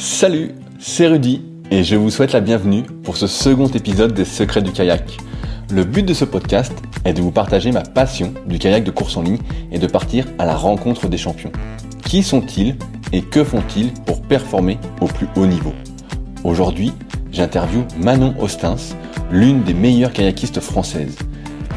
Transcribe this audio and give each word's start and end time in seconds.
Salut, 0.00 0.52
c'est 0.78 1.08
Rudy 1.08 1.42
et 1.72 1.82
je 1.82 1.96
vous 1.96 2.08
souhaite 2.08 2.30
la 2.30 2.40
bienvenue 2.40 2.84
pour 3.02 3.16
ce 3.16 3.26
second 3.26 3.66
épisode 3.66 4.14
des 4.14 4.24
Secrets 4.24 4.62
du 4.62 4.70
kayak. 4.70 5.18
Le 5.72 5.82
but 5.82 6.04
de 6.04 6.14
ce 6.14 6.24
podcast 6.24 6.72
est 7.04 7.14
de 7.14 7.20
vous 7.20 7.32
partager 7.32 7.72
ma 7.72 7.82
passion 7.82 8.32
du 8.46 8.60
kayak 8.60 8.84
de 8.84 8.92
course 8.92 9.16
en 9.16 9.22
ligne 9.22 9.40
et 9.72 9.80
de 9.80 9.88
partir 9.88 10.24
à 10.38 10.46
la 10.46 10.54
rencontre 10.54 11.08
des 11.08 11.18
champions. 11.18 11.50
Qui 12.04 12.22
sont-ils 12.22 12.76
et 13.12 13.22
que 13.22 13.42
font-ils 13.42 13.92
pour 14.06 14.22
performer 14.22 14.78
au 15.00 15.06
plus 15.06 15.26
haut 15.34 15.46
niveau? 15.46 15.74
Aujourd'hui, 16.44 16.92
j'interviewe 17.32 17.84
Manon 17.98 18.36
Ostens, 18.38 18.94
l'une 19.32 19.64
des 19.64 19.74
meilleures 19.74 20.12
kayakistes 20.12 20.60
françaises. 20.60 21.18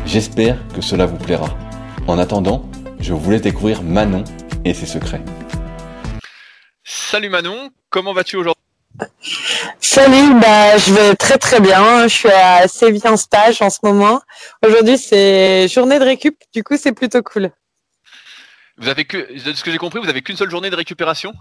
J'espère 0.05 0.59
que 0.75 0.81
cela 0.81 1.07
vous 1.07 1.17
plaira. 1.17 1.57
En 2.05 2.19
attendant, 2.19 2.69
je 2.99 3.13
vous 3.15 3.31
laisse 3.31 3.41
découvrir 3.41 3.81
Manon 3.81 4.23
et 4.63 4.75
ses 4.75 4.85
secrets. 4.85 5.23
Salut 6.83 7.29
Manon, 7.29 7.71
comment 7.91 8.13
vas-tu 8.13 8.37
aujourd'hui? 8.37 8.63
Salut, 9.79 10.39
bah, 10.39 10.77
je 10.77 10.93
vais 10.93 11.15
très 11.15 11.37
très 11.37 11.59
bien. 11.59 12.07
Je 12.07 12.15
suis 12.15 12.29
à 12.29 12.67
Séville 12.67 13.07
en 13.07 13.17
stage 13.17 13.61
en 13.61 13.69
ce 13.69 13.79
moment. 13.83 14.21
Aujourd'hui, 14.65 14.97
c'est 14.97 15.67
journée 15.67 15.99
de 15.99 16.03
récup, 16.03 16.35
du 16.53 16.63
coup, 16.63 16.77
c'est 16.77 16.93
plutôt 16.93 17.21
cool. 17.21 17.51
Vous 18.77 18.87
avez 18.87 19.05
que, 19.05 19.17
de 19.17 19.53
ce 19.53 19.63
que 19.63 19.71
j'ai 19.71 19.77
compris, 19.77 19.99
vous 19.99 20.09
avez 20.09 20.21
qu'une 20.21 20.37
seule 20.37 20.49
journée 20.49 20.69
de 20.69 20.75
récupération? 20.75 21.33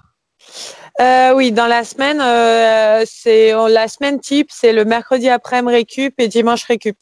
Euh, 1.00 1.32
Oui, 1.34 1.52
dans 1.52 1.66
la 1.66 1.84
semaine, 1.84 2.20
euh, 2.20 3.04
c'est 3.06 3.52
la 3.52 3.88
semaine 3.88 4.20
type, 4.20 4.48
c'est 4.50 4.72
le 4.72 4.84
mercredi 4.84 5.28
après-midi 5.28 5.76
récup 5.76 6.14
et 6.18 6.28
dimanche 6.28 6.64
récup. 6.64 6.98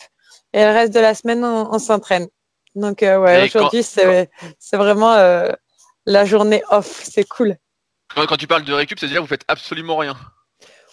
Et 0.53 0.65
le 0.65 0.71
reste 0.71 0.95
de 0.95 1.01
la 1.01 1.15
semaine, 1.15 1.45
on, 1.45 1.79
s'entraîne. 1.79 2.27
Donc 2.75 3.03
euh, 3.03 3.19
ouais, 3.19 3.45
aujourd'hui, 3.45 3.83
c'est 3.83 4.31
c'est 4.59 4.77
vraiment 4.77 5.15
la 6.07 6.25
journée 6.25 6.63
off. 6.71 7.03
C'est 7.05 7.25
cool. 7.25 7.57
Quand, 8.27 8.37
tu 8.37 8.47
parles 8.47 8.65
de 8.65 8.73
récup, 8.73 8.99
c'est-à-dire 8.99 9.19
que 9.19 9.23
vous 9.23 9.29
faites 9.29 9.45
absolument 9.49 9.97
rien. 9.97 10.17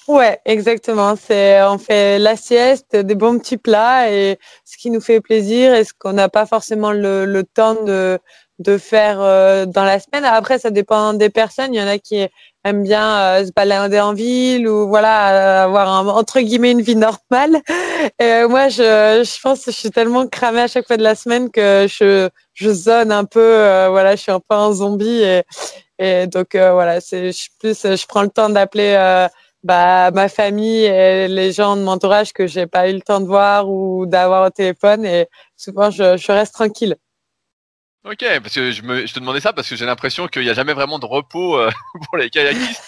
Ouais, 0.07 0.39
exactement. 0.45 1.15
C'est 1.15 1.61
on 1.63 1.79
fait 1.79 2.19
la 2.19 2.35
sieste, 2.35 2.95
des 2.95 3.15
bons 3.15 3.39
petits 3.39 3.57
plats 3.57 4.11
et 4.11 4.37
ce 4.63 4.77
qui 4.77 4.91
nous 4.91 5.01
fait 5.01 5.19
plaisir 5.19 5.73
et 5.73 5.83
ce 5.83 5.93
qu'on 5.97 6.13
n'a 6.13 6.29
pas 6.29 6.45
forcément 6.45 6.91
le, 6.91 7.41
temps 7.41 7.75
de 7.83 8.77
faire 8.77 9.19
euh, 9.19 9.65
dans 9.65 9.83
la 9.83 9.99
semaine. 9.99 10.23
Après, 10.25 10.59
ça 10.59 10.69
dépend 10.69 11.13
des 11.13 11.29
personnes. 11.29 11.73
Il 11.73 11.77
y 11.77 11.81
en 11.81 11.87
a 11.87 11.97
qui 11.97 12.27
aiment 12.63 12.83
bien 12.83 13.17
euh, 13.17 13.45
se 13.45 13.51
balader 13.51 13.99
en 13.99 14.13
ville 14.13 14.67
ou 14.67 14.87
voilà 14.87 15.63
avoir 15.63 16.15
entre 16.15 16.39
guillemets 16.39 16.71
une 16.71 16.81
vie 16.81 16.95
normale. 16.95 17.61
Moi, 18.21 18.69
je, 18.69 19.23
je 19.25 19.41
pense 19.41 19.65
que 19.65 19.71
je 19.71 19.75
suis 19.75 19.91
tellement 19.91 20.27
cramée 20.27 20.61
à 20.61 20.67
chaque 20.67 20.85
fois 20.85 20.97
de 20.97 21.03
la 21.03 21.15
semaine 21.15 21.49
que 21.49 21.87
je 21.89 22.29
je 22.55 22.71
zone 22.71 23.11
un 23.11 23.25
peu. 23.25 23.39
Euh, 23.39 23.89
voilà, 23.89 24.15
je 24.15 24.21
suis 24.21 24.31
un 24.31 24.39
peu 24.39 24.55
un 24.55 24.71
zombie 24.71 25.21
et 25.21 25.43
et 25.99 26.27
donc 26.27 26.55
voilà, 26.55 27.01
c'est 27.01 27.31
plus 27.59 27.81
je 27.83 28.05
prends 28.07 28.23
le 28.23 28.29
temps 28.29 28.49
d'appeler 28.49 29.27
bah, 29.63 30.11
ma 30.11 30.29
famille 30.29 30.85
et 30.85 31.27
les 31.27 31.51
gens 31.51 31.75
de 31.75 31.81
mon 31.81 31.93
entourage 31.93 32.33
que 32.33 32.45
j'ai 32.45 32.67
pas 32.67 32.89
eu 32.89 32.93
le 32.93 33.01
temps 33.01 33.19
de 33.19 33.25
voir 33.25 33.67
ou 33.69 34.05
d'avoir 34.05 34.45
au 34.45 34.49
téléphone 34.51 35.05
et 35.05 35.27
souvent 35.57 35.89
je, 35.89 36.17
je 36.17 36.31
reste 36.31 36.53
tranquille. 36.53 36.95
Ok, 38.05 38.23
parce 38.43 38.53
que 38.53 38.71
je, 38.71 38.83
me, 38.83 39.07
je 39.07 39.13
te 39.15 39.19
demandais 39.19 39.39
ça 39.39 39.51
parce 39.51 39.67
que 39.67 39.75
j'ai 39.75 39.85
l'impression 39.85 40.27
qu'il 40.27 40.43
n'y 40.43 40.49
a 40.49 40.53
jamais 40.53 40.73
vraiment 40.73 40.99
de 40.99 41.07
repos 41.07 41.57
euh, 41.57 41.71
pour 42.05 42.17
les 42.17 42.29
kayakistes 42.29 42.83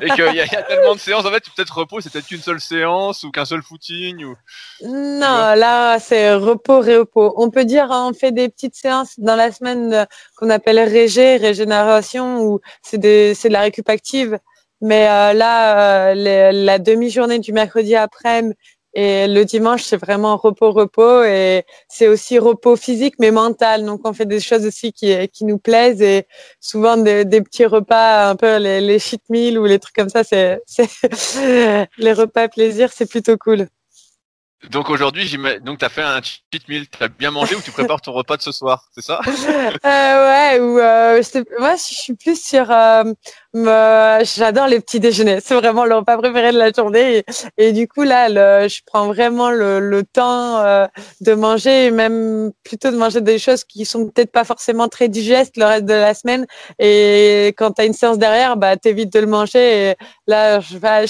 et 0.00 0.08
qu'il 0.08 0.32
y, 0.32 0.36
y, 0.36 0.40
a 0.40 0.62
tellement 0.62 0.94
de 0.94 1.00
séances. 1.00 1.26
En 1.26 1.30
fait, 1.30 1.44
peut-être 1.54 1.76
repos, 1.76 2.00
c'est 2.00 2.10
peut-être 2.10 2.26
qu'une 2.26 2.40
seule 2.40 2.60
séance 2.60 3.22
ou 3.22 3.30
qu'un 3.30 3.44
seul 3.44 3.62
footing. 3.62 4.24
Ou... 4.24 4.34
Non, 4.82 5.54
là, 5.54 5.98
c'est 5.98 6.32
repos, 6.32 6.80
repos. 6.80 7.34
On 7.36 7.50
peut 7.50 7.66
dire, 7.66 7.92
hein, 7.92 8.08
on 8.10 8.14
fait 8.14 8.32
des 8.32 8.48
petites 8.48 8.74
séances 8.74 9.18
dans 9.18 9.36
la 9.36 9.52
semaine 9.52 9.92
euh, 9.92 10.04
qu'on 10.36 10.48
appelle 10.48 10.80
régé, 10.80 11.36
régénération, 11.36 12.40
ou 12.40 12.60
c'est 12.80 12.96
de 12.96 13.48
la 13.48 13.60
récup 13.60 13.90
active. 13.90 14.38
Mais 14.82 15.06
euh, 15.08 15.32
là, 15.32 16.08
euh, 16.10 16.50
la 16.52 16.78
demi-journée 16.80 17.38
du 17.38 17.52
mercredi 17.52 17.94
après-midi 17.94 18.56
et 18.94 19.26
le 19.26 19.44
dimanche, 19.44 19.82
c'est 19.82 19.96
vraiment 19.96 20.36
repos-repos 20.36 21.24
et 21.24 21.64
c'est 21.88 22.08
aussi 22.08 22.38
repos 22.38 22.76
physique 22.76 23.14
mais 23.18 23.30
mental. 23.30 23.84
Donc, 23.84 24.02
on 24.04 24.12
fait 24.12 24.26
des 24.26 24.40
choses 24.40 24.66
aussi 24.66 24.92
qui, 24.92 25.28
qui 25.28 25.44
nous 25.44 25.58
plaisent 25.58 26.02
et 26.02 26.26
souvent 26.60 26.96
des, 26.96 27.24
des 27.24 27.40
petits 27.40 27.66
repas, 27.66 28.28
un 28.28 28.36
peu 28.36 28.56
les, 28.58 28.80
les 28.80 28.98
cheat 28.98 29.22
meals 29.30 29.58
ou 29.58 29.64
les 29.64 29.78
trucs 29.78 29.94
comme 29.94 30.10
ça, 30.10 30.24
c'est 30.24 30.60
les 31.98 32.12
repas 32.12 32.48
plaisir, 32.48 32.90
c'est 32.92 33.08
plutôt 33.08 33.36
cool. 33.36 33.68
Donc 34.70 34.90
aujourd'hui, 34.90 35.28
donc 35.62 35.78
tu 35.78 35.84
as 35.84 35.88
fait 35.88 36.02
un 36.02 36.20
cheat 36.22 36.68
meal, 36.68 36.88
tu 36.88 37.02
as 37.02 37.08
bien 37.08 37.32
mangé 37.32 37.56
ou 37.56 37.60
tu 37.60 37.72
prépares 37.72 38.00
ton 38.00 38.12
repas 38.12 38.36
de 38.36 38.42
ce 38.42 38.52
soir, 38.52 38.84
c'est 38.94 39.02
ça? 39.02 39.20
Euh, 39.84 40.32
Ouais, 40.32 40.60
ou 40.60 40.78
euh, 40.78 41.22
moi 41.58 41.74
je 41.76 41.94
suis 41.94 42.14
plus 42.14 42.40
sur 42.40 42.70
euh, 42.70 43.04
j'adore 43.54 44.66
les 44.66 44.80
petits 44.80 45.00
déjeuners, 45.00 45.40
c'est 45.40 45.54
vraiment 45.54 45.84
le 45.84 45.96
repas 45.96 46.16
préféré 46.16 46.52
de 46.52 46.58
la 46.58 46.72
journée. 46.72 47.24
Et, 47.58 47.72
du 47.72 47.88
coup 47.88 48.02
là 48.02 48.28
le, 48.28 48.68
je 48.68 48.80
prends 48.86 49.06
vraiment 49.06 49.50
le, 49.50 49.80
le 49.80 50.02
temps 50.04 50.58
euh, 50.58 50.86
de 51.20 51.34
manger 51.34 51.86
et 51.86 51.90
même 51.90 52.52
plutôt 52.64 52.90
de 52.90 52.96
manger 52.96 53.20
des 53.20 53.38
choses 53.38 53.64
qui 53.64 53.84
sont 53.84 54.08
peut-être 54.08 54.32
pas 54.32 54.44
forcément 54.44 54.88
très 54.88 55.08
digestes 55.08 55.56
le 55.56 55.64
reste 55.64 55.84
de 55.84 55.94
la 55.94 56.14
semaine. 56.14 56.46
Et 56.78 57.48
quand 57.56 57.72
tu 57.72 57.82
as 57.82 57.84
une 57.84 57.92
séance 57.92 58.18
derrière, 58.18 58.56
bah 58.56 58.76
t'évites 58.76 59.12
de 59.12 59.20
le 59.20 59.26
manger. 59.26 59.90
Et 59.90 59.96
là 60.26 60.60
je 60.60 60.78
vais 60.78 61.06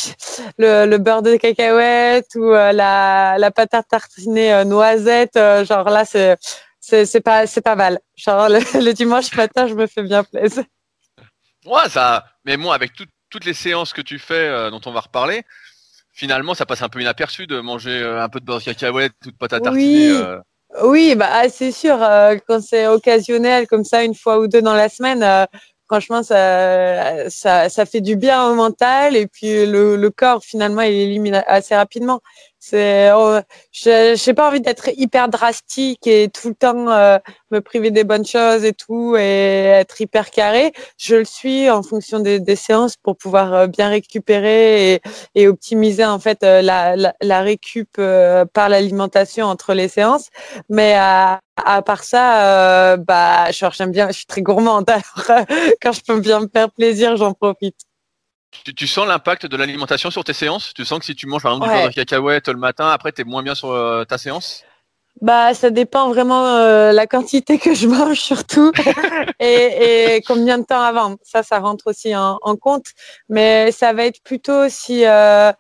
le, 0.59 0.87
le 0.87 0.99
beurre 0.99 1.23
de 1.23 1.37
cacahuète 1.37 2.29
ou 2.37 2.45
euh, 2.45 2.73
la 2.73 3.37
la 3.39 3.51
pâte 3.51 3.75
à 3.75 3.83
tartiner 3.83 4.53
euh, 4.53 4.65
noisette, 4.65 5.37
euh, 5.37 5.65
genre 5.65 5.89
là, 5.91 6.05
c'est 6.05 6.39
c'est 6.81 7.21
pas 7.21 7.47
c'est 7.47 7.61
pas 7.61 7.77
mal. 7.77 8.01
Genre 8.17 8.49
le, 8.49 8.93
dimanche 8.93 9.35
matin, 9.37 9.67
je 9.67 9.75
me 9.75 9.87
fais 9.87 10.03
bien 10.03 10.25
plaisir. 10.25 10.65
Ouais, 11.67 11.89
ça. 11.89 12.25
Mais 12.45 12.57
moi, 12.57 12.75
avec 12.75 12.93
toutes 12.95 13.45
les 13.45 13.55
séances 13.55 13.93
que 13.93 14.01
tu 14.01 14.19
fais, 14.19 14.35
euh, 14.35 14.71
dont 14.71 14.81
on 14.87 14.93
va 14.93 15.01
reparler, 15.01 15.43
finalement, 16.13 16.55
ça 16.55 16.67
passe 16.67 16.83
un 16.83 16.89
peu 16.89 17.01
inaperçu 17.01 17.47
de 17.47 17.61
manger 17.61 18.03
un 18.03 18.29
peu 18.29 18.41
de 18.41 18.45
beurre 18.45 18.59
de 18.59 18.65
cacahuète, 18.65 19.13
toute 19.23 19.39
pâte 19.39 19.53
à 19.53 19.61
tartiner. 19.61 20.13
Oui. 20.13 20.25
Oui, 20.83 21.15
bah 21.15 21.29
ah, 21.31 21.49
c'est 21.51 21.71
sûr. 21.71 21.99
quand 22.49 22.63
c'est 22.63 22.87
occasionnel, 22.87 23.67
comme 23.67 23.85
ça, 23.85 24.05
une 24.05 24.15
fois 24.15 24.39
ou 24.39 24.49
deux 24.49 24.63
dans 24.63 24.73
la 24.73 24.89
semaine, 24.89 25.23
franchement, 25.93 26.23
ça, 26.23 27.29
ça, 27.29 27.69
ça 27.69 27.85
fait 27.85 28.01
du 28.01 28.17
bien 28.17 28.49
au 28.49 28.55
mental 28.55 29.15
et 29.15 29.27
puis 29.27 29.67
le, 29.67 29.97
le 29.97 30.11
corps 30.11 30.43
finalement 30.43 30.81
il 30.81 30.95
élimine 30.95 31.45
assez 31.47 31.77
rapidement. 31.77 32.23
C'est, 32.65 33.11
oh, 33.13 33.41
j'ai 33.73 34.35
pas 34.35 34.47
envie 34.49 34.61
d'être 34.61 34.89
hyper 34.97 35.29
drastique 35.29 36.07
et 36.07 36.29
tout 36.29 36.51
le 36.51 36.55
temps 36.55 36.89
euh, 36.91 37.19
me 37.51 37.61
priver 37.61 37.91
des 37.91 38.05
bonnes 38.05 38.25
choses 38.25 38.65
et 38.65 38.73
tout 38.73 39.17
et 39.17 39.65
être 39.81 40.01
hyper 40.01 40.31
carré. 40.31 40.73
Je 40.97 41.17
le 41.17 41.25
suis 41.25 41.69
en 41.71 41.83
fonction 41.83 42.21
des, 42.21 42.39
des 42.39 42.55
séances 42.55 42.95
pour 42.97 43.17
pouvoir 43.17 43.53
euh, 43.53 43.67
bien 43.67 43.89
récupérer 43.89 44.95
et, 44.95 45.01
et, 45.35 45.49
optimiser 45.49 46.05
en 46.05 46.21
fait 46.21 46.45
euh, 46.45 46.63
la, 46.63 46.95
la, 46.95 47.15
la 47.21 47.41
récup 47.41 48.01
par 48.53 48.69
l'alimentation 48.69 49.47
entre 49.47 49.75
les 49.75 49.89
séances. 49.89 50.29
Mais 50.69 50.95
à, 50.95 51.41
à 51.57 51.83
part 51.83 52.05
ça, 52.05 52.97
bah, 52.97 53.51
j'aime 53.51 53.91
bien, 53.91 54.07
je 54.09 54.19
suis 54.19 54.27
très 54.27 54.43
gourmande. 54.43 54.89
Alors, 55.29 55.47
quand 55.83 55.93
je 55.93 56.01
peux 56.03 56.21
bien 56.21 56.39
me 56.39 56.49
faire 56.49 56.71
plaisir, 56.71 57.17
j'en 57.17 57.33
profite. 57.35 57.75
Tu, 58.65 58.75
tu, 58.75 58.87
sens 58.87 59.07
l'impact 59.07 59.47
de 59.47 59.57
l'alimentation 59.57 60.11
sur 60.11 60.25
tes 60.25 60.33
séances? 60.33 60.73
Tu 60.75 60.85
sens 60.85 60.99
que 60.99 61.05
si 61.05 61.15
tu 61.15 61.27
manges 61.27 61.43
par 61.43 61.53
exemple 61.53 61.71
du 61.71 61.75
beurre 61.75 61.89
de 61.89 61.95
cacahuète 61.95 62.49
le 62.49 62.59
matin, 62.59 62.89
après 62.91 63.13
tu 63.13 63.23
es 63.23 63.25
moins 63.25 63.43
bien 63.43 63.55
sur 63.55 63.71
euh, 63.71 64.05
ta 64.05 64.19
séance? 64.19 64.65
Bah, 65.21 65.55
ça 65.55 65.71
dépend 65.71 66.09
vraiment 66.09 66.47
euh, 66.47 66.91
la 66.93 67.07
quantité 67.07 67.59
que 67.59 67.75
je 67.75 67.87
mange 67.87 68.19
surtout 68.21 68.73
et, 69.39 70.17
et, 70.17 70.23
combien 70.23 70.59
de 70.59 70.65
temps 70.65 70.81
avant. 70.81 71.17
Ça, 71.23 71.43
ça 71.43 71.61
rentre 71.61 71.89
aussi 71.89 72.17
en, 72.17 72.39
en 72.43 72.57
compte. 72.57 72.87
Mais 73.29 73.71
ça 73.73 73.93
va 73.93 74.07
être 74.07 74.23
plutôt 74.23 74.69
si 74.69 75.05
euh, 75.05 75.53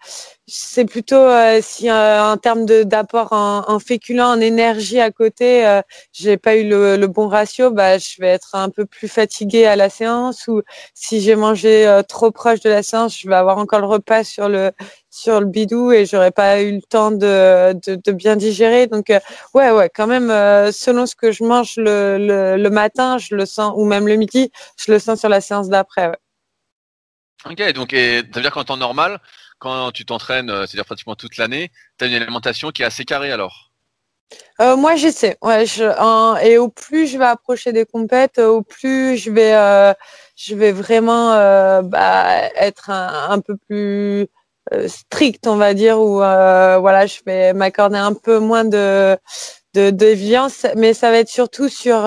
c'est 0.47 0.85
plutôt 0.85 1.17
euh, 1.17 1.61
si 1.63 1.89
euh, 1.89 2.33
en 2.33 2.37
termes 2.37 2.67
d'apport 2.67 3.33
en, 3.33 3.65
en 3.69 3.79
féculent, 3.79 4.21
en 4.21 4.41
énergie 4.41 5.01
à 5.01 5.11
côté, 5.11 5.67
euh, 5.67 5.81
j'ai 6.13 6.37
pas 6.37 6.57
eu 6.57 6.69
le, 6.69 6.97
le, 6.97 7.07
bon 7.07 7.29
ratio, 7.29 7.71
bah 7.71 7.99
je 7.99 8.21
vais 8.21 8.29
être 8.29 8.55
un 8.55 8.69
peu 8.69 8.85
plus 8.85 9.09
fatiguée 9.09 9.67
à 9.67 9.77
la 9.77 9.89
séance. 9.89 10.49
Ou 10.49 10.63
si 10.95 11.21
j'ai 11.21 11.37
mangé 11.37 11.87
euh, 11.87 12.03
trop 12.03 12.31
proche 12.33 12.61
de 12.61 12.71
la 12.71 12.83
séance, 12.83 13.19
je 13.19 13.29
vais 13.29 13.35
avoir 13.35 13.59
encore 13.59 13.81
le 13.81 13.87
repas 13.87 14.25
sur 14.25 14.49
le 14.49 14.73
sur 15.13 15.39
le 15.39 15.47
bidou 15.47 15.93
et 15.93 16.07
j'aurais 16.07 16.33
pas 16.33 16.61
eu 16.63 16.73
le 16.73 16.83
temps 16.83 17.13
de, 17.13 17.75
de, 17.87 17.95
de 17.95 18.13
bien 18.13 18.35
digérer. 18.35 18.89
Donc 18.89 19.13
ouais 19.55 19.71
ouais, 19.71 19.91
quand 19.95 20.09
même 20.09 20.29
selon 20.73 21.07
ce 21.07 21.15
que 21.15 21.31
je 21.31 21.45
mange 21.45 21.75
le, 21.77 22.19
le, 22.19 22.57
le, 22.57 22.71
matin, 22.71 23.19
je 23.19 23.37
le 23.37 23.47
sens 23.47 23.75
ou 23.77 23.85
même 23.85 24.09
le 24.09 24.17
midi, 24.17 24.51
je 24.77 24.91
le 24.91 24.99
sens 24.99 25.21
sur 25.21 25.29
la 25.29 25.41
séance 25.41 25.69
d'après. 25.69 26.09
Ouais. 26.09 26.17
Ok, 27.45 27.73
donc 27.73 27.93
et, 27.93 28.19
ça 28.19 28.37
veut 28.37 28.43
dire 28.43 28.53
qu'en 28.53 28.65
temps 28.65 28.77
normal, 28.77 29.21
quand 29.59 29.91
tu 29.93 30.05
t'entraînes, 30.05 30.51
euh, 30.51 30.67
c'est-à-dire 30.67 30.85
pratiquement 30.85 31.17
toute 31.17 31.37
l'année, 31.37 31.71
tu 31.99 32.05
as 32.05 32.09
une 32.09 32.15
alimentation 32.15 32.71
qui 32.71 32.83
est 32.83 32.85
assez 32.85 33.05
carrée 33.05 33.33
alors? 33.33 33.71
Euh, 34.61 34.77
moi, 34.77 34.97
j'essaie. 34.97 35.37
Ouais, 35.43 35.67
je, 35.67 35.85
et 36.45 36.57
au 36.59 36.69
plus 36.69 37.07
je 37.07 37.19
vais 37.19 37.27
approcher 37.27 37.73
des 37.73 37.85
compètes, 37.85 38.39
au 38.39 38.63
plus 38.63 39.17
je 39.17 39.31
vais, 39.31 39.55
euh, 39.55 39.93
je 40.37 40.55
vais 40.55 40.73
vraiment 40.73 41.33
euh, 41.33 41.83
bah, 41.83 42.49
être 42.57 42.91
un, 42.91 43.31
un, 43.31 43.41
peu 43.41 43.57
plus 43.57 44.29
euh, 44.73 44.89
strict, 44.89 45.47
on 45.47 45.57
va 45.57 45.75
dire, 45.75 46.01
ou 46.01 46.23
euh, 46.23 46.79
voilà, 46.79 47.07
je 47.07 47.21
vais 47.27 47.53
m'accorder 47.53 47.99
un 47.99 48.15
peu 48.15 48.39
moins 48.39 48.65
de 48.65 49.17
de 49.75 49.91
déviance, 49.91 50.67
mais 50.77 50.93
ça 50.95 51.11
va 51.11 51.19
être 51.19 51.31
surtout 51.31 51.69
sur 51.69 52.03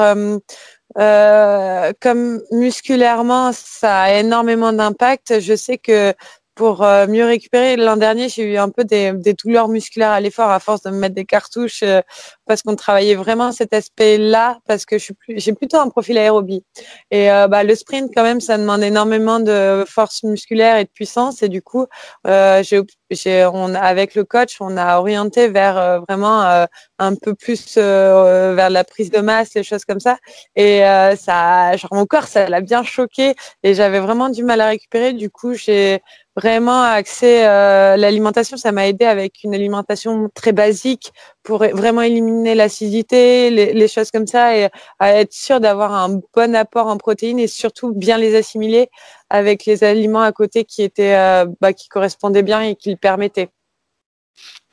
comme 2.02 2.42
musculairement, 2.52 3.52
ça 3.54 4.02
a 4.02 4.12
énormément 4.20 4.72
d'impact. 4.72 5.40
Je 5.40 5.56
sais 5.56 5.78
que 5.78 6.14
pour 6.56 6.84
euh, 6.84 7.06
mieux 7.08 7.26
récupérer. 7.26 7.76
L'an 7.76 7.98
dernier, 7.98 8.30
j'ai 8.30 8.54
eu 8.54 8.58
un 8.58 8.70
peu 8.70 8.86
des, 8.86 9.12
des 9.12 9.34
douleurs 9.34 9.68
musculaires 9.68 10.12
à 10.12 10.22
l'effort 10.22 10.50
à 10.50 10.60
force 10.60 10.82
de 10.84 10.90
me 10.90 10.98
mettre 10.98 11.14
des 11.14 11.26
cartouches 11.26 11.84
euh, 11.84 12.02
parce 12.46 12.62
qu'on 12.62 12.76
travaillait 12.76 13.16
vraiment 13.16 13.52
cet 13.52 13.74
aspect-là 13.74 14.60
parce 14.66 14.86
que 14.86 14.98
je 14.98 15.04
suis 15.04 15.16
j'ai 15.28 15.54
plutôt 15.54 15.78
un 15.78 15.90
profil 15.90 16.18
aérobie. 16.18 16.64
Et 17.12 17.30
euh, 17.30 17.48
bah, 17.48 17.64
le 17.64 17.76
sprint, 17.76 18.10
quand 18.16 18.24
même, 18.24 18.40
ça 18.40 18.58
demande 18.58 18.84
énormément 18.84 19.40
de 19.40 19.84
force 19.88 20.24
musculaire 20.24 20.78
et 20.78 20.86
de 20.86 20.90
puissance. 20.90 21.44
Et 21.44 21.50
du 21.50 21.62
coup, 21.62 21.88
j'ai, 22.26 22.82
j'ai, 23.10 23.46
on, 23.52 23.76
avec 23.76 24.16
le 24.16 24.24
coach, 24.24 24.58
on 24.62 24.78
a 24.78 24.98
orienté 24.98 25.50
vers 25.50 26.02
vraiment 26.08 26.68
un 27.00 27.16
peu 27.16 27.36
plus 27.36 27.78
vers 27.78 28.70
la 28.70 28.84
prise 28.84 29.12
de 29.12 29.20
masse, 29.20 29.54
les 29.56 29.64
choses 29.64 29.86
comme 29.86 30.00
ça. 30.00 30.18
Et 30.56 30.80
ça, 31.18 31.76
genre 31.78 31.94
mon 31.94 32.06
corps, 32.06 32.28
ça 32.28 32.48
l'a 32.48 32.62
bien 32.62 32.84
choqué 32.84 33.36
et 33.64 33.74
j'avais 33.74 34.00
vraiment 34.00 34.30
du 34.30 34.44
mal 34.44 34.62
à 34.62 34.68
récupérer. 34.68 35.14
Du 35.14 35.30
coup, 35.30 35.54
j'ai 35.54 36.02
vraiment 36.36 36.84
accès 36.84 37.48
euh, 37.48 37.96
l'alimentation. 37.98 38.58
Ça 38.58 38.72
m'a 38.72 38.88
aidé 38.88 39.06
avec 39.06 39.44
une 39.44 39.54
alimentation 39.54 40.30
très 40.34 40.52
basique 40.52 41.14
pour 41.44 41.60
vraiment 41.60 42.02
éliminer 42.02 42.56
l'acidité, 42.56 43.50
les, 43.50 43.88
choses 43.88 44.12
comme 44.12 44.28
ça, 44.28 44.58
et 44.58 44.70
à 45.00 45.14
être 45.14 45.34
sûr 45.34 45.60
d'avoir 45.60 45.94
un 45.94 46.20
bon 46.34 46.56
apport 46.56 46.88
en 46.88 46.98
protéines 46.98 47.40
et 47.40 47.48
surtout 47.48 47.94
bien 47.94 48.18
les 48.18 48.36
assimiler 48.36 48.90
avec 49.30 49.66
les 49.66 49.84
aliments 49.84 50.22
à 50.22 50.32
côté 50.32 50.66
qui 50.66 50.84
étaient, 50.84 51.16
euh, 51.16 51.46
bah, 51.62 51.74
qui 51.74 51.88
correspondaient 51.88 52.44
bien 52.44 52.62
et 52.62 52.76
qui 52.76 52.92
le 52.92 52.98
permettaient. 52.98 53.50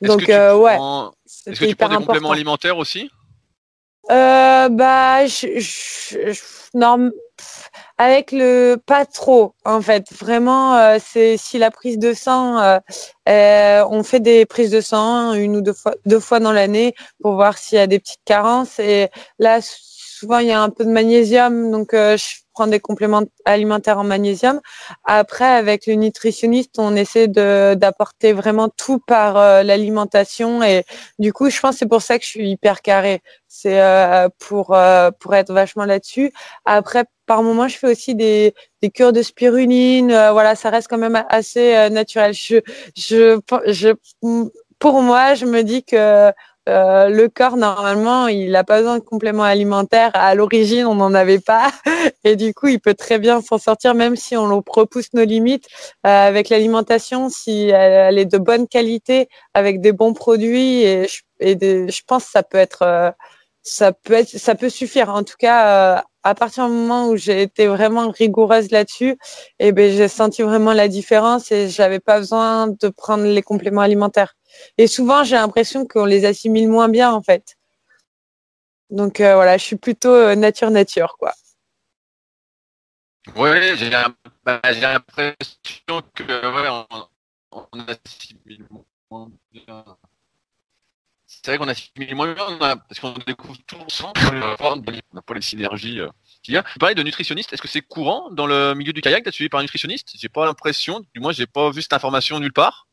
Donc 0.01 0.29
euh, 0.29 0.55
ouais. 0.55 0.77
Est-ce 1.47 1.59
que 1.59 1.65
tu 1.65 1.75
prends 1.75 1.89
des 1.89 1.95
compléments 1.95 2.31
alimentaires 2.31 2.77
aussi? 2.77 3.09
Euh, 4.11 4.69
bah, 4.69 5.25
je, 5.25 5.59
je, 5.59 6.39
non, 6.73 7.11
avec 7.97 8.31
le 8.31 8.75
pas 8.75 9.05
trop 9.05 9.55
en 9.65 9.81
fait. 9.81 10.11
Vraiment, 10.13 10.75
euh, 10.77 10.97
c'est 11.03 11.37
si 11.37 11.57
la 11.57 11.71
prise 11.71 11.99
de 11.99 12.13
sang, 12.13 12.59
euh, 12.59 12.79
euh, 13.29 13.85
on 13.89 14.03
fait 14.03 14.19
des 14.19 14.45
prises 14.45 14.71
de 14.71 14.81
sang 14.81 15.33
une 15.33 15.57
ou 15.57 15.61
deux 15.61 15.73
fois, 15.73 15.95
deux 16.05 16.19
fois 16.19 16.39
dans 16.39 16.51
l'année 16.51 16.93
pour 17.21 17.35
voir 17.35 17.57
s'il 17.57 17.77
y 17.77 17.81
a 17.81 17.87
des 17.87 17.99
petites 17.99 18.23
carences. 18.25 18.79
Et 18.79 19.09
là, 19.39 19.59
souvent 20.23 20.39
il 20.39 20.47
y 20.47 20.51
a 20.51 20.61
un 20.61 20.69
peu 20.69 20.85
de 20.85 20.89
magnésium, 20.89 21.71
donc 21.71 21.89
je 21.91 22.43
prendre 22.53 22.71
des 22.71 22.79
compléments 22.79 23.23
alimentaires 23.45 23.97
en 23.97 24.03
magnésium. 24.03 24.61
Après, 25.03 25.45
avec 25.45 25.87
le 25.87 25.95
nutritionniste, 25.95 26.75
on 26.77 26.95
essaie 26.95 27.27
de 27.27 27.73
d'apporter 27.75 28.31
vraiment 28.33 28.69
tout 28.69 28.99
par 28.99 29.37
euh, 29.37 29.63
l'alimentation 29.63 30.63
et 30.63 30.85
du 31.19 31.33
coup, 31.33 31.49
je 31.49 31.59
pense 31.59 31.77
c'est 31.77 31.89
pour 31.89 32.01
ça 32.01 32.17
que 32.19 32.23
je 32.23 32.29
suis 32.29 32.49
hyper 32.51 32.81
carré. 32.81 33.21
C'est 33.47 33.81
euh, 33.81 34.29
pour 34.39 34.73
euh, 34.73 35.11
pour 35.19 35.35
être 35.35 35.51
vachement 35.53 35.85
là-dessus. 35.85 36.31
Après, 36.65 37.05
par 37.25 37.43
moment, 37.43 37.67
je 37.67 37.77
fais 37.77 37.91
aussi 37.91 38.15
des 38.15 38.53
des 38.81 38.89
cures 38.89 39.13
de 39.13 39.21
spiruline. 39.21 40.07
voilà, 40.07 40.55
ça 40.55 40.69
reste 40.69 40.87
quand 40.87 40.97
même 40.97 41.23
assez 41.29 41.89
naturel. 41.89 42.33
Je 42.33 42.61
je 42.95 43.39
je 43.67 43.89
pour 44.79 45.01
moi, 45.01 45.33
je 45.33 45.45
me 45.45 45.63
dis 45.63 45.83
que 45.83 46.31
euh, 46.69 47.09
le 47.09 47.27
corps, 47.27 47.57
normalement, 47.57 48.27
il 48.27 48.51
n'a 48.51 48.63
pas 48.63 48.79
besoin 48.79 48.97
de 48.97 49.03
compléments 49.03 49.43
alimentaires. 49.43 50.11
À 50.13 50.33
l'origine, 50.33 50.85
on 50.85 50.95
n'en 50.95 51.13
avait 51.13 51.39
pas. 51.39 51.71
Et 52.23 52.35
du 52.35 52.53
coup, 52.53 52.67
il 52.67 52.79
peut 52.79 52.93
très 52.93 53.19
bien 53.19 53.41
s'en 53.41 53.57
sortir, 53.57 53.93
même 53.95 54.15
si 54.15 54.37
on 54.37 54.63
repousse 54.67 55.13
nos 55.13 55.25
limites. 55.25 55.67
Euh, 56.05 56.27
avec 56.27 56.49
l'alimentation, 56.49 57.29
si 57.29 57.69
elle, 57.69 58.17
est 58.17 58.25
de 58.25 58.37
bonne 58.37 58.67
qualité, 58.67 59.27
avec 59.53 59.81
des 59.81 59.91
bons 59.91 60.13
produits, 60.13 60.83
et, 60.83 61.07
je 61.39 62.01
pense 62.07 62.25
que 62.25 62.31
ça 62.31 62.43
peut 62.43 62.57
être, 62.57 62.83
euh, 62.83 63.11
ça 63.63 63.91
peut 63.91 64.13
être, 64.13 64.29
ça 64.29 64.55
peut 64.55 64.69
suffire. 64.69 65.09
En 65.09 65.23
tout 65.23 65.35
cas, 65.37 66.03
à 66.23 66.35
partir 66.35 66.67
du 66.67 66.73
moment 66.73 67.09
où 67.09 67.17
j'ai 67.17 67.41
été 67.41 67.67
vraiment 67.67 68.09
rigoureuse 68.09 68.71
là-dessus, 68.71 69.17
et 69.59 69.67
eh 69.67 69.71
ben, 69.73 69.91
j'ai 69.91 70.07
senti 70.07 70.41
vraiment 70.41 70.73
la 70.73 70.87
différence 70.87 71.51
et 71.51 71.69
j'avais 71.69 71.99
pas 71.99 72.19
besoin 72.19 72.67
de 72.67 72.87
prendre 72.89 73.25
les 73.25 73.41
compléments 73.41 73.81
alimentaires. 73.81 74.33
Et 74.77 74.87
souvent, 74.87 75.23
j'ai 75.23 75.35
l'impression 75.35 75.85
qu'on 75.85 76.05
les 76.05 76.25
assimile 76.25 76.69
moins 76.69 76.89
bien, 76.89 77.11
en 77.11 77.21
fait. 77.21 77.57
Donc 78.93 79.19
euh, 79.21 79.33
voilà, 79.33 79.57
je 79.57 79.63
suis 79.63 79.75
plutôt 79.75 80.35
nature-nature, 80.35 81.13
euh, 81.13 81.17
quoi. 81.17 81.33
Oui, 83.35 83.49
bah, 84.43 84.61
j'ai 84.71 84.81
l'impression 84.81 86.01
que 86.13 86.23
ouais, 86.23 86.85
on, 87.51 87.79
assimile 87.87 88.67
moins 89.09 89.31
bien. 89.51 89.83
C'est 91.25 91.47
vrai 91.47 91.57
qu'on 91.57 91.67
assimile 91.67 92.13
moins 92.13 92.31
bien 92.33 92.57
parce 92.59 92.99
qu'on 92.99 93.13
découvre 93.25 93.57
tout 93.65 93.77
ensemble, 93.77 94.19
on 94.59 94.75
n'a 95.15 95.21
pas 95.23 95.33
les 95.33 95.41
synergies 95.41 95.99
euh, 95.99 96.09
qu'il 96.43 96.53
y 96.53 96.57
a. 96.57 96.63
Parlais 96.79 96.93
de 96.93 97.01
nutritionniste, 97.01 97.51
est-ce 97.51 97.63
que 97.63 97.67
c'est 97.67 97.81
courant 97.81 98.29
dans 98.29 98.45
le 98.45 98.75
milieu 98.75 98.93
du 98.93 99.01
kayak 99.01 99.23
d'être 99.23 99.33
suivi 99.33 99.49
par 99.49 99.59
un 99.59 99.63
nutritionniste? 99.63 100.13
J'ai 100.19 100.29
pas 100.29 100.45
l'impression, 100.45 101.03
du 101.15 101.19
moins 101.19 101.31
j'ai 101.31 101.47
pas 101.47 101.71
vu 101.71 101.81
cette 101.81 101.93
information 101.93 102.39
nulle 102.39 102.53
part 102.53 102.87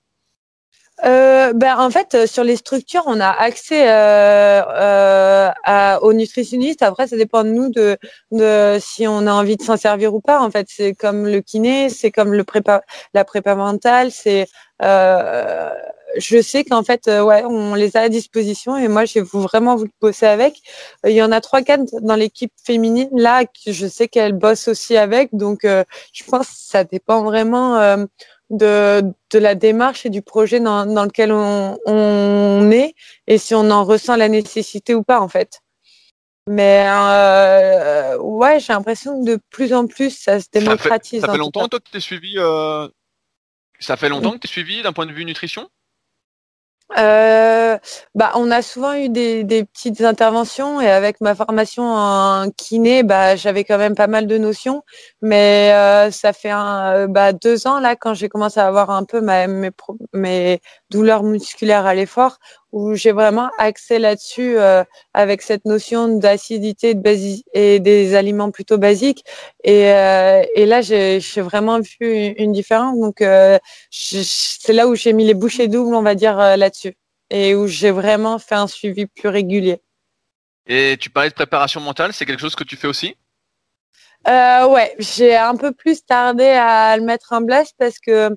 euh, 1.05 1.53
ben, 1.55 1.79
en 1.79 1.91
fait, 1.91 2.15
euh, 2.15 2.27
sur 2.27 2.45
les 2.45 2.57
structures, 2.57 3.03
on 3.07 3.21
a 3.21 3.29
accès 3.29 3.89
euh, 3.89 4.63
euh, 4.69 5.51
à, 5.65 6.03
aux 6.03 6.13
nutritionnistes. 6.13 6.83
Après, 6.83 7.07
ça 7.07 7.17
dépend 7.17 7.45
de 7.45 7.51
nous 7.51 7.71
de, 7.71 7.97
de 8.33 8.79
si 8.81 9.07
on 9.07 9.27
a 9.27 9.33
envie 9.33 9.57
de 9.57 9.63
s'en 9.63 9.77
servir 9.77 10.15
ou 10.15 10.21
pas. 10.21 10.41
En 10.41 10.51
fait, 10.51 10.67
c'est 10.69 10.95
comme 10.95 11.27
le 11.27 11.41
kiné, 11.41 11.89
c'est 11.89 12.11
comme 12.11 12.35
le 12.35 12.45
prépa, 12.45 12.83
la 13.15 13.25
prépa 13.25 13.55
mentale. 13.55 14.11
C'est, 14.11 14.47
euh, 14.83 15.71
je 16.17 16.43
sais 16.43 16.65
qu'en 16.65 16.83
fait, 16.83 17.09
euh, 17.09 17.23
ouais, 17.23 17.45
on 17.45 17.75
les 17.75 17.97
a 17.97 18.03
à 18.03 18.09
disposition 18.09 18.77
et 18.77 18.89
moi, 18.89 19.05
j'ai 19.05 19.21
vraiment 19.21 19.77
voulu 19.77 19.93
bosser 20.01 20.27
avec. 20.27 20.61
Il 21.07 21.13
y 21.13 21.23
en 21.23 21.33
a 21.33 21.41
trois, 21.41 21.63
quatre 21.63 21.85
dans 22.03 22.17
l'équipe 22.17 22.53
féminine 22.65 23.09
là, 23.13 23.45
je 23.67 23.87
sais 23.87 24.09
qu'elles 24.09 24.33
bossent 24.33 24.69
aussi 24.69 24.97
avec. 24.97 25.31
Donc, 25.33 25.61
je 25.65 26.25
pense 26.25 26.47
que 26.49 26.55
ça 26.57 26.85
dépend 26.85 27.23
vraiment 27.23 28.07
de, 28.51 29.03
de 29.31 29.39
la 29.39 29.55
démarche 29.55 30.05
et 30.05 30.11
du 30.11 30.23
projet 30.23 30.61
dans, 30.61 30.85
dans 30.85 31.05
lequel 31.05 31.33
on, 31.33 31.79
on, 31.87 32.71
est 32.71 32.95
et 33.27 33.39
si 33.39 33.55
on 33.55 33.71
en 33.71 33.85
ressent 33.85 34.17
la 34.17 34.29
nécessité 34.29 34.95
ou 34.95 35.03
pas 35.03 35.21
en 35.21 35.29
fait. 35.29 35.61
Mais 36.49 36.85
euh, 36.89 38.19
ouais, 38.19 38.59
j'ai 38.59 38.73
l'impression 38.73 39.23
que 39.23 39.31
de 39.31 39.39
plus 39.51 39.73
en 39.73 39.87
plus 39.87 40.19
ça 40.19 40.41
se 40.41 40.47
démocratise. 40.53 41.21
Ça 41.21 41.31
fait, 41.31 41.39
longtemps 41.39 41.69
toi 41.69 41.79
que 41.79 41.91
tu 41.91 41.97
es 41.97 42.01
suivi 42.01 42.35
euh... 42.39 42.89
Ça 43.79 43.97
fait 43.97 44.09
longtemps 44.09 44.33
que 44.33 44.39
tu 44.39 44.47
es 44.47 44.51
suivi 44.51 44.83
d'un 44.83 44.93
point 44.93 45.07
de 45.07 45.13
vue 45.13 45.25
nutrition? 45.25 45.71
Euh, 46.99 47.79
bah, 48.15 48.33
on 48.35 48.51
a 48.51 48.63
souvent 48.63 48.95
eu 48.95 49.09
des, 49.09 49.45
des, 49.45 49.65
petites 49.65 50.01
interventions 50.01 50.81
et 50.81 50.91
avec 50.91 51.21
ma 51.21 51.35
formation 51.35 51.85
en 51.85 52.51
kiné, 52.51 53.03
bah, 53.03 53.37
j'avais 53.37 53.65
quand 53.65 53.79
même 53.79 53.95
pas 53.95 54.09
mal 54.09 54.27
de 54.27 54.39
notions. 54.39 54.83
Mais 55.23 55.73
euh, 55.75 56.11
ça 56.11 56.33
fait 56.33 56.51
un, 56.51 56.95
euh, 56.95 57.07
bah, 57.07 57.33
deux 57.33 57.67
ans 57.67 57.79
là 57.81 57.97
quand 57.97 58.15
j'ai 58.15 58.29
commencé 58.29 58.59
à 58.61 58.67
avoir 58.67 58.91
un 58.91 59.05
peu 59.05 59.21
ma, 59.21 59.47
mes, 59.47 59.71
mes 60.13 60.61
douleurs 60.91 61.23
musculaires 61.23 61.87
à 61.87 61.95
l'effort, 61.95 62.39
où 62.73 62.95
j'ai 62.95 63.13
vraiment 63.13 63.51
accès 63.59 63.99
là-dessus 63.99 64.59
euh, 64.59 64.85
avec 65.15 65.43
cette 65.43 65.65
notion 65.65 66.19
d'acidité 66.19 66.95
et 67.55 67.81
des 67.81 68.15
aliments 68.15 68.51
plutôt 68.51 68.79
basiques. 68.79 69.25
Et, 69.65 69.93
euh, 69.93 70.43
et 70.55 70.67
là, 70.67 70.81
j'ai 70.81 71.21
vraiment 71.37 71.81
vu 71.81 72.35
une 72.37 72.53
différence. 72.53 72.99
Donc, 72.99 73.23
euh, 73.23 73.59
c'est 73.91 74.73
là 74.73 74.87
où 74.89 74.95
j'ai 74.95 75.13
mis 75.13 75.25
les 75.25 75.35
bouchées 75.35 75.69
doubles, 75.69 75.95
on 75.95 76.03
va 76.03 76.15
dire, 76.15 76.37
là-dessus. 76.37 76.95
Et 77.31 77.55
où 77.55 77.67
j'ai 77.67 77.93
vraiment 77.93 78.39
fait 78.39 78.57
un 78.57 78.67
suivi 78.67 79.07
plus 79.07 79.29
régulier. 79.29 79.81
Et 80.67 80.97
tu 81.01 81.11
parlais 81.11 81.31
de 81.31 81.35
préparation 81.35 81.81
mentale, 81.81 82.13
c'est 82.13 82.27
quelque 82.27 82.41
chose 82.41 82.55
que 82.55 82.65
tu 82.65 82.77
fais 82.77 82.89
aussi? 82.89 83.17
Euh, 84.29 84.67
Ouais, 84.69 84.95
j'ai 84.99 85.37
un 85.37 85.57
peu 85.57 85.73
plus 85.73 86.05
tardé 86.05 86.45
à 86.45 86.97
le 86.97 87.03
mettre 87.03 87.33
en 87.33 87.45
place 87.45 87.73
parce 87.79 87.99
que 87.99 88.11
euh, 88.11 88.31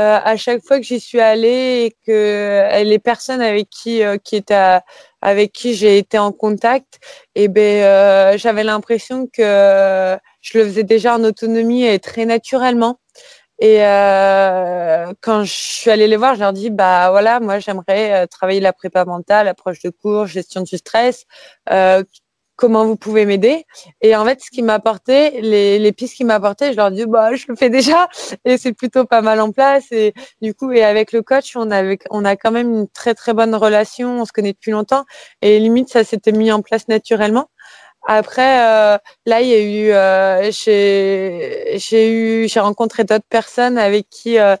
à 0.00 0.36
chaque 0.36 0.62
fois 0.64 0.78
que 0.78 0.84
j'y 0.84 1.00
suis 1.00 1.20
allée 1.20 1.86
et 1.86 1.90
que 2.06 2.10
euh, 2.10 2.84
les 2.84 2.98
personnes 2.98 3.40
avec 3.40 3.68
qui 3.68 4.02
euh, 4.02 4.16
qui 4.16 4.36
étaient 4.36 4.80
avec 5.20 5.52
qui 5.52 5.74
j'ai 5.74 5.98
été 5.98 6.18
en 6.18 6.32
contact, 6.32 6.98
eh 7.34 7.48
ben 7.48 8.36
j'avais 8.38 8.64
l'impression 8.64 9.26
que 9.26 9.42
je 10.40 10.58
le 10.58 10.64
faisais 10.64 10.84
déjà 10.84 11.16
en 11.16 11.24
autonomie 11.24 11.84
et 11.84 11.98
très 11.98 12.24
naturellement. 12.26 12.98
Et 13.58 13.78
quand 15.20 15.44
je 15.44 15.52
suis 15.52 15.90
allée 15.90 16.06
les 16.08 16.16
voir, 16.16 16.34
je 16.34 16.40
leur 16.40 16.52
dis 16.54 16.70
bah 16.70 17.10
voilà, 17.10 17.40
moi 17.40 17.58
j'aimerais 17.58 18.26
travailler 18.28 18.60
la 18.60 18.72
prépa 18.72 19.04
mentale, 19.04 19.48
approche 19.48 19.82
de 19.82 19.90
cours, 19.90 20.26
gestion 20.26 20.62
du 20.62 20.78
stress 20.78 21.26
comment 22.60 22.84
vous 22.84 22.96
pouvez 22.96 23.24
m'aider 23.24 23.64
Et 24.02 24.14
en 24.14 24.24
fait, 24.26 24.40
ce 24.42 24.50
qui 24.50 24.62
m'a 24.62 24.74
apporté, 24.74 25.40
les, 25.40 25.78
les 25.78 25.92
pistes 25.92 26.14
qui 26.14 26.24
m'a 26.24 26.34
apporté, 26.34 26.72
je 26.72 26.76
leur 26.76 26.90
dis 26.90 27.06
bah 27.06 27.34
je 27.34 27.46
le 27.48 27.56
fais 27.56 27.70
déjà 27.70 28.08
et 28.44 28.58
c'est 28.58 28.74
plutôt 28.74 29.06
pas 29.06 29.22
mal 29.22 29.40
en 29.40 29.50
place. 29.50 29.90
Et 29.92 30.12
du 30.42 30.54
coup, 30.54 30.70
et 30.70 30.84
avec 30.84 31.12
le 31.12 31.22
coach, 31.22 31.56
on 31.56 31.70
avait, 31.70 31.98
on 32.10 32.24
a 32.24 32.36
quand 32.36 32.50
même 32.50 32.70
une 32.70 32.88
très 32.88 33.14
très 33.14 33.32
bonne 33.32 33.54
relation, 33.54 34.20
on 34.20 34.24
se 34.26 34.32
connaît 34.32 34.52
depuis 34.52 34.72
longtemps 34.72 35.04
et 35.40 35.58
limite 35.58 35.88
ça 35.88 36.04
s'était 36.04 36.32
mis 36.32 36.52
en 36.52 36.60
place 36.60 36.86
naturellement. 36.88 37.48
Après, 38.06 38.60
euh, 38.66 38.98
là, 39.26 39.40
il 39.42 39.48
y 39.48 39.54
a 39.54 39.60
eu, 39.60 39.92
euh, 39.92 40.50
j'ai 40.52 42.12
eu, 42.12 42.48
j'ai 42.48 42.60
rencontré 42.60 43.04
d'autres 43.04 43.26
personnes 43.28 43.78
avec 43.78 44.08
qui 44.10 44.38
euh, 44.38 44.56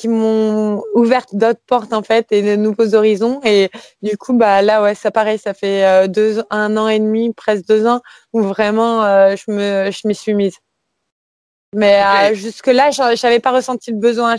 qui 0.00 0.08
m'ont 0.08 0.82
ouvert 0.94 1.26
d'autres 1.34 1.60
portes 1.66 1.92
en 1.92 2.02
fait 2.02 2.32
et 2.32 2.40
de 2.40 2.56
nouveaux 2.56 2.94
horizons 2.94 3.40
et 3.44 3.68
du 4.02 4.16
coup 4.16 4.32
bah 4.32 4.62
là 4.62 4.82
ouais 4.82 4.94
ça 4.94 5.10
pareil 5.10 5.38
ça 5.38 5.52
fait 5.52 5.84
euh, 5.84 6.06
deux 6.06 6.42
un 6.48 6.78
an 6.78 6.88
et 6.88 6.98
demi 6.98 7.34
presque 7.34 7.66
deux 7.66 7.86
ans 7.86 8.00
où 8.32 8.40
vraiment 8.40 9.04
euh, 9.04 9.36
je 9.36 9.52
me 9.52 9.90
je 9.90 10.08
m'y 10.08 10.14
suis 10.14 10.32
mise 10.32 10.56
Mais 11.72 12.02
euh, 12.02 12.34
jusque-là, 12.34 12.90
j'avais 12.90 13.38
pas 13.38 13.52
ressenti 13.52 13.92
le 13.92 13.98
besoin. 13.98 14.34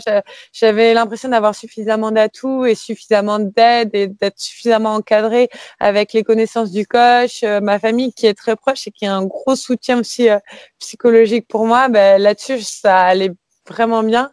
J'avais 0.52 0.92
l'impression 0.92 1.30
d'avoir 1.30 1.54
suffisamment 1.54 2.10
d'atouts 2.10 2.66
et 2.66 2.74
suffisamment 2.74 3.38
d'aide 3.38 3.88
et 3.94 4.06
d'être 4.08 4.38
suffisamment 4.38 4.96
encadré 4.96 5.48
avec 5.80 6.12
les 6.12 6.24
connaissances 6.24 6.70
du 6.72 6.86
coach, 6.86 7.42
euh, 7.42 7.60
ma 7.62 7.78
famille 7.78 8.12
qui 8.12 8.26
est 8.26 8.34
très 8.34 8.54
proche 8.54 8.86
et 8.86 8.90
qui 8.90 9.06
a 9.06 9.14
un 9.14 9.24
gros 9.24 9.56
soutien 9.56 10.00
aussi 10.00 10.28
euh, 10.28 10.38
psychologique 10.78 11.48
pour 11.48 11.66
moi. 11.66 11.88
Ben, 11.88 12.20
Là-dessus, 12.20 12.60
ça 12.60 12.98
allait 12.98 13.32
vraiment 13.66 14.02
bien. 14.02 14.30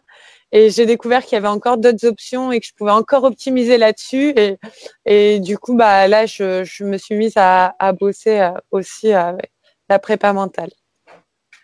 Et 0.52 0.70
j'ai 0.70 0.86
découvert 0.86 1.22
qu'il 1.22 1.34
y 1.34 1.36
avait 1.36 1.48
encore 1.48 1.78
d'autres 1.78 2.06
options 2.06 2.50
et 2.52 2.60
que 2.60 2.66
je 2.66 2.72
pouvais 2.74 2.90
encore 2.90 3.24
optimiser 3.24 3.78
là-dessus. 3.78 4.32
Et, 4.36 4.58
et 5.06 5.40
du 5.40 5.58
coup, 5.58 5.76
bah 5.76 6.08
là, 6.08 6.26
je, 6.26 6.64
je 6.64 6.84
me 6.84 6.98
suis 6.98 7.14
mise 7.14 7.36
à, 7.36 7.74
à 7.78 7.92
bosser 7.92 8.50
aussi 8.70 9.12
avec 9.12 9.52
la 9.88 9.98
prépa 9.98 10.32
mentale. 10.32 10.70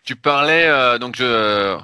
Tu 0.05 0.15
parlais, 0.15 0.65
euh, 0.67 0.97
donc 0.99 1.17
je, 1.17 1.77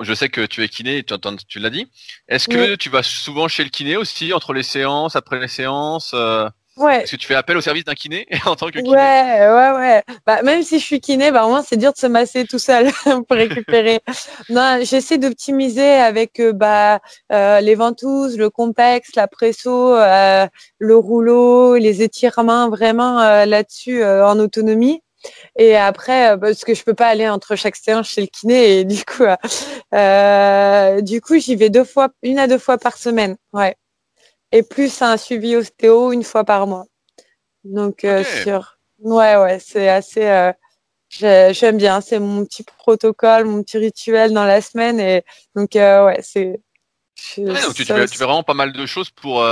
je 0.00 0.14
sais 0.14 0.30
que 0.30 0.46
tu 0.46 0.64
es 0.64 0.68
kiné, 0.68 1.02
tu, 1.02 1.14
tu 1.46 1.58
l'as 1.58 1.68
dit. 1.68 1.90
Est-ce 2.26 2.48
que 2.48 2.74
tu 2.74 2.88
vas 2.88 3.02
souvent 3.02 3.48
chez 3.48 3.64
le 3.64 3.68
kiné 3.68 3.98
aussi, 3.98 4.32
entre 4.32 4.54
les 4.54 4.62
séances, 4.62 5.14
après 5.14 5.38
les 5.38 5.48
séances 5.48 6.12
euh, 6.14 6.48
Ouais. 6.76 7.02
Est-ce 7.02 7.12
que 7.12 7.16
tu 7.16 7.26
fais 7.26 7.34
appel 7.34 7.56
au 7.56 7.60
service 7.60 7.84
d'un 7.84 7.94
kiné 7.94 8.26
en 8.46 8.54
tant 8.56 8.66
que 8.66 8.78
kiné 8.78 8.90
Ouais, 8.90 9.48
ouais, 9.48 9.70
ouais. 9.78 10.02
Bah, 10.26 10.42
même 10.42 10.62
si 10.62 10.78
je 10.78 10.84
suis 10.84 11.00
kiné, 11.00 11.30
bah, 11.30 11.46
au 11.46 11.48
moins, 11.48 11.62
c'est 11.62 11.76
dur 11.76 11.92
de 11.92 11.98
se 11.98 12.06
masser 12.06 12.44
tout 12.44 12.58
seul 12.58 12.90
pour 13.04 13.36
récupérer. 13.36 14.00
non, 14.50 14.78
j'essaie 14.82 15.18
d'optimiser 15.18 15.92
avec 15.94 16.38
euh, 16.40 16.52
bah, 16.52 17.00
euh, 17.32 17.60
les 17.60 17.74
ventouses, 17.74 18.36
le 18.36 18.50
complexe, 18.50 19.10
la 19.16 19.28
presso, 19.28 19.94
euh, 19.96 20.46
le 20.78 20.96
rouleau, 20.96 21.76
les 21.76 22.02
étirements, 22.02 22.68
vraiment 22.68 23.44
là-dessus 23.44 24.04
en 24.04 24.38
autonomie. 24.38 25.00
Et 25.56 25.76
après, 25.76 26.32
euh, 26.32 26.36
parce 26.36 26.64
que 26.64 26.74
je 26.74 26.84
peux 26.84 26.94
pas 26.94 27.06
aller 27.06 27.28
entre 27.28 27.56
chaque 27.56 27.76
séance 27.76 28.08
chez 28.08 28.20
le 28.20 28.26
kiné, 28.26 28.80
et 28.80 28.84
du 28.84 29.04
coup, 29.04 29.24
euh, 29.24 29.36
euh, 29.94 31.00
du 31.00 31.20
coup, 31.20 31.38
j'y 31.38 31.56
vais 31.56 31.70
deux 31.70 31.84
fois, 31.84 32.08
une 32.22 32.38
à 32.38 32.46
deux 32.46 32.58
fois 32.58 32.78
par 32.78 32.96
semaine, 32.96 33.36
ouais. 33.52 33.76
Et 34.56 34.62
plus 34.62 35.02
un 35.02 35.16
suivi 35.16 35.54
ostéo 35.56 36.12
une 36.12 36.24
fois 36.24 36.44
par 36.44 36.66
mois. 36.66 36.86
Donc 37.64 38.06
sur, 38.42 38.78
ouais, 39.00 39.36
ouais, 39.36 39.58
c'est 39.58 39.88
assez. 39.88 40.52
J'aime 41.10 41.76
bien, 41.76 42.00
c'est 42.00 42.18
mon 42.18 42.44
petit 42.44 42.62
protocole, 42.62 43.44
mon 43.44 43.62
petit 43.62 43.78
rituel 43.78 44.32
dans 44.32 44.44
la 44.44 44.60
semaine, 44.60 45.00
et 45.00 45.24
donc 45.54 45.70
ouais, 45.74 46.20
c'est. 46.22 46.60
tu, 47.16 47.44
fais, 47.84 48.06
vraiment 48.06 48.42
pas 48.42 48.54
mal 48.54 48.72
de 48.72 48.86
choses 48.86 49.10
pour 49.10 49.42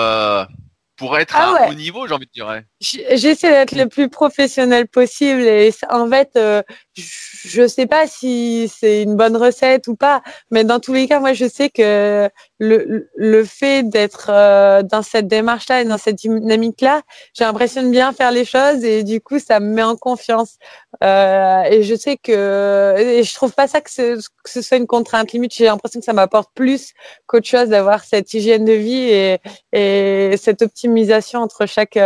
pour 0.96 1.18
être 1.18 1.34
ah 1.37 1.64
à 1.64 1.68
haut 1.68 1.75
niveau, 1.75 2.06
j'ai 2.06 2.14
envie 2.14 2.26
de 2.26 2.30
dire. 2.30 2.62
J'essaie 2.80 3.50
d'être 3.50 3.75
le 3.75 3.88
plus 3.88 4.08
professionnel 4.08 4.88
possible 4.88 5.42
et 5.42 5.73
en 5.90 6.08
fait, 6.08 6.30
euh, 6.37 6.62
je 6.97 7.67
sais 7.67 7.87
pas 7.87 8.07
si 8.07 8.71
c'est 8.75 9.03
une 9.03 9.17
bonne 9.17 9.37
recette 9.37 9.89
ou 9.89 9.97
pas, 9.97 10.23
mais 10.51 10.65
dans 10.65 10.81
tous 10.81 10.93
les 10.93 11.09
cas, 11.09 11.21
moi, 11.21 11.33
je 11.33 11.47
sais 11.47 11.69
que 11.71 12.29
le, 12.59 13.11
le 13.17 13.45
fait 13.45 13.83
d'être 13.83 14.31
euh, 14.31 14.83
dans 14.83 15.03
cette 15.03 15.27
démarche-là 15.27 15.83
et 15.83 15.85
dans 15.85 15.99
cette 15.99 16.17
dynamique-là, 16.17 17.03
j'ai 17.35 17.45
l'impression 17.45 17.83
de 17.83 17.91
bien 17.91 18.13
faire 18.13 18.31
les 18.31 18.45
choses 18.45 18.85
et 18.85 19.03
du 19.03 19.21
coup, 19.21 19.39
ça 19.39 19.61
me 19.61 19.67
met 19.75 19.83
en 19.83 19.97
confiance. 19.97 20.57
Euh, 21.03 21.63
et 21.65 21.83
je 21.83 21.95
sais 21.95 22.17
que 22.17 22.95
et 22.99 23.23
je 23.25 23.35
trouve 23.35 23.53
pas 23.53 23.69
ça 23.69 23.81
que, 23.81 23.91
ce, 23.91 24.17
que 24.17 24.51
ce 24.51 24.63
soit 24.63 24.77
une 24.77 24.87
contrainte. 24.87 25.33
Limite, 25.33 25.55
j'ai 25.55 25.67
l'impression 25.67 26.01
que 26.01 26.07
ça 26.07 26.13
m'apporte 26.13 26.51
plus 26.55 26.93
qu'autre 27.27 27.47
chose 27.47 27.69
d'avoir 27.69 28.05
cette 28.05 28.33
hygiène 28.35 28.65
de 28.65 28.73
vie 28.73 29.11
et, 29.11 29.39
et 29.73 30.37
cette 30.37 30.63
optimisation 30.63 31.41
entre 31.41 31.67
chaque, 31.67 31.99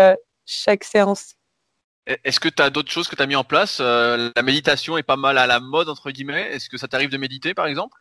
chaque 0.46 0.84
séance. 0.84 1.37
Est-ce 2.24 2.40
que 2.40 2.48
tu 2.48 2.62
as 2.62 2.70
d'autres 2.70 2.90
choses 2.90 3.08
que 3.08 3.16
tu 3.16 3.22
as 3.22 3.26
mis 3.26 3.36
en 3.36 3.44
place 3.44 3.78
euh, 3.80 4.30
La 4.34 4.42
méditation 4.42 4.96
est 4.96 5.02
pas 5.02 5.16
mal 5.16 5.36
à 5.36 5.46
la 5.46 5.60
mode, 5.60 5.88
entre 5.88 6.10
guillemets. 6.10 6.48
Est-ce 6.52 6.68
que 6.68 6.78
ça 6.78 6.88
t'arrive 6.88 7.10
de 7.10 7.18
méditer, 7.18 7.54
par 7.54 7.66
exemple? 7.66 7.98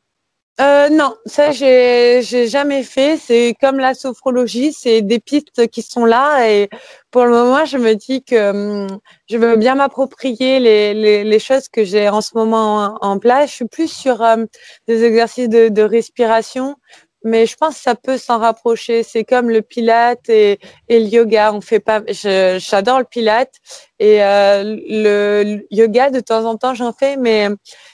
Euh, 0.59 0.89
non, 0.89 1.15
ça 1.27 1.51
j'ai 1.51 2.21
j'ai 2.23 2.47
jamais 2.47 2.81
fait. 2.81 3.17
C'est 3.17 3.53
comme 3.61 3.77
la 3.77 3.93
sophrologie, 3.93 4.73
c'est 4.73 5.03
des 5.03 5.19
pistes 5.19 5.67
qui 5.67 5.83
sont 5.83 6.03
là 6.03 6.49
et 6.49 6.67
pour 7.11 7.25
le 7.25 7.31
moment 7.31 7.63
je 7.65 7.77
me 7.77 7.93
dis 7.93 8.23
que 8.23 8.49
hum, 8.85 8.99
je 9.29 9.37
veux 9.37 9.55
bien 9.57 9.75
m'approprier 9.75 10.59
les, 10.59 11.39
choses 11.39 11.69
que 11.69 11.83
j'ai 11.83 12.09
en 12.09 12.21
ce 12.21 12.31
moment 12.33 12.97
en, 13.01 13.19
place. 13.19 13.51
Je 13.51 13.55
suis 13.57 13.65
plus 13.65 13.87
sur 13.87 14.19
hum, 14.21 14.47
des 14.87 15.03
exercices 15.03 15.49
de 15.49 15.83
respiration 15.83 16.75
mais 17.24 17.45
je 17.45 17.55
pense 17.55 17.75
que 17.75 17.81
ça 17.81 17.95
peut 17.95 18.17
s'en 18.17 18.39
rapprocher. 18.39 19.03
C'est 19.03 19.24
comme 19.24 19.50
le 19.50 19.62
pilate 19.62 20.29
et, 20.29 20.59
et, 20.89 21.00
le 21.00 21.07
yoga. 21.07 21.53
On 21.53 21.62
fait 21.62 21.79
pas. 21.79 22.01
J'adore 22.07 23.00
le 23.00 23.05
pilate 23.05 23.53
et 24.00 24.24
euh, 24.24 24.63
le, 24.88 25.65
yoga 25.71 26.09
de 26.09 26.19
temps 26.19 26.45
en 26.45 26.57
temps 26.57 26.74
j'en 26.74 26.93
fais, 26.93 27.17
mais 27.17 27.50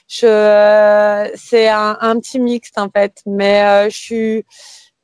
je 0.07 1.29
c'est 1.35 1.69
un, 1.69 1.97
un, 2.01 2.19
petit 2.19 2.39
mixte 2.39 2.77
en 2.77 2.89
fait. 2.89 3.21
Mais 3.25 3.63
euh, 3.63 3.89
je 3.89 3.97
suis 3.97 4.45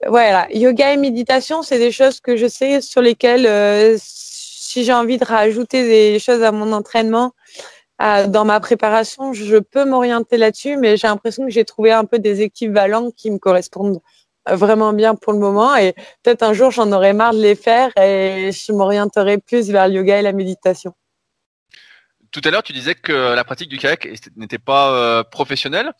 voilà, 0.07 0.47
yoga 0.51 0.93
et 0.93 0.97
méditation, 0.97 1.61
c'est 1.61 1.77
des 1.77 1.91
choses 1.91 2.21
que 2.21 2.37
je 2.37 2.47
sais 2.47 2.79
sur 2.81 3.01
lesquelles 3.01 3.45
euh, 3.45 3.97
si 3.99 4.85
j'ai 4.85 4.93
envie 4.93 5.17
de 5.17 5.25
rajouter 5.25 5.83
des 5.83 6.19
choses 6.19 6.41
à 6.43 6.51
mon 6.51 6.71
entraînement. 6.71 7.33
Dans 7.99 8.45
ma 8.45 8.59
préparation, 8.59 9.33
je 9.33 9.57
peux 9.57 9.85
m'orienter 9.85 10.37
là-dessus, 10.37 10.77
mais 10.77 10.95
j'ai 10.95 11.07
l'impression 11.07 11.45
que 11.45 11.51
j'ai 11.51 11.65
trouvé 11.65 11.91
un 11.91 12.05
peu 12.05 12.17
des 12.17 12.41
équivalents 12.41 13.11
qui 13.11 13.29
me 13.29 13.37
correspondent 13.37 14.01
vraiment 14.47 14.93
bien 14.93 15.15
pour 15.15 15.33
le 15.33 15.39
moment 15.39 15.75
et 15.75 15.93
peut-être 16.23 16.43
un 16.43 16.53
jour 16.53 16.71
j'en 16.71 16.91
aurai 16.91 17.13
marre 17.13 17.33
de 17.33 17.41
les 17.41 17.55
faire 17.55 17.91
et 17.97 18.51
je 18.51 18.71
m'orienterai 18.71 19.37
plus 19.37 19.69
vers 19.69 19.87
le 19.87 19.95
yoga 19.95 20.19
et 20.19 20.21
la 20.21 20.31
méditation. 20.31 20.93
Tout 22.31 22.41
à 22.43 22.51
l'heure, 22.51 22.63
tu 22.63 22.73
disais 22.73 22.93
que 22.93 23.11
la 23.11 23.43
pratique 23.43 23.69
du 23.69 23.77
kayak 23.77 24.07
n'était 24.35 24.59
pas 24.59 24.91
euh, 24.91 25.23
professionnelle 25.23 25.91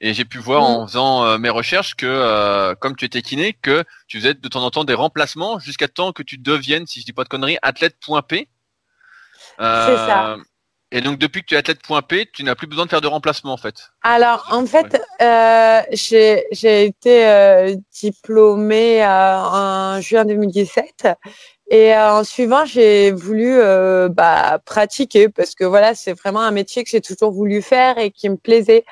et 0.00 0.14
j'ai 0.14 0.24
pu 0.24 0.38
voir 0.38 0.62
en 0.62 0.82
mm. 0.82 0.88
faisant 0.88 1.24
euh, 1.24 1.38
mes 1.38 1.48
recherches 1.48 1.94
que 1.94 2.06
euh, 2.06 2.74
comme 2.74 2.96
tu 2.96 3.04
étais 3.04 3.22
kiné, 3.22 3.52
que 3.54 3.84
tu 4.08 4.18
faisais 4.18 4.34
de 4.34 4.48
temps 4.48 4.64
en 4.64 4.70
temps 4.70 4.84
des 4.84 4.94
remplacements 4.94 5.58
jusqu'à 5.58 5.88
temps 5.88 6.12
que 6.12 6.22
tu 6.22 6.38
deviennes, 6.38 6.86
si 6.86 7.00
je 7.00 7.06
dis 7.06 7.12
pas 7.12 7.24
de 7.24 7.28
conneries, 7.28 7.58
athlète.p. 7.62 8.48
C'est 9.58 9.64
ça. 9.64 10.36
Et 10.92 11.00
donc, 11.00 11.18
depuis 11.18 11.42
que 11.42 11.46
tu 11.46 11.54
es 11.54 11.58
athlète 11.58 11.82
point 11.82 12.00
P, 12.02 12.28
tu 12.32 12.44
n'as 12.44 12.54
plus 12.54 12.68
besoin 12.68 12.84
de 12.84 12.90
faire 12.90 13.00
de 13.00 13.08
remplacement, 13.08 13.52
en 13.52 13.56
fait. 13.56 13.74
Alors, 14.02 14.46
en 14.52 14.64
fait, 14.66 15.02
euh, 15.20 15.80
j'ai 15.90 16.84
été 16.84 17.26
euh, 17.26 17.74
diplômée 18.00 19.02
euh, 19.02 19.06
en 19.08 20.00
juin 20.00 20.24
2017 20.24 21.08
et 21.68 21.92
euh, 21.92 22.12
en 22.12 22.24
suivant, 22.24 22.64
j'ai 22.64 23.10
voulu 23.10 23.58
bah, 24.10 24.60
pratiquer 24.64 25.28
parce 25.28 25.56
que 25.56 25.64
voilà, 25.64 25.96
c'est 25.96 26.12
vraiment 26.12 26.42
un 26.42 26.52
métier 26.52 26.84
que 26.84 26.90
j'ai 26.90 27.00
toujours 27.00 27.32
voulu 27.32 27.62
faire 27.62 27.98
et 27.98 28.12
qui 28.12 28.28
me 28.28 28.36
plaisait. 28.36 28.84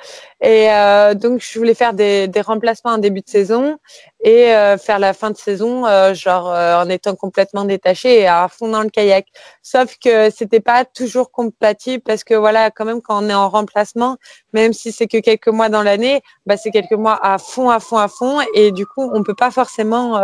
Et 0.44 0.70
euh, 0.70 1.14
donc, 1.14 1.40
je 1.40 1.58
voulais 1.58 1.72
faire 1.72 1.94
des, 1.94 2.28
des, 2.28 2.42
remplacements 2.42 2.92
en 2.92 2.98
début 2.98 3.22
de 3.22 3.28
saison 3.30 3.78
et 4.22 4.54
euh, 4.54 4.76
faire 4.76 4.98
la 4.98 5.14
fin 5.14 5.30
de 5.30 5.38
saison, 5.38 5.86
euh, 5.86 6.12
genre 6.12 6.48
en 6.48 6.88
étant 6.90 7.14
complètement 7.14 7.64
détaché 7.64 8.20
et 8.20 8.26
à 8.26 8.46
fond 8.48 8.68
dans 8.68 8.82
le 8.82 8.90
kayak. 8.90 9.26
Sauf 9.62 9.96
que 9.96 10.28
c'était 10.28 10.60
pas 10.60 10.84
toujours 10.84 11.30
compatible 11.30 12.02
parce 12.02 12.24
que 12.24 12.34
voilà, 12.34 12.70
quand 12.70 12.84
même, 12.84 13.00
quand 13.00 13.24
on 13.24 13.28
est 13.30 13.34
en 13.34 13.48
remplacement, 13.48 14.18
même 14.52 14.74
si 14.74 14.92
c'est 14.92 15.06
que 15.06 15.18
quelques 15.18 15.48
mois 15.48 15.70
dans 15.70 15.82
l'année, 15.82 16.20
bah, 16.44 16.58
c'est 16.58 16.70
quelques 16.70 16.92
mois 16.92 17.18
à 17.22 17.38
fond, 17.38 17.70
à 17.70 17.80
fond, 17.80 17.96
à 17.96 18.08
fond. 18.08 18.40
Et 18.54 18.70
du 18.70 18.84
coup, 18.84 19.10
on 19.14 19.22
peut 19.22 19.34
pas 19.34 19.50
forcément 19.50 20.22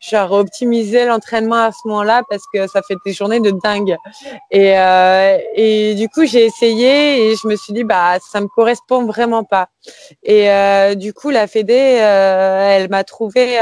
genre 0.00 0.32
optimiser 0.32 1.06
l'entraînement 1.06 1.64
à 1.64 1.72
ce 1.72 1.88
moment-là 1.88 2.22
parce 2.28 2.42
que 2.52 2.66
ça 2.66 2.82
fait 2.86 2.96
des 3.06 3.14
journées 3.14 3.40
de 3.40 3.52
dingue. 3.52 3.96
Et, 4.50 4.78
euh, 4.78 5.38
et 5.54 5.94
du 5.94 6.08
coup, 6.08 6.24
j'ai 6.26 6.44
essayé 6.44 7.30
et 7.30 7.36
je 7.36 7.46
me 7.48 7.56
suis 7.56 7.72
dit, 7.72 7.84
bah, 7.84 8.18
ça 8.20 8.40
me 8.40 8.48
correspond 8.48 9.04
vraiment 9.06 9.45
Et 10.22 10.50
euh, 10.50 10.94
du 10.94 11.12
coup, 11.12 11.30
la 11.30 11.46
Fédé, 11.46 11.98
euh, 12.00 12.68
elle 12.70 12.88
m'a 12.88 13.04
trouvé 13.04 13.58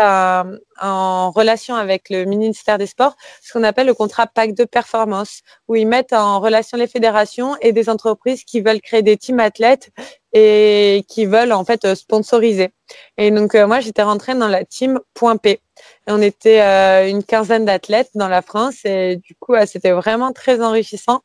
en 0.81 1.31
relation 1.31 1.75
avec 1.75 2.11
le 2.11 2.25
ministère 2.25 2.79
des 2.79 2.87
Sports 2.87 3.17
ce 3.43 3.53
qu'on 3.53 3.63
appelle 3.63 3.87
le 3.87 3.95
contrat 3.95 4.27
PAC 4.27 4.55
de 4.55 4.65
performance, 4.65 5.41
où 5.69 5.77
ils 5.77 5.87
mettent 5.87 6.13
en 6.13 6.41
relation 6.41 6.77
les 6.77 6.87
fédérations 6.87 7.57
et 7.61 7.73
des 7.73 7.89
entreprises 7.89 8.45
qui 8.45 8.61
veulent 8.61 8.81
créer 8.81 9.03
des 9.03 9.17
teams 9.17 9.41
athlètes 9.41 9.91
et 10.33 11.05
qui 11.09 11.27
veulent 11.27 11.53
en 11.53 11.65
fait 11.65 11.95
sponsoriser. 11.95 12.73
Et 13.19 13.31
donc 13.31 13.55
moi 13.55 13.81
j'étais 13.81 14.03
rentrée 14.03 14.35
dans 14.35 14.49
la 14.49 14.65
team 14.65 15.01
P 15.43 15.61
on 16.07 16.21
était 16.21 16.61
euh, 16.61 17.09
une 17.09 17.23
quinzaine 17.23 17.65
d'athlètes 17.65 18.11
dans 18.15 18.29
la 18.29 18.43
France 18.43 18.85
et 18.85 19.17
du 19.17 19.35
coup, 19.35 19.55
c'était 19.67 19.93
vraiment 19.93 20.33
très 20.33 20.61
enrichissant. 20.61 21.21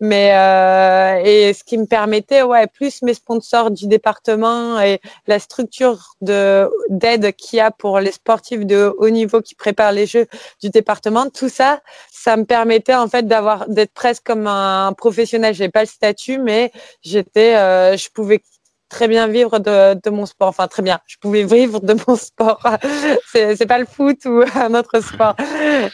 Mais 0.00 0.32
euh, 0.34 1.22
et 1.24 1.52
ce 1.52 1.62
qui 1.64 1.78
me 1.78 1.86
permettait, 1.86 2.42
ouais, 2.42 2.66
plus 2.66 3.02
mes 3.02 3.14
sponsors 3.14 3.70
du 3.70 3.86
département 3.86 4.80
et 4.80 5.00
la 5.26 5.38
structure 5.38 6.16
de 6.20 6.68
d'aide 6.88 7.32
qu'il 7.36 7.58
y 7.58 7.60
a 7.60 7.70
pour 7.70 8.00
les 8.00 8.12
sportifs 8.12 8.66
de 8.66 8.92
haut 8.98 9.10
niveau 9.10 9.40
qui 9.40 9.54
préparent 9.54 9.92
les 9.92 10.06
Jeux 10.06 10.26
du 10.60 10.70
département, 10.70 11.28
tout 11.30 11.48
ça, 11.48 11.80
ça 12.10 12.36
me 12.36 12.44
permettait 12.44 12.94
en 12.94 13.08
fait 13.08 13.26
d'avoir 13.26 13.68
d'être 13.68 13.92
presque 13.92 14.24
comme 14.24 14.46
un 14.46 14.92
professionnel. 14.94 15.54
J'ai 15.54 15.68
pas 15.68 15.80
le 15.80 15.86
statut, 15.86 16.38
mais 16.38 16.72
j'étais, 17.02 17.54
euh, 17.56 17.96
je 17.96 18.08
pouvais 18.10 18.40
très 18.88 19.08
bien 19.08 19.26
vivre 19.28 19.58
de, 19.58 19.94
de, 19.94 20.10
mon 20.10 20.26
sport. 20.26 20.48
Enfin, 20.48 20.68
très 20.68 20.82
bien. 20.82 21.00
Je 21.06 21.16
pouvais 21.18 21.44
vivre 21.44 21.80
de 21.80 21.94
mon 22.06 22.16
sport. 22.16 22.62
c'est, 23.32 23.56
c'est 23.56 23.66
pas 23.66 23.78
le 23.78 23.86
foot 23.86 24.24
ou 24.26 24.42
un 24.54 24.74
autre 24.74 25.00
sport. 25.00 25.34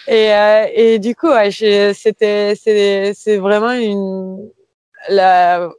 Et, 0.07 0.33
euh, 0.35 0.67
et 0.75 0.99
du 0.99 1.15
coup, 1.15 1.29
ouais, 1.29 1.51
c'était, 1.51 2.55
c'est, 2.55 3.13
c'est 3.15 3.37
vraiment 3.39 3.73
une, 3.73 4.51
la, 5.09 5.71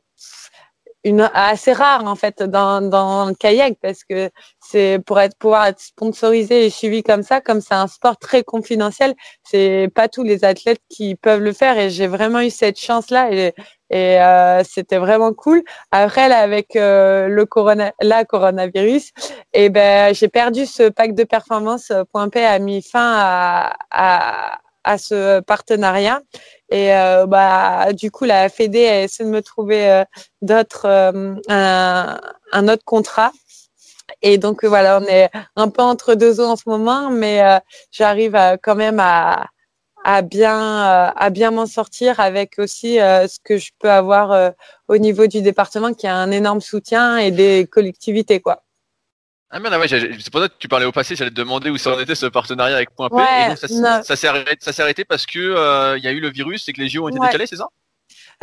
une 1.04 1.30
assez 1.34 1.74
rare 1.74 2.06
en 2.06 2.16
fait 2.16 2.44
dans, 2.44 2.82
dans 2.82 3.26
le 3.26 3.34
kayak 3.34 3.78
parce 3.82 4.04
que 4.04 4.30
c'est 4.60 5.00
pour 5.06 5.20
être 5.20 5.36
pouvoir 5.38 5.68
être 5.68 5.80
sponsorisé 5.80 6.66
et 6.66 6.70
suivi 6.70 7.04
comme 7.04 7.24
ça, 7.24 7.42
comme 7.42 7.62
c'est 7.62 7.74
un 7.74 7.88
sport 7.88 8.18
très 8.18 8.44
confidentiel, 8.44 9.16
c'est 9.44 9.90
pas 9.94 10.08
tous 10.08 10.24
les 10.24 10.46
athlètes 10.46 10.82
qui 10.90 11.16
peuvent 11.16 11.42
le 11.42 11.54
faire 11.54 11.78
et 11.80 11.90
j'ai 11.90 12.08
vraiment 12.08 12.42
eu 12.42 12.50
cette 12.50 12.80
chance 12.80 13.10
là 13.10 13.32
et, 13.32 13.54
euh, 13.94 14.64
c'était 14.64 14.98
vraiment 15.00 15.34
cool. 15.34 15.64
Après 15.92 16.30
là 16.30 16.40
avec 16.40 16.76
euh, 16.76 17.28
le 17.28 17.46
corona, 17.46 17.92
la 18.02 18.24
coronavirus, 18.24 19.12
et 19.54 19.66
eh 19.66 19.70
ben 19.70 20.14
j'ai 20.14 20.30
perdu 20.30 20.66
ce 20.66 20.90
pack 20.90 21.14
de 21.14 21.24
performance. 21.26 21.92
Point 22.14 22.30
P 22.30 22.44
a 22.46 22.60
mis 22.60 22.82
fin 22.82 23.14
à, 23.18 23.74
à 23.92 24.60
à 24.84 24.98
ce 24.98 25.40
partenariat. 25.42 26.22
Et 26.70 26.94
euh, 26.96 27.26
bah, 27.28 27.94
du 27.94 28.12
coup, 28.12 28.26
la 28.26 28.50
Fédé 28.50 28.88
a 28.88 29.04
essayé 29.04 29.30
de 29.30 29.34
me 29.34 29.42
trouver 29.42 29.90
euh, 29.90 30.04
d'autres, 30.42 30.86
euh, 30.86 31.36
un, 31.50 32.20
un, 32.52 32.68
autre 32.68 32.84
contrat. 32.86 33.32
Et 34.22 34.38
donc 34.38 34.66
voilà, 34.66 35.00
on 35.00 35.06
est 35.06 35.30
un 35.56 35.70
peu 35.70 35.82
entre 35.82 36.16
deux 36.16 36.40
eaux 36.42 36.46
en 36.46 36.56
ce 36.56 36.64
moment, 36.68 37.10
mais 37.10 37.42
j'arrive 37.92 38.38
quand 38.62 38.76
même 38.76 39.00
à, 39.00 39.48
à 40.04 40.22
bien 40.22 41.14
à 41.16 41.30
bien 41.30 41.52
m'en 41.52 41.66
sortir 41.66 42.20
avec 42.20 42.60
aussi 42.60 42.96
ce 42.98 43.40
que 43.44 43.58
je 43.58 43.72
peux 43.80 43.90
avoir 43.90 44.54
au 44.90 44.98
niveau 44.98 45.28
du 45.28 45.42
département 45.42 45.94
qui 45.94 46.08
a 46.08 46.16
un 46.16 46.30
énorme 46.32 46.62
soutien 46.62 47.18
et 47.18 47.32
des 47.32 47.68
collectivités 47.72 48.42
quoi. 48.42 48.64
Ah 49.54 49.60
merde, 49.60 49.76
ouais, 49.76 49.88
c'est 49.88 50.32
pour 50.32 50.42
ça 50.42 50.48
que 50.48 50.54
tu 50.58 50.70
parlais 50.70 50.86
au 50.86 50.94
passé, 50.94 51.16
j'allais 51.16 51.30
te 51.30 51.36
demander 51.36 51.70
où 51.70 51.78
ça 51.78 51.94
en 51.94 52.00
était 52.00 52.16
ce 52.16 52.26
partenariat 52.26 52.78
avec 52.78 52.92
Point 52.96 53.10
P. 53.10 53.18
et 53.18 53.50
donc 53.50 53.58
ça, 53.58 54.02
ça 54.02 54.16
s'est 54.16 54.28
arrêté, 54.28 54.82
arrêté, 54.82 55.06
parce 55.06 55.26
que 55.26 55.40
euh, 55.40 55.98
il 55.98 56.04
y 56.04 56.08
a 56.08 56.12
eu 56.12 56.22
le 56.22 56.30
virus 56.30 56.70
et 56.70 56.74
que 56.74 56.80
les 56.80 56.88
JO 56.88 57.04
ont 57.04 57.10
été 57.10 57.20
décalés, 57.20 57.48
c'est 57.48 57.58
ça? 57.58 57.68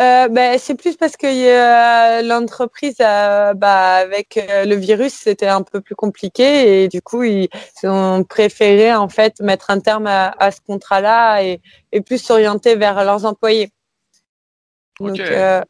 Euh, 0.01 0.29
ben, 0.29 0.59
c'est 0.59 0.77
plus 0.77 0.97
parce 0.97 1.17
que 1.17 1.27
euh, 1.27 2.23
l'entreprise, 2.23 2.99
bah, 2.99 3.95
avec 3.95 4.37
euh, 4.37 4.65
le 4.65 4.77
virus, 4.77 5.13
c'était 5.13 5.49
un 5.49 5.63
peu 5.63 5.81
plus 5.81 5.97
compliqué 5.97 6.85
et 6.85 6.89
du 6.89 7.03
coup, 7.03 7.25
ils 7.25 7.49
ont 7.83 8.23
préféré 8.23 8.95
en 8.95 9.09
fait 9.09 9.41
mettre 9.41 9.71
un 9.71 9.81
terme 9.81 10.07
à, 10.07 10.35
à 10.39 10.53
ce 10.53 10.61
contrat-là 10.65 11.43
et, 11.43 11.61
et, 11.91 12.01
plus 12.01 12.19
s'orienter 12.19 12.77
vers 12.77 13.05
leurs 13.05 13.25
employés. 13.25 13.73
Donc, 15.01 15.19
euh, 15.19 15.63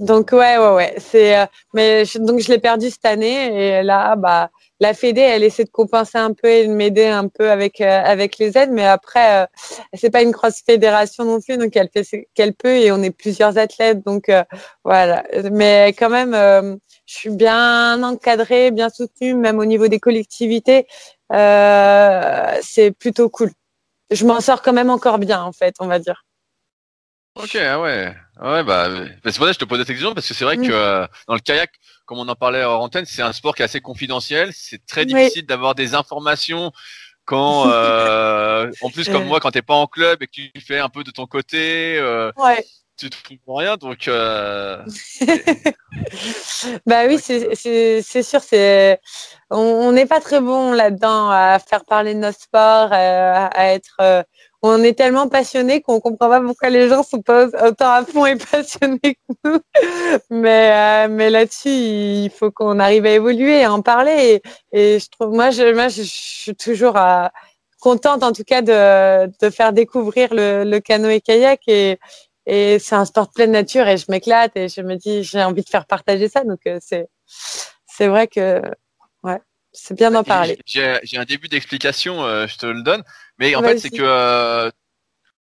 donc 0.00 0.32
ouais, 0.32 0.58
ouais, 0.58 0.74
ouais. 0.74 0.94
C'est, 0.98 1.46
mais 1.72 2.02
donc 2.16 2.40
je 2.40 2.48
l'ai 2.48 2.58
perdu 2.58 2.90
cette 2.90 3.04
année 3.04 3.78
et 3.78 3.82
là, 3.84 4.16
bah, 4.16 4.50
la 4.80 4.92
Fédé, 4.94 5.22
elle 5.22 5.42
essaie 5.42 5.64
de 5.64 5.70
compenser 5.70 6.18
un 6.18 6.34
peu 6.34 6.48
et 6.48 6.66
de 6.66 6.72
m'aider 6.72 7.06
un 7.06 7.28
peu 7.28 7.50
avec 7.50 7.80
euh, 7.80 8.02
avec 8.04 8.38
les 8.38 8.58
aides, 8.58 8.70
mais 8.70 8.86
après, 8.86 9.42
euh, 9.42 9.46
c'est 9.94 10.10
pas 10.10 10.22
une 10.22 10.32
cross 10.32 10.62
fédération 10.64 11.24
non 11.24 11.40
plus, 11.40 11.56
donc 11.56 11.74
elle 11.76 11.88
fait 11.92 12.04
ce 12.04 12.16
qu'elle 12.34 12.54
peut 12.54 12.76
et 12.76 12.92
on 12.92 13.02
est 13.02 13.10
plusieurs 13.10 13.56
athlètes, 13.56 14.04
donc 14.04 14.28
euh, 14.28 14.44
voilà. 14.84 15.24
Mais 15.50 15.94
quand 15.98 16.10
même, 16.10 16.34
euh, 16.34 16.76
je 17.06 17.14
suis 17.14 17.30
bien 17.30 18.02
encadrée, 18.02 18.70
bien 18.70 18.90
soutenue, 18.90 19.34
même 19.34 19.58
au 19.58 19.64
niveau 19.64 19.88
des 19.88 20.00
collectivités, 20.00 20.86
c'est 21.30 22.92
plutôt 22.98 23.30
cool. 23.30 23.50
Je 24.10 24.24
m'en 24.24 24.40
sors 24.40 24.62
quand 24.62 24.72
même 24.72 24.90
encore 24.90 25.18
bien, 25.18 25.42
en 25.42 25.52
fait, 25.52 25.74
on 25.80 25.86
va 25.86 25.98
dire. 25.98 26.24
Ok, 27.34 27.56
ah 27.56 27.80
ouais, 27.80 28.14
ah 28.38 28.52
ouais, 28.52 28.64
bah, 28.64 28.88
c'est 29.24 29.36
pour 29.36 29.46
ça 29.46 29.52
que 29.52 29.54
je 29.54 29.58
te 29.58 29.64
pose 29.64 29.78
cette 29.78 29.88
question 29.88 30.14
parce 30.14 30.26
que 30.26 30.32
c'est 30.32 30.44
vrai 30.44 30.56
mm. 30.56 30.68
que 30.68 31.06
dans 31.28 31.34
le 31.34 31.40
kayak 31.40 31.70
comme 32.06 32.18
on 32.18 32.28
en 32.28 32.34
parlait 32.34 32.64
en 32.64 32.80
antenne, 32.80 33.04
c'est 33.04 33.22
un 33.22 33.32
sport 33.32 33.54
qui 33.54 33.62
est 33.62 33.64
assez 33.64 33.80
confidentiel. 33.80 34.50
C'est 34.54 34.84
très 34.86 35.04
difficile 35.04 35.44
d'avoir 35.44 35.74
des 35.74 35.94
informations 35.94 36.72
quand, 37.26 37.68
euh, 37.70 38.70
en 38.80 38.90
plus 38.90 39.08
comme 39.08 39.26
moi, 39.26 39.40
quand 39.40 39.50
t'es 39.50 39.62
pas 39.62 39.74
en 39.74 39.86
club 39.86 40.22
et 40.22 40.26
que 40.26 40.32
tu 40.32 40.50
fais 40.60 40.78
un 40.78 40.88
peu 40.88 41.04
de 41.04 41.10
ton 41.10 41.26
côté, 41.26 41.98
euh, 41.98 42.32
ouais. 42.36 42.64
tu 42.96 43.10
trouves 43.10 43.38
rien. 43.48 43.76
Donc, 43.76 44.08
euh... 44.08 44.82
bah 46.86 47.06
oui, 47.06 47.18
c'est 47.18 48.22
sûr, 48.22 48.40
c'est 48.40 49.00
on 49.50 49.92
n'est 49.92 50.06
pas 50.06 50.20
très 50.20 50.40
bon 50.40 50.72
là-dedans 50.72 51.28
à 51.30 51.58
faire 51.58 51.84
parler 51.84 52.14
de 52.14 52.20
nos 52.20 52.32
sports, 52.32 52.92
euh, 52.92 53.48
à 53.52 53.72
être 53.72 53.96
euh, 54.00 54.22
on 54.66 54.82
est 54.82 54.94
tellement 54.94 55.28
passionné 55.28 55.80
qu'on 55.80 56.00
comprend 56.00 56.28
pas 56.28 56.40
pourquoi 56.40 56.70
les 56.70 56.88
gens 56.88 57.02
sont 57.02 57.22
pas 57.22 57.46
autant 57.46 57.90
à 57.90 58.04
fond 58.04 58.26
et 58.26 58.36
passionnés 58.52 59.14
que 59.14 59.34
nous. 59.44 59.60
Mais, 60.30 61.06
euh, 61.06 61.08
mais 61.10 61.30
là-dessus, 61.30 61.70
il 61.70 62.30
faut 62.30 62.50
qu'on 62.50 62.78
arrive 62.78 63.06
à 63.06 63.10
évoluer, 63.10 63.64
à 63.64 63.72
en 63.72 63.82
parler. 63.82 64.42
Et, 64.72 64.98
je 64.98 65.08
trouve, 65.10 65.34
moi, 65.34 65.50
je, 65.50 66.02
suis 66.02 66.54
toujours 66.54 66.96
euh, 66.96 67.26
contente, 67.80 68.22
en 68.22 68.32
tout 68.32 68.44
cas, 68.44 68.62
de, 68.62 69.50
faire 69.50 69.72
découvrir 69.72 70.28
le, 70.32 70.64
le 70.64 70.80
canoë 70.80 71.20
kayak 71.20 71.60
et, 71.68 71.98
et 72.46 72.78
c'est 72.78 72.94
un 72.94 73.04
sport 73.04 73.30
pleine 73.30 73.50
nature 73.50 73.88
et 73.88 73.96
je 73.96 74.06
m'éclate 74.08 74.56
et 74.56 74.68
je 74.68 74.80
me 74.80 74.94
dis, 74.94 75.24
j'ai 75.24 75.42
envie 75.42 75.62
de 75.62 75.68
faire 75.68 75.86
partager 75.86 76.28
ça. 76.28 76.44
Donc, 76.44 76.60
euh, 76.66 76.78
c'est, 76.80 78.06
vrai 78.06 78.28
que, 78.28 78.62
c'est 79.76 79.94
bien 79.94 80.10
d'en 80.10 80.24
parler. 80.24 80.58
J'ai 80.66 80.98
un 81.16 81.24
début 81.24 81.48
d'explication, 81.48 82.22
je 82.46 82.56
te 82.56 82.66
le 82.66 82.82
donne. 82.82 83.02
Mais 83.38 83.54
en 83.54 83.62
fait, 83.62 83.78
c'est 83.78 83.90
que 83.90 84.02
euh, 84.02 84.70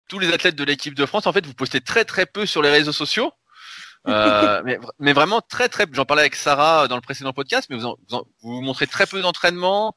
tous 0.08 0.20
les 0.20 0.32
athlètes 0.32 0.56
de 0.56 0.63
l'équipe 0.63 0.94
de 0.94 1.06
France, 1.06 1.28
en 1.28 1.34
fait, 1.34 1.46
vous 1.46 1.54
postez 1.54 1.82
très 1.82 2.06
très 2.06 2.26
peu 2.26 2.46
sur 2.46 2.62
les 2.62 2.70
réseaux 2.70 2.92
sociaux. 2.92 3.32
Euh, 4.08 4.62
mais, 4.65 4.80
mais, 5.00 5.13
vraiment 5.13 5.42
très 5.42 5.70
très. 5.70 5.86
J'en 5.92 6.06
parlais 6.06 6.22
avec 6.22 6.36
Sarah 6.36 6.88
dans 6.88 6.96
le 6.96 7.02
précédent 7.02 7.34
podcast, 7.34 7.68
mais 7.70 7.78
vous, 7.78 7.96
vous, 8.10 8.24
vous 8.42 8.62
montrez 8.62 8.88
très 8.88 9.06
peu 9.06 9.22
d'entraînement. 9.22 9.96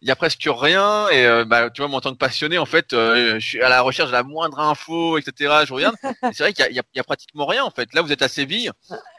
Il 0.00 0.08
y 0.08 0.10
a 0.10 0.16
presque 0.16 0.46
rien 0.46 1.08
et 1.08 1.24
euh, 1.24 1.46
bah, 1.46 1.70
tu 1.70 1.80
vois 1.80 1.88
moi 1.88 1.96
en 1.96 2.00
tant 2.02 2.12
que 2.12 2.18
passionné 2.18 2.58
en 2.58 2.66
fait 2.66 2.88
je 2.90 3.38
suis 3.38 3.62
à 3.62 3.70
la 3.70 3.80
recherche 3.80 4.10
de 4.10 4.12
la 4.12 4.22
moindre 4.22 4.60
info 4.60 5.16
etc 5.16 5.62
je 5.66 5.72
regarde 5.72 5.94
c'est 6.34 6.40
vrai 6.40 6.52
qu'il 6.52 6.66
y, 6.72 6.74
y 6.74 7.00
a, 7.00 7.04
pratiquement 7.04 7.46
rien 7.46 7.64
en 7.64 7.70
fait 7.70 7.94
là 7.94 8.02
vous 8.02 8.12
êtes 8.12 8.20
à 8.20 8.28
Séville 8.28 8.70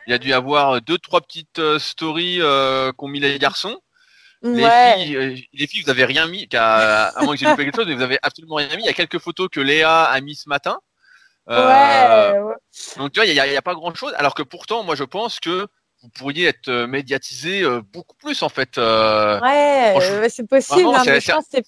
il 0.05 0.11
y 0.11 0.13
a 0.13 0.19
dû 0.19 0.27
y 0.27 0.33
avoir 0.33 0.79
deux 0.81 0.99
trois 0.99 1.21
petites 1.21 1.59
stories 1.79 2.39
qu'ont 2.97 3.07
mis 3.07 3.19
les 3.19 3.39
garçons 3.39 3.79
les, 4.41 4.95
filles, 4.95 5.15
euh, 5.15 5.35
les 5.53 5.67
filles, 5.67 5.81
vous 5.83 5.89
avez 5.89 6.05
rien 6.05 6.27
mis, 6.27 6.47
à, 6.53 7.07
à 7.07 7.23
moins 7.23 7.33
que 7.33 7.39
j'ai 7.39 7.45
loupé 7.45 7.65
quelque 7.65 7.75
chose, 7.75 7.87
mais 7.87 7.95
vous 7.95 8.01
avez 8.01 8.19
absolument 8.21 8.55
rien 8.55 8.67
mis. 8.75 8.83
Il 8.83 8.85
y 8.85 8.89
a 8.89 8.93
quelques 8.93 9.19
photos 9.19 9.49
que 9.51 9.59
Léa 9.59 10.03
a 10.03 10.21
mis 10.21 10.35
ce 10.35 10.49
matin. 10.49 10.79
Euh, 11.49 12.41
ouais, 12.41 12.55
Donc 12.97 13.11
tu 13.11 13.19
vois, 13.19 13.25
il 13.25 13.33
n'y 13.33 13.39
a, 13.39 13.57
a, 13.57 13.61
pas 13.61 13.75
grand 13.75 13.93
chose. 13.93 14.13
Alors 14.17 14.33
que 14.33 14.43
pourtant, 14.43 14.83
moi, 14.83 14.95
je 14.95 15.03
pense 15.03 15.39
que 15.39 15.67
vous 16.01 16.09
pourriez 16.09 16.47
être 16.47 16.67
euh, 16.69 16.87
médiatisé 16.87 17.63
beaucoup 17.93 18.15
plus 18.17 18.43
en 18.43 18.49
fait. 18.49 18.77
ouais, 18.77 20.27
c'est 20.29 20.47
possible. 20.47 20.89
Hein, 20.95 21.03
mais 21.05 21.19
je 21.19 21.31
pense 21.31 21.45
c'est 21.49 21.65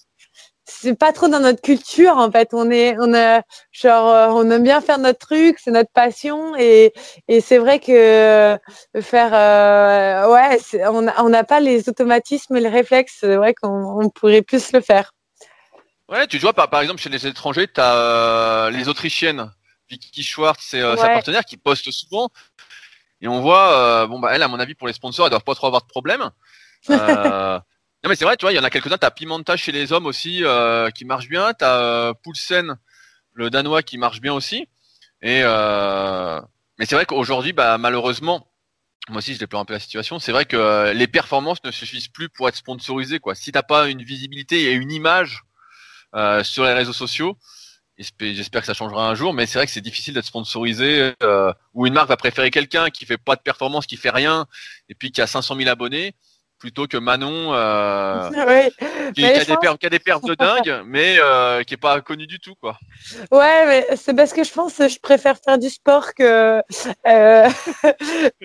c'est 0.68 0.94
pas 0.94 1.12
trop 1.12 1.28
dans 1.28 1.40
notre 1.40 1.62
culture 1.62 2.16
en 2.16 2.30
fait. 2.30 2.50
On 2.52 2.70
est, 2.70 2.96
on 2.98 3.14
a, 3.14 3.42
genre, 3.72 4.08
euh, 4.08 4.28
on 4.28 4.50
aime 4.50 4.62
bien 4.62 4.80
faire 4.80 4.98
notre 4.98 5.18
truc, 5.18 5.58
c'est 5.58 5.70
notre 5.70 5.90
passion 5.90 6.54
et, 6.56 6.92
et 7.26 7.40
c'est 7.40 7.58
vrai 7.58 7.80
que 7.80 8.58
faire, 9.00 9.30
euh, 9.32 10.32
ouais, 10.32 10.58
on 10.90 11.28
n'a 11.28 11.44
pas 11.44 11.60
les 11.60 11.88
automatismes 11.88 12.56
et 12.56 12.60
les 12.60 12.68
réflexes. 12.68 13.16
C'est 13.20 13.36
vrai 13.36 13.54
qu'on 13.54 14.10
pourrait 14.10 14.42
plus 14.42 14.72
le 14.72 14.80
faire. 14.80 15.12
Ouais, 16.08 16.26
tu 16.26 16.38
vois 16.38 16.52
par, 16.52 16.70
par 16.70 16.80
exemple 16.80 17.00
chez 17.00 17.10
les 17.10 17.26
étrangers, 17.26 17.66
tu 17.66 17.80
as 17.80 17.94
euh, 17.94 18.70
les 18.70 18.88
Autrichiennes, 18.88 19.50
Vicky 19.90 20.22
Schwartz, 20.22 20.64
c'est 20.68 20.80
sa 20.96 21.08
partenaire 21.08 21.44
qui 21.44 21.56
poste 21.56 21.90
souvent 21.90 22.30
et 23.20 23.26
on 23.26 23.40
voit, 23.40 24.06
bon 24.06 24.20
bah 24.20 24.30
elle 24.32 24.42
à 24.42 24.48
mon 24.48 24.60
avis 24.60 24.74
pour 24.74 24.86
les 24.86 24.92
sponsors, 24.92 25.26
elle 25.26 25.30
doit 25.30 25.40
pas 25.40 25.54
trop 25.54 25.66
avoir 25.66 25.82
de 25.82 25.88
problème. 25.88 26.30
Non 28.04 28.10
mais 28.10 28.16
c'est 28.16 28.24
vrai, 28.24 28.36
tu 28.36 28.44
vois, 28.44 28.52
il 28.52 28.56
y 28.56 28.58
en 28.58 28.64
a 28.64 28.70
quelques-uns. 28.70 28.98
T'as 28.98 29.10
Pimenta 29.10 29.56
chez 29.56 29.72
les 29.72 29.92
hommes 29.92 30.06
aussi 30.06 30.44
euh, 30.44 30.90
qui 30.90 31.04
marche 31.04 31.28
bien. 31.28 31.52
T'as 31.52 31.80
euh, 31.82 32.14
Poulsen, 32.14 32.78
le 33.34 33.50
danois, 33.50 33.82
qui 33.82 33.98
marche 33.98 34.20
bien 34.20 34.32
aussi. 34.32 34.68
Et 35.20 35.40
euh... 35.42 36.40
mais 36.78 36.86
c'est 36.86 36.94
vrai 36.94 37.06
qu'aujourd'hui, 37.06 37.52
bah 37.52 37.76
malheureusement, 37.76 38.46
moi 39.08 39.18
aussi 39.18 39.34
je 39.34 39.40
déplore 39.40 39.62
un 39.62 39.64
peu 39.64 39.72
la 39.72 39.80
situation. 39.80 40.20
C'est 40.20 40.30
vrai 40.30 40.44
que 40.44 40.56
euh, 40.56 40.92
les 40.92 41.08
performances 41.08 41.58
ne 41.64 41.72
suffisent 41.72 42.06
plus 42.06 42.28
pour 42.28 42.48
être 42.48 42.56
sponsorisées. 42.56 43.18
Quoi. 43.18 43.34
Si 43.34 43.50
t'as 43.50 43.64
pas 43.64 43.88
une 43.88 44.02
visibilité 44.04 44.70
et 44.70 44.72
une 44.74 44.92
image 44.92 45.42
sur 46.42 46.64
les 46.64 46.72
réseaux 46.72 46.92
sociaux, 46.92 47.36
j'espère 47.98 48.62
que 48.62 48.66
ça 48.66 48.74
changera 48.74 49.08
un 49.08 49.14
jour. 49.14 49.34
Mais 49.34 49.46
c'est 49.46 49.58
vrai 49.58 49.66
que 49.66 49.72
c'est 49.72 49.80
difficile 49.80 50.14
d'être 50.14 50.24
sponsorisé. 50.24 51.14
ou 51.74 51.86
une 51.86 51.94
marque 51.94 52.08
va 52.08 52.16
préférer 52.16 52.50
quelqu'un 52.50 52.90
qui 52.90 53.06
fait 53.06 53.18
pas 53.18 53.34
de 53.34 53.42
performance, 53.42 53.86
qui 53.86 53.96
fait 53.96 54.10
rien, 54.10 54.46
et 54.88 54.94
puis 54.94 55.10
qui 55.10 55.20
a 55.20 55.26
500 55.26 55.56
000 55.56 55.68
abonnés 55.68 56.14
plutôt 56.58 56.86
que 56.86 56.96
Manon 56.96 57.54
euh, 57.54 58.30
qui, 59.14 59.24
a 59.24 59.44
des 59.44 59.56
pertes, 59.56 59.78
qui, 59.78 59.86
a 59.86 59.90
des 59.90 59.98
pertes 59.98 60.24
de 60.24 60.34
dingue, 60.38 60.82
mais 60.86 61.16
euh, 61.18 61.62
qui 61.62 61.74
est 61.74 61.78
pas 61.78 62.00
connu 62.00 62.26
du 62.26 62.38
tout, 62.40 62.54
quoi. 62.60 62.76
Ouais, 63.30 63.66
mais 63.66 63.86
c'est 63.96 64.14
parce 64.14 64.32
que 64.32 64.44
je 64.44 64.52
pense 64.52 64.74
que 64.74 64.88
je 64.88 64.98
préfère 65.00 65.36
faire 65.42 65.58
du 65.58 65.70
sport 65.70 66.14
que 66.14 66.60
euh, 67.06 67.48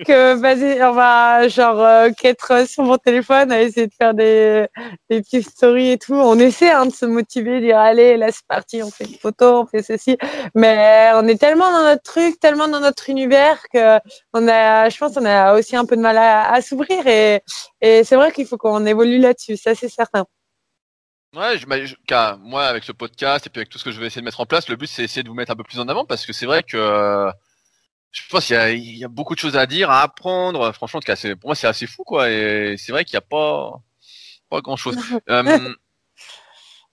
que 0.06 0.34
vas-y, 0.34 0.82
on 0.82 0.92
va 0.92 1.48
genre 1.48 1.80
euh, 1.80 2.10
qu'être 2.16 2.68
sur 2.68 2.84
mon 2.84 2.98
téléphone 2.98 3.52
à 3.52 3.60
essayer 3.62 3.86
de 3.86 3.92
faire 3.92 4.14
des, 4.14 4.66
des 5.10 5.20
petites 5.22 5.50
stories 5.50 5.92
et 5.92 5.98
tout. 5.98 6.14
On 6.14 6.38
essaie 6.38 6.70
hein, 6.70 6.86
de 6.86 6.92
se 6.92 7.06
motiver, 7.06 7.60
de 7.60 7.66
dire 7.66 7.78
allez, 7.78 8.16
là 8.16 8.28
c'est 8.30 8.46
parti, 8.46 8.82
on 8.82 8.90
fait 8.90 9.04
une 9.04 9.18
photo, 9.18 9.62
on 9.62 9.66
fait 9.66 9.82
ceci, 9.82 10.16
mais 10.54 11.10
on 11.14 11.26
est 11.26 11.40
tellement 11.40 11.70
dans 11.70 11.82
notre 11.82 12.02
truc, 12.02 12.38
tellement 12.40 12.68
dans 12.68 12.80
notre 12.80 13.10
univers 13.10 13.60
que 13.72 13.98
on 14.32 14.48
a, 14.48 14.88
je 14.88 14.98
pense, 14.98 15.16
on 15.16 15.24
a 15.24 15.54
aussi 15.54 15.76
un 15.76 15.84
peu 15.84 15.96
de 15.96 16.00
mal 16.00 16.16
à, 16.16 16.52
à 16.52 16.62
s'ouvrir 16.62 17.06
et 17.06 17.42
et 17.84 18.04
c'est 18.04 18.16
vrai 18.16 18.32
qu'il 18.32 18.46
faut 18.46 18.56
qu'on 18.58 18.86
évolue 18.86 19.18
là-dessus, 19.18 19.56
ça 19.56 19.74
c'est 19.74 19.88
certain. 19.88 20.24
Ouais, 21.36 21.58
je, 21.58 21.66
moi 22.38 22.64
avec 22.64 22.84
ce 22.84 22.92
podcast 22.92 23.46
et 23.46 23.50
puis 23.50 23.60
avec 23.60 23.68
tout 23.68 23.78
ce 23.78 23.84
que 23.84 23.90
je 23.90 24.00
vais 24.00 24.06
essayer 24.06 24.22
de 24.22 24.24
mettre 24.24 24.40
en 24.40 24.46
place, 24.46 24.68
le 24.68 24.76
but 24.76 24.86
c'est 24.86 25.04
essayer 25.04 25.22
de 25.22 25.28
vous 25.28 25.34
mettre 25.34 25.50
un 25.52 25.56
peu 25.56 25.64
plus 25.64 25.80
en 25.80 25.88
avant 25.88 26.04
parce 26.04 26.24
que 26.24 26.32
c'est 26.32 26.46
vrai 26.46 26.62
que 26.62 27.30
je 28.14 28.22
pense 28.30 28.46
qu'il 28.46 28.78
y, 28.78 28.98
y, 28.98 29.04
a 29.04 29.08
beaucoup 29.08 29.34
de 29.34 29.40
choses 29.40 29.56
à 29.56 29.66
dire, 29.66 29.90
à 29.90 30.02
apprendre. 30.02 30.72
Franchement, 30.72 31.00
pour 31.40 31.48
moi, 31.48 31.54
c'est 31.56 31.66
assez 31.66 31.88
fou, 31.88 32.04
quoi. 32.04 32.30
Et 32.30 32.76
c'est 32.78 32.92
vrai 32.92 33.04
qu'il 33.04 33.16
n'y 33.16 33.18
a 33.18 33.26
pas, 33.28 33.72
pas 34.48 34.60
grand 34.60 34.76
chose. 34.76 34.96
euh, 35.28 35.74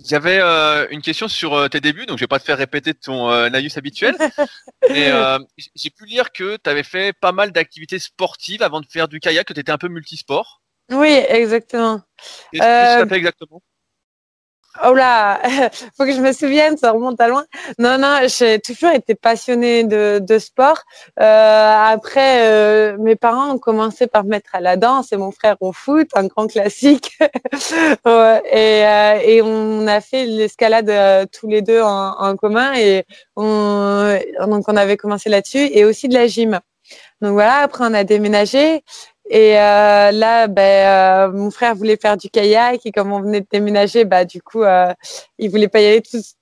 J'avais 0.03 0.39
euh, 0.41 0.87
une 0.89 1.03
question 1.03 1.27
sur 1.27 1.53
euh, 1.53 1.67
tes 1.67 1.79
débuts, 1.79 2.07
donc 2.07 2.17
je 2.17 2.23
vais 2.23 2.27
pas 2.27 2.39
te 2.39 2.43
faire 2.43 2.57
répéter 2.57 2.95
ton 2.95 3.29
euh, 3.29 3.49
naïus 3.49 3.77
habituel. 3.77 4.15
Mais 4.89 5.11
euh, 5.11 5.37
j'ai 5.75 5.91
pu 5.91 6.05
lire 6.05 6.31
que 6.31 6.57
tu 6.57 6.69
avais 6.69 6.81
fait 6.81 7.13
pas 7.13 7.31
mal 7.31 7.51
d'activités 7.51 7.99
sportives 7.99 8.63
avant 8.63 8.81
de 8.81 8.87
faire 8.87 9.07
du 9.07 9.19
kayak, 9.19 9.45
que 9.47 9.53
tu 9.53 9.59
étais 9.59 9.71
un 9.71 9.77
peu 9.77 9.89
multisport. 9.89 10.60
Oui, 10.91 11.23
exactement. 11.29 12.01
Qu'est-ce 12.51 12.61
que 12.61 12.97
tu 12.97 13.03
as 13.03 13.07
fait 13.07 13.15
exactement? 13.15 13.61
Oh 14.85 14.93
là, 14.93 15.41
faut 15.97 16.05
que 16.05 16.13
je 16.13 16.21
me 16.21 16.31
souvienne, 16.31 16.77
ça 16.77 16.91
remonte 16.91 17.19
à 17.19 17.27
loin. 17.27 17.43
Non, 17.77 17.97
non, 17.97 18.19
j'ai 18.27 18.59
toujours 18.59 18.91
été 18.91 19.15
passionnée 19.15 19.83
de, 19.83 20.19
de 20.19 20.39
sport. 20.39 20.81
Euh, 21.19 21.73
après, 21.93 22.47
euh, 22.47 22.97
mes 22.97 23.17
parents 23.17 23.51
ont 23.51 23.57
commencé 23.57 24.07
par 24.07 24.23
me 24.23 24.29
mettre 24.29 24.55
à 24.55 24.61
la 24.61 24.77
danse 24.77 25.11
et 25.11 25.17
mon 25.17 25.31
frère 25.31 25.57
au 25.59 25.73
foot, 25.73 26.07
un 26.13 26.25
grand 26.25 26.47
classique. 26.47 27.17
ouais, 28.05 28.41
et, 28.49 28.85
euh, 28.85 29.19
et, 29.23 29.41
on 29.41 29.87
a 29.87 29.99
fait 29.99 30.25
l'escalade 30.25 30.89
euh, 30.89 31.25
tous 31.31 31.47
les 31.47 31.61
deux 31.61 31.81
en, 31.81 32.11
en, 32.17 32.35
commun 32.37 32.73
et 32.73 33.03
on, 33.35 34.17
donc 34.47 34.63
on 34.69 34.77
avait 34.77 34.97
commencé 34.97 35.29
là-dessus 35.29 35.69
et 35.71 35.83
aussi 35.83 36.07
de 36.07 36.13
la 36.13 36.27
gym. 36.27 36.59
Donc 37.21 37.33
voilà, 37.33 37.57
après 37.57 37.83
on 37.87 37.93
a 37.93 38.03
déménagé 38.03 38.83
et 39.33 39.57
euh, 39.57 40.11
là, 40.11 40.47
ben, 40.47 40.61
euh, 40.61 41.31
mon 41.31 41.51
frère 41.51 41.73
voulait 41.73 41.95
faire 41.95 42.17
du 42.17 42.29
kayak 42.29 42.85
et 42.85 42.91
comme 42.91 43.13
on 43.13 43.21
venait 43.21 43.39
de 43.39 43.47
déménager, 43.49 44.03
bah 44.03 44.25
du 44.25 44.41
coup, 44.41 44.61
euh, 44.63 44.93
il 45.37 45.49
voulait 45.49 45.69
pas 45.69 45.79
y 45.79 45.85
aller 45.85 46.01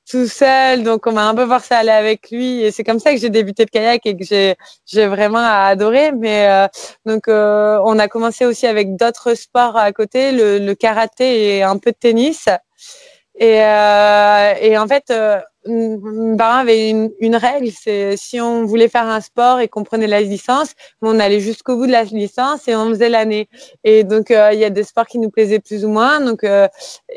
tout, 0.09 0.25
seul, 0.27 0.81
donc 0.81 1.05
on 1.05 1.11
m'a 1.11 1.29
un 1.29 1.35
peu 1.35 1.45
forcé 1.45 1.75
à 1.75 1.79
aller 1.79 1.91
avec 1.91 2.31
lui. 2.31 2.63
Et 2.63 2.71
c'est 2.71 2.83
comme 2.83 2.97
ça 2.97 3.13
que 3.13 3.19
j'ai 3.19 3.29
débuté 3.29 3.63
le 3.63 3.69
kayak 3.69 4.03
et 4.07 4.17
que 4.17 4.23
j'ai 4.25 4.55
j'ai 4.87 5.05
vraiment 5.05 5.37
adoré. 5.37 6.11
Mais 6.13 6.47
euh, 6.49 6.67
donc 7.05 7.27
euh, 7.27 7.79
on 7.85 7.99
a 7.99 8.07
commencé 8.07 8.47
aussi 8.47 8.65
avec 8.65 8.95
d'autres 8.95 9.35
sports 9.35 9.77
à 9.77 9.91
côté, 9.91 10.31
le, 10.31 10.57
le, 10.57 10.73
karaté 10.73 11.57
et 11.57 11.63
un 11.63 11.77
peu 11.77 11.91
de 11.91 11.97
tennis. 11.99 12.47
Et, 13.37 13.61
euh, 13.63 14.53
et 14.61 14.79
en 14.79 14.87
fait, 14.87 15.13
parents 15.65 16.59
avait 16.59 16.89
une, 16.89 17.11
une 17.19 17.35
règle, 17.35 17.69
c'est 17.71 18.15
si 18.17 18.39
on 18.39 18.65
voulait 18.65 18.87
faire 18.87 19.05
un 19.05 19.21
sport 19.21 19.59
et 19.59 19.67
qu'on 19.67 19.83
prenait 19.83 20.07
la 20.07 20.21
licence, 20.21 20.73
on 21.01 21.19
allait 21.19 21.41
jusqu'au 21.41 21.75
bout 21.75 21.85
de 21.85 21.91
la 21.91 22.03
licence 22.03 22.67
et 22.67 22.75
on 22.75 22.89
faisait 22.89 23.09
l'année. 23.09 23.49
Et 23.83 24.03
donc 24.03 24.31
euh, 24.31 24.51
il 24.53 24.59
y 24.59 24.63
a 24.63 24.69
des 24.69 24.83
sports 24.83 25.05
qui 25.05 25.19
nous 25.19 25.29
plaisaient 25.29 25.59
plus 25.59 25.83
ou 25.83 25.89
moins, 25.89 26.21
donc 26.21 26.43
euh, 26.43 26.67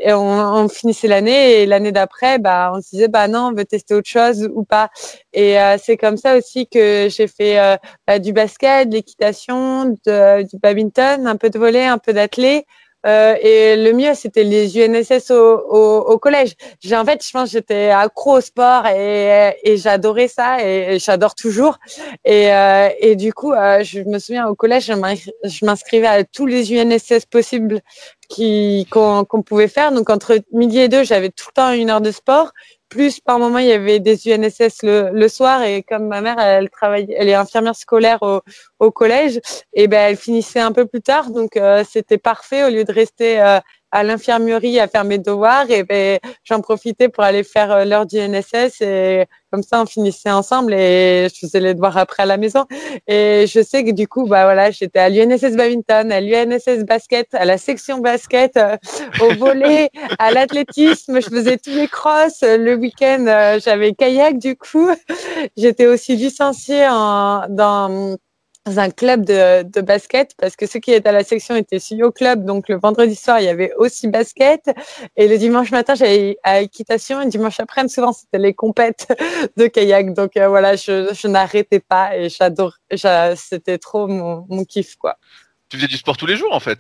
on, 0.07 0.13
on, 0.13 0.69
finissait 0.69 1.09
l'année 1.09 1.63
et 1.63 1.67
l'année 1.67 1.93
d'après, 1.93 2.39
bah 2.39 2.73
on 2.75 2.81
se 2.81 2.91
disait 2.91 3.09
bah 3.09 3.29
non, 3.29 3.51
on 3.51 3.53
veut 3.53 3.65
tester 3.65 3.95
autre 3.95 4.09
chose 4.09 4.49
ou 4.53 4.65
pas. 4.65 4.91
Et 5.33 5.59
euh, 5.59 5.77
c'est 5.83 5.97
comme 5.97 6.17
ça 6.17 6.37
aussi 6.37 6.67
que 6.67 7.09
j'ai 7.11 7.29
fait 7.29 7.59
euh, 7.59 7.77
bah, 8.07 8.19
du 8.19 8.33
basket, 8.33 8.89
de 8.89 8.95
l'équitation, 8.95 9.85
du 9.87 10.59
badminton, 10.63 11.27
un 11.27 11.37
peu 11.37 11.49
de 11.51 11.59
volley, 11.59 11.85
un 11.87 11.99
peu 11.99 12.13
d'athlé. 12.13 12.67
Euh, 13.07 13.35
et 13.41 13.77
le 13.77 13.93
mieux, 13.93 14.15
c'était 14.15 14.45
les 14.45 14.79
UNSS 14.79 15.31
au, 15.31 15.35
au, 15.35 15.99
au 16.13 16.19
collège. 16.19 16.55
J'ai 16.81 16.97
en 16.97 17.05
fait, 17.05 17.25
je 17.25 17.31
pense, 17.31 17.51
j'étais 17.51 17.91
accro 17.91 18.39
au 18.39 18.41
sport 18.41 18.87
et, 18.87 19.55
et 19.65 19.77
j'adorais 19.77 20.29
ça 20.29 20.65
et, 20.65 20.99
j'adore 20.99 21.35
toujours. 21.35 21.79
Et, 22.25 22.53
euh, 22.53 22.89
et 23.01 23.17
du 23.17 23.33
coup, 23.33 23.53
euh, 23.53 23.83
je 23.83 24.01
me 24.01 24.19
souviens 24.19 24.47
au 24.49 24.55
collège, 24.55 24.93
je 25.45 25.65
m'inscrivais 25.65 26.07
à 26.07 26.25
tous 26.25 26.47
les 26.47 26.73
UNSS 26.73 27.27
possibles 27.27 27.81
qu'on 28.91 29.43
pouvait 29.45 29.69
faire. 29.69 29.93
Donc 29.93 30.09
entre 30.09 30.39
midi 30.53 30.79
et 30.79 30.89
deux, 30.89 31.05
j'avais 31.05 31.31
tout 31.31 31.47
le 31.49 31.55
temps 31.55 31.73
une 31.73 31.91
heure 31.91 32.01
de 32.01 32.11
sport 32.11 32.53
plus 32.93 33.21
par 33.21 33.39
moment 33.39 33.59
il 33.59 33.69
y 33.69 33.73
avait 33.73 34.01
des 34.01 34.29
UNSS 34.29 34.83
le, 34.83 35.29
soir 35.29 35.63
et 35.63 35.83
comme 35.83 36.09
ma 36.09 36.21
mère 36.21 36.39
elle 36.39 36.69
travaille 36.69 37.07
elle 37.17 37.31
est 37.31 37.35
infirmière 37.35 37.75
scolaire 37.75 38.21
au, 38.79 38.91
collège 38.91 39.41
et 39.73 39.89
ben 39.89 40.11
elle 40.11 40.19
finissait 40.19 40.61
un 40.61 40.73
peu 40.73 40.85
plus 40.87 41.01
tard. 41.01 41.31
Donc 41.31 41.57
euh, 41.57 41.85
c'était 41.89 42.19
parfait. 42.19 42.65
Au 42.65 42.69
lieu 42.69 42.85
de 42.85 42.93
rester 42.93 43.41
euh, 43.41 43.61
à 43.93 44.03
l'infirmerie 44.03 44.81
à 44.81 44.89
faire 44.89 45.05
mes 45.05 45.19
devoirs 45.19 45.71
et 45.71 45.85
ben, 45.85 46.19
j'en 46.45 46.61
profitais 46.61 47.11
pour 47.11 47.23
aller 47.23 47.45
faire 47.45 47.71
euh, 47.71 47.85
l'heure 47.85 48.07
du 48.07 48.17
NSS 48.17 48.81
et 48.81 49.27
comme 49.53 49.63
ça 49.63 49.83
on 49.83 49.87
finissait 49.87 50.31
ensemble 50.31 50.73
et 50.73 51.29
je 51.33 51.39
faisais 51.39 51.61
les 51.61 51.75
devoirs 51.75 51.99
après 51.99 52.23
à 52.23 52.27
la 52.27 52.39
maison. 52.39 52.65
Et 53.07 53.45
je 53.47 53.63
sais 53.63 53.85
que 53.85 53.91
du 53.91 54.09
coup 54.09 54.27
bah 54.27 54.45
voilà 54.45 54.71
j'étais 54.71 54.99
à 54.99 55.11
l'UNSS 55.11 55.57
badminton 55.57 56.11
à 56.11 56.21
l'UNSS 56.23 56.85
basket 56.85 57.29
à 57.35 57.45
la 57.45 57.59
section 57.59 57.99
basket 57.99 58.57
euh, 58.57 58.79
au 59.21 59.35
volet 59.35 59.91
à 60.19 60.33
l'athlétisme. 60.33 61.21
Je 61.21 61.29
faisais 61.29 61.59
tous 61.59 61.75
les 61.75 61.89
crosses 61.89 62.43
le 62.43 62.75
week-end 62.75 63.27
euh, 63.29 63.61
j'avais 63.63 63.93
kayak 63.93 64.39
du 64.39 64.57
coup. 64.57 64.91
J'étais 65.59 65.87
aussi 65.87 66.17
licenciée 66.17 66.87
en 66.89 67.43
dans 67.51 68.17
dans 68.65 68.79
un 68.79 68.91
club 68.91 69.25
de, 69.25 69.63
de, 69.63 69.81
basket 69.81 70.35
parce 70.39 70.55
que 70.55 70.67
ceux 70.67 70.79
qui 70.79 70.93
étaient 70.93 71.09
à 71.09 71.13
la 71.13 71.25
section 71.25 71.57
étaient 71.57 71.77
aussi 71.77 72.03
au 72.03 72.13
club. 72.13 72.45
Donc 72.45 72.69
le 72.69 72.79
vendredi 72.79 73.17
soir, 73.17 73.41
il 73.41 73.45
y 73.47 73.49
avait 73.49 73.73
aussi 73.77 74.09
basket. 74.09 74.71
Et 75.17 75.27
le 75.27 75.37
dimanche 75.39 75.71
matin, 75.71 75.95
j'allais 75.95 76.39
à 76.43 76.61
équitation. 76.61 77.21
Et 77.21 77.27
dimanche 77.27 77.59
après, 77.59 77.87
souvent, 77.89 78.13
c'était 78.13 78.39
les 78.39 78.55
compètes 78.55 79.09
de 79.57 79.67
kayak. 79.67 80.15
Donc 80.15 80.37
euh, 80.37 80.49
voilà, 80.49 80.77
je, 80.77 81.13
je 81.13 81.27
n'arrêtais 81.27 81.81
pas 81.81 82.17
et 82.17 82.29
j'adore. 82.29 82.77
C'était 83.37 83.79
trop 83.79 84.07
mon, 84.07 84.47
mon 84.49 84.65
kiff, 84.65 84.97
quoi. 84.97 85.17
Tu 85.69 85.77
faisais 85.77 85.89
du 85.89 85.97
sport 85.97 86.17
tous 86.17 86.27
les 86.27 86.37
jours, 86.37 86.53
en 86.53 86.61
fait? 86.61 86.79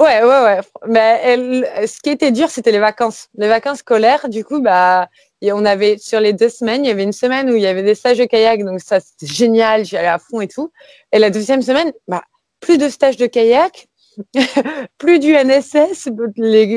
Ouais, 0.00 0.24
ouais, 0.24 0.42
ouais. 0.42 0.60
Mais 0.88 1.20
elle, 1.22 1.68
ce 1.86 2.00
qui 2.00 2.10
était 2.10 2.32
dur, 2.32 2.48
c'était 2.50 2.72
les 2.72 2.80
vacances. 2.80 3.28
Les 3.36 3.46
vacances 3.46 3.78
scolaires, 3.78 4.28
du 4.28 4.44
coup, 4.44 4.60
bah, 4.60 5.08
et 5.42 5.52
on 5.52 5.64
avait 5.64 5.98
sur 5.98 6.20
les 6.20 6.32
deux 6.32 6.48
semaines, 6.48 6.84
il 6.84 6.88
y 6.88 6.90
avait 6.90 7.02
une 7.02 7.12
semaine 7.12 7.50
où 7.50 7.56
il 7.56 7.62
y 7.62 7.66
avait 7.66 7.82
des 7.82 7.96
stages 7.96 8.18
de 8.18 8.24
kayak, 8.24 8.64
donc 8.64 8.80
ça 8.80 9.00
c'était 9.00 9.26
génial, 9.26 9.84
j'y 9.84 9.96
allais 9.96 10.06
à 10.06 10.20
fond 10.20 10.40
et 10.40 10.46
tout. 10.46 10.70
Et 11.10 11.18
la 11.18 11.30
deuxième 11.30 11.62
semaine, 11.62 11.92
bah, 12.06 12.22
plus 12.60 12.78
de 12.78 12.88
stages 12.88 13.16
de 13.16 13.26
kayak, 13.26 13.88
plus 14.98 15.18
du 15.18 15.32
NSS, 15.32 16.10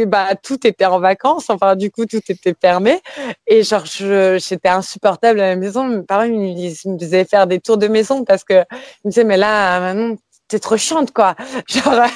bah, 0.07 0.29
tout 0.41 0.65
était 0.65 0.85
en 0.85 0.99
vacances, 0.99 1.49
enfin 1.51 1.75
du 1.75 1.91
coup 1.91 2.07
tout 2.07 2.21
était 2.27 2.55
fermé. 2.59 3.01
Et 3.45 3.61
genre 3.61 3.85
j'étais 3.85 4.69
insupportable 4.69 5.39
à 5.41 5.49
la 5.49 5.55
maison. 5.55 5.85
Mes 5.85 6.03
parents 6.03 6.23
ils 6.23 6.33
me 6.33 6.97
disaient 6.97 7.25
faire 7.25 7.45
des 7.45 7.59
tours 7.59 7.77
de 7.77 7.87
maison 7.87 8.23
parce 8.23 8.43
que 8.43 8.53
ils 8.53 9.05
me 9.05 9.09
disaient 9.11 9.25
mais 9.25 9.37
là 9.37 9.79
maintenant 9.79 10.15
t'es 10.47 10.59
trop 10.59 10.77
chiante 10.77 11.11
quoi. 11.11 11.35
Genre, 11.67 12.07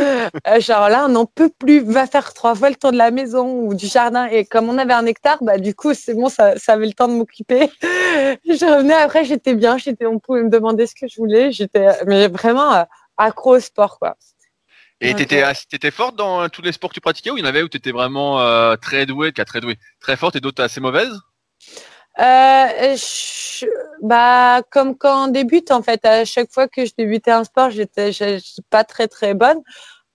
euh, 0.00 0.60
genre 0.60 0.88
là, 0.88 1.06
on 1.06 1.08
n'en 1.08 1.26
peut 1.26 1.50
plus. 1.58 1.80
Va 1.80 2.06
faire 2.06 2.34
trois 2.34 2.54
fois 2.54 2.70
le 2.70 2.76
tour 2.76 2.92
de 2.92 2.96
la 2.96 3.10
maison 3.10 3.60
ou 3.60 3.74
du 3.74 3.86
jardin. 3.86 4.26
Et 4.26 4.44
comme 4.44 4.68
on 4.68 4.78
avait 4.78 4.92
un 4.92 5.06
hectare, 5.06 5.38
bah 5.42 5.58
du 5.58 5.74
coup 5.74 5.94
c'est 5.94 6.14
bon, 6.14 6.28
ça, 6.28 6.58
ça 6.58 6.74
avait 6.74 6.86
le 6.86 6.92
temps 6.92 7.08
de 7.08 7.14
m'occuper. 7.14 7.70
je 7.82 8.74
revenais 8.74 8.94
après, 8.94 9.24
j'étais 9.24 9.54
bien. 9.54 9.78
J'étais, 9.78 10.06
on 10.06 10.18
pouvait 10.18 10.42
me 10.42 10.50
demander 10.50 10.86
ce 10.86 10.94
que 10.94 11.06
je 11.08 11.16
voulais. 11.16 11.52
J'étais, 11.52 11.88
mais 12.06 12.28
vraiment 12.28 12.72
euh, 12.74 12.84
accro 13.16 13.56
au 13.56 13.60
sport 13.60 13.98
quoi. 13.98 14.16
Et 15.00 15.14
t'étais, 15.14 15.42
euh, 15.42 15.52
t'étais 15.68 15.90
forte 15.90 16.16
dans 16.16 16.48
tous 16.48 16.62
les 16.62 16.72
sports 16.72 16.88
que 16.88 16.94
tu 16.94 17.00
pratiquais 17.00 17.30
ou 17.30 17.36
il 17.36 17.40
y 17.40 17.42
en 17.42 17.48
avait 17.48 17.62
où 17.62 17.68
t'étais 17.68 17.92
vraiment 17.92 18.40
euh, 18.40 18.76
très 18.76 19.04
douée, 19.04 19.30
très 19.32 19.60
douée, 19.60 19.76
très 20.00 20.16
forte 20.16 20.36
et 20.36 20.40
d'autres 20.40 20.62
assez 20.62 20.80
mauvaises? 20.80 21.20
Euh, 22.18 22.96
bah, 24.02 24.62
comme 24.70 24.96
quand 24.96 25.26
on 25.26 25.28
débute, 25.28 25.70
en 25.70 25.82
fait, 25.82 26.04
à 26.04 26.24
chaque 26.24 26.52
fois 26.52 26.68
que 26.68 26.84
je 26.84 26.92
débutais 26.96 27.30
un 27.30 27.44
sport, 27.44 27.70
j'étais 27.70 28.10
pas 28.70 28.84
très 28.84 29.08
très 29.08 29.34
bonne. 29.34 29.60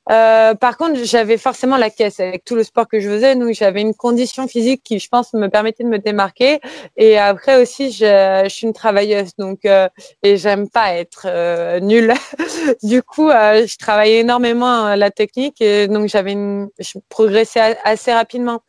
Euh, 0.10 0.56
par 0.56 0.78
contre, 0.78 1.04
j'avais 1.04 1.38
forcément 1.38 1.78
la 1.78 1.90
caisse 1.90 2.20
avec 2.20 2.44
tout 2.44 2.56
le 2.56 2.64
sport 2.64 2.88
que 2.88 3.00
je 3.00 3.08
faisais. 3.08 3.36
Donc, 3.36 3.54
j'avais 3.54 3.82
une 3.82 3.94
condition 3.94 4.48
physique 4.48 4.82
qui, 4.84 5.00
je 5.00 5.08
pense, 5.08 5.34
me 5.34 5.48
permettait 5.48 5.84
de 5.84 5.90
me 5.90 6.00
démarquer. 6.00 6.60
Et 6.98 7.18
après 7.18 7.62
aussi, 7.62 7.92
je, 7.92 8.46
suis 8.50 8.66
une 8.66 8.74
travailleuse, 8.74 9.36
donc 9.38 9.66
euh, 9.66 9.88
et 10.24 10.38
j'aime 10.38 10.70
pas 10.70 10.96
être 10.96 11.28
euh, 11.28 11.80
nulle. 11.80 12.14
du 12.84 13.04
coup, 13.04 13.30
euh, 13.30 13.66
je 13.68 13.78
travaillais 13.78 14.20
énormément 14.20 14.96
la 14.96 15.12
technique 15.12 15.62
et 15.62 15.88
donc 15.88 16.10
j'avais 16.10 16.34
je 16.34 16.98
progressais 17.10 17.78
assez 17.84 18.12
rapidement. 18.12 18.62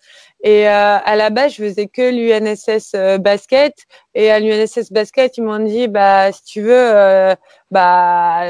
Et 0.43 0.69
euh, 0.69 0.99
à 0.99 1.17
la 1.17 1.31
base, 1.31 1.55
je 1.55 1.65
faisais 1.65 1.87
que 1.87 2.03
l'UNSS 2.03 2.93
euh, 2.95 3.19
basket. 3.19 3.75
Et 4.15 4.31
à 4.31 4.41
l'UNSS 4.41 4.91
basket, 4.93 5.37
ils 5.39 5.45
m'ont 5.45 5.61
dit, 5.61 5.87
bah, 5.89 6.33
si 6.33 6.43
tu 6.45 6.63
veux, 6.63 6.73
euh, 6.73 7.35
bah, 7.71 8.43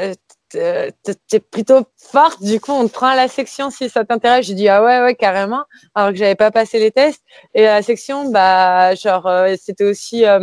t'es 0.51 1.41
plutôt 1.41 1.85
forte. 1.97 2.43
Du 2.43 2.61
coup, 2.61 2.73
on 2.73 2.87
te 2.89 2.93
prend 2.93 3.09
à 3.09 3.17
la 3.17 3.29
section 3.29 3.71
si 3.71 3.91
ça 3.91 4.05
t'intéresse. 4.05 4.47
J'ai 4.47 4.55
dit, 4.55 4.69
ah 4.69 4.83
ouais, 4.83 5.03
ouais, 5.03 5.15
carrément. 5.15 5.65
Alors 5.95 6.11
que 6.11 6.17
j'avais 6.17 6.35
pas 6.35 6.51
passé 6.51 6.79
les 6.79 6.91
tests. 6.91 7.23
Et 7.55 7.67
à 7.67 7.75
la 7.77 7.83
section, 7.83 8.31
bah, 8.31 8.95
genre, 8.95 9.31
c'était 9.61 9.85
aussi, 9.85 10.25
a 10.25 10.41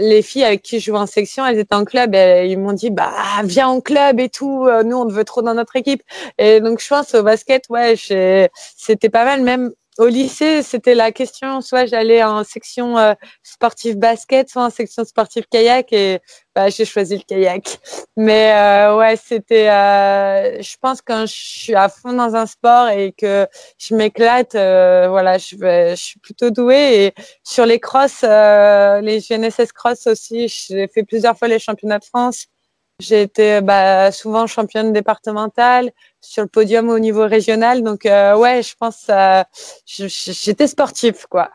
les 0.00 0.22
filles 0.22 0.44
avec 0.44 0.62
qui 0.62 0.80
je 0.80 0.86
jouais 0.86 0.98
en 0.98 1.06
section, 1.06 1.44
elles 1.46 1.58
étaient 1.58 1.74
en 1.74 1.84
club 1.84 2.14
et 2.14 2.46
ils 2.48 2.58
m'ont 2.58 2.72
dit 2.72 2.90
bah 2.90 3.12
viens 3.44 3.68
en 3.68 3.82
club 3.82 4.18
et 4.18 4.30
tout, 4.30 4.66
nous 4.84 4.96
on 4.96 5.06
te 5.06 5.12
veut 5.12 5.24
trop 5.24 5.42
dans 5.42 5.52
notre 5.52 5.76
équipe. 5.76 6.02
Et 6.38 6.62
donc 6.62 6.80
je 6.80 6.88
pense 6.88 7.14
au 7.14 7.22
basket 7.22 7.64
ouais, 7.68 7.96
c'était 7.96 9.10
pas 9.10 9.26
mal 9.26 9.42
même 9.42 9.72
au 10.00 10.08
lycée, 10.08 10.62
c'était 10.62 10.94
la 10.94 11.12
question, 11.12 11.60
soit 11.60 11.84
j'allais 11.84 12.24
en 12.24 12.42
section 12.42 12.96
euh, 12.96 13.12
sportive 13.42 13.98
basket, 13.98 14.48
soit 14.48 14.64
en 14.64 14.70
section 14.70 15.04
sportive 15.04 15.44
kayak, 15.50 15.92
et 15.92 16.20
bah, 16.54 16.70
j'ai 16.70 16.86
choisi 16.86 17.18
le 17.18 17.22
kayak. 17.22 17.78
Mais 18.16 18.50
euh, 18.54 18.96
ouais, 18.96 19.16
c'était, 19.16 19.68
euh, 19.68 20.62
je 20.62 20.74
pense 20.80 21.02
quand 21.02 21.26
je 21.26 21.34
suis 21.34 21.74
à 21.74 21.90
fond 21.90 22.14
dans 22.14 22.34
un 22.34 22.46
sport 22.46 22.88
et 22.88 23.12
que 23.12 23.46
je 23.76 23.94
m'éclate, 23.94 24.54
voilà, 24.54 25.36
je, 25.36 25.56
je 25.56 25.94
suis 25.96 26.18
plutôt 26.18 26.48
douée. 26.48 27.04
Et 27.04 27.14
sur 27.44 27.66
les 27.66 27.78
crosses, 27.78 28.22
les 28.22 29.20
GNSS 29.20 29.72
cross 29.74 30.06
aussi, 30.06 30.48
j'ai 30.48 30.88
fait 30.88 31.02
plusieurs 31.02 31.36
fois 31.36 31.48
les 31.48 31.58
championnats 31.58 31.98
de 31.98 32.06
France. 32.06 32.46
J'ai 33.00 33.22
été 33.22 33.60
bah, 33.60 34.12
souvent 34.12 34.46
championne 34.46 34.92
départementale, 34.92 35.90
sur 36.20 36.42
le 36.42 36.48
podium 36.48 36.88
au 36.90 36.98
niveau 36.98 37.26
régional. 37.26 37.82
Donc 37.82 38.06
euh, 38.06 38.36
ouais, 38.36 38.62
je 38.62 38.74
pense 38.78 39.06
euh, 39.08 39.42
j'étais 39.86 40.66
sportif 40.66 41.26
quoi. 41.26 41.50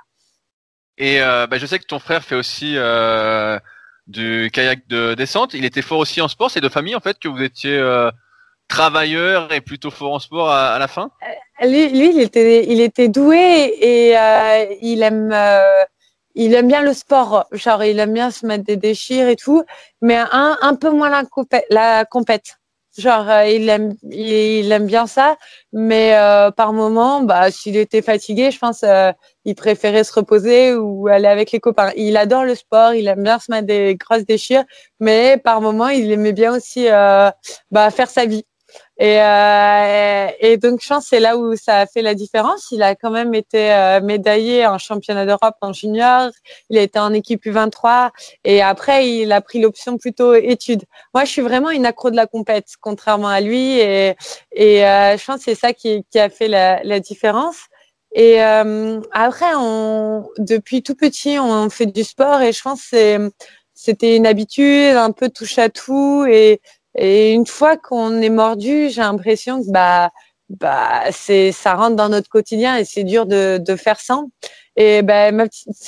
Et 0.98 1.22
euh, 1.22 1.46
bah, 1.48 1.58
je 1.58 1.66
sais 1.66 1.80
que 1.80 1.86
ton 1.86 2.00
frère 2.00 2.24
fait 2.24 2.36
aussi 2.36 2.74
euh, 2.76 3.60
du 4.08 4.50
kayak 4.52 4.88
de 4.88 5.14
descente. 5.14 5.54
Il 5.54 5.66
était 5.66 5.82
fort 5.82 6.00
aussi 6.00 6.20
en 6.22 6.28
sport. 6.28 6.50
C'est 6.52 6.62
de 6.62 6.70
famille 6.70 6.96
en 6.96 7.02
fait 7.02 7.20
que 7.20 7.28
vous 7.28 7.42
étiez 7.42 7.80
travailleur 8.68 9.54
et 9.54 9.62
plutôt 9.62 9.92
fort 9.92 10.14
en 10.14 10.20
sport 10.20 10.50
à, 10.50 10.74
à 10.74 10.80
la 10.80 10.88
fin? 10.88 11.12
Lui, 11.62 11.90
lui, 11.90 12.10
il 12.16 12.22
était 12.22 12.66
il 12.66 12.82
était 12.82 13.10
doué 13.10 13.74
et 13.80 14.16
il 14.82 15.04
aime 15.04 15.32
il 16.36 16.54
aime 16.54 16.68
bien 16.68 16.82
le 16.82 16.94
sport, 16.94 17.48
genre 17.52 17.84
il 17.84 18.00
aime 18.00 18.14
bien 18.14 18.30
se 18.32 18.46
mettre 18.46 18.66
des 18.66 18.78
déchires 18.78 19.28
et 19.28 19.36
tout, 19.36 19.64
mais 20.02 20.18
un, 20.18 20.58
un 20.62 20.76
peu 20.76 20.92
moins 20.92 21.10
la, 21.10 22.06
compète. 22.06 22.58
Genre 22.98 23.30
euh, 23.30 23.46
il 23.48 23.68
aime 23.68 23.94
il, 24.10 24.72
aime 24.72 24.86
bien 24.86 25.06
ça, 25.06 25.36
mais 25.74 26.16
euh, 26.16 26.50
par 26.52 26.72
moment, 26.72 27.22
bah 27.22 27.52
s'il 27.52 27.76
était 27.76 28.02
fatigué, 28.02 28.52
je 28.52 28.60
pense 28.60 28.84
euh, 28.84 29.12
il 29.44 29.56
préférait 29.56 30.06
se 30.06 30.14
reposer 30.14 30.74
ou 30.76 31.08
aller 31.08 31.28
avec 31.28 31.52
les 31.52 31.60
copains. 31.60 31.92
Il 31.98 32.16
adore 32.16 32.46
le 32.46 32.56
sport, 32.56 32.94
il 32.94 33.08
aime 33.08 33.24
bien 33.24 33.38
se 33.40 33.52
mettre 33.52 33.68
des 33.68 33.96
grosses 33.96 34.26
déchires, 34.26 34.64
mais 35.02 35.38
par 35.38 35.60
moment 35.60 35.90
il 35.90 36.10
aimait 36.12 36.32
bien 36.32 36.56
aussi 36.56 36.88
bah 36.88 37.92
faire 37.92 38.10
sa 38.10 38.26
vie. 38.26 38.46
Et, 38.98 39.22
euh, 39.22 40.28
et 40.40 40.58
donc, 40.58 40.82
je 40.82 40.88
pense 40.88 41.08
c'est 41.08 41.20
là 41.20 41.38
où 41.38 41.56
ça 41.56 41.80
a 41.80 41.86
fait 41.86 42.02
la 42.02 42.16
différence. 42.16 42.68
Il 42.72 42.82
a 42.82 42.96
quand 42.96 43.12
même 43.12 43.34
été 43.34 43.74
euh, 43.74 44.00
médaillé 44.02 44.66
en 44.66 44.78
championnat 44.78 45.26
d'Europe 45.26 45.56
en 45.62 45.74
junior. 45.74 46.30
Il 46.70 46.78
a 46.78 46.82
été 46.82 46.98
en 47.00 47.12
équipe 47.14 47.44
U23 47.46 48.12
et 48.46 48.62
après, 48.62 49.10
il 49.10 49.32
a 49.32 49.42
pris 49.42 49.60
l'option 49.60 49.98
plutôt 49.98 50.34
études. 50.34 50.84
Moi, 51.14 51.26
je 51.26 51.32
suis 51.32 51.42
vraiment 51.42 51.72
une 51.72 51.86
accro 51.86 52.10
de 52.10 52.16
la 52.16 52.26
compète, 52.26 52.68
contrairement 52.80 53.28
à 53.28 53.42
lui. 53.42 53.80
Et, 53.80 54.16
et 54.54 54.86
euh, 54.86 55.18
je 55.18 55.26
pense 55.26 55.42
c'est 55.42 55.56
ça 55.56 55.74
qui, 55.74 56.06
qui, 56.10 56.20
a 56.20 56.30
fait 56.30 56.48
la, 56.48 56.82
la 56.84 57.00
différence. 57.00 57.58
Et 58.16 58.42
euh, 58.42 59.02
après, 59.12 59.54
on, 59.58 60.30
depuis 60.38 60.82
tout 60.82 60.96
petit, 60.96 61.38
on 61.38 61.70
fait 61.70 61.86
du 61.86 62.06
sport 62.06 62.42
et 62.42 62.54
je 62.54 62.62
pense 62.62 62.88
que 62.92 63.30
c'était 63.74 64.16
une 64.16 64.26
habitude, 64.26 64.96
un 64.96 65.12
peu 65.12 65.30
touche 65.30 65.58
à 65.60 65.68
tout 65.68 66.26
et 66.26 66.62
et 66.96 67.34
une 67.34 67.46
fois 67.46 67.78
qu'on 67.78 68.22
est 68.22 68.30
mordu, 68.30 68.90
j'ai 68.90 69.02
l'impression 69.02 69.62
que 69.62 69.72
bah 69.72 70.12
bah 70.50 71.04
c'est 71.12 71.52
ça 71.52 71.76
rentre 71.76 71.96
dans 71.96 72.10
notre 72.10 72.30
quotidien 72.30 72.78
et 72.78 72.86
c'est 72.86 73.04
dur 73.04 73.26
de, 73.26 73.58
de 73.58 73.76
faire 73.76 74.00
sans. 74.00 74.30
Et 74.78 75.02
ben 75.02 75.34
ma 75.36 75.46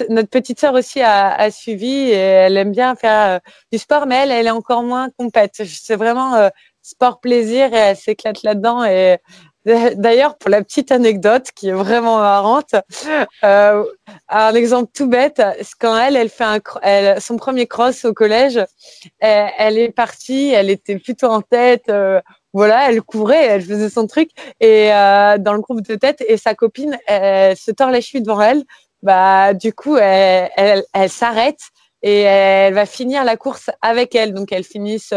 notre 0.09 0.29
petite 0.29 0.59
sœur 0.59 0.73
aussi 0.73 1.01
a, 1.01 1.33
a, 1.33 1.51
suivi 1.51 2.09
et 2.09 2.13
elle 2.13 2.57
aime 2.57 2.71
bien 2.71 2.95
faire 2.95 3.37
euh, 3.37 3.39
du 3.71 3.77
sport, 3.77 4.07
mais 4.07 4.15
elle 4.15 4.31
elle 4.31 4.47
est 4.47 4.51
encore 4.51 4.83
moins 4.83 5.09
compète. 5.17 5.55
C'est 5.65 5.95
vraiment 5.95 6.35
euh, 6.35 6.49
sport 6.81 7.19
plaisir 7.19 7.73
et 7.73 7.77
elle 7.77 7.97
s'éclate 7.97 8.43
là-dedans 8.43 8.83
et 8.85 9.17
D'ailleurs, 9.95 10.37
pour 10.37 10.49
la 10.49 10.63
petite 10.63 10.91
anecdote 10.93 11.49
qui 11.53 11.69
est 11.69 11.73
vraiment 11.73 12.19
marrante, 12.19 12.75
euh, 13.43 13.83
un 14.29 14.55
exemple 14.55 14.91
tout 14.93 15.07
bête, 15.07 15.41
quand 15.79 15.97
elle, 15.97 16.15
elle 16.15 16.29
fait 16.29 16.61
son 17.19 17.35
premier 17.35 17.67
cross 17.67 18.05
au 18.05 18.13
collège, 18.13 18.59
elle, 19.19 19.77
est 19.77 19.91
partie, 19.91 20.53
elle 20.53 20.69
était 20.69 20.97
plutôt 20.97 21.27
en 21.27 21.41
tête, 21.41 21.89
euh, 21.89 22.21
voilà, 22.53 22.89
elle 22.89 23.01
couvrait, 23.01 23.45
elle 23.45 23.61
faisait 23.61 23.89
son 23.89 24.07
truc, 24.07 24.29
et 24.61 24.93
euh, 24.93 25.37
dans 25.37 25.53
le 25.53 25.59
groupe 25.59 25.81
de 25.81 25.95
tête, 25.95 26.23
et 26.25 26.37
sa 26.37 26.55
copine, 26.55 26.97
elle, 27.05 27.57
se 27.57 27.71
tord 27.71 27.91
la 27.91 27.99
cheville 27.99 28.23
devant 28.23 28.41
elle, 28.41 28.63
bah 29.03 29.53
du 29.53 29.73
coup, 29.73 29.97
elle, 29.97 30.49
elle, 30.55 30.83
elle 30.93 31.09
s'arrête 31.09 31.59
et 32.03 32.21
elle 32.21 32.73
va 32.73 32.85
finir 32.85 33.25
la 33.25 33.35
course 33.35 33.69
avec 33.81 34.15
elle, 34.15 34.33
donc 34.33 34.53
elles 34.53 34.63
finissent 34.63 35.13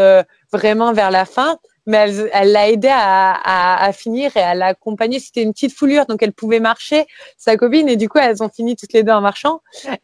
vraiment 0.51 0.91
vers 0.91 1.09
la 1.09 1.25
fin 1.25 1.57
mais 1.85 2.13
elle 2.31 2.51
l'a 2.51 2.69
aidé 2.69 2.89
à, 2.89 3.33
à, 3.33 3.83
à, 3.83 3.93
finir 3.93 4.35
et 4.35 4.41
à 4.41 4.53
l'accompagner. 4.53 5.19
C'était 5.19 5.43
une 5.43 5.53
petite 5.53 5.73
foulure, 5.73 6.05
donc 6.05 6.21
elle 6.21 6.33
pouvait 6.33 6.59
marcher, 6.59 7.05
sa 7.37 7.57
copine, 7.57 7.89
et 7.89 7.95
du 7.95 8.09
coup, 8.09 8.19
elles 8.19 8.43
ont 8.43 8.49
fini 8.49 8.75
toutes 8.75 8.93
les 8.93 9.03
deux 9.03 9.11
en 9.11 9.21
marchant. 9.21 9.61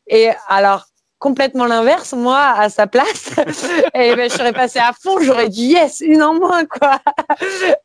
Et 0.07 0.29
alors, 0.47 0.87
complètement 1.19 1.65
l'inverse, 1.65 2.13
moi, 2.13 2.39
à 2.39 2.69
sa 2.69 2.87
place, 2.87 3.31
et 3.93 4.15
ben, 4.15 4.29
je 4.29 4.35
serais 4.35 4.53
passée 4.53 4.79
à 4.79 4.91
fond, 4.93 5.19
j'aurais 5.19 5.49
dit 5.49 5.67
yes, 5.67 6.01
une 6.01 6.21
en 6.21 6.33
moins, 6.35 6.65
quoi. 6.65 6.99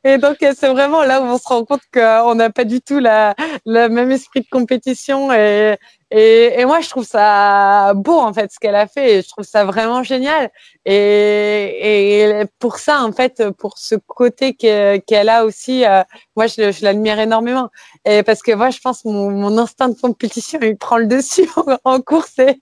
Et 0.05 0.19
donc, 0.19 0.37
c'est 0.41 0.69
vraiment 0.69 1.03
là 1.03 1.21
où 1.23 1.25
on 1.25 1.39
se 1.39 1.49
rend 1.49 1.65
compte 1.65 1.83
qu'on 1.93 2.35
n'a 2.35 2.51
pas 2.51 2.65
du 2.65 2.81
tout 2.81 2.99
la, 2.99 3.35
le 3.65 3.89
même 3.89 4.11
esprit 4.11 4.41
de 4.41 4.49
compétition 4.51 5.33
et, 5.33 5.77
et, 6.15 6.61
et, 6.61 6.65
moi, 6.67 6.81
je 6.81 6.91
trouve 6.91 7.07
ça 7.07 7.95
beau, 7.95 8.19
en 8.19 8.35
fait, 8.35 8.53
ce 8.53 8.59
qu'elle 8.59 8.75
a 8.75 8.87
fait. 8.87 9.19
Et 9.19 9.23
je 9.23 9.29
trouve 9.29 9.45
ça 9.45 9.65
vraiment 9.65 10.03
génial. 10.03 10.51
Et, 10.85 12.21
et 12.21 12.45
pour 12.59 12.77
ça, 12.77 13.03
en 13.03 13.13
fait, 13.13 13.51
pour 13.53 13.79
ce 13.79 13.95
côté 13.95 14.55
qu'elle 14.55 15.29
a 15.31 15.47
aussi, 15.47 15.87
euh, 15.87 16.03
moi, 16.37 16.49
je, 16.49 16.71
je 16.71 16.85
l'admire 16.85 17.19
énormément. 17.19 17.71
Et 18.05 18.23
parce 18.23 18.43
que 18.43 18.53
moi, 18.53 18.69
je 18.69 18.79
pense 18.79 19.07
mon, 19.07 19.31
mon 19.31 19.57
instinct 19.57 19.89
de 19.89 19.99
compétition, 19.99 20.59
il 20.63 20.77
prend 20.77 20.99
le 20.99 21.07
dessus 21.07 21.49
en, 21.85 22.01
course. 22.01 22.39
Et, 22.39 22.61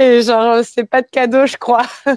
et 0.00 0.22
genre, 0.22 0.64
c'est 0.64 0.84
pas 0.84 1.02
de 1.02 1.08
cadeau, 1.08 1.46
je 1.46 1.58
crois. 1.58 1.86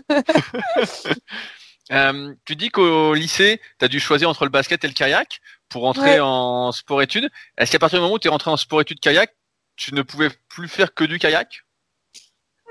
euh, 1.91 2.33
tu 2.45 2.55
dis 2.55 2.69
qu'au 2.69 3.13
lycée, 3.13 3.61
tu 3.77 3.85
as 3.85 3.87
dû 3.87 3.99
choisir 3.99 4.29
entre 4.29 4.45
le 4.45 4.51
basket 4.51 4.83
et 4.83 4.87
le 4.87 4.93
kayak 4.93 5.41
pour 5.69 5.85
entrer 5.85 6.19
en 6.19 6.71
sport-études. 6.71 7.29
Est-ce 7.57 7.71
qu'à 7.71 7.79
partir 7.79 7.99
du 7.99 8.03
moment 8.03 8.15
où 8.15 8.19
tu 8.19 8.27
es 8.27 8.31
rentré 8.31 8.49
en 8.49 8.57
sport-études 8.57 8.99
kayak, 8.99 9.31
tu 9.75 9.93
ne 9.93 10.01
pouvais 10.01 10.29
plus 10.49 10.67
faire 10.67 10.93
que 10.93 11.03
du 11.03 11.19
kayak? 11.19 11.65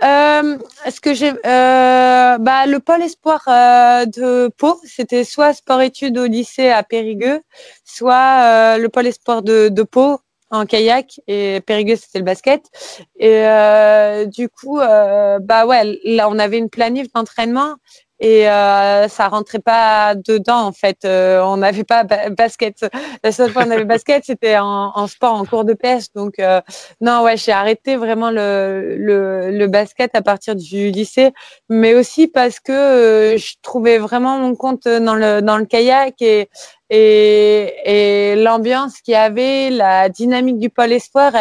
Euh, 0.02 0.58
que 1.00 1.14
j'ai 1.14 1.30
euh, 1.30 2.38
bah, 2.38 2.66
le 2.66 2.78
pôle 2.78 3.02
espoir 3.02 3.42
euh, 3.46 4.04
de 4.06 4.48
Pau, 4.56 4.80
c'était 4.84 5.24
soit 5.24 5.54
sport-études 5.54 6.18
au 6.18 6.26
lycée 6.26 6.68
à 6.68 6.82
Périgueux, 6.82 7.40
soit 7.84 8.76
le 8.78 8.88
pôle 8.88 9.06
espoir 9.06 9.42
de, 9.42 9.82
Pau 9.82 10.18
en 10.50 10.66
kayak 10.66 11.20
et 11.26 11.60
Périgueux 11.60 11.96
c'était 11.96 12.18
le 12.18 12.24
basket. 12.24 12.64
Et 13.18 13.44
du 14.26 14.48
coup 14.48 14.78
bah 14.78 15.66
ouais 15.66 15.98
là 16.04 16.28
on 16.28 16.38
avait 16.38 16.58
une 16.58 16.70
planif 16.70 17.12
d'entraînement 17.12 17.76
et 18.20 18.48
euh, 18.48 19.09
ça 19.09 19.29
rentrait 19.29 19.59
pas 19.59 20.14
dedans 20.14 20.66
en 20.66 20.72
fait. 20.72 21.05
Euh, 21.05 21.42
on 21.42 21.57
n'avait 21.57 21.85
pas 21.85 22.05
basket. 22.05 22.87
La 23.24 23.33
seule 23.33 23.50
fois 23.50 23.64
qu'on 23.64 23.70
avait 23.72 23.85
basket, 23.85 24.24
c'était 24.27 24.57
en, 24.57 24.92
en, 24.94 25.07
sport, 25.07 25.35
en 25.35 25.44
cours 25.44 25.64
de 25.64 25.74
pêche. 25.74 26.05
Donc 26.14 26.38
euh, 26.38 26.61
non, 27.00 27.22
ouais, 27.22 27.37
j'ai 27.37 27.53
arrêté 27.53 27.96
vraiment 27.96 28.31
le, 28.31 28.96
le, 28.98 29.50
le, 29.50 29.66
basket 29.66 30.14
à 30.14 30.22
partir 30.22 30.55
du 30.55 30.90
lycée, 30.90 31.33
mais 31.68 31.94
aussi 31.94 32.29
parce 32.29 32.61
que 32.61 32.72
euh, 32.72 33.37
je 33.37 33.55
trouvais 33.62 33.98
vraiment 33.98 34.38
mon 34.38 34.55
compte 34.55 34.87
dans 34.87 35.14
le 35.14 35.42
dans 35.42 35.59
le 35.59 35.64
kayak 35.64 36.22
et 36.22 36.48
et, 36.90 37.74
et 37.87 38.37
l'ambiance 38.37 39.00
qu'il 39.00 39.12
y 39.12 39.16
avait, 39.16 39.70
la 39.70 40.09
dynamique 40.11 40.59
du 40.59 40.70
pôle 40.70 40.92
espoir, 40.92 41.33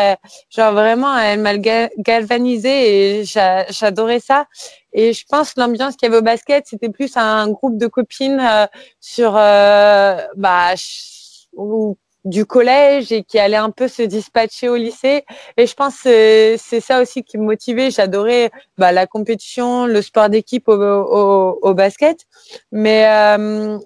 genre 0.50 0.74
vraiment, 0.74 1.18
elle 1.18 1.42
m'a 1.42 1.58
galvanisé 1.58 3.20
et 3.20 3.24
j'adorais 3.26 4.22
ça. 4.22 4.48
Et 4.94 5.14
je 5.14 5.26
pense 5.28 5.56
l'ambiance 5.58 5.96
qu'il 5.96 6.08
y 6.08 6.12
avait 6.12 6.20
au 6.20 6.24
basket, 6.24 6.66
c'était 6.68 6.90
plus 6.90 7.18
un 7.18 7.50
groupe 7.50 7.78
de 7.78 7.88
copines 7.88 8.40
euh, 8.40 8.66
sur 9.00 9.36
euh, 9.36 10.18
bah, 10.36 10.74
du 12.26 12.46
collège 12.46 13.12
et 13.12 13.24
qui 13.24 13.38
allait 13.38 13.58
un 13.58 13.72
peu 13.72 13.88
se 13.88 14.02
dispatcher 14.02 14.70
au 14.70 14.76
lycée. 14.76 15.26
Et 15.58 15.68
je 15.68 15.74
pense 15.74 16.02
que 16.02 16.56
c'est 16.58 16.80
ça 16.80 17.02
aussi 17.02 17.24
qui 17.24 17.38
me 17.38 17.44
motivait. 17.44 17.92
J'adorais 17.92 18.52
bah, 18.78 18.92
la 18.92 19.08
compétition, 19.08 19.86
le 19.86 20.02
sport 20.02 20.30
d'équipe 20.30 20.68
au, 20.68 20.74
au, 20.74 21.60
au, 21.62 21.74
basket, 21.74 22.20
mais 22.72 23.06
euh, 23.08 23.78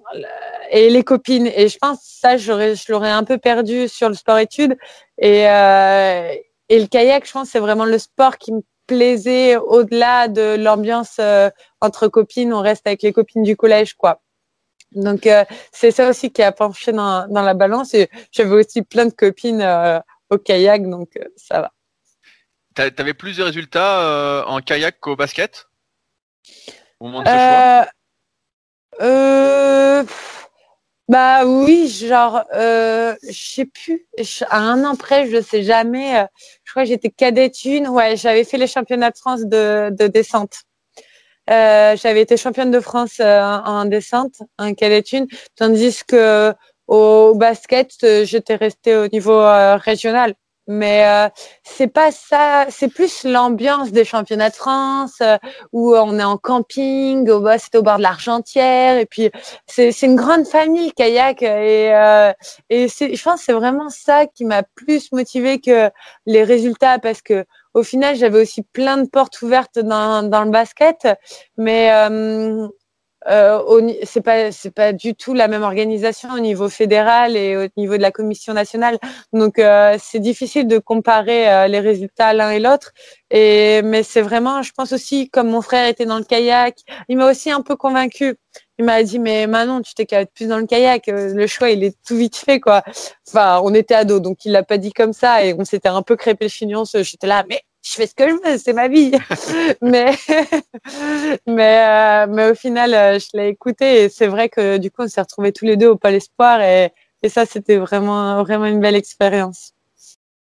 et 0.70 0.90
les 0.90 1.02
copines. 1.02 1.46
Et 1.46 1.68
je 1.68 1.78
pense 1.78 1.98
que 1.98 2.04
ça, 2.04 2.36
j'aurais, 2.36 2.76
je 2.76 2.92
l'aurais 2.92 3.10
un 3.10 3.24
peu 3.24 3.38
perdu 3.38 3.88
sur 3.88 4.08
le 4.08 4.14
sport-études. 4.14 4.76
Et, 5.18 5.48
euh, 5.48 6.32
et 6.68 6.78
le 6.78 6.86
kayak, 6.86 7.26
je 7.26 7.32
pense, 7.32 7.48
c'est 7.48 7.58
vraiment 7.58 7.86
le 7.86 7.98
sport 7.98 8.38
qui 8.38 8.52
me 8.52 8.60
plaisait 8.88 9.56
au-delà 9.56 10.26
de 10.26 10.56
l'ambiance 10.56 11.18
euh, 11.20 11.50
entre 11.80 12.08
copines, 12.08 12.52
on 12.52 12.60
reste 12.60 12.86
avec 12.86 13.02
les 13.02 13.12
copines 13.12 13.44
du 13.44 13.56
collège, 13.56 13.94
quoi. 13.94 14.20
Donc 14.92 15.26
euh, 15.26 15.44
c'est 15.70 15.90
ça 15.92 16.08
aussi 16.08 16.32
qui 16.32 16.42
a 16.42 16.50
penché 16.50 16.92
dans, 16.92 17.28
dans 17.28 17.42
la 17.42 17.54
balance. 17.54 17.94
Et 17.94 18.10
j'avais 18.32 18.56
aussi 18.56 18.82
plein 18.82 19.06
de 19.06 19.12
copines 19.12 19.60
euh, 19.60 20.00
au 20.30 20.38
kayak, 20.38 20.88
donc 20.88 21.10
ça 21.36 21.60
va. 21.60 21.72
Tu 22.74 22.82
avais 22.82 23.14
plus 23.14 23.36
de 23.36 23.42
résultats 23.42 24.44
en 24.46 24.60
kayak 24.60 24.98
qu'au 25.00 25.16
basket? 25.16 25.68
Au 27.00 27.06
moment 27.06 27.22
de 27.22 27.28
ce 27.28 27.32
choix? 27.32 27.86
Bah 31.08 31.46
oui, 31.46 31.88
genre, 31.88 32.44
euh, 32.52 33.14
je 33.22 33.32
sais 33.32 33.64
plus, 33.64 34.06
à 34.50 34.58
un 34.58 34.84
an 34.84 34.94
près, 34.94 35.26
je 35.30 35.40
sais 35.40 35.62
jamais. 35.62 36.18
Euh, 36.20 36.24
je 36.64 36.72
crois 36.72 36.82
que 36.82 36.88
j'étais 36.90 37.08
cadette 37.08 37.64
une. 37.64 37.88
Ouais, 37.88 38.16
j'avais 38.16 38.44
fait 38.44 38.58
les 38.58 38.66
championnats 38.66 39.10
de 39.10 39.16
France 39.16 39.40
de, 39.46 39.88
de 39.90 40.06
descente. 40.06 40.64
Euh, 41.50 41.96
j'avais 41.96 42.22
été 42.22 42.36
championne 42.36 42.70
de 42.70 42.80
France 42.80 43.20
euh, 43.20 43.40
en 43.42 43.86
descente, 43.86 44.42
en 44.58 44.74
cadette 44.74 45.12
une, 45.12 45.26
tandis 45.56 46.00
que 46.06 46.52
au 46.88 47.34
basket, 47.34 47.90
j'étais 48.24 48.56
restée 48.56 48.96
au 48.96 49.08
niveau 49.08 49.40
régional. 49.76 50.34
Mais 50.68 51.06
euh, 51.06 51.30
c'est 51.62 51.86
pas 51.88 52.12
ça, 52.12 52.66
c'est 52.68 52.88
plus 52.88 53.24
l'ambiance 53.24 53.90
des 53.90 54.04
championnats 54.04 54.50
de 54.50 54.54
France 54.54 55.14
euh, 55.22 55.38
où 55.72 55.96
on 55.96 56.18
est 56.18 56.24
en 56.24 56.36
camping, 56.36 57.26
au, 57.30 57.42
c'est 57.58 57.74
au 57.74 57.82
bord 57.82 57.96
de 57.96 58.02
l'Argentière 58.02 58.98
et 58.98 59.06
puis 59.06 59.30
c'est 59.66 59.92
c'est 59.92 60.06
une 60.06 60.16
grande 60.16 60.46
famille 60.46 60.88
le 60.88 60.92
kayak 60.92 61.42
et 61.42 61.94
euh, 61.94 62.32
et 62.68 62.88
c'est 62.88 63.14
je 63.14 63.22
pense 63.24 63.40
c'est 63.42 63.54
vraiment 63.54 63.88
ça 63.88 64.26
qui 64.26 64.44
m'a 64.44 64.62
plus 64.62 65.10
motivé 65.10 65.58
que 65.58 65.90
les 66.26 66.44
résultats 66.44 66.98
parce 66.98 67.22
que 67.22 67.46
au 67.72 67.82
final 67.82 68.14
j'avais 68.16 68.42
aussi 68.42 68.62
plein 68.62 68.98
de 68.98 69.08
portes 69.08 69.40
ouvertes 69.40 69.78
dans 69.78 70.22
dans 70.28 70.44
le 70.44 70.50
basket. 70.50 71.08
Mais 71.56 71.90
euh, 73.28 73.92
c'est 74.04 74.22
pas 74.22 74.50
c'est 74.52 74.70
pas 74.70 74.92
du 74.92 75.14
tout 75.14 75.34
la 75.34 75.48
même 75.48 75.62
organisation 75.62 76.30
au 76.32 76.38
niveau 76.40 76.68
fédéral 76.68 77.36
et 77.36 77.56
au 77.56 77.68
niveau 77.76 77.96
de 77.96 78.02
la 78.02 78.10
commission 78.10 78.54
nationale. 78.54 78.98
Donc 79.32 79.58
euh, 79.58 79.96
c'est 80.00 80.20
difficile 80.20 80.66
de 80.66 80.78
comparer 80.78 81.50
euh, 81.50 81.66
les 81.68 81.80
résultats 81.80 82.32
l'un 82.32 82.50
et 82.50 82.60
l'autre. 82.60 82.92
Et 83.30 83.82
mais 83.82 84.02
c'est 84.02 84.22
vraiment, 84.22 84.62
je 84.62 84.72
pense 84.72 84.92
aussi, 84.92 85.28
comme 85.30 85.50
mon 85.50 85.60
frère 85.60 85.86
était 85.88 86.06
dans 86.06 86.18
le 86.18 86.24
kayak, 86.24 86.78
il 87.08 87.18
m'a 87.18 87.30
aussi 87.30 87.50
un 87.50 87.60
peu 87.60 87.76
convaincu. 87.76 88.36
Il 88.78 88.84
m'a 88.84 89.02
dit 89.02 89.18
mais 89.18 89.46
Manon, 89.46 89.82
tu 89.82 89.92
t'es 89.94 90.06
plus 90.34 90.46
dans 90.48 90.58
le 90.58 90.66
kayak. 90.66 91.08
Euh, 91.08 91.34
le 91.34 91.46
choix 91.46 91.70
il 91.70 91.84
est 91.84 91.96
tout 92.06 92.16
vite 92.16 92.36
fait 92.36 92.60
quoi. 92.60 92.82
Enfin 93.28 93.60
on 93.62 93.74
était 93.74 93.94
ados 93.94 94.22
donc 94.22 94.44
il 94.44 94.52
l'a 94.52 94.62
pas 94.62 94.78
dit 94.78 94.92
comme 94.92 95.12
ça 95.12 95.44
et 95.44 95.54
on 95.54 95.64
s'était 95.64 95.88
un 95.88 96.02
peu 96.02 96.16
crépé 96.16 96.46
le 96.46 96.50
chignon. 96.50 96.84
J'étais 96.84 97.26
là 97.26 97.44
mais 97.48 97.62
je 97.88 97.94
fais 97.94 98.06
ce 98.06 98.14
que 98.14 98.28
je 98.28 98.34
veux, 98.34 98.58
c'est 98.58 98.72
ma 98.72 98.88
vie. 98.88 99.12
mais 99.82 100.12
mais 101.46 101.86
euh, 101.88 102.26
mais 102.28 102.50
au 102.50 102.54
final, 102.54 102.92
euh, 102.92 103.18
je 103.18 103.28
l'ai 103.34 103.48
écouté 103.48 104.04
et 104.04 104.08
c'est 104.08 104.26
vrai 104.26 104.48
que 104.48 104.76
du 104.76 104.90
coup, 104.90 105.02
on 105.02 105.08
s'est 105.08 105.20
retrouvés 105.20 105.52
tous 105.52 105.64
les 105.64 105.76
deux 105.76 105.88
au 105.88 105.96
Pôle 105.96 106.14
Espoir 106.14 106.60
et, 106.60 106.92
et 107.22 107.28
ça, 107.28 107.46
c'était 107.46 107.76
vraiment 107.76 108.42
vraiment 108.42 108.66
une 108.66 108.80
belle 108.80 108.96
expérience. 108.96 109.72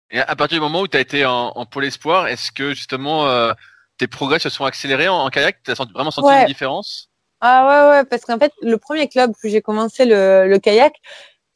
Et 0.10 0.19
à 0.19 0.36
partir 0.36 0.58
du 0.58 0.62
moment 0.62 0.82
où 0.82 0.88
tu 0.88 0.97
as 0.97 1.02
été 1.02 1.26
en, 1.26 1.50
en 1.50 1.65
Pôle 1.65 1.86
Espoir, 1.86 2.28
est-ce 2.28 2.52
que 2.52 2.73
justement 2.73 3.28
euh, 3.28 3.54
tes 3.97 4.08
progrès 4.08 4.39
se 4.39 4.50
sont 4.50 4.65
accélérés 4.65 5.10
en, 5.10 5.30
kayak? 5.30 5.62
Tu 5.63 5.71
as 5.71 5.76
vraiment 5.93 6.12
senti 6.12 6.34
une 6.34 6.45
différence? 6.47 7.10
Ah 7.39 7.91
ouais, 7.91 7.97
ouais, 7.97 8.06
parce 8.06 8.23
qu'en 8.23 8.39
fait, 8.39 8.52
le 8.63 8.78
premier 8.78 9.08
club 9.08 9.32
où 9.32 9.47
j'ai 9.47 9.62
commencé 9.62 10.06
le, 10.06 10.47
le 10.47 10.58
kayak, 10.58 10.95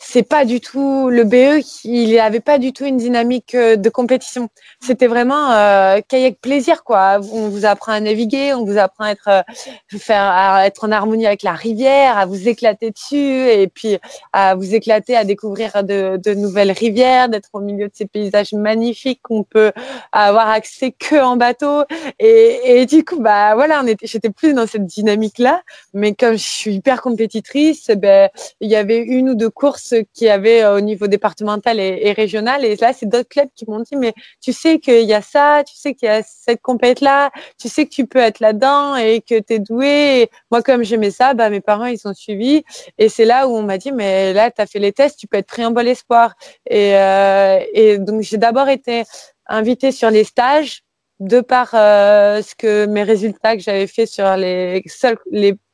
c'est 0.03 0.23
pas 0.23 0.45
du 0.45 0.59
tout 0.59 1.09
le 1.09 1.23
BE, 1.23 1.63
il 1.83 2.19
avait 2.19 2.39
pas 2.39 2.57
du 2.57 2.73
tout 2.73 2.85
une 2.85 2.97
dynamique 2.97 3.53
euh, 3.53 3.75
de 3.75 3.89
compétition. 3.89 4.49
C'était 4.81 5.05
vraiment 5.05 5.51
euh, 5.51 5.99
kayak 6.07 6.39
plaisir 6.41 6.83
quoi. 6.83 7.19
On 7.31 7.49
vous 7.49 7.65
apprend 7.65 7.91
à 7.91 7.99
naviguer, 7.99 8.53
on 8.53 8.65
vous 8.65 8.79
apprend 8.79 9.05
à 9.05 9.11
être 9.11 9.27
euh, 9.27 9.41
faire 9.97 10.23
à 10.23 10.65
être 10.65 10.85
en 10.85 10.91
harmonie 10.91 11.27
avec 11.27 11.43
la 11.43 11.53
rivière, 11.53 12.17
à 12.17 12.25
vous 12.25 12.47
éclater 12.47 12.89
dessus 12.89 13.47
et 13.47 13.67
puis 13.67 13.99
à 14.33 14.55
vous 14.55 14.73
éclater 14.73 15.15
à 15.15 15.23
découvrir 15.23 15.83
de, 15.83 16.17
de 16.17 16.33
nouvelles 16.33 16.71
rivières, 16.71 17.29
d'être 17.29 17.49
au 17.53 17.59
milieu 17.59 17.87
de 17.87 17.93
ces 17.93 18.07
paysages 18.07 18.53
magnifiques 18.53 19.21
qu'on 19.21 19.43
peut 19.43 19.71
avoir 20.11 20.49
accès 20.49 20.91
que 20.91 21.21
en 21.21 21.37
bateau 21.37 21.83
et, 22.19 22.81
et 22.81 22.85
du 22.87 23.05
coup 23.05 23.19
bah 23.19 23.53
voilà, 23.53 23.81
on 23.83 23.87
était 23.87 24.07
j'étais 24.07 24.31
plus 24.31 24.53
dans 24.53 24.65
cette 24.65 24.85
dynamique 24.85 25.37
là, 25.37 25.61
mais 25.93 26.15
comme 26.15 26.33
je 26.33 26.43
suis 26.43 26.73
hyper 26.73 27.03
compétitrice, 27.03 27.91
ben 27.95 28.29
il 28.61 28.69
y 28.69 28.75
avait 28.75 28.99
une 28.99 29.29
ou 29.29 29.35
deux 29.35 29.51
courses 29.51 29.90
qui 30.13 30.29
avait 30.29 30.63
euh, 30.63 30.77
au 30.77 30.81
niveau 30.81 31.07
départemental 31.07 31.79
et, 31.79 32.11
régional. 32.13 32.65
Et 32.65 32.75
là, 32.77 32.93
c'est 32.93 33.07
d'autres 33.07 33.29
clubs 33.29 33.49
qui 33.55 33.65
m'ont 33.69 33.79
dit, 33.79 33.95
mais 33.95 34.13
tu 34.41 34.53
sais 34.53 34.79
qu'il 34.79 35.05
y 35.05 35.13
a 35.13 35.21
ça, 35.21 35.63
tu 35.65 35.75
sais 35.75 35.93
qu'il 35.93 36.07
y 36.07 36.09
a 36.09 36.23
cette 36.23 36.61
compète-là, 36.61 37.31
tu 37.59 37.69
sais 37.69 37.85
que 37.85 37.91
tu 37.91 38.07
peux 38.07 38.19
être 38.19 38.39
là-dedans 38.39 38.95
et 38.95 39.21
que 39.21 39.39
tu 39.39 39.53
es 39.53 39.59
doué. 39.59 40.29
moi, 40.51 40.61
comme 40.61 40.83
j'aimais 40.83 41.11
ça, 41.11 41.33
bah, 41.33 41.49
mes 41.49 41.61
parents, 41.61 41.85
ils 41.85 42.07
ont 42.07 42.13
suivi. 42.13 42.63
Et 42.97 43.09
c'est 43.09 43.25
là 43.25 43.47
où 43.47 43.55
on 43.55 43.63
m'a 43.63 43.77
dit, 43.77 43.91
mais 43.91 44.33
là, 44.33 44.51
tu 44.51 44.61
as 44.61 44.65
fait 44.65 44.79
les 44.79 44.93
tests, 44.93 45.19
tu 45.19 45.27
peux 45.27 45.37
être 45.37 45.71
bol 45.71 45.87
espoir. 45.87 46.35
Et, 46.69 46.95
euh, 46.97 47.59
et 47.73 47.97
donc, 47.97 48.21
j'ai 48.21 48.37
d'abord 48.37 48.69
été 48.69 49.03
invitée 49.47 49.91
sur 49.91 50.09
les 50.09 50.23
stages 50.23 50.83
de 51.19 51.39
par 51.39 51.69
euh, 51.75 52.41
ce 52.41 52.55
que 52.55 52.87
mes 52.87 53.03
résultats 53.03 53.55
que 53.55 53.61
j'avais 53.61 53.87
fait 53.87 54.07
sur 54.07 54.35
les 54.35 54.81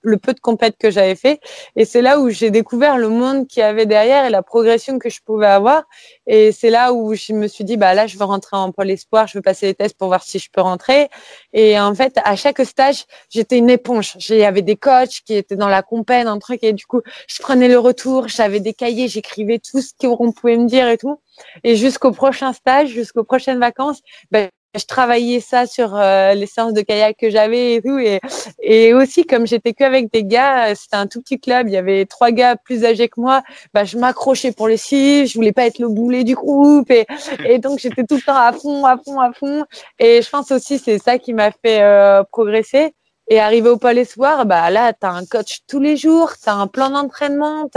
le 0.08 0.17
peu 0.17 0.34
de 0.34 0.39
compètes 0.39 0.78
que 0.78 0.89
j'avais 0.89 1.15
fait. 1.15 1.39
Et 1.76 1.86
c'est 1.86 2.02
là 2.02 2.20
où 2.20 2.30
j'ai 2.30 2.50
découvert 2.50 2.98
le 2.98 3.10
monde 3.10 3.48
qu'il 3.48 3.60
y 3.60 3.63
avait 3.63 3.86
derrière 3.86 4.26
et 4.26 4.30
la 4.30 4.41
progression 4.41 5.00
que 5.00 5.10
je 5.10 5.20
pouvais 5.24 5.48
avoir. 5.48 5.84
Et 6.26 6.52
c'est 6.52 6.70
là 6.70 6.93
où 6.93 7.13
je 7.13 7.34
me 7.34 7.48
suis 7.48 7.63
dit 7.63 7.78
bah 7.78 7.93
là 7.93 8.08
je 8.08 8.17
veux 8.17 8.26
rentrer 8.26 8.58
en 8.58 8.72
pôle 8.72 8.89
espoir 8.89 9.28
je 9.28 9.38
veux 9.38 9.41
passer 9.41 9.67
les 9.67 9.74
tests 9.74 9.98
pour 9.98 10.08
voir 10.08 10.24
si 10.24 10.39
je 10.39 10.50
peux 10.52 10.62
rentrer. 10.62 11.10
Et 11.54 11.80
en 11.80 11.93
fait 11.93 12.17
à 12.24 12.36
chaque 12.36 12.65
stage 12.65 13.06
j'étais 13.30 13.58
une 13.58 13.70
éponge. 13.70 14.13
Il 14.30 14.38
y 14.38 14.43
avait 14.43 14.62
des 14.62 14.78
coachs 14.78 15.22
qui 15.26 15.36
étaient 15.36 15.56
dans 15.56 15.70
la 15.70 15.82
compète 15.82 16.28
un 16.28 16.39
truc 16.39 16.63
et 16.63 16.74
du 16.74 16.86
coup 16.86 17.02
je 17.28 17.41
prenais 17.41 17.67
le 17.67 17.80
retour 17.80 18.28
j'avais 18.28 18.60
des 18.60 18.74
cahiers 18.74 19.08
j'écrivais 19.08 19.60
tout 19.60 19.82
ce 19.82 19.91
qu'on 20.00 20.32
pouvait 20.32 20.58
me 20.58 20.67
dire 20.67 20.88
et 20.88 20.98
tout. 20.98 21.20
Et 21.63 21.76
jusqu'au 21.76 22.12
prochain 22.12 22.54
stage 22.54 22.89
jusqu'aux 22.89 23.24
prochaines 23.24 23.60
vacances 23.60 24.02
ben, 24.32 24.50
je 24.75 24.86
travaillais 24.86 25.39
ça 25.39 25.65
sur 25.65 25.95
euh, 25.95 26.34
les 26.34 26.45
séances 26.45 26.73
de 26.73 26.82
kayak 26.82 27.17
que 27.17 27.30
j'avais 27.30 27.75
et 27.75 27.82
tout. 27.82 27.97
Et, 27.97 28.19
et 28.62 28.93
aussi, 28.93 29.25
comme 29.25 29.47
j'étais 29.47 29.73
que 29.73 29.84
avec 29.84 30.12
des 30.12 30.23
gars, 30.23 30.75
c'était 30.75 30.97
un 30.97 31.08
tout 31.08 31.21
petit 31.21 31.39
club, 31.39 31.67
il 31.67 31.73
y 31.73 31.77
avait 31.77 32.06
trois 32.06 32.32
gars 32.32 32.56
plus 32.56 32.86
âgés 32.86 33.08
que 33.08 33.19
moi, 33.19 33.43
bah, 33.73 33.84
je 33.84 33.97
m'accrochais 33.97 34.51
pour 34.51 34.67
les 34.67 34.77
six, 34.77 35.27
je 35.27 35.34
voulais 35.36 35.51
pas 35.51 35.65
être 35.65 35.80
le 35.80 35.89
boulet 35.89 36.23
du 36.23 36.36
groupe. 36.36 36.89
Et, 36.91 37.06
et 37.45 37.60
donc, 37.60 37.80
j'étais 37.80 38.03
tout 38.03 38.15
le 38.15 38.21
temps 38.21 38.36
à 38.36 38.51
fond, 38.53 38.86
à 38.86 38.97
fond, 38.97 39.19
à 39.19 39.32
fond. 39.34 39.65
Et 39.99 40.21
je 40.21 40.30
pense 40.30 40.51
aussi, 40.51 40.80
c'est 40.80 40.99
ça 40.99 41.17
qui 41.17 41.34
m'a 41.34 41.51
fait 41.51 41.82
euh, 41.82 42.23
progresser. 42.32 42.93
Et 43.30 43.40
arrivé 43.42 43.68
au 43.68 43.78
Pôle 43.78 43.98
Espoir, 43.98 44.46
bah 44.46 44.70
là, 44.70 44.94
tu 44.94 45.06
as 45.06 45.12
un 45.12 45.26
coach 45.26 45.60
tous 45.68 45.82
les 45.82 45.98
jours, 45.98 46.32
tu 46.42 46.50
as 46.50 46.54
un 46.56 46.68
plan 46.68 46.90
d'entraînement. 46.90 47.70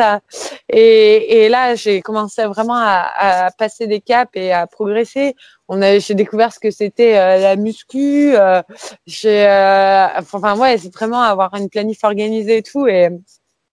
Et, 0.69 1.43
et 1.45 1.49
là, 1.49 1.75
j'ai 1.75 2.03
commencé 2.03 2.45
vraiment 2.45 2.77
à, 2.77 3.47
à, 3.47 3.51
passer 3.51 3.89
des 3.89 4.01
caps 4.01 4.31
et 4.35 4.53
à 4.53 4.69
progresser. 4.69 5.35
On 5.67 5.83
a, 5.83 5.99
j'ai 5.99 6.15
découvert 6.15 6.53
ce 6.53 6.61
que 6.61 6.71
c'était 6.71 7.19
euh, 7.19 7.39
la 7.39 7.57
muscu. 7.57 8.37
Euh, 8.37 8.63
j'ai, 9.07 9.45
euh, 9.49 10.07
enfin, 10.19 10.57
ouais, 10.57 10.79
c'est 10.79 10.95
vraiment 10.95 11.23
avoir 11.23 11.53
une 11.57 11.69
planif 11.69 12.05
organisée 12.05 12.59
et 12.59 12.63
tout. 12.63 12.87
Et, 12.87 13.09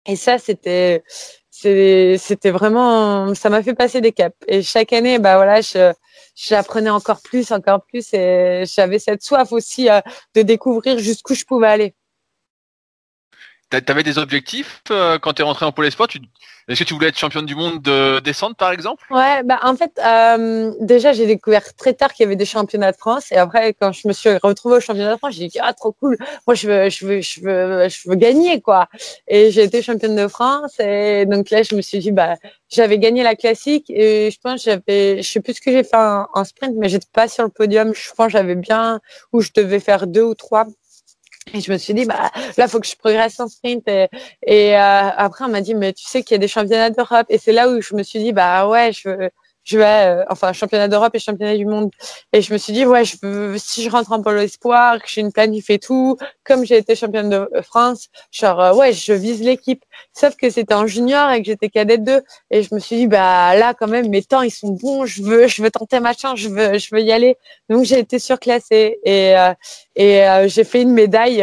et 0.05 0.15
ça, 0.15 0.37
c'était, 0.37 1.03
c'était 1.61 2.51
vraiment, 2.51 3.33
ça 3.33 3.49
m'a 3.49 3.63
fait 3.63 3.73
passer 3.73 4.01
des 4.01 4.11
caps. 4.11 4.35
Et 4.47 4.61
chaque 4.61 4.93
année, 4.93 5.19
bah 5.19 5.37
voilà, 5.37 5.61
je, 5.61 5.93
j'apprenais 6.35 6.89
encore 6.89 7.21
plus, 7.21 7.51
encore 7.51 7.81
plus, 7.85 8.13
et 8.13 8.63
j'avais 8.65 8.99
cette 8.99 9.23
soif 9.23 9.51
aussi 9.51 9.89
euh, 9.89 10.01
de 10.35 10.41
découvrir 10.41 10.99
jusqu'où 10.99 11.33
je 11.33 11.45
pouvais 11.45 11.67
aller. 11.67 11.95
T'avais 13.69 14.03
des 14.03 14.19
objectifs 14.19 14.81
euh, 14.91 15.17
quand 15.17 15.33
tu 15.33 15.41
es 15.41 15.45
rentré 15.45 15.65
en 15.65 15.71
pôle 15.71 15.87
espoir 15.87 16.07
Est-ce 16.67 16.79
que 16.79 16.83
tu 16.85 16.93
voulais 16.93 17.07
être 17.07 17.17
championne 17.17 17.45
du 17.45 17.55
monde 17.55 17.81
de 17.81 18.19
descente, 18.19 18.55
par 18.57 18.71
exemple? 18.71 19.03
Ouais, 19.09 19.43
bah 19.43 19.59
en 19.63 19.75
fait, 19.75 19.91
euh, 20.05 20.71
déjà 20.79 21.13
j'ai 21.13 21.25
découvert 21.25 21.73
très 21.75 21.93
tard 21.93 22.13
qu'il 22.13 22.23
y 22.23 22.27
avait 22.27 22.35
des 22.35 22.45
championnats 22.45 22.91
de 22.91 22.97
France, 22.97 23.31
et 23.31 23.37
après 23.37 23.73
quand 23.73 23.91
je 23.91 24.07
me 24.07 24.13
suis 24.13 24.29
retrouvée 24.37 24.77
au 24.77 24.79
championnat 24.79 25.13
de 25.13 25.17
France, 25.17 25.33
j'ai 25.33 25.47
dit 25.47 25.57
ah 25.59 25.73
trop 25.73 25.91
cool, 25.91 26.17
moi 26.47 26.53
je 26.55 26.67
veux, 26.67 26.89
je 26.89 27.05
veux, 27.05 27.21
je 27.21 27.41
veux, 27.41 27.89
je 27.89 28.09
veux 28.09 28.15
gagner 28.15 28.61
quoi. 28.61 28.87
Et 29.27 29.51
j'ai 29.51 29.63
été 29.63 29.81
championne 29.81 30.15
de 30.15 30.27
France, 30.27 30.79
et 30.79 31.25
donc 31.25 31.49
là 31.49 31.63
je 31.63 31.75
me 31.75 31.81
suis 31.81 31.99
dit 31.99 32.11
bah 32.11 32.35
j'avais 32.69 32.99
gagné 32.99 33.23
la 33.23 33.35
classique, 33.35 33.89
et 33.89 34.29
je 34.31 34.39
pense 34.39 34.63
j'avais, 34.63 35.21
je 35.23 35.29
sais 35.29 35.41
plus 35.41 35.55
ce 35.55 35.61
que 35.61 35.71
j'ai 35.71 35.83
fait 35.83 35.97
en, 35.97 36.27
en 36.33 36.43
sprint, 36.45 36.75
mais 36.77 36.87
j'étais 36.87 37.07
pas 37.11 37.27
sur 37.27 37.43
le 37.43 37.49
podium. 37.49 37.93
Je 37.95 38.11
pense 38.15 38.31
j'avais 38.31 38.55
bien 38.55 39.01
où 39.33 39.41
je 39.41 39.49
devais 39.55 39.79
faire 39.79 40.07
deux 40.07 40.23
ou 40.23 40.35
trois 40.35 40.65
et 41.53 41.61
je 41.61 41.71
me 41.71 41.77
suis 41.77 41.93
dit, 41.93 42.05
bah, 42.05 42.31
là, 42.57 42.67
faut 42.67 42.79
que 42.79 42.87
je 42.87 42.95
progresse 42.95 43.39
en 43.39 43.47
sprint. 43.47 43.87
Et, 43.87 44.07
euh, 44.75 45.09
après, 45.17 45.45
on 45.45 45.49
m'a 45.49 45.61
dit, 45.61 45.75
mais 45.75 45.93
tu 45.93 46.05
sais 46.05 46.23
qu'il 46.23 46.35
y 46.35 46.35
a 46.35 46.39
des 46.39 46.47
championnats 46.47 46.89
d'Europe. 46.89 47.27
Et 47.29 47.37
c'est 47.37 47.51
là 47.51 47.69
où 47.69 47.81
je 47.81 47.95
me 47.95 48.03
suis 48.03 48.19
dit, 48.19 48.33
bah 48.33 48.67
ouais, 48.67 48.91
je 48.91 49.09
veux, 49.09 49.29
je 49.65 49.79
vais, 49.79 49.83
euh, 49.83 50.23
enfin, 50.29 50.53
championnat 50.53 50.87
d'Europe 50.87 51.13
et 51.15 51.19
championnat 51.19 51.57
du 51.57 51.65
monde. 51.65 51.89
Et 52.31 52.41
je 52.41 52.53
me 52.53 52.57
suis 52.57 52.71
dit, 52.71 52.85
ouais, 52.85 53.03
je 53.03 53.17
veux, 53.21 53.57
si 53.57 53.83
je 53.83 53.89
rentre 53.89 54.11
en 54.11 54.21
pôle 54.21 54.39
espoir, 54.39 55.01
que 55.01 55.07
j'ai 55.07 55.21
une 55.21 55.31
planif 55.31 55.69
et 55.69 55.79
tout, 55.79 56.17
comme 56.43 56.63
j'ai 56.65 56.77
été 56.77 56.95
championne 56.95 57.29
de 57.29 57.49
France, 57.63 58.07
genre, 58.31 58.61
euh, 58.61 58.73
ouais, 58.75 58.93
je 58.93 59.11
vise 59.11 59.41
l'équipe. 59.41 59.83
Sauf 60.13 60.35
que 60.35 60.49
c'était 60.49 60.75
en 60.75 60.85
junior 60.85 61.31
et 61.31 61.41
que 61.41 61.47
j'étais 61.47 61.69
cadette 61.69 62.03
2. 62.03 62.21
Et 62.51 62.61
je 62.63 62.73
me 62.73 62.79
suis 62.79 62.95
dit, 62.95 63.07
bah, 63.07 63.55
là, 63.55 63.73
quand 63.73 63.87
même, 63.87 64.07
mes 64.09 64.23
temps, 64.23 64.43
ils 64.43 64.51
sont 64.51 64.69
bons, 64.69 65.05
je 65.05 65.23
veux, 65.23 65.47
je 65.47 65.63
veux 65.63 65.71
tenter 65.71 65.99
ma 65.99 66.13
chance, 66.13 66.39
je 66.39 66.49
veux, 66.49 66.77
je 66.77 66.93
veux 66.93 67.01
y 67.01 67.11
aller. 67.11 67.35
Donc, 67.69 67.85
j'ai 67.85 67.99
été 67.99 68.19
surclassée 68.19 68.99
et, 69.03 69.35
euh, 69.35 69.53
et 69.95 70.23
j'ai 70.47 70.63
fait 70.63 70.81
une 70.81 70.91
médaille 70.91 71.37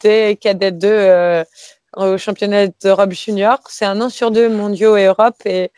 des 0.00 0.36
cadettes 0.40 0.78
2 0.78 1.44
au 1.96 2.18
championnat 2.18 2.68
d'Europe 2.82 3.12
junior. 3.12 3.58
C'est 3.68 3.84
un 3.84 4.00
an 4.00 4.08
sur 4.08 4.30
deux 4.30 4.48
mondiaux 4.48 4.96
et 4.96 5.04
Europe 5.06 5.36
et, 5.44 5.70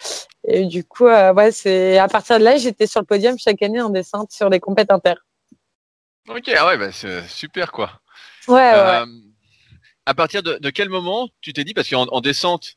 et 0.46 0.64
du 0.64 0.84
coup, 0.84 1.06
euh, 1.06 1.32
ouais, 1.32 1.52
c'est 1.52 1.98
à 1.98 2.08
partir 2.08 2.38
de 2.38 2.44
là, 2.44 2.56
j'étais 2.56 2.86
sur 2.86 3.00
le 3.00 3.06
podium 3.06 3.38
chaque 3.38 3.62
année 3.62 3.80
en 3.80 3.90
descente 3.90 4.32
sur 4.32 4.48
les 4.48 4.60
compétitions 4.60 4.96
inter. 4.96 5.14
Ok, 6.28 6.50
ah 6.56 6.66
ouais, 6.66 6.76
bah, 6.76 6.92
c'est 6.92 7.26
super 7.28 7.72
quoi. 7.72 8.00
Ouais, 8.48 8.72
euh, 8.74 9.06
À 10.06 10.14
partir 10.14 10.42
de, 10.42 10.70
quel 10.70 10.88
moment 10.88 11.28
tu 11.40 11.52
t'es 11.52 11.64
dit, 11.64 11.74
parce 11.74 11.88
qu'en 11.88 12.06
en 12.06 12.20
descente, 12.20 12.76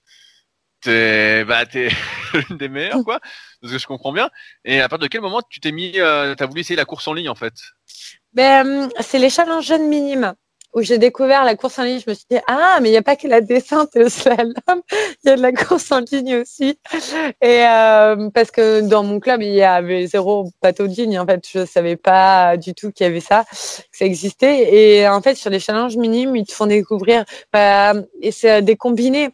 t'es 0.82 1.44
bah 1.46 1.64
l'une 1.74 1.92
des 2.58 2.70
meilleures 2.70 3.04
quoi 3.04 3.20
parce 3.62 3.74
que 3.74 3.80
je 3.80 3.86
comprends 3.86 4.14
bien 4.14 4.30
et 4.64 4.80
à 4.80 4.88
partir 4.88 5.08
de 5.08 5.12
quel 5.12 5.20
moment 5.20 5.42
tu 5.50 5.60
t'es 5.60 5.74
mis 5.74 6.00
euh, 6.00 6.36
t'as 6.36 6.46
voulu 6.46 6.62
essayer 6.62 6.78
la 6.78 6.86
course 6.86 7.06
en 7.08 7.14
ligne 7.14 7.28
en 7.28 7.36
fait? 7.36 7.54
Ben 8.32 8.90
c'est 9.02 9.20
les 9.20 9.30
challenges 9.30 9.66
jeunes 9.66 9.90
minimes 9.90 10.34
où 10.74 10.82
j'ai 10.82 10.98
découvert 10.98 11.44
la 11.44 11.56
course 11.56 11.80
en 11.80 11.84
ligne, 11.84 12.00
je 12.06 12.10
me 12.10 12.16
suis 12.16 12.26
dit 12.30 12.38
ah 12.48 12.80
mais 12.82 12.90
il 12.90 12.92
n'y 12.92 12.98
a 12.98 13.02
pas 13.02 13.16
que 13.16 13.28
la 13.28 13.42
descente 13.42 13.96
et 13.96 14.00
le 14.00 14.10
slalom, 14.10 14.54
il 15.24 15.28
y 15.28 15.30
a 15.30 15.36
de 15.36 15.42
la 15.42 15.52
course 15.52 15.92
en 15.92 16.02
ligne 16.12 16.36
aussi. 16.36 16.80
Et 17.42 17.66
euh, 17.66 18.30
parce 18.34 18.52
que 18.52 18.82
dans 18.82 19.04
mon 19.04 19.20
club 19.20 19.42
il 19.42 19.54
y 19.54 19.64
avait 19.64 20.08
zéro 20.08 20.50
bateau 20.62 20.88
de 20.88 20.94
ligne 20.94 21.20
en 21.20 21.26
fait, 21.26 21.46
je 21.52 21.66
savais 21.66 21.96
pas 21.96 22.58
du 22.58 22.74
tout 22.74 22.92
qu'il 22.92 23.06
y 23.06 23.10
avait 23.10 23.20
ça, 23.20 23.46
que 23.50 23.98
ça 23.98 24.06
existait. 24.06 24.74
Et 24.74 25.08
en 25.08 25.22
fait 25.22 25.36
sur 25.36 25.50
les 25.50 25.60
challenges 25.60 25.98
minimes 25.98 26.36
ils 26.36 26.46
te 26.46 26.54
font 26.54 26.68
découvrir 26.68 27.26
bah, 27.52 27.94
et 28.22 28.32
c'est 28.32 28.62
des 28.62 28.76
combinés 28.76 29.30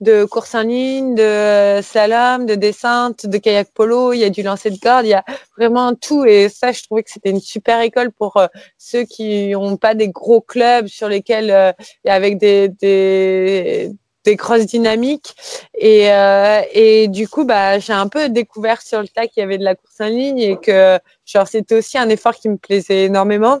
de 0.00 0.24
course 0.24 0.54
en 0.54 0.62
ligne, 0.62 1.14
de 1.14 1.80
slalom, 1.82 2.46
de 2.46 2.54
descente, 2.54 3.26
de 3.26 3.38
kayak 3.38 3.70
polo, 3.74 4.12
il 4.12 4.20
y 4.20 4.24
a 4.24 4.30
du 4.30 4.42
lancer 4.42 4.70
de 4.70 4.78
corde, 4.78 5.04
il 5.04 5.10
y 5.10 5.14
a 5.14 5.24
vraiment 5.56 5.94
tout. 5.94 6.24
Et 6.24 6.48
ça, 6.48 6.72
je 6.72 6.82
trouvais 6.82 7.02
que 7.02 7.10
c'était 7.10 7.30
une 7.30 7.40
super 7.40 7.80
école 7.80 8.10
pour 8.10 8.36
euh, 8.38 8.46
ceux 8.78 9.04
qui 9.04 9.50
n'ont 9.50 9.76
pas 9.76 9.94
des 9.94 10.08
gros 10.08 10.40
clubs 10.40 10.86
sur 10.86 11.08
lesquels, 11.08 11.50
euh, 11.50 11.72
avec 12.06 12.38
des, 12.38 12.68
des, 12.68 13.90
des 14.24 14.36
grosses 14.36 14.66
dynamiques. 14.66 15.34
Et, 15.76 16.10
euh, 16.10 16.62
et 16.72 17.08
du 17.08 17.28
coup, 17.28 17.44
bah, 17.44 17.78
j'ai 17.78 17.92
un 17.92 18.08
peu 18.08 18.30
découvert 18.30 18.80
sur 18.80 19.00
le 19.00 19.08
tas 19.08 19.26
qu'il 19.26 19.40
y 19.40 19.44
avait 19.44 19.58
de 19.58 19.64
la 19.64 19.74
course 19.74 20.00
en 20.00 20.08
ligne 20.08 20.38
et 20.38 20.56
que 20.56 20.98
genre 21.26 21.46
c'était 21.46 21.74
aussi 21.74 21.98
un 21.98 22.08
effort 22.08 22.34
qui 22.34 22.48
me 22.48 22.56
plaisait 22.56 23.04
énormément 23.04 23.60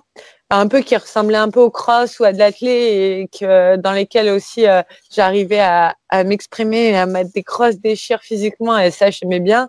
un 0.50 0.66
peu 0.66 0.80
qui 0.80 0.96
ressemblait 0.96 1.36
un 1.38 1.48
peu 1.48 1.60
au 1.60 1.70
cross 1.70 2.18
ou 2.18 2.24
à 2.24 2.32
de 2.32 2.38
l'athlé 2.38 2.70
et 2.70 3.28
que 3.28 3.76
dans 3.76 3.92
lesquels 3.92 4.28
aussi 4.28 4.66
euh, 4.66 4.82
j'arrivais 5.10 5.60
à, 5.60 5.94
à 6.08 6.24
m'exprimer 6.24 6.96
à 6.96 7.06
mettre 7.06 7.30
des 7.32 7.44
crosses 7.44 7.78
déchires 7.78 8.22
physiquement 8.22 8.76
et 8.78 8.90
ça 8.90 9.10
j'aimais 9.10 9.40
bien. 9.40 9.68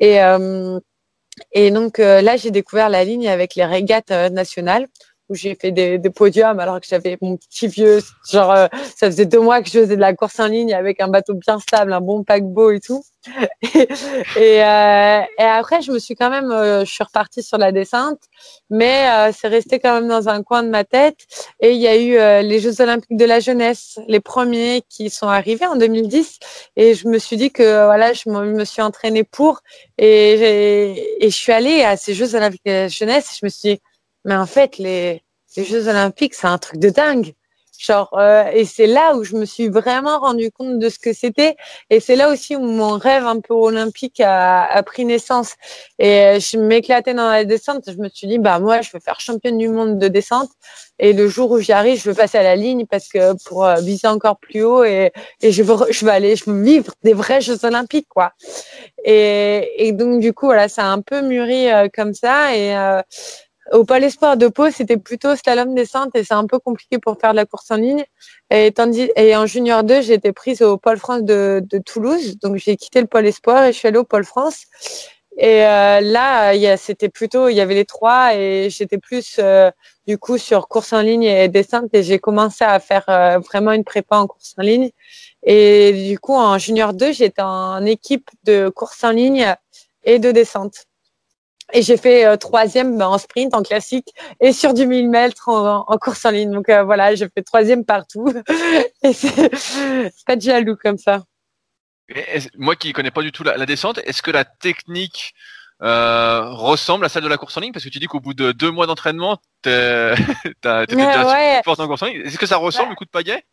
Et 0.00 0.20
euh, 0.22 0.78
et 1.52 1.70
donc 1.70 2.00
euh, 2.00 2.20
là 2.20 2.36
j'ai 2.36 2.50
découvert 2.50 2.88
la 2.88 3.04
ligne 3.04 3.28
avec 3.28 3.54
les 3.54 3.64
régates 3.64 4.10
nationales 4.10 4.88
où 5.28 5.34
j'ai 5.34 5.54
fait 5.54 5.72
des, 5.72 5.98
des, 5.98 6.10
podiums 6.10 6.60
alors 6.60 6.80
que 6.80 6.86
j'avais 6.88 7.18
mon 7.20 7.36
petit 7.36 7.68
vieux, 7.68 8.00
genre 8.30 8.50
euh, 8.52 8.66
ça 8.96 9.06
faisait 9.10 9.26
deux 9.26 9.40
mois 9.40 9.62
que 9.62 9.68
je 9.68 9.80
faisais 9.80 9.96
de 9.96 10.00
la 10.00 10.14
course 10.14 10.38
en 10.40 10.46
ligne 10.46 10.74
avec 10.74 11.00
un 11.00 11.08
bateau 11.08 11.34
bien 11.34 11.58
stable, 11.58 11.92
un 11.92 12.00
bon 12.00 12.24
paquebot 12.24 12.70
et 12.70 12.80
tout. 12.80 13.02
et, 13.74 14.62
euh, 14.62 15.20
et, 15.38 15.42
après, 15.42 15.82
je 15.82 15.92
me 15.92 15.98
suis 15.98 16.14
quand 16.14 16.30
même, 16.30 16.50
euh, 16.50 16.84
je 16.84 16.90
suis 16.92 17.04
repartie 17.04 17.42
sur 17.42 17.58
la 17.58 17.72
descente, 17.72 18.20
mais 18.70 19.08
euh, 19.08 19.32
c'est 19.36 19.48
resté 19.48 19.80
quand 19.80 19.94
même 19.94 20.08
dans 20.08 20.28
un 20.28 20.42
coin 20.42 20.62
de 20.62 20.68
ma 20.68 20.84
tête. 20.84 21.26
Et 21.60 21.72
il 21.72 21.78
y 21.78 21.88
a 21.88 21.96
eu 21.96 22.44
les 22.46 22.60
Jeux 22.60 22.80
Olympiques 22.80 23.16
de 23.16 23.24
la 23.24 23.40
jeunesse, 23.40 23.98
les 24.06 24.20
premiers 24.20 24.82
qui 24.88 25.10
sont 25.10 25.28
arrivés 25.28 25.66
en 25.66 25.76
2010, 25.76 26.38
et 26.76 26.94
je 26.94 27.08
me 27.08 27.18
suis 27.18 27.36
dit 27.36 27.50
que 27.50 27.84
voilà, 27.84 28.12
je 28.12 28.28
me 28.28 28.64
suis 28.64 28.82
entraînée 28.82 29.24
pour, 29.24 29.60
et, 29.98 31.24
et 31.24 31.30
je 31.30 31.36
suis 31.36 31.52
allée 31.52 31.82
à 31.82 31.96
ces 31.96 32.14
Jeux 32.14 32.34
Olympiques 32.34 32.64
de 32.64 32.72
la 32.72 32.88
jeunesse. 32.88 33.32
Et 33.32 33.36
je 33.40 33.46
me 33.46 33.50
suis 33.50 33.74
dit, 33.74 33.80
mais 34.24 34.36
en 34.36 34.46
fait, 34.46 34.78
les, 34.78 35.22
les 35.56 35.64
Jeux 35.64 35.88
Olympiques, 35.88 36.34
c'est 36.34 36.46
un 36.46 36.58
truc 36.58 36.80
de 36.80 36.90
dingue. 36.90 37.34
Genre, 37.78 38.12
euh, 38.18 38.50
et 38.52 38.64
c'est 38.64 38.88
là 38.88 39.14
où 39.14 39.22
je 39.22 39.36
me 39.36 39.44
suis 39.44 39.68
vraiment 39.68 40.18
rendu 40.18 40.50
compte 40.50 40.80
de 40.80 40.88
ce 40.88 40.98
que 40.98 41.12
c'était. 41.12 41.56
Et 41.90 42.00
c'est 42.00 42.16
là 42.16 42.28
aussi 42.28 42.56
où 42.56 42.60
mon 42.60 42.98
rêve 42.98 43.24
un 43.24 43.38
peu 43.38 43.54
olympique 43.54 44.20
a, 44.20 44.64
a 44.64 44.82
pris 44.82 45.04
naissance. 45.04 45.54
Et 46.00 46.38
je 46.40 46.58
m'éclatais 46.58 47.14
dans 47.14 47.30
la 47.30 47.44
descente. 47.44 47.84
Je 47.86 47.96
me 47.98 48.08
suis 48.08 48.26
dit, 48.26 48.38
bah 48.38 48.58
moi, 48.58 48.80
je 48.80 48.90
veux 48.92 48.98
faire 48.98 49.20
championne 49.20 49.58
du 49.58 49.68
monde 49.68 49.96
de 49.96 50.08
descente. 50.08 50.50
Et 50.98 51.12
le 51.12 51.28
jour 51.28 51.52
où 51.52 51.60
j'y 51.60 51.70
arrive, 51.70 52.02
je 52.02 52.10
veux 52.10 52.16
passer 52.16 52.38
à 52.38 52.42
la 52.42 52.56
ligne 52.56 52.84
parce 52.84 53.08
que 53.08 53.34
pour 53.44 53.64
euh, 53.64 53.76
viser 53.76 54.08
encore 54.08 54.38
plus 54.38 54.64
haut 54.64 54.82
et, 54.82 55.12
et 55.40 55.52
je 55.52 55.62
veux, 55.62 55.76
je 55.92 56.04
veux 56.04 56.10
aller, 56.10 56.34
je 56.34 56.50
veux 56.50 56.60
vivre 56.60 56.92
des 57.04 57.12
vrais 57.12 57.40
Jeux 57.40 57.64
Olympiques, 57.64 58.08
quoi. 58.08 58.32
Et, 59.04 59.86
et 59.86 59.92
donc 59.92 60.18
du 60.18 60.32
coup, 60.32 60.46
voilà, 60.46 60.68
ça 60.68 60.82
a 60.82 60.88
un 60.88 61.00
peu 61.00 61.22
mûri 61.22 61.70
euh, 61.70 61.86
comme 61.94 62.12
ça. 62.12 62.56
Et 62.56 62.76
euh, 62.76 63.00
au 63.72 63.84
Pôle 63.84 64.04
Espoir 64.04 64.36
de 64.36 64.48
Pau, 64.48 64.70
c'était 64.70 64.96
plutôt 64.96 65.36
slalom 65.36 65.74
descente 65.74 66.14
et 66.14 66.24
c'est 66.24 66.34
un 66.34 66.46
peu 66.46 66.58
compliqué 66.58 66.98
pour 66.98 67.18
faire 67.18 67.32
de 67.32 67.36
la 67.36 67.46
course 67.46 67.70
en 67.70 67.76
ligne. 67.76 68.04
Et, 68.50 68.72
tandis, 68.72 69.10
et 69.16 69.36
en 69.36 69.46
junior 69.46 69.84
2, 69.84 70.02
j'ai 70.02 70.14
été 70.14 70.32
prise 70.32 70.62
au 70.62 70.78
Pôle 70.78 70.98
France 70.98 71.22
de, 71.22 71.62
de 71.64 71.78
Toulouse. 71.78 72.38
Donc 72.38 72.56
j'ai 72.56 72.76
quitté 72.76 73.00
le 73.00 73.06
Pôle 73.06 73.26
Espoir 73.26 73.64
et 73.64 73.72
je 73.72 73.78
suis 73.78 73.88
allée 73.88 73.98
au 73.98 74.04
Pôle 74.04 74.24
France. 74.24 74.66
Et 75.38 75.64
euh, 75.64 76.00
là, 76.00 76.52
c'était 76.76 77.08
plutôt, 77.08 77.48
il 77.48 77.54
y 77.54 77.60
avait 77.60 77.76
les 77.76 77.84
trois 77.84 78.34
et 78.34 78.70
j'étais 78.70 78.98
plus 78.98 79.36
euh, 79.38 79.70
du 80.08 80.18
coup 80.18 80.36
sur 80.36 80.66
course 80.66 80.92
en 80.92 81.00
ligne 81.00 81.22
et 81.22 81.46
descente 81.46 81.90
et 81.92 82.02
j'ai 82.02 82.18
commencé 82.18 82.64
à 82.64 82.80
faire 82.80 83.04
euh, 83.08 83.38
vraiment 83.38 83.70
une 83.70 83.84
prépa 83.84 84.16
en 84.18 84.26
course 84.26 84.54
en 84.58 84.62
ligne. 84.62 84.90
Et 85.44 86.08
du 86.08 86.18
coup, 86.18 86.34
en 86.34 86.58
junior 86.58 86.92
2, 86.92 87.12
j'étais 87.12 87.42
en 87.42 87.86
équipe 87.86 88.28
de 88.42 88.68
course 88.68 89.04
en 89.04 89.10
ligne 89.12 89.54
et 90.02 90.18
de 90.18 90.32
descente. 90.32 90.87
Et 91.72 91.82
j'ai 91.82 91.96
fait 91.96 92.24
euh, 92.24 92.36
troisième 92.36 92.96
ben, 92.96 93.06
en 93.06 93.18
sprint, 93.18 93.54
en 93.54 93.62
classique, 93.62 94.14
et 94.40 94.52
sur 94.52 94.72
du 94.72 94.86
1000 94.86 95.10
mètres 95.10 95.48
en, 95.48 95.84
en 95.86 95.98
course 95.98 96.24
en 96.24 96.30
ligne. 96.30 96.50
Donc 96.50 96.68
euh, 96.68 96.82
voilà, 96.82 97.14
j'ai 97.14 97.28
fait 97.28 97.42
troisième 97.42 97.84
partout. 97.84 98.32
et 99.02 99.12
c'est 99.12 99.50
pas 100.26 100.36
de 100.36 100.40
jaloux 100.40 100.76
comme 100.76 100.98
ça. 100.98 101.24
moi 102.56 102.74
qui 102.74 102.92
connais 102.92 103.10
pas 103.10 103.22
du 103.22 103.32
tout 103.32 103.44
la, 103.44 103.66
descente, 103.66 103.98
est-ce 104.04 104.22
que 104.22 104.30
la 104.30 104.44
technique 104.46 105.34
euh, 105.82 106.40
ressemble 106.54 107.04
à 107.04 107.10
celle 107.10 107.22
de 107.22 107.28
la 107.28 107.36
course 107.36 107.56
en 107.58 107.60
ligne? 107.60 107.72
Parce 107.72 107.84
que 107.84 107.90
tu 107.90 107.98
dis 107.98 108.06
qu'au 108.06 108.20
bout 108.20 108.34
de 108.34 108.52
deux 108.52 108.70
mois 108.70 108.86
d'entraînement, 108.86 109.36
t'es 109.60 110.14
déjà 110.62 111.26
ouais. 111.26 111.60
forte 111.64 111.80
en 111.80 111.86
course 111.86 112.02
en 112.02 112.06
ligne. 112.06 112.22
Est-ce 112.24 112.38
que 112.38 112.46
ça 112.46 112.56
ressemble 112.56 112.92
au 112.92 112.94
coup 112.94 113.04
de 113.04 113.10
pagaie? 113.10 113.44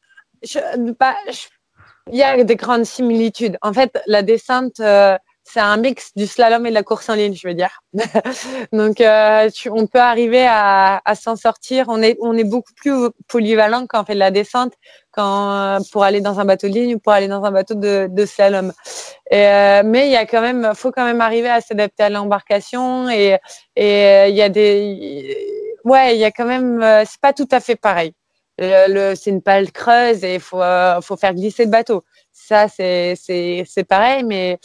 je, 0.41 0.59
bah, 0.97 1.15
Il 2.09 2.17
y 2.17 2.23
a 2.23 2.41
des 2.45 2.55
grandes 2.55 2.85
similitudes. 2.85 3.57
En 3.61 3.73
fait, 3.73 3.99
la 4.07 4.21
descente... 4.21 4.79
Euh, 4.79 5.17
c'est 5.47 5.59
un 5.59 5.77
mix 5.77 6.11
du 6.15 6.25
slalom 6.25 6.65
et 6.65 6.69
de 6.69 6.73
la 6.73 6.81
course 6.81 7.07
en 7.07 7.13
ligne, 7.13 7.35
je 7.35 7.47
veux 7.47 7.53
dire. 7.53 7.83
Donc, 8.73 8.99
euh, 8.99 9.49
tu, 9.51 9.69
on 9.69 9.85
peut 9.85 9.99
arriver 9.99 10.45
à, 10.47 11.01
à 11.05 11.15
s'en 11.15 11.35
sortir. 11.35 11.85
On 11.87 12.01
est, 12.01 12.17
on 12.19 12.35
est 12.35 12.43
beaucoup 12.43 12.73
plus 12.73 13.09
polyvalent 13.27 13.85
quand 13.87 14.01
on 14.01 14.05
fait 14.05 14.15
de 14.15 14.19
la 14.19 14.31
descente, 14.31 14.73
quand 15.11 15.51
euh, 15.51 15.79
pour 15.91 16.03
aller 16.03 16.19
dans 16.19 16.39
un 16.39 16.45
bateau 16.45 16.67
de 16.67 16.73
ligne 16.73 16.95
ou 16.95 16.99
pour 16.99 17.13
aller 17.13 17.27
dans 17.27 17.43
un 17.43 17.51
bateau 17.51 17.75
de, 17.75 18.07
de 18.09 18.25
slalom. 18.25 18.73
Euh, 19.33 19.83
mais 19.85 20.07
il 20.07 20.11
y 20.11 20.17
a 20.17 20.25
quand 20.25 20.41
même, 20.41 20.73
faut 20.73 20.91
quand 20.91 21.05
même 21.05 21.21
arriver 21.21 21.49
à 21.49 21.61
s'adapter 21.61 22.03
à 22.03 22.09
l'embarcation 22.09 23.07
et 23.09 23.37
et 23.75 24.05
euh, 24.05 24.27
il 24.29 24.35
y 24.35 24.41
a 24.41 24.49
des, 24.49 25.37
ouais, 25.83 26.15
il 26.15 26.19
y 26.19 26.25
a 26.25 26.31
quand 26.31 26.45
même, 26.45 26.81
c'est 27.05 27.21
pas 27.21 27.33
tout 27.33 27.47
à 27.51 27.59
fait 27.59 27.75
pareil. 27.75 28.13
Le, 28.57 28.91
le 28.93 29.15
c'est 29.15 29.31
une 29.31 29.41
pale 29.41 29.71
creuse 29.71 30.23
et 30.23 30.35
il 30.35 30.39
faut, 30.39 30.61
faut 31.01 31.17
faire 31.17 31.33
glisser 31.33 31.65
le 31.65 31.71
bateau. 31.71 32.03
Ça 32.31 32.67
c'est 32.67 33.15
c'est 33.17 33.83
pareil 33.87 34.23
mais 34.23 34.59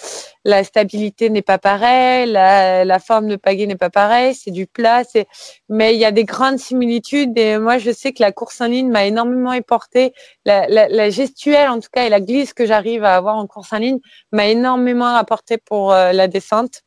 la 0.45 0.65
stabilité 0.65 1.31
n'est 1.31 1.43
pas 1.43 1.59
pareille 1.59 2.31
la, 2.31 2.85
la 2.85 2.99
forme 2.99 3.29
de 3.29 3.37
pagaie 3.37 3.67
n'est 3.67 3.77
pas 3.77 3.91
pareille 3.91 4.35
c'est 4.35 4.51
du 4.51 4.67
plat 4.67 5.03
c'est 5.05 5.27
mais 5.69 5.95
il 5.95 6.01
y 6.01 6.05
a 6.05 6.11
des 6.11 6.25
grandes 6.25 6.59
similitudes 6.59 7.37
et 7.39 7.59
moi 7.59 7.79
je 7.79 7.91
sais 7.91 8.13
que 8.13 8.23
la 8.23 8.33
course 8.33 8.61
en 8.61 8.67
ligne 8.67 8.91
m'a 8.91 9.05
énormément 9.07 9.51
apporté 9.51 10.13
la, 10.45 10.67
la, 10.69 10.89
la, 10.89 11.11
gestuelle 11.11 11.69
en 11.69 11.81
tout 11.81 11.89
cas 11.93 12.05
et 12.07 12.09
la 12.09 12.21
glisse 12.21 12.55
que 12.55 12.67
j'arrive 12.67 13.05
à 13.05 13.17
avoir 13.17 13.37
en 13.37 13.47
course 13.47 13.73
en 13.73 13.79
ligne 13.79 14.01
m'a 14.33 14.47
énormément 14.47 15.15
apporté 15.15 15.59
pour 15.59 15.93
euh, 15.93 16.13
la 16.13 16.29
descente. 16.29 16.83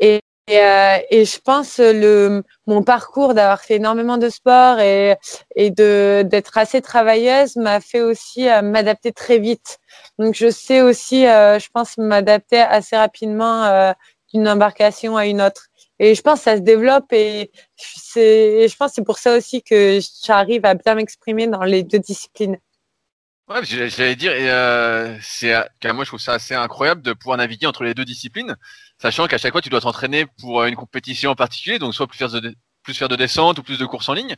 Et 0.00 0.20
et, 0.46 0.58
euh, 0.58 0.98
et, 1.10 1.24
je 1.24 1.40
pense 1.40 1.78
le 1.78 2.42
mon 2.66 2.82
parcours 2.82 3.32
d'avoir 3.32 3.62
fait 3.62 3.76
énormément 3.76 4.18
de 4.18 4.28
sport 4.28 4.78
et, 4.78 5.16
d'être 5.56 6.58
assez 6.58 6.82
travailleuse 6.82 7.56
m'a 7.56 7.80
fait 7.80 8.02
aussi 8.02 8.48
euh, 8.48 8.60
m'adapter 8.60 9.12
très 9.12 9.38
vite. 9.38 9.78
Donc 10.18 10.34
je 10.34 10.50
sais 10.50 10.82
aussi, 10.82 11.26
euh, 11.26 11.58
je 11.58 11.68
pense 11.72 11.96
m'adapter 11.96 12.60
assez 12.60 12.96
rapidement 12.96 13.64
euh, 13.64 13.92
d'une 14.32 14.46
embarcation 14.48 15.16
à 15.16 15.26
une 15.26 15.40
autre. 15.40 15.68
Et 15.98 16.14
je 16.14 16.22
pense 16.22 16.40
que 16.40 16.44
ça 16.44 16.56
se 16.56 16.62
développe 16.62 17.12
et 17.12 17.50
je 17.78 18.76
pense 18.76 18.92
c'est 18.94 19.04
pour 19.04 19.18
ça 19.18 19.36
aussi 19.36 19.62
que 19.62 20.00
j'arrive 20.26 20.66
à 20.66 20.74
bien 20.74 20.94
m'exprimer 20.94 21.46
dans 21.46 21.62
les 21.62 21.84
deux 21.84 22.00
disciplines. 22.00 22.58
Ouais, 23.46 23.60
j'allais 23.62 24.16
dire, 24.16 24.32
euh, 24.34 25.18
c'est, 25.20 25.52
moi 25.92 26.04
je 26.04 26.08
trouve 26.08 26.20
ça 26.20 26.32
assez 26.32 26.54
incroyable 26.54 27.02
de 27.02 27.12
pouvoir 27.12 27.36
naviguer 27.36 27.66
entre 27.66 27.84
les 27.84 27.92
deux 27.92 28.06
disciplines, 28.06 28.56
sachant 29.04 29.26
qu'à 29.26 29.36
chaque 29.36 29.52
fois 29.52 29.60
tu 29.60 29.68
dois 29.68 29.82
t'entraîner 29.82 30.24
pour 30.40 30.62
euh, 30.62 30.66
une 30.66 30.76
compétition 30.76 31.32
en 31.32 31.34
particulier, 31.34 31.78
donc 31.78 31.94
soit 31.94 32.06
plus 32.06 32.16
faire 32.16 32.30
de, 32.30 32.54
plus 32.82 32.94
faire 32.94 33.10
de 33.10 33.16
descente 33.16 33.58
ou 33.58 33.62
plus 33.62 33.78
de 33.78 33.84
course 33.84 34.08
en 34.08 34.14
ligne. 34.14 34.34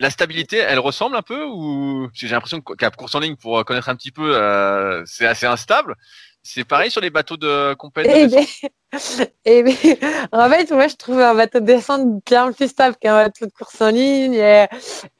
La 0.00 0.10
stabilité, 0.10 0.56
elle 0.56 0.80
ressemble 0.80 1.14
un 1.14 1.22
peu 1.22 1.44
ou 1.44 2.08
j'ai 2.12 2.26
l'impression 2.26 2.60
qu'à 2.60 2.90
course 2.90 3.14
en 3.14 3.20
ligne, 3.20 3.36
pour 3.36 3.64
connaître 3.64 3.88
un 3.88 3.94
petit 3.94 4.10
peu, 4.10 4.34
euh, 4.34 5.04
c'est 5.06 5.26
assez 5.26 5.46
instable. 5.46 5.94
C'est 6.42 6.64
pareil 6.64 6.90
sur 6.90 7.00
les 7.00 7.10
bateaux 7.10 7.36
de 7.36 7.74
compétition. 7.74 8.16
Eh 8.24 8.26
ben, 8.28 8.70
Et 9.44 9.64
en 10.32 10.48
fait, 10.50 10.70
moi, 10.70 10.86
je 10.86 10.96
trouve 10.96 11.20
un 11.20 11.34
bateau 11.34 11.60
de 11.60 11.64
descente 11.64 12.22
bien 12.26 12.52
plus 12.52 12.68
stable 12.68 12.96
qu'un 13.00 13.14
bateau 13.14 13.46
de 13.46 13.50
course 13.50 13.80
en 13.80 13.88
ligne. 13.88 14.40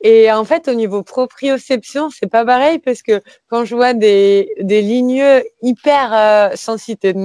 Et, 0.01 0.31
en 0.31 0.45
fait, 0.45 0.69
au 0.69 0.75
niveau 0.75 1.03
proprioception, 1.03 2.11
c'est 2.11 2.31
pas 2.31 2.45
pareil 2.45 2.79
parce 2.79 3.03
que 3.03 3.21
quand 3.49 3.65
je 3.65 3.75
vois 3.75 3.95
des, 3.95 4.53
des 4.61 4.83
ligneux 4.83 5.43
hyper, 5.63 6.13
euh, 6.13 6.51
sans 6.55 6.79
citer 6.79 7.13
de 7.13 7.23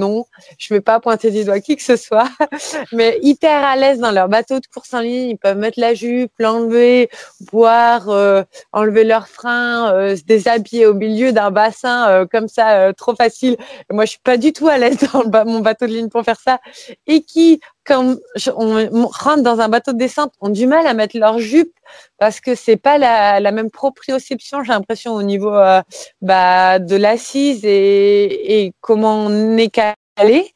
je 0.58 0.72
vais 0.72 0.80
pas 0.80 1.00
pointer 1.00 1.30
du 1.30 1.44
doigt 1.44 1.60
qui 1.60 1.76
que 1.76 1.82
ce 1.82 1.96
soit, 1.96 2.28
mais 2.92 3.18
hyper 3.22 3.64
à 3.64 3.76
l'aise 3.76 3.98
dans 3.98 4.10
leur 4.10 4.28
bateau 4.28 4.58
de 4.60 4.66
course 4.66 4.94
en 4.94 5.00
ligne, 5.00 5.30
ils 5.30 5.36
peuvent 5.36 5.58
mettre 5.58 5.78
la 5.78 5.94
jupe, 5.94 6.32
l'enlever, 6.38 7.10
boire, 7.52 8.08
euh, 8.08 8.42
enlever 8.72 9.04
leurs 9.04 9.28
freins, 9.28 9.92
euh, 9.92 10.16
se 10.16 10.22
déshabiller 10.22 10.86
au 10.86 10.94
milieu 10.94 11.32
d'un 11.32 11.50
bassin 11.50 12.26
comme 12.30 12.48
ça, 12.48 12.92
trop 12.94 13.14
facile. 13.14 13.56
moi, 13.90 14.04
je 14.04 14.10
suis 14.10 14.20
pas 14.20 14.36
du 14.36 14.52
tout 14.52 14.68
à 14.68 14.78
l'aise 14.78 14.98
dans 15.12 15.44
mon 15.44 15.60
bateau 15.60 15.86
de 15.86 15.92
ligne 15.92 16.08
pour 16.08 16.24
faire 16.24 16.37
ça 16.38 16.60
et 17.06 17.22
qui, 17.22 17.60
quand 17.84 18.16
on, 18.56 19.06
rentre 19.06 19.42
dans 19.42 19.60
un 19.60 19.68
bateau 19.68 19.92
de 19.92 19.98
descente, 19.98 20.32
ont 20.40 20.48
du 20.48 20.66
mal 20.66 20.86
à 20.86 20.94
mettre 20.94 21.18
leur 21.18 21.38
jupe 21.38 21.72
parce 22.18 22.40
que 22.40 22.54
c'est 22.54 22.76
pas 22.76 22.98
la, 22.98 23.50
même 23.52 23.70
proprioception, 23.70 24.62
j'ai 24.62 24.72
l'impression, 24.72 25.14
au 25.14 25.22
niveau 25.22 25.54
euh, 25.54 25.82
bah, 26.20 26.78
de 26.78 26.96
l'assise 26.96 27.64
et, 27.64 28.72
comment 28.80 29.26
on 29.26 29.56
est 29.56 29.70
calé. 29.70 30.52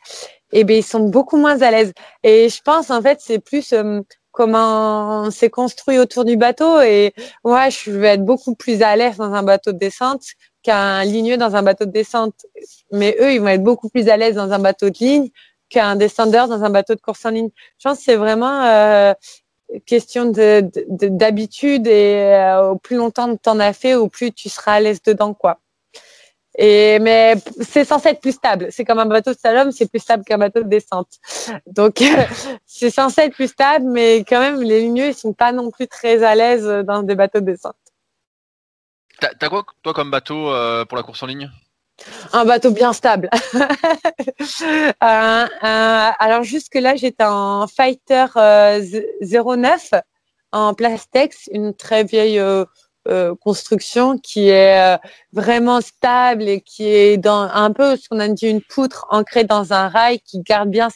Eh 0.54 0.64
bien, 0.64 0.76
ils 0.76 0.84
sont 0.84 1.08
beaucoup 1.08 1.38
moins 1.38 1.62
à 1.62 1.70
l'aise. 1.70 1.92
Et 2.22 2.50
je 2.50 2.60
pense, 2.62 2.90
en 2.90 3.00
fait, 3.00 3.20
c'est 3.22 3.38
plus 3.38 3.72
euh, 3.72 4.02
comment 4.32 5.30
c'est 5.30 5.50
construit 5.50 5.98
autour 5.98 6.24
du 6.24 6.36
bateau. 6.36 6.80
Et 6.80 7.14
moi, 7.44 7.68
je 7.70 7.90
vais 7.90 8.08
être 8.08 8.24
beaucoup 8.24 8.54
plus 8.54 8.82
à 8.82 8.96
l'aise 8.96 9.16
dans 9.16 9.32
un 9.32 9.42
bateau 9.42 9.72
de 9.72 9.78
descente 9.78 10.22
qu'un 10.62 11.04
ligneux 11.04 11.36
dans 11.36 11.54
un 11.56 11.62
bateau 11.62 11.84
de 11.84 11.90
descente. 11.90 12.34
Mais 12.90 13.16
eux, 13.20 13.32
ils 13.32 13.40
vont 13.40 13.48
être 13.48 13.62
beaucoup 13.62 13.88
plus 13.88 14.08
à 14.08 14.16
l'aise 14.16 14.36
dans 14.36 14.52
un 14.52 14.58
bateau 14.58 14.90
de 14.90 14.98
ligne 14.98 15.28
qu'un 15.72 15.96
descendeur 15.96 16.48
dans 16.48 16.62
un 16.62 16.70
bateau 16.70 16.94
de 16.94 17.00
course 17.00 17.24
en 17.24 17.30
ligne. 17.30 17.50
Je 17.78 17.88
pense 17.88 17.98
que 17.98 18.04
c'est 18.04 18.16
vraiment 18.16 18.62
euh, 18.64 19.14
question 19.86 20.30
d'habitude 20.30 21.86
et 21.86 22.34
euh, 22.34 22.70
au 22.70 22.76
plus 22.76 22.96
longtemps 22.96 23.36
tu 23.36 23.48
en 23.48 23.58
as 23.58 23.72
fait, 23.72 23.94
au 23.94 24.08
plus 24.08 24.32
tu 24.32 24.48
seras 24.48 24.74
à 24.74 24.80
l'aise 24.80 25.02
dedans, 25.02 25.34
quoi. 25.34 25.58
Et 26.58 26.98
mais 26.98 27.36
c'est 27.62 27.86
censé 27.86 28.10
être 28.10 28.20
plus 28.20 28.32
stable. 28.32 28.66
C'est 28.70 28.84
comme 28.84 28.98
un 28.98 29.06
bateau 29.06 29.32
de 29.32 29.38
slalom, 29.38 29.72
c'est 29.72 29.88
plus 29.90 30.00
stable 30.00 30.22
qu'un 30.22 30.36
bateau 30.36 30.62
de 30.62 30.68
descente. 30.68 31.08
Donc 31.66 32.02
c'est 32.66 32.90
censé 32.90 33.22
être 33.22 33.34
plus 33.34 33.48
stable, 33.48 33.86
mais 33.88 34.18
quand 34.18 34.38
même 34.38 34.60
les 34.62 34.80
ligneux 34.80 35.06
ils 35.06 35.14
sont 35.14 35.32
pas 35.32 35.52
non 35.52 35.70
plus 35.70 35.88
très 35.88 36.22
à 36.22 36.34
l'aise 36.34 36.66
dans 36.86 37.02
des 37.02 37.14
bateaux 37.14 37.40
de 37.40 37.46
descente. 37.46 37.76
T'as 39.18 39.48
quoi 39.48 39.64
toi 39.82 39.94
comme 39.94 40.10
bateau 40.10 40.50
euh, 40.50 40.84
pour 40.84 40.98
la 40.98 41.02
course 41.02 41.22
en 41.22 41.26
ligne? 41.26 41.50
Un 42.32 42.44
bateau 42.44 42.70
bien 42.70 42.92
stable. 42.92 43.30
Euh, 45.02 45.04
euh, 45.04 46.10
alors 46.18 46.42
jusque 46.42 46.74
là, 46.74 46.96
j'étais 46.96 47.24
en 47.24 47.66
Fighter 47.66 48.26
09 49.20 49.90
euh, 49.94 50.00
en 50.52 50.74
Plastex, 50.74 51.48
une 51.52 51.74
très 51.74 52.04
vieille 52.04 52.40
construction 53.40 54.18
qui 54.18 54.48
est 54.48 54.98
vraiment 55.32 55.80
stable 55.80 56.44
et 56.44 56.60
qui 56.60 56.86
est 56.86 57.16
dans 57.16 57.48
un 57.52 57.72
peu 57.72 57.96
ce 57.96 58.08
qu'on 58.08 58.20
a 58.20 58.28
dit 58.28 58.48
une 58.48 58.62
poutre 58.62 59.06
ancrée 59.10 59.44
dans 59.44 59.72
un 59.72 59.88
rail 59.88 60.20
qui 60.20 60.40
garde 60.40 60.70
bien 60.70 60.88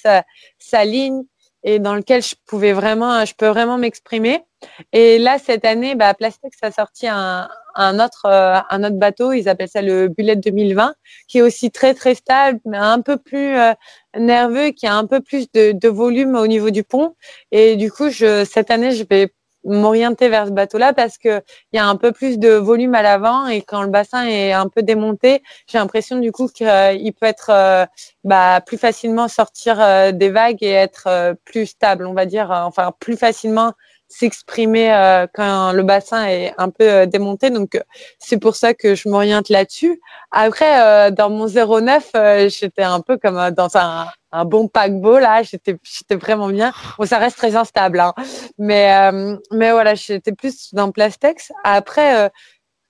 sa 0.59 0.85
ligne 0.85 1.25
et 1.67 1.81
dans 1.81 1.97
lequel 1.97 2.23
je 2.23 2.37
pouvais 2.47 2.73
vraiment, 2.73 3.25
je 3.25 3.35
peux 3.35 3.49
vraiment 3.49 3.77
m'exprimer. 3.77 4.45
Et 4.93 5.19
là, 5.19 5.39
cette 5.39 5.65
année, 5.65 5.97
bah, 5.97 6.15
Plastex 6.15 6.57
a 6.63 6.71
sorti 6.71 7.09
un, 7.09 7.49
un 7.75 7.99
autre, 7.99 8.27
euh, 8.27 8.59
un 8.71 8.85
autre 8.85 8.97
bateau, 8.97 9.33
ils 9.33 9.49
appellent 9.49 9.69
ça 9.69 9.83
le 9.83 10.07
Bullet 10.07 10.37
2020, 10.37 10.95
qui 11.27 11.39
est 11.39 11.43
aussi 11.43 11.73
très 11.73 11.93
très 11.93 12.15
stable, 12.15 12.61
mais 12.65 12.79
un 12.79 13.01
peu 13.01 13.17
plus 13.17 13.59
euh, 13.59 13.73
nerveux, 14.17 14.71
qui 14.71 14.87
a 14.87 14.95
un 14.95 15.07
peu 15.07 15.21
plus 15.21 15.51
de, 15.53 15.73
de, 15.73 15.89
volume 15.89 16.37
au 16.37 16.47
niveau 16.47 16.71
du 16.71 16.85
pont. 16.85 17.17
Et 17.51 17.75
du 17.75 17.91
coup, 17.91 18.11
je, 18.11 18.45
cette 18.45 18.71
année, 18.71 18.93
je 18.93 19.05
vais 19.11 19.33
m'orienter 19.67 20.29
vers 20.29 20.47
ce 20.47 20.53
bateau-là 20.53 20.93
parce 20.93 21.19
que 21.19 21.43
il 21.73 21.77
y 21.77 21.79
a 21.79 21.87
un 21.87 21.97
peu 21.97 22.13
plus 22.13 22.39
de 22.39 22.51
volume 22.51 22.95
à 22.95 23.03
l'avant 23.03 23.47
et 23.47 23.63
quand 23.63 23.83
le 23.83 23.89
bassin 23.89 24.27
est 24.27 24.53
un 24.53 24.69
peu 24.69 24.83
démonté, 24.83 25.43
j'ai 25.67 25.79
l'impression 25.79 26.19
du 26.19 26.33
coup 26.33 26.49
qu'il 26.49 27.13
peut 27.13 27.27
être 27.27 27.51
euh, 27.51 27.87
bah, 28.25 28.61
plus 28.65 28.79
facilement 28.79 29.29
sortir 29.29 29.77
des 30.13 30.31
vagues 30.31 30.63
et 30.63 30.71
être 30.71 31.35
plus 31.45 31.67
stable, 31.67 32.07
on 32.07 32.15
va 32.15 32.27
dire, 32.27 32.51
enfin 32.51 32.93
plus 32.99 33.17
facilement 33.17 33.73
s'exprimer 34.09 34.93
euh, 34.93 35.27
quand 35.33 35.73
le 35.73 35.83
bassin 35.83 36.27
est 36.27 36.55
un 36.59 36.71
peu 36.71 36.89
euh, 36.89 37.07
démonté. 37.07 37.51
Donc, 37.51 37.75
euh, 37.75 37.81
c'est 38.19 38.39
pour 38.39 38.57
ça 38.57 38.75
que 38.75 38.95
je 38.95 39.09
m'oriente 39.09 39.49
là-dessus. 39.49 40.01
Après, 40.31 41.13
dans 41.13 41.31
mon 41.31 41.47
09, 41.47 42.13
j'étais 42.49 42.83
un 42.83 43.01
peu 43.01 43.17
comme 43.17 43.51
dans 43.51 43.77
un, 43.77 44.07
un 44.33 44.45
bon 44.45 44.69
paquebot 44.69 45.19
là. 45.19 45.43
J'étais, 45.43 45.77
j'étais 45.83 46.17
vraiment 46.17 46.49
bien. 46.49 46.73
Bon, 46.99 47.07
ça 47.07 47.19
reste 47.19 47.37
très 47.37 47.57
instable, 47.57 48.01
hein. 48.01 48.15
mais 48.59 49.11
mais 49.53 49.73
voilà, 49.73 49.95
j'étais 49.95 50.33
plus 50.33 50.75
dans 50.75 50.91
Plastex. 50.91 51.53
Après. 51.65 52.31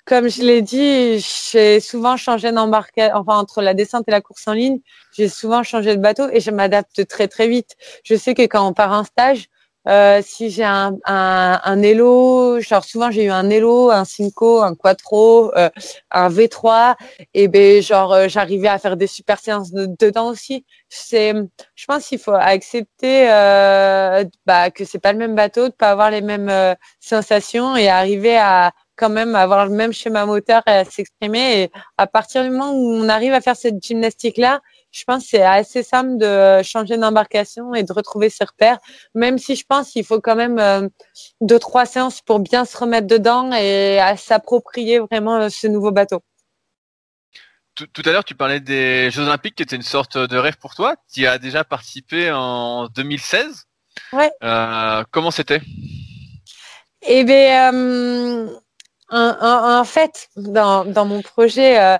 comme 0.06 0.28
je 0.28 0.42
l'ai 0.42 0.62
dit, 0.62 1.18
j'ai 1.50 1.80
souvent 1.80 2.16
changé 2.16 2.52
d'embarcation, 2.52 3.12
enfin 3.16 3.38
entre 3.38 3.60
la 3.60 3.74
descente 3.74 4.04
et 4.08 4.12
la 4.12 4.20
course 4.20 4.46
en 4.46 4.52
ligne, 4.52 4.78
j'ai 5.12 5.28
souvent 5.28 5.62
changé 5.64 5.96
de 5.96 6.00
bateau 6.00 6.28
et 6.32 6.40
je 6.40 6.50
m'adapte 6.52 7.06
très 7.08 7.28
très 7.28 7.48
vite. 7.48 7.74
Je 8.04 8.14
sais 8.14 8.34
que 8.34 8.42
quand 8.42 8.66
on 8.66 8.72
part 8.72 8.92
en 8.92 9.04
stage, 9.04 9.48
euh, 9.88 10.20
si 10.24 10.50
j'ai 10.50 10.64
un, 10.64 10.96
un, 11.04 11.60
un 11.62 11.82
Elo, 11.82 12.60
genre 12.60 12.84
souvent 12.84 13.10
j'ai 13.10 13.24
eu 13.24 13.30
un 13.30 13.48
Elo, 13.50 13.90
un 13.90 14.04
Cinco, 14.04 14.62
un 14.62 14.74
Quattro, 14.74 15.52
euh, 15.56 15.70
un 16.10 16.28
V3, 16.28 16.96
et 17.34 17.48
ben 17.48 17.80
genre 17.82 18.12
euh, 18.12 18.28
j'arrivais 18.28 18.68
à 18.68 18.78
faire 18.78 18.96
des 18.96 19.06
super 19.06 19.38
séances 19.38 19.72
dedans 19.72 20.28
aussi. 20.30 20.64
C'est, 20.88 21.34
je 21.74 21.84
pense 21.86 22.06
qu'il 22.08 22.18
faut 22.18 22.32
accepter 22.32 23.30
euh, 23.30 24.24
bah, 24.44 24.70
que 24.70 24.84
c'est 24.84 24.98
pas 24.98 25.12
le 25.12 25.18
même 25.18 25.34
bateau, 25.34 25.68
de 25.68 25.74
pas 25.74 25.90
avoir 25.90 26.10
les 26.10 26.20
mêmes 26.22 26.76
sensations 27.00 27.76
et 27.76 27.88
arriver 27.88 28.36
à 28.36 28.72
quand 28.96 29.10
même 29.10 29.36
avoir 29.36 29.66
le 29.66 29.72
même 29.72 29.92
schéma 29.92 30.26
moteur 30.26 30.62
et 30.66 30.70
à 30.70 30.84
s'exprimer. 30.84 31.62
Et 31.62 31.70
à 31.98 32.06
partir 32.06 32.42
du 32.42 32.50
moment 32.50 32.72
où 32.72 32.92
on 32.92 33.08
arrive 33.08 33.32
à 33.34 33.40
faire 33.40 33.56
cette 33.56 33.82
gymnastique 33.82 34.38
là, 34.38 34.60
je 34.96 35.04
pense 35.04 35.24
que 35.24 35.30
c'est 35.30 35.42
assez 35.42 35.82
simple 35.82 36.16
de 36.16 36.62
changer 36.62 36.96
d'embarcation 36.96 37.74
et 37.74 37.82
de 37.82 37.92
retrouver 37.92 38.30
ses 38.30 38.44
repères, 38.44 38.78
même 39.14 39.36
si 39.36 39.54
je 39.54 39.64
pense 39.68 39.90
qu'il 39.90 40.04
faut 40.04 40.20
quand 40.20 40.36
même 40.36 40.58
euh, 40.58 40.88
deux, 41.42 41.58
trois 41.58 41.84
séances 41.84 42.22
pour 42.22 42.38
bien 42.38 42.64
se 42.64 42.76
remettre 42.78 43.06
dedans 43.06 43.52
et 43.52 43.98
à 44.00 44.16
s'approprier 44.16 45.00
vraiment 45.00 45.36
euh, 45.36 45.48
ce 45.50 45.66
nouveau 45.66 45.90
bateau. 45.90 46.22
Tout, 47.74 48.02
à 48.06 48.10
l'heure, 48.10 48.24
tu 48.24 48.34
parlais 48.34 48.60
des 48.60 49.10
Jeux 49.10 49.24
Olympiques 49.24 49.56
qui 49.56 49.62
étaient 49.62 49.76
une 49.76 49.82
sorte 49.82 50.16
de 50.16 50.38
rêve 50.38 50.56
pour 50.56 50.74
toi. 50.74 50.96
Tu 51.12 51.20
y 51.20 51.26
as 51.26 51.36
déjà 51.36 51.62
participé 51.62 52.32
en 52.32 52.86
2016. 52.86 53.66
Ouais. 54.14 54.32
Euh, 54.42 55.04
comment 55.10 55.30
c'était? 55.30 55.60
Eh 57.02 57.22
bien, 57.24 57.70
en, 59.10 59.84
fait, 59.84 60.28
dans, 60.36 60.86
dans 60.86 61.04
mon 61.04 61.20
projet, 61.20 61.78
euh, 61.78 61.98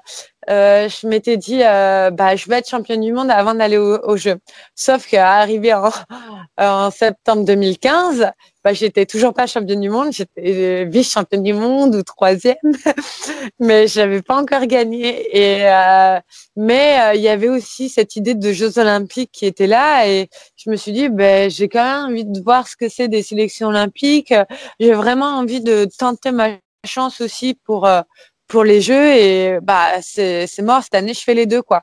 euh, 0.49 0.89
je 0.89 1.07
m'étais 1.07 1.37
dit, 1.37 1.61
euh, 1.63 2.11
bah, 2.11 2.37
je 2.37 2.49
vais 2.49 2.59
être 2.59 2.69
championne 2.69 3.01
du 3.01 3.13
monde 3.13 3.31
avant 3.31 3.55
d'aller 3.55 3.79
au, 3.79 3.99
au, 4.05 4.17
jeu. 4.17 4.37
Sauf 4.75 5.07
qu'arrivé 5.07 5.75
en, 5.75 5.91
en 6.59 6.91
septembre 6.91 7.45
2015, 7.45 8.33
bah, 8.67 8.73
j'étais 8.73 9.07
toujours 9.07 9.33
pas 9.33 9.47
championne 9.47 9.81
du 9.81 9.91
monde. 9.91 10.13
J'étais 10.13 10.87
vice-championne 10.87 11.45
du 11.45 11.53
monde 11.53 11.95
ou 11.95 12.03
troisième, 12.03 12.57
mais 13.61 13.87
j'avais 13.87 14.23
pas 14.23 14.43
encore 14.43 14.67
gagné. 14.67 15.25
Et 15.37 15.69
euh, 15.71 16.19
mais 16.57 16.99
euh, 17.01 17.15
il 17.15 17.21
y 17.21 17.29
avait 17.29 17.49
aussi 17.49 17.89
cette 17.89 18.17
idée 18.17 18.35
de 18.35 18.53
Jeux 18.53 18.81
Olympiques 18.81 19.31
qui 19.33 19.47
était 19.47 19.69
là, 19.69 20.09
et 20.09 20.29
je 20.57 20.69
me 20.69 20.75
suis 20.75 20.91
dit, 20.91 21.09
ben, 21.09 21.49
j'ai 21.49 21.69
quand 21.69 21.85
même 21.85 22.11
envie 22.11 22.25
de 22.25 22.43
voir 22.43 22.67
ce 22.67 22.75
que 22.77 22.89
c'est 22.89 23.07
des 23.07 23.23
sélections 23.23 23.69
olympiques. 23.69 24.35
J'ai 24.81 24.95
vraiment 24.95 25.39
envie 25.39 25.61
de 25.61 25.87
tenter 25.97 26.33
ma 26.33 26.49
chance 26.85 27.21
aussi 27.21 27.55
pour 27.65 27.87
euh, 27.87 28.01
pour 28.49 28.65
les 28.65 28.81
jeux 28.81 29.13
et 29.15 29.59
bah 29.63 30.01
c'est 30.03 30.49
mort 30.63 30.83
cette 30.83 30.95
année 30.95 31.15
je 31.15 31.23
fais 31.23 31.35
les 31.35 31.47
deux 31.47 31.63
quoi. 31.63 31.83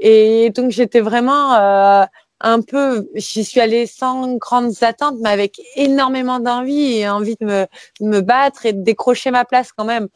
Et 0.00 0.50
donc 0.50 0.70
j'étais 0.70 1.00
vraiment 1.00 1.54
euh, 1.54 2.04
un 2.40 2.62
peu 2.62 3.08
j'y 3.14 3.44
suis 3.44 3.60
allée 3.60 3.86
sans 3.86 4.36
grandes 4.36 4.82
attentes 4.82 5.16
mais 5.20 5.30
avec 5.30 5.60
énormément 5.76 6.40
d'envie 6.40 6.98
et 6.98 7.08
envie 7.08 7.36
de 7.40 7.46
me 7.46 7.66
de 8.00 8.06
me 8.06 8.20
battre 8.20 8.66
et 8.66 8.72
de 8.72 8.82
décrocher 8.82 9.30
ma 9.30 9.44
place 9.44 9.72
quand 9.72 9.84
même. 9.84 10.08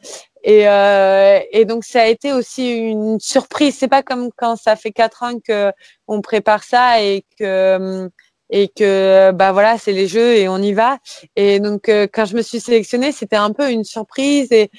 Et 0.43 0.67
euh, 0.67 1.39
et 1.51 1.65
donc 1.65 1.83
ça 1.83 2.03
a 2.03 2.07
été 2.07 2.31
aussi 2.33 2.71
une 2.71 3.19
surprise. 3.19 3.75
C'est 3.77 3.87
pas 3.87 4.03
comme 4.03 4.29
quand 4.35 4.55
ça 4.55 4.75
fait 4.75 4.91
quatre 4.91 5.23
ans 5.23 5.39
que 5.39 5.71
on 6.07 6.21
prépare 6.21 6.63
ça 6.63 7.01
et 7.01 7.25
que 7.39 8.09
et 8.51 8.67
que 8.67 9.31
bah 9.31 9.51
voilà 9.51 9.77
c'est 9.77 9.91
les 9.91 10.07
jeux 10.07 10.35
et 10.35 10.47
on 10.47 10.59
y 10.59 10.73
va. 10.73 10.99
Et 11.35 11.59
donc 11.59 11.89
euh, 11.89 12.07
quand 12.11 12.25
je 12.25 12.35
me 12.35 12.41
suis 12.43 12.59
sélectionnée 12.59 13.11
c'était 13.11 13.35
un 13.35 13.51
peu 13.51 13.71
une 13.71 13.83
surprise 13.83 14.51
et 14.51 14.69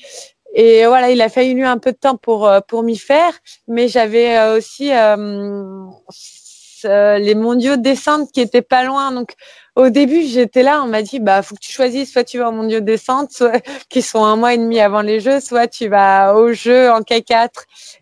et 0.59 0.87
voilà 0.87 1.11
il 1.11 1.21
a 1.21 1.29
fallu 1.29 1.65
un 1.65 1.79
peu 1.79 1.93
de 1.93 1.97
temps 1.97 2.17
pour 2.17 2.49
euh, 2.49 2.61
pour 2.67 2.83
m'y 2.83 2.97
faire 2.97 3.33
mais 3.69 3.89
j'avais 3.89 4.37
euh, 4.37 4.57
aussi 4.57 4.91
les 6.85 7.35
mondiaux 7.35 7.77
de 7.77 7.83
descente 7.83 8.31
qui 8.33 8.41
étaient 8.41 8.63
pas 8.63 8.85
loin. 8.85 9.13
Donc 9.13 9.35
au 9.77 9.91
début, 9.91 10.23
j'étais 10.23 10.63
là, 10.63 10.83
on 10.83 10.87
m'a 10.87 11.03
dit, 11.03 11.21
bah, 11.21 11.43
faut 11.43 11.55
que 11.55 11.61
tu 11.61 11.71
choisisses, 11.71 12.11
soit 12.11 12.25
tu 12.25 12.39
vas 12.39 12.49
au 12.49 12.53
mondiaux 12.53 12.81
de 12.81 12.87
descente, 12.87 13.31
soit 13.31 13.61
qui 13.91 14.01
sont 14.01 14.25
un 14.25 14.37
mois 14.37 14.55
et 14.55 14.59
demi 14.59 14.81
avant 14.81 15.03
les 15.03 15.21
Jeux, 15.21 15.41
soit 15.41 15.69
tu 15.69 15.89
vas 15.89 16.35
aux 16.35 16.53
Jeux 16.53 16.91
en 16.91 17.01
K4. 17.01 17.49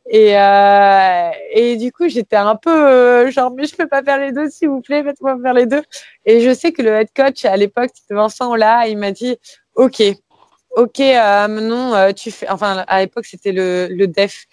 Et, 0.09 0.39
euh, 0.39 1.31
et 1.53 1.77
du 1.77 1.91
coup, 1.91 2.09
j'étais 2.09 2.37
un 2.37 2.57
peu 2.57 2.71
euh, 2.71 3.31
genre, 3.31 3.51
mais 3.51 3.67
je 3.67 3.75
peux 3.75 3.89
pas 3.89 4.03
faire 4.05 4.19
les 4.19 4.31
deux, 4.33 4.49
s'il 4.51 4.69
vous 4.69 4.81
plaît, 4.83 5.03
faites-moi 5.03 5.37
faire 5.43 5.55
les 5.55 5.67
deux. 5.67 5.83
Et 6.27 6.41
je 6.41 6.55
sais 6.55 6.73
que 6.73 6.83
le 6.83 6.91
head 6.91 7.09
coach 7.15 7.45
à 7.45 7.57
l'époque, 7.57 7.91
Vincent 8.09 8.55
là, 8.55 8.87
il 8.87 8.97
m'a 8.97 9.11
dit, 9.11 9.37
ok, 9.75 10.01
ok, 10.77 11.01
euh, 11.01 11.49
Manon, 11.49 11.95
euh, 11.95 12.13
tu 12.13 12.31
fais, 12.31 12.49
enfin 12.49 12.85
à 12.87 13.01
l'époque 13.01 13.27
c'était 13.27 13.53
le, 13.53 13.89
le 13.91 14.07
DEF, 14.07 14.47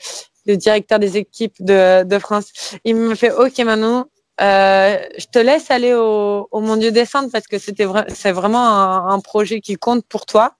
le 0.45 0.57
directeur 0.57 0.99
des 0.99 1.17
équipes 1.17 1.55
de, 1.59 2.03
de 2.03 2.19
France. 2.19 2.51
Il 2.83 2.95
me 2.95 3.15
fait, 3.15 3.31
ok 3.31 3.57
Manon, 3.59 4.05
euh, 4.41 4.97
je 5.17 5.25
te 5.25 5.39
laisse 5.39 5.69
aller 5.69 5.93
au, 5.93 6.47
au 6.51 6.61
Mondiaux 6.61 6.91
descente 6.91 7.31
parce 7.31 7.47
que 7.47 7.59
c'était 7.59 7.85
c'est 8.09 8.31
vraiment 8.31 9.07
un, 9.07 9.19
projet 9.19 9.61
qui 9.61 9.75
compte 9.75 10.05
pour 10.07 10.25
toi. 10.25 10.55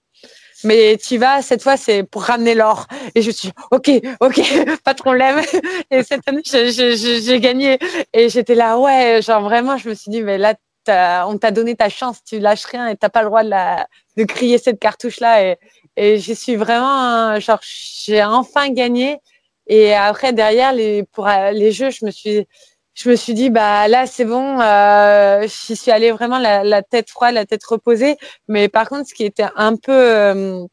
Mais 0.63 0.97
tu 0.97 1.17
vas, 1.17 1.41
cette 1.41 1.63
fois, 1.63 1.75
c'est 1.75 2.03
pour 2.03 2.21
ramener 2.21 2.53
l'or. 2.53 2.85
Et 3.15 3.23
je 3.23 3.31
suis, 3.31 3.51
OK, 3.71 3.89
OK, 4.19 4.35
de 4.35 4.93
problème. 4.93 5.41
Et 5.89 6.03
cette 6.03 6.21
année, 6.27 6.43
j'ai 6.45 7.39
gagné. 7.39 7.79
Et 8.13 8.29
j'étais 8.29 8.53
là, 8.53 8.77
ouais, 8.77 9.21
genre 9.23 9.41
vraiment, 9.41 9.77
je 9.77 9.89
me 9.89 9.95
suis 9.95 10.11
dit, 10.11 10.21
mais 10.21 10.37
là, 10.37 10.53
on 10.87 11.37
t'a 11.37 11.51
donné 11.51 11.75
ta 11.75 11.89
chance, 11.89 12.23
tu 12.23 12.39
lâches 12.39 12.65
rien 12.65 12.87
et 12.87 12.95
t'as 12.95 13.09
pas 13.09 13.21
le 13.21 13.27
droit 13.27 13.43
de, 13.43 14.23
crier 14.23 14.57
cette 14.57 14.79
cartouche-là. 14.79 15.43
Et, 15.43 15.57
et 15.97 16.19
suis 16.19 16.55
vraiment, 16.55 17.39
genre, 17.39 17.59
j'ai 17.61 18.23
enfin 18.23 18.69
gagné. 18.69 19.19
Et 19.67 19.93
après, 19.93 20.33
derrière, 20.33 20.73
les, 20.73 21.03
pour 21.03 21.27
les 21.27 21.71
jeux, 21.71 21.91
je 21.91 22.05
me 22.05 22.11
suis, 22.11 22.47
je 22.93 23.09
me 23.09 23.15
suis 23.15 23.33
dit 23.33 23.49
bah 23.49 23.87
là 23.87 24.05
c'est 24.05 24.25
bon 24.25 24.59
euh, 24.59 25.47
j'y 25.47 25.75
suis 25.75 25.91
allée 25.91 26.11
vraiment 26.11 26.39
la, 26.39 26.83
tête 26.83 27.09
froide 27.09 27.33
la 27.35 27.45
tête 27.45 27.63
reposée 27.63 28.17
mais 28.47 28.67
par 28.67 28.89
contre 28.89 29.07
ce 29.09 29.13
qui 29.13 29.23
était 29.23 29.45
un 29.55 29.75
peu 29.75 29.91
euh, 29.91 30.65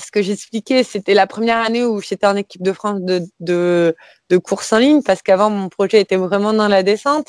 ce 0.00 0.10
que 0.10 0.22
j'expliquais 0.22 0.82
c'était 0.82 1.14
la 1.14 1.26
première 1.26 1.58
année 1.58 1.84
où 1.84 2.00
j'étais 2.00 2.26
en 2.26 2.36
équipe 2.36 2.62
de 2.62 2.72
France 2.72 3.00
de, 3.00 3.22
de, 3.40 3.94
de 4.28 4.36
course 4.38 4.72
en 4.72 4.78
ligne 4.78 5.02
parce 5.02 5.22
qu'avant 5.22 5.50
mon 5.50 5.68
projet 5.68 6.00
était 6.00 6.16
vraiment 6.16 6.52
dans 6.52 6.68
la 6.68 6.82
descente. 6.82 7.28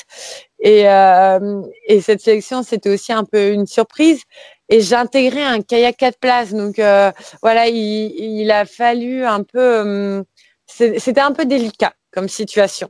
Et, 0.59 0.88
euh, 0.89 1.61
et 1.88 2.01
cette 2.01 2.22
sélection 2.22 2.63
c'était 2.63 2.89
aussi 2.89 3.13
un 3.13 3.24
peu 3.24 3.51
une 3.51 3.67
surprise. 3.67 4.22
Et 4.69 4.82
j'ai 4.82 4.95
intégré 4.95 5.43
un 5.43 5.61
kayak 5.61 5.97
4 5.97 6.19
places. 6.19 6.53
Donc 6.53 6.80
euh, 6.80 7.11
voilà 7.41 7.67
il, 7.67 7.76
il, 7.76 8.51
a 8.51 8.65
fallu 8.65 9.26
un 9.26 9.43
peu 9.43 9.59
euh, 9.59 10.24
c'était 10.65 11.22
un 11.22 11.34
peu 11.34 11.45
délicat 11.45 11.93
comme 12.11 12.28
situation 12.28 12.89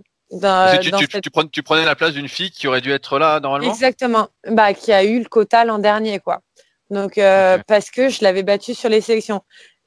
tu, 1.51 1.63
prenais, 1.63 1.85
la 1.85 1.95
place 1.95 2.13
d'une 2.13 2.27
fille 2.27 2.51
qui 2.51 2.67
aurait 2.67 2.81
dû 2.81 2.91
être 2.91 3.19
là 3.19 3.39
normalement? 3.39 3.71
Exactement, 3.71 4.29
bah, 4.47 4.73
qui 4.73 4.93
a 4.93 5.03
eu 5.03 5.19
le 5.19 5.25
quota 5.25 5.65
l'an 5.65 5.79
dernier, 5.79 6.19
quoi. 6.19 6.41
Donc, 6.89 7.17
euh, 7.17 7.57
parce 7.67 7.89
que 7.89 8.09
je 8.09 8.23
l'avais 8.23 8.43
battue 8.43 8.73
sur 8.73 8.89
les 8.89 9.01
sélections. 9.01 9.41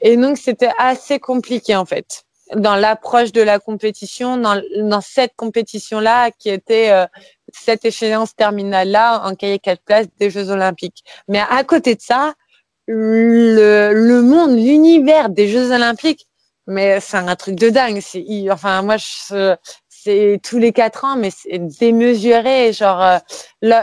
Et 0.05 0.18
donc, 0.18 0.36
c'était 0.36 0.70
assez 0.78 1.18
compliqué, 1.18 1.74
en 1.74 1.86
fait, 1.86 2.24
dans 2.55 2.76
l'approche 2.76 3.32
de 3.32 3.40
la 3.40 3.59
compétition, 3.59 4.36
dans, 4.36 4.62
dans 4.76 5.00
cette 5.00 5.34
compétition-là, 5.34 6.30
qui 6.30 6.50
était 6.50 6.90
euh, 6.90 7.07
cette 7.52 7.86
échéance 7.86 8.36
terminale-là, 8.36 9.22
en 9.24 9.34
cahier 9.34 9.59
4 9.59 9.82
places 9.82 10.07
des 10.18 10.28
Jeux 10.28 10.50
Olympiques. 10.50 11.02
Mais 11.26 11.40
à 11.40 11.64
côté 11.64 11.94
de 11.94 12.02
ça, 12.02 12.34
le, 12.86 13.92
le 13.94 14.20
monde, 14.20 14.57
l'univers 14.59 15.30
des 15.30 15.48
Jeux 15.48 15.72
Olympiques, 15.72 16.26
mais 16.66 17.00
c'est 17.00 17.16
un 17.16 17.36
truc 17.36 17.55
de 17.57 17.70
dingue. 17.70 18.00
Enfin, 18.50 18.82
moi, 18.82 18.96
je, 18.98 19.57
c'est 20.05 20.38
tous 20.42 20.59
les 20.59 20.72
quatre 20.72 21.05
ans, 21.05 21.16
mais 21.16 21.30
c'est 21.30 21.59
démesuré. 21.59 22.72
Genre 22.72 23.02
euh, 23.02 23.18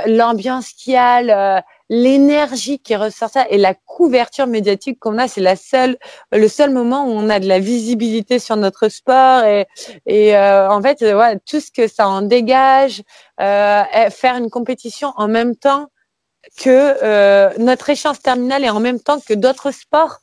l'ambiance 0.06 0.70
qu'il 0.74 0.94
y 0.94 0.98
a, 0.98 1.64
l'énergie 1.92 2.80
qui 2.80 2.96
ressort 2.96 3.30
ça 3.30 3.46
et 3.50 3.58
la 3.58 3.74
couverture 3.74 4.48
médiatique 4.48 4.98
qu'on 4.98 5.18
a, 5.18 5.28
c'est 5.28 5.42
la 5.42 5.58
seule, 5.58 5.98
le 6.32 6.48
seul 6.48 6.72
moment 6.72 7.06
où 7.06 7.10
on 7.12 7.30
a 7.30 7.40
de 7.40 7.48
la 7.48 7.60
visibilité 7.60 8.40
sur 8.40 8.56
notre 8.56 8.88
sport 8.88 9.44
et, 9.44 9.68
et 10.06 10.36
euh, 10.36 10.72
en 10.72 10.82
fait, 10.82 11.04
tout 11.46 11.60
ce 11.60 11.70
que 11.70 11.88
ça 11.88 12.08
en 12.08 12.22
dégage, 12.22 13.04
euh, 13.42 13.84
faire 14.10 14.38
une 14.38 14.50
compétition 14.50 15.12
en 15.18 15.28
même 15.28 15.56
temps 15.58 15.88
que 16.58 17.60
notre 17.60 17.90
échéance 17.90 18.22
terminale 18.22 18.64
et 18.64 18.70
en 18.70 18.80
même 18.80 19.00
temps 19.00 19.20
que 19.20 19.34
d'autres 19.34 19.72
sports 19.72 20.22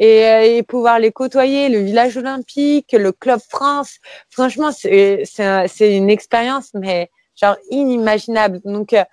euh, 0.00 0.40
et, 0.40 0.62
pouvoir 0.62 0.98
les 0.98 1.12
côtoyer, 1.12 1.68
le 1.68 1.78
village 1.78 2.16
olympique, 2.16 2.92
le 2.92 3.12
club 3.12 3.40
France. 3.48 3.96
Franchement, 4.30 4.70
c'est 4.72 5.26
une 5.80 6.10
expérience 6.10 6.70
mais 6.74 7.10
genre 7.40 7.56
inimaginable. 7.70 8.60
Donc 8.64 8.92
euh, 8.92 9.04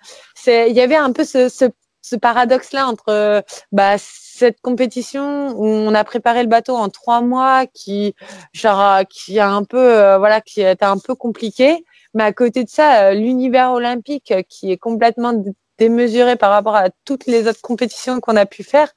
il 0.46 0.74
y 0.74 0.80
avait 0.80 0.96
un 0.96 1.12
peu 1.12 1.24
ce, 1.24 1.48
ce, 1.48 1.66
ce 2.04 2.16
paradoxe 2.16 2.72
là 2.72 2.86
entre 2.86 3.42
bah 3.72 3.96
cette 3.98 4.60
compétition 4.60 5.54
où 5.56 5.64
on 5.64 5.94
a 5.94 6.04
préparé 6.04 6.42
le 6.42 6.48
bateau 6.48 6.76
en 6.76 6.88
trois 6.90 7.22
mois 7.22 7.66
qui 7.66 8.14
genre 8.52 9.00
qui 9.08 9.38
a 9.38 9.48
un 9.48 9.64
peu 9.64 9.78
euh, 9.78 10.18
voilà 10.18 10.40
qui 10.40 10.60
était 10.60 10.84
un 10.84 10.98
peu 10.98 11.14
compliqué 11.14 11.84
mais 12.12 12.24
à 12.24 12.32
côté 12.32 12.64
de 12.64 12.68
ça 12.68 13.14
l'univers 13.14 13.72
olympique 13.72 14.34
qui 14.48 14.70
est 14.70 14.76
complètement 14.76 15.32
démesuré 15.78 16.36
par 16.36 16.50
rapport 16.50 16.76
à 16.76 16.90
toutes 17.04 17.26
les 17.26 17.48
autres 17.48 17.62
compétitions 17.62 18.20
qu'on 18.20 18.36
a 18.36 18.46
pu 18.46 18.62
faire 18.62 18.92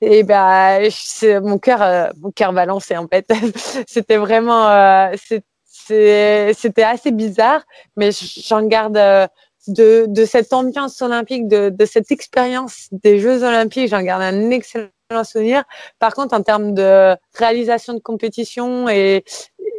et 0.00 0.22
ben 0.22 0.80
mon 1.42 1.58
cœur 1.58 1.82
euh, 1.82 2.08
mon 2.20 2.30
cœur 2.30 2.52
balancé 2.52 2.96
en 2.96 3.06
fait. 3.08 3.30
C'était 3.86 4.16
vraiment 4.16 4.68
euh, 4.68 5.14
c'était 5.88 6.82
assez 6.82 7.12
bizarre 7.12 7.62
mais 7.96 8.10
j'en 8.12 8.62
garde 8.66 8.96
euh, 8.96 9.26
de, 9.68 10.06
de 10.08 10.24
cette 10.24 10.52
ambiance 10.52 11.00
olympique 11.02 11.48
de, 11.48 11.68
de 11.70 11.84
cette 11.84 12.10
expérience 12.10 12.88
des 12.92 13.18
Jeux 13.18 13.42
olympiques 13.42 13.88
j'en 13.88 14.02
garde 14.02 14.22
un 14.22 14.50
excellent 14.50 14.88
souvenir 15.24 15.64
par 15.98 16.14
contre 16.14 16.34
en 16.34 16.42
termes 16.42 16.74
de 16.74 17.16
réalisation 17.34 17.94
de 17.94 18.00
compétition 18.00 18.88
et 18.88 19.24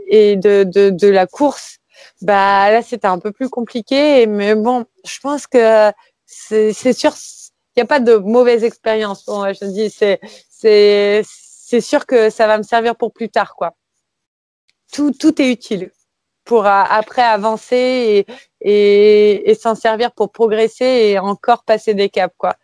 et 0.08 0.36
de, 0.38 0.64
de, 0.64 0.90
de 0.90 1.08
la 1.08 1.28
course 1.28 1.78
bah 2.22 2.72
là 2.72 2.82
c'était 2.82 3.08
un 3.08 3.20
peu 3.20 3.32
plus 3.32 3.50
compliqué 3.50 4.26
mais 4.26 4.56
bon 4.56 4.86
je 5.06 5.20
pense 5.20 5.48
que 5.48 5.92
c'est 6.26 6.94
sûr 6.94 7.14
il 7.76 7.80
n'y 7.80 7.84
a 7.84 7.88
pas 7.88 8.00
de 8.00 8.16
mauvaise 8.16 8.64
expérience. 8.64 9.24
Je 9.28 9.66
dis, 9.66 9.90
c'est, 9.90 10.20
c'est, 10.50 11.22
c'est 11.26 11.82
sûr 11.82 12.06
que 12.06 12.30
ça 12.30 12.48
va 12.48 12.58
me 12.58 12.64
servir 12.64 12.96
pour 12.96 13.14
plus 13.14 13.30
tard, 13.30 13.56
quoi. 13.56 13.76
Tout, 14.92 15.12
tout 15.12 15.42
est 15.42 15.50
utile 15.50 15.92
pour 16.50 16.66
après 16.66 17.22
avancer 17.22 18.26
et, 18.26 18.68
et, 18.68 19.52
et 19.52 19.54
s'en 19.54 19.76
servir 19.76 20.12
pour 20.12 20.32
progresser 20.32 20.84
et 20.84 21.20
encore 21.20 21.64
passer 21.64 21.93
des 21.93 22.10
caps, 22.10 22.34
quoi. 22.39 22.56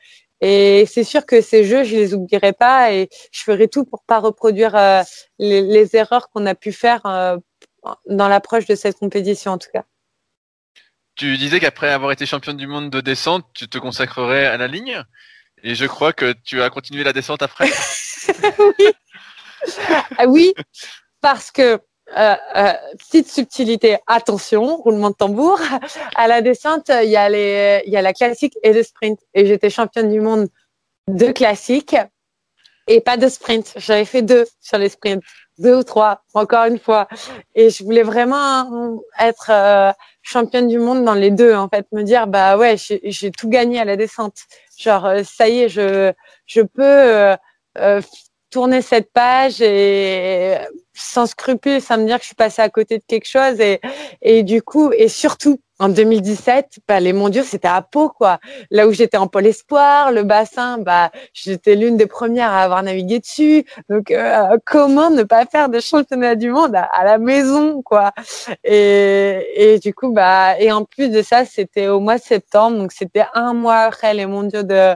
Et 0.41 0.87
c'est 0.87 1.03
sûr 1.03 1.23
que 1.27 1.39
ces 1.39 1.63
jeux, 1.63 1.83
je 1.83 1.95
les 1.95 2.15
oublierai 2.15 2.53
pas 2.53 2.91
et 2.91 3.09
je 3.31 3.43
ferai 3.43 3.67
tout 3.67 3.85
pour 3.85 4.03
pas 4.03 4.17
reproduire 4.17 4.75
euh, 4.75 5.03
les, 5.37 5.61
les, 5.61 5.95
erreurs 5.95 6.31
qu'on 6.31 6.47
a 6.47 6.55
pu 6.55 6.71
faire 6.71 7.05
euh, 7.05 7.37
dans 8.09 8.27
l'approche 8.27 8.65
de 8.65 8.73
cette 8.73 8.97
compétition, 8.97 9.51
en 9.51 9.59
tout 9.59 9.69
cas. 9.71 9.83
Tu 11.13 11.37
disais 11.37 11.59
qu'après 11.59 11.91
avoir 11.91 12.11
été 12.11 12.25
championne 12.25 12.57
du 12.57 12.65
monde 12.65 12.89
de 12.89 13.01
descente, 13.01 13.45
tu 13.53 13.69
te 13.69 13.77
consacrerais 13.77 14.47
à 14.47 14.57
la 14.57 14.65
ligne. 14.65 15.03
Et 15.61 15.75
je 15.75 15.85
crois 15.85 16.11
que 16.11 16.33
tu 16.43 16.63
as 16.63 16.71
continué 16.71 17.03
la 17.03 17.13
descente 17.13 17.43
après. 17.43 17.69
oui. 18.59 18.87
Ah 20.17 20.25
oui, 20.27 20.55
parce 21.21 21.51
que 21.51 21.79
euh, 22.15 22.35
euh, 22.55 22.73
petite 22.97 23.27
subtilité, 23.27 23.97
attention, 24.07 24.77
roulement 24.77 25.09
de 25.09 25.15
tambour. 25.15 25.59
À 26.15 26.27
la 26.27 26.41
descente, 26.41 26.91
il 27.03 27.09
y 27.09 27.17
a 27.17 27.29
les, 27.29 27.81
il 27.85 27.91
y 27.91 27.97
a 27.97 28.01
la 28.01 28.13
classique 28.13 28.57
et 28.63 28.73
le 28.73 28.83
sprint. 28.83 29.19
Et 29.33 29.45
j'étais 29.45 29.69
championne 29.69 30.11
du 30.11 30.21
monde 30.21 30.47
de 31.07 31.31
classique 31.31 31.95
et 32.87 33.01
pas 33.01 33.17
de 33.17 33.27
sprint. 33.27 33.73
J'avais 33.77 34.05
fait 34.05 34.21
deux 34.21 34.45
sur 34.61 34.77
les 34.77 34.89
sprints, 34.89 35.23
deux 35.57 35.77
ou 35.77 35.83
trois, 35.83 36.21
encore 36.35 36.65
une 36.65 36.77
fois. 36.77 37.07
Et 37.55 37.71
je 37.71 37.83
voulais 37.83 38.03
vraiment 38.03 39.01
être 39.19 39.49
euh, 39.49 39.91
championne 40.21 40.67
du 40.67 40.77
monde 40.77 41.03
dans 41.03 41.15
les 41.15 41.31
deux, 41.31 41.55
en 41.55 41.67
fait, 41.69 41.87
me 41.91 42.03
dire 42.03 42.27
bah 42.27 42.55
ouais, 42.55 42.75
j'ai 42.77 43.31
tout 43.31 43.49
gagné 43.49 43.79
à 43.79 43.85
la 43.85 43.95
descente. 43.95 44.37
Genre 44.77 45.05
euh, 45.05 45.23
ça 45.23 45.49
y 45.49 45.61
est, 45.61 45.69
je 45.69 46.13
je 46.45 46.61
peux 46.61 47.35
tourner 48.51 48.81
cette 48.81 49.11
page 49.11 49.59
et 49.59 50.57
sans 50.95 51.25
scrupule, 51.25 51.81
ça 51.81 51.97
me 51.97 52.05
dire 52.05 52.17
que 52.17 52.23
je 52.23 52.27
suis 52.27 52.35
passée 52.35 52.61
à 52.61 52.69
côté 52.69 52.97
de 52.97 53.03
quelque 53.07 53.27
chose 53.27 53.59
et 53.59 53.81
et 54.21 54.43
du 54.43 54.61
coup 54.61 54.91
et 54.91 55.09
surtout 55.09 55.59
en 55.79 55.89
2017, 55.89 56.79
bah, 56.87 57.01
les 57.01 57.11
mondiaux, 57.11 57.43
c'était 57.43 57.67
à 57.67 57.81
Pau, 57.81 58.09
quoi. 58.09 58.39
Là 58.71 58.87
où 58.87 58.93
j'étais 58.93 59.17
en 59.17 59.27
pôle 59.27 59.45
espoir, 59.45 60.11
le 60.13 60.23
bassin, 60.23 60.77
bah, 60.77 61.11
j'étais 61.33 61.75
l'une 61.75 61.97
des 61.97 62.05
premières 62.05 62.51
à 62.51 62.63
avoir 62.63 62.81
navigué 62.81 63.19
dessus. 63.19 63.65
Donc, 63.89 64.09
euh, 64.11 64.57
comment 64.65 65.09
ne 65.09 65.23
pas 65.23 65.45
faire 65.45 65.67
de 65.67 65.81
championnat 65.81 66.35
du 66.35 66.49
monde 66.49 66.75
à, 66.75 67.03
la 67.03 67.17
maison, 67.17 67.81
quoi? 67.81 68.13
Et, 68.63 69.45
et, 69.55 69.79
du 69.79 69.93
coup, 69.93 70.11
bah, 70.13 70.57
et 70.59 70.71
en 70.71 70.85
plus 70.85 71.09
de 71.09 71.21
ça, 71.21 71.43
c'était 71.43 71.89
au 71.89 71.99
mois 71.99 72.17
de 72.17 72.23
septembre, 72.23 72.77
donc 72.77 72.93
c'était 72.93 73.25
un 73.33 73.53
mois 73.53 73.79
après 73.79 74.13
les 74.13 74.25
mondiaux 74.25 74.63
de, 74.63 74.95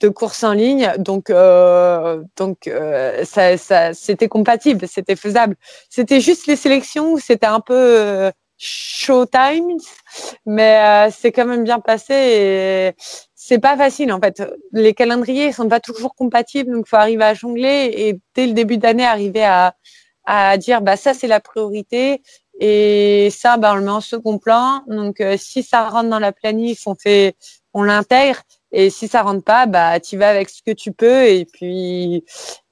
de 0.00 0.08
course 0.08 0.44
en 0.44 0.52
ligne, 0.52 0.92
donc 0.98 1.30
euh, 1.30 2.22
donc 2.36 2.66
euh, 2.66 3.24
ça, 3.24 3.56
ça 3.56 3.94
c'était 3.94 4.28
compatible, 4.28 4.86
c'était 4.88 5.16
faisable. 5.16 5.56
C'était 5.88 6.20
juste 6.20 6.46
les 6.46 6.56
sélections 6.56 7.16
c'était 7.16 7.46
un 7.46 7.60
peu 7.60 8.30
showtimes, 8.58 9.78
mais 10.44 11.08
c'est 11.10 11.32
quand 11.32 11.46
même 11.46 11.64
bien 11.64 11.80
passé 11.80 12.14
et 12.14 12.94
c'est 13.34 13.58
pas 13.58 13.76
facile 13.76 14.12
en 14.12 14.20
fait. 14.20 14.42
Les 14.72 14.92
calendriers 14.94 15.52
sont 15.52 15.68
pas 15.68 15.80
toujours 15.80 16.14
compatibles, 16.14 16.72
donc 16.72 16.86
faut 16.88 16.96
arriver 16.96 17.24
à 17.24 17.34
jongler 17.34 17.92
et 17.96 18.20
dès 18.34 18.46
le 18.46 18.52
début 18.52 18.78
d'année 18.78 19.06
arriver 19.06 19.44
à 19.44 19.74
à 20.28 20.58
dire 20.58 20.82
bah 20.82 20.96
ça 20.96 21.14
c'est 21.14 21.28
la 21.28 21.40
priorité 21.40 22.20
et 22.60 23.28
ça 23.30 23.56
bah 23.56 23.72
on 23.72 23.76
le 23.76 23.82
met 23.82 23.90
en 23.90 24.00
second 24.00 24.38
plan. 24.38 24.82
Donc 24.88 25.22
si 25.38 25.62
ça 25.62 25.88
rentre 25.88 26.10
dans 26.10 26.18
la 26.18 26.32
planif, 26.32 26.86
on 26.86 26.94
fait 26.96 27.36
on 27.72 27.82
l'intègre 27.82 28.42
et 28.78 28.90
si 28.90 29.08
ça 29.08 29.22
rentre 29.22 29.42
pas, 29.42 29.64
bah 29.64 30.00
tu 30.00 30.18
vas 30.18 30.28
avec 30.28 30.50
ce 30.50 30.60
que 30.62 30.70
tu 30.70 30.92
peux 30.92 31.24
et 31.26 31.46
puis 31.46 32.22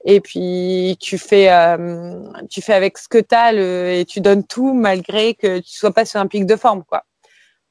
et 0.05 0.21
puis 0.21 0.97
tu 1.01 1.17
fais 1.17 1.51
euh, 1.51 2.19
tu 2.47 2.61
fais 2.61 2.73
avec 2.73 2.99
ce 2.99 3.07
que 3.07 3.17
tu 3.17 3.33
as 3.33 3.53
et 3.53 4.05
tu 4.05 4.21
donnes 4.21 4.43
tout 4.43 4.73
malgré 4.75 5.33
que 5.33 5.57
tu 5.59 5.71
sois 5.71 5.91
pas 5.91 6.05
sur 6.05 6.19
un 6.19 6.27
pic 6.27 6.45
de 6.45 6.55
forme 6.55 6.83
quoi. 6.83 7.05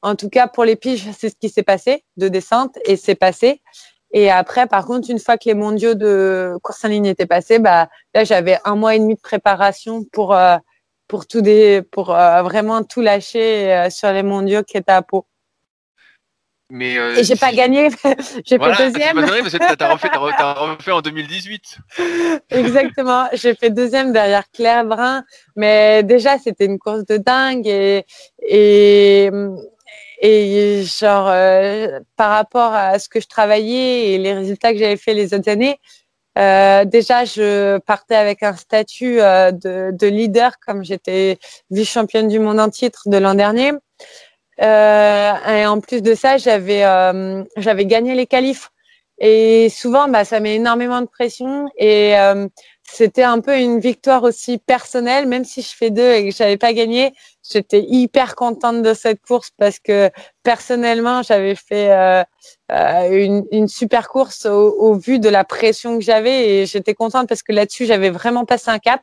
En 0.01 0.15
tout 0.17 0.27
cas 0.29 0.47
pour 0.49 0.65
les 0.65 0.75
piges, 0.75 1.09
c'est 1.17 1.29
ce 1.29 1.35
qui 1.39 1.47
s'est 1.47 1.63
passé 1.63 2.03
de 2.17 2.27
descente 2.27 2.77
et 2.85 2.97
c'est 2.97 3.15
passé. 3.15 3.61
Et 4.11 4.29
après, 4.29 4.67
par 4.67 4.85
contre, 4.85 5.09
une 5.09 5.19
fois 5.19 5.37
que 5.37 5.45
les 5.45 5.53
mondiaux 5.55 5.93
de 5.95 6.57
course 6.61 6.83
en 6.85 6.89
ligne 6.89 7.05
étaient 7.05 7.25
passés, 7.25 7.59
bah 7.59 7.87
là 8.13 8.25
j'avais 8.25 8.59
un 8.65 8.75
mois 8.75 8.95
et 8.95 8.99
demi 8.99 9.15
de 9.15 9.21
préparation 9.21 10.03
pour 10.11 10.33
euh, 10.35 10.57
pour 11.07 11.25
tout 11.25 11.41
des 11.41 11.83
pour 11.83 12.13
euh, 12.13 12.43
vraiment 12.43 12.83
tout 12.83 13.01
lâcher 13.01 13.87
sur 13.89 14.11
les 14.11 14.23
mondiaux 14.23 14.63
qui 14.63 14.75
étaient 14.77 14.91
à 14.91 15.01
Pau. 15.03 15.25
Mais 16.71 16.97
euh, 16.97 17.15
et 17.15 17.23
j'ai 17.23 17.35
pas 17.35 17.51
gagné, 17.51 17.89
j'ai 18.45 18.57
fait 18.57 18.77
deuxième. 18.77 19.15
Pas 19.15 19.41
mais 19.43 19.75
t'as 19.77 19.93
refait, 19.93 20.09
as 20.11 20.53
refait 20.53 20.91
en 20.91 21.01
2018. 21.01 21.77
Exactement, 22.49 23.27
j'ai 23.33 23.53
fait 23.53 23.69
deuxième 23.69 24.11
derrière 24.11 24.49
Claire 24.51 24.83
Brun, 24.83 25.23
mais 25.55 26.01
déjà 26.01 26.39
c'était 26.39 26.65
une 26.65 26.79
course 26.79 27.05
de 27.05 27.17
dingue 27.17 27.67
et 27.67 28.05
et 28.41 29.29
et 30.21 30.83
genre 30.83 31.27
euh, 31.29 31.99
par 32.15 32.31
rapport 32.31 32.73
à 32.73 32.97
ce 32.97 33.09
que 33.09 33.19
je 33.19 33.27
travaillais 33.27 34.13
et 34.13 34.17
les 34.17 34.33
résultats 34.33 34.73
que 34.73 34.79
j'avais 34.79 34.97
fait 34.97 35.13
les 35.13 35.33
autres 35.33 35.49
années, 35.49 35.79
euh, 36.37 36.83
déjà 36.83 37.25
je 37.25 37.77
partais 37.79 38.15
avec 38.15 38.43
un 38.43 38.55
statut 38.55 39.21
euh, 39.21 39.51
de, 39.51 39.91
de 39.93 40.07
leader 40.07 40.53
comme 40.65 40.83
j'étais 40.83 41.37
vice 41.69 41.89
championne 41.89 42.27
du 42.27 42.39
monde 42.39 42.59
en 42.59 42.69
titre 42.69 43.03
de 43.05 43.17
l'an 43.17 43.35
dernier. 43.35 43.71
Euh, 44.61 45.33
et 45.47 45.65
en 45.65 45.79
plus 45.79 46.01
de 46.01 46.15
ça, 46.15 46.37
j'avais 46.37 46.83
euh, 46.83 47.43
j'avais 47.57 47.85
gagné 47.85 48.15
les 48.15 48.27
qualifs. 48.27 48.69
Et 49.17 49.69
souvent, 49.69 50.09
bah, 50.09 50.25
ça 50.25 50.39
met 50.41 50.55
énormément 50.55 51.01
de 51.01 51.07
pression. 51.07 51.67
Et 51.77 52.17
euh, 52.17 52.47
c'était 52.83 53.23
un 53.23 53.39
peu 53.39 53.57
une 53.57 53.79
victoire 53.79 54.23
aussi 54.23 54.57
personnelle, 54.57 55.25
même 55.25 55.45
si 55.45 55.61
je 55.61 55.73
fais 55.73 55.89
deux 55.89 56.11
et 56.11 56.29
que 56.29 56.35
j'avais 56.35 56.57
pas 56.57 56.73
gagné. 56.73 57.13
J'étais 57.49 57.81
hyper 57.87 58.35
contente 58.35 58.81
de 58.81 58.93
cette 58.93 59.21
course 59.21 59.51
parce 59.57 59.79
que 59.79 60.09
personnellement, 60.43 61.21
j'avais 61.23 61.55
fait 61.55 61.91
euh, 61.91 62.23
une, 62.69 63.45
une, 63.51 63.67
super 63.69 64.09
course 64.09 64.45
au, 64.45 64.75
au, 64.79 64.95
vu 64.95 65.19
de 65.19 65.29
la 65.29 65.45
pression 65.45 65.97
que 65.97 66.03
j'avais 66.03 66.49
et 66.49 66.65
j'étais 66.65 66.93
contente 66.93 67.29
parce 67.29 67.43
que 67.43 67.53
là-dessus, 67.53 67.85
j'avais 67.85 68.09
vraiment 68.09 68.45
passé 68.45 68.69
un 68.69 68.79
cap. 68.79 69.01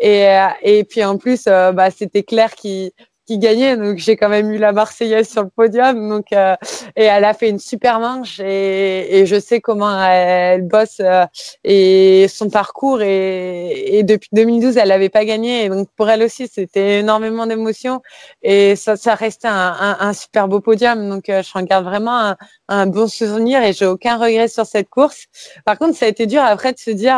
Et, 0.00 0.26
et 0.62 0.84
puis 0.84 1.04
en 1.04 1.18
plus, 1.18 1.44
bah, 1.46 1.90
c'était 1.90 2.22
Claire 2.22 2.54
qui 2.54 2.92
qui 3.26 3.38
gagnait. 3.38 3.76
Donc 3.76 3.98
j'ai 3.98 4.16
quand 4.16 4.28
même 4.28 4.52
eu 4.52 4.58
la 4.58 4.72
Marseillaise 4.72 5.28
sur 5.28 5.42
le 5.42 5.48
podium. 5.48 6.08
Donc 6.08 6.32
euh, 6.32 6.54
et 6.96 7.04
elle 7.04 7.24
a 7.24 7.34
fait 7.34 7.48
une 7.48 7.58
super 7.58 8.00
manche 8.00 8.40
et, 8.40 9.18
et 9.18 9.26
je 9.26 9.38
sais 9.38 9.60
comment 9.60 10.02
elle, 10.04 10.62
bosse 10.62 11.00
euh, 11.00 11.26
et 11.64 12.26
son 12.28 12.50
parcours. 12.50 13.02
Et, 13.02 13.98
et, 13.98 14.02
depuis 14.02 14.28
2012, 14.32 14.76
elle 14.76 14.88
n'avait 14.88 15.08
pas 15.08 15.24
gagné. 15.24 15.64
Et 15.64 15.68
donc 15.68 15.88
pour 15.96 16.08
elle 16.10 16.22
aussi, 16.22 16.48
c'était 16.48 17.00
énormément 17.00 17.46
d'émotions 17.46 18.02
et 18.42 18.76
ça, 18.76 18.96
ça 18.96 19.14
restait 19.14 19.48
un, 19.48 19.76
un, 19.78 19.96
un, 20.00 20.12
super 20.12 20.48
beau 20.48 20.60
podium. 20.60 21.08
Donc 21.08 21.28
euh, 21.28 21.42
je 21.42 21.64
garde 21.64 21.84
vraiment 21.84 22.18
un, 22.18 22.36
un, 22.68 22.86
bon 22.86 23.06
souvenir 23.08 23.62
et 23.62 23.72
j'ai 23.72 23.86
aucun 23.86 24.18
regret 24.18 24.48
sur 24.48 24.66
cette 24.66 24.88
course. 24.88 25.26
Par 25.64 25.78
contre, 25.78 25.96
ça 25.96 26.06
a 26.06 26.08
été 26.08 26.26
dur 26.26 26.42
après 26.42 26.72
de 26.72 26.78
se 26.78 26.90
dire 26.90 27.16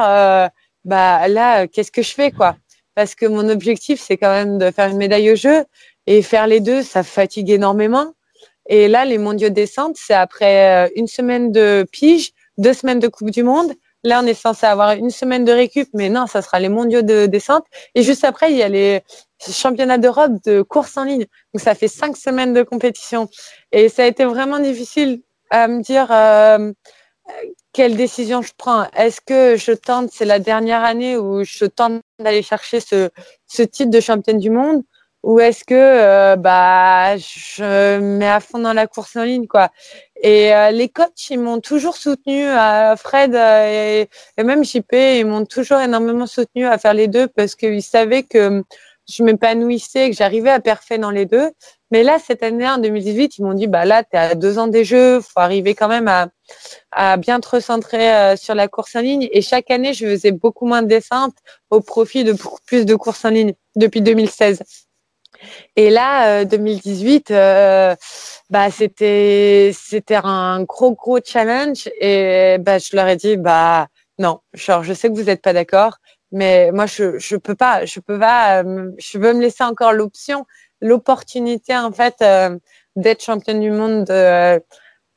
bah 0.87 1.27
là, 1.29 1.67
qu'est-ce 1.67 1.91
que 1.91 2.03
je 2.03 2.13
fais 2.13 2.31
quoi? 2.31 2.57
Parce 2.95 3.15
que 3.15 3.27
mon 3.27 3.49
objectif, 3.51 4.01
c'est 4.01 4.17
quand 4.17 4.31
même 4.31 4.57
de 4.57 4.71
faire 4.71 4.89
une 4.89 4.97
médaille 4.97 5.33
au 5.33 5.37
jeu. 5.37 5.65
Et 6.07 6.23
faire 6.23 6.47
les 6.47 6.61
deux, 6.61 6.83
ça 6.83 7.03
fatigue 7.03 7.51
énormément. 7.51 8.13
Et 8.69 8.89
là, 8.89 9.05
les 9.05 9.19
mondiaux 9.19 9.49
de 9.49 9.55
descente, 9.55 9.97
c'est 9.97 10.15
après 10.15 10.87
euh, 10.87 10.91
une 10.97 11.07
semaine 11.07 11.53
de 11.53 11.87
pige, 11.91 12.33
deux 12.59 12.73
semaines 12.73 12.99
de 12.99 13.09
Coupe 13.09 13.31
du 13.31 13.43
Monde. 13.43 13.73
Là, 14.03 14.21
on 14.23 14.27
est 14.27 14.35
censé 14.35 14.67
avoir 14.67 14.93
une 14.93 15.11
semaine 15.11 15.45
de 15.45 15.53
récup, 15.53 15.89
mais 15.93 16.09
non, 16.09 16.27
ça 16.27 16.43
sera 16.43 16.61
les 16.61 16.69
mondiaux 16.69 17.03
de 17.03 17.27
descente. 17.27 17.65
Et 17.95 18.03
juste 18.03 18.25
après, 18.25 18.53
il 18.53 18.57
y 18.57 18.63
a 18.63 18.69
les 18.69 19.03
championnats 19.51 19.99
d'Europe 19.99 20.33
de 20.45 20.63
course 20.63 20.97
en 20.97 21.05
ligne. 21.05 21.27
Donc, 21.53 21.61
ça 21.61 21.75
fait 21.75 21.89
cinq 21.89 22.17
semaines 22.17 22.53
de 22.53 22.63
compétition. 22.63 23.29
Et 23.73 23.89
ça 23.89 24.05
a 24.05 24.07
été 24.07 24.25
vraiment 24.25 24.61
difficile 24.61 25.23
à 25.51 25.67
me 25.69 25.81
dire 25.83 26.09
euh, 26.11 26.73
quelle 27.73 27.97
décision 27.97 28.43
je 28.43 28.53
prends. 28.57 28.89
Est-ce 28.97 29.21
que 29.21 29.57
je 29.57 29.73
tente, 29.73 30.11
c'est 30.13 30.25
la 30.25 30.39
dernière 30.39 30.85
année 30.85 31.17
où 31.17 31.45
je 31.45 31.65
tente 31.65 32.01
d'aller 32.21 32.43
chercher 32.43 32.81
ce, 32.81 33.11
ce 33.47 33.63
titre 33.63 33.91
de 33.91 34.01
championne 34.01 34.39
du 34.39 34.51
monde 34.51 34.83
ou 35.27 35.41
est-ce 35.41 35.65
que 35.65 35.75
euh, 35.75 36.37
bah 36.37 37.17
je 37.17 37.99
mets 37.99 38.29
à 38.29 38.39
fond 38.39 38.61
dans 38.61 38.73
la 38.73 38.87
course 38.87 39.17
en 39.17 39.25
ligne 39.25 39.49
quoi. 39.49 39.71
Et 40.23 40.55
euh, 40.55 40.71
les 40.71 40.89
coachs 40.89 41.31
ils 41.31 41.41
m'ont 41.41 41.61
toujours 41.61 41.97
soutenu 41.97 42.45
à 42.47 42.95
Fred 42.97 43.35
euh, 43.35 44.03
et, 44.03 44.09
et, 44.39 44.45
même 44.45 44.65
JP 44.65 44.93
ils 44.93 45.27
m'ont 45.27 45.45
toujours 45.45 45.81
énormément 45.81 46.29
soutenu 46.29 46.65
à 46.67 46.79
faire 46.79 46.95
les 46.95 47.09
deux 47.09 47.27
parce 47.27 47.57
qu'ils 47.57 47.83
savaient 47.83 48.23
que 48.23 48.63
je 49.09 49.25
m'épanouissais 49.25 50.11
que 50.11 50.17
j'arrivais 50.17 50.51
à 50.51 50.61
parfait 50.61 50.99
dans 50.99 51.11
les 51.11 51.27
deux. 51.27 51.51
Mais 51.91 52.05
là 52.05 52.19
cette 52.25 52.45
année 52.45 52.69
en 52.69 52.79
2018 52.79 53.39
ils 53.39 53.45
m'ont 53.45 53.55
dit 53.55 53.67
bah 53.67 53.85
là 53.85 54.05
tu 54.05 54.17
à 54.17 54.37
deux 54.37 54.61
ans 54.61 54.69
des 54.69 54.85
jeux 54.85 55.21
faut 55.21 55.41
arriver 55.41 55.75
quand 55.75 55.89
même 55.89 56.07
à 56.07 56.29
à 56.93 57.17
bien 57.17 57.41
te 57.41 57.49
recentrer 57.49 58.37
sur 58.37 58.55
la 58.55 58.69
course 58.69 58.95
en 58.95 59.01
ligne. 59.01 59.29
Et 59.33 59.43
chaque 59.43 59.73
année 59.73 59.93
je 59.93 60.07
faisais 60.07 60.31
beaucoup 60.31 60.67
moins 60.67 60.83
de 60.83 60.89
descentes 60.89 61.35
au 61.71 61.81
profit 61.81 62.23
de 62.23 62.37
plus 62.67 62.87
de 62.87 62.95
courses 62.95 63.25
en 63.25 63.31
ligne 63.31 63.55
depuis 63.75 64.03
2016 64.03 64.86
et 65.77 65.91
là, 65.91 66.45
2018, 66.45 67.31
euh, 67.31 67.35
euh, 67.93 67.97
bah 68.51 68.71
c'était 68.71 69.73
c'était 69.75 70.19
un 70.23 70.63
gros 70.65 70.95
gros 70.95 71.19
challenge. 71.25 71.89
Et 72.01 72.59
bah 72.61 72.79
je 72.79 72.95
leur 72.97 73.09
ai 73.09 73.17
dit 73.17 73.37
bah 73.37 73.89
non, 74.19 74.41
genre 74.55 74.83
je 74.83 74.93
sais 74.93 75.09
que 75.09 75.15
vous 75.15 75.25
n'êtes 75.25 75.43
pas 75.43 75.53
d'accord, 75.53 75.97
mais 76.33 76.71
moi 76.73 76.87
je 76.87 77.19
je 77.19 77.37
peux 77.37 77.55
pas, 77.55 77.85
je 77.85 78.01
peux 78.01 78.19
pas, 78.19 78.63
euh, 78.63 78.91
je 78.99 79.19
veux 79.19 79.35
me 79.35 79.41
laisser 79.43 79.65
encore 79.65 79.93
l'option, 79.93 80.47
l'opportunité 80.81 81.77
en 81.77 81.93
fait 81.93 82.25
d'être 82.97 83.23
championne 83.23 83.61
du 83.61 83.71
monde 83.71 84.05
de, 84.05 84.61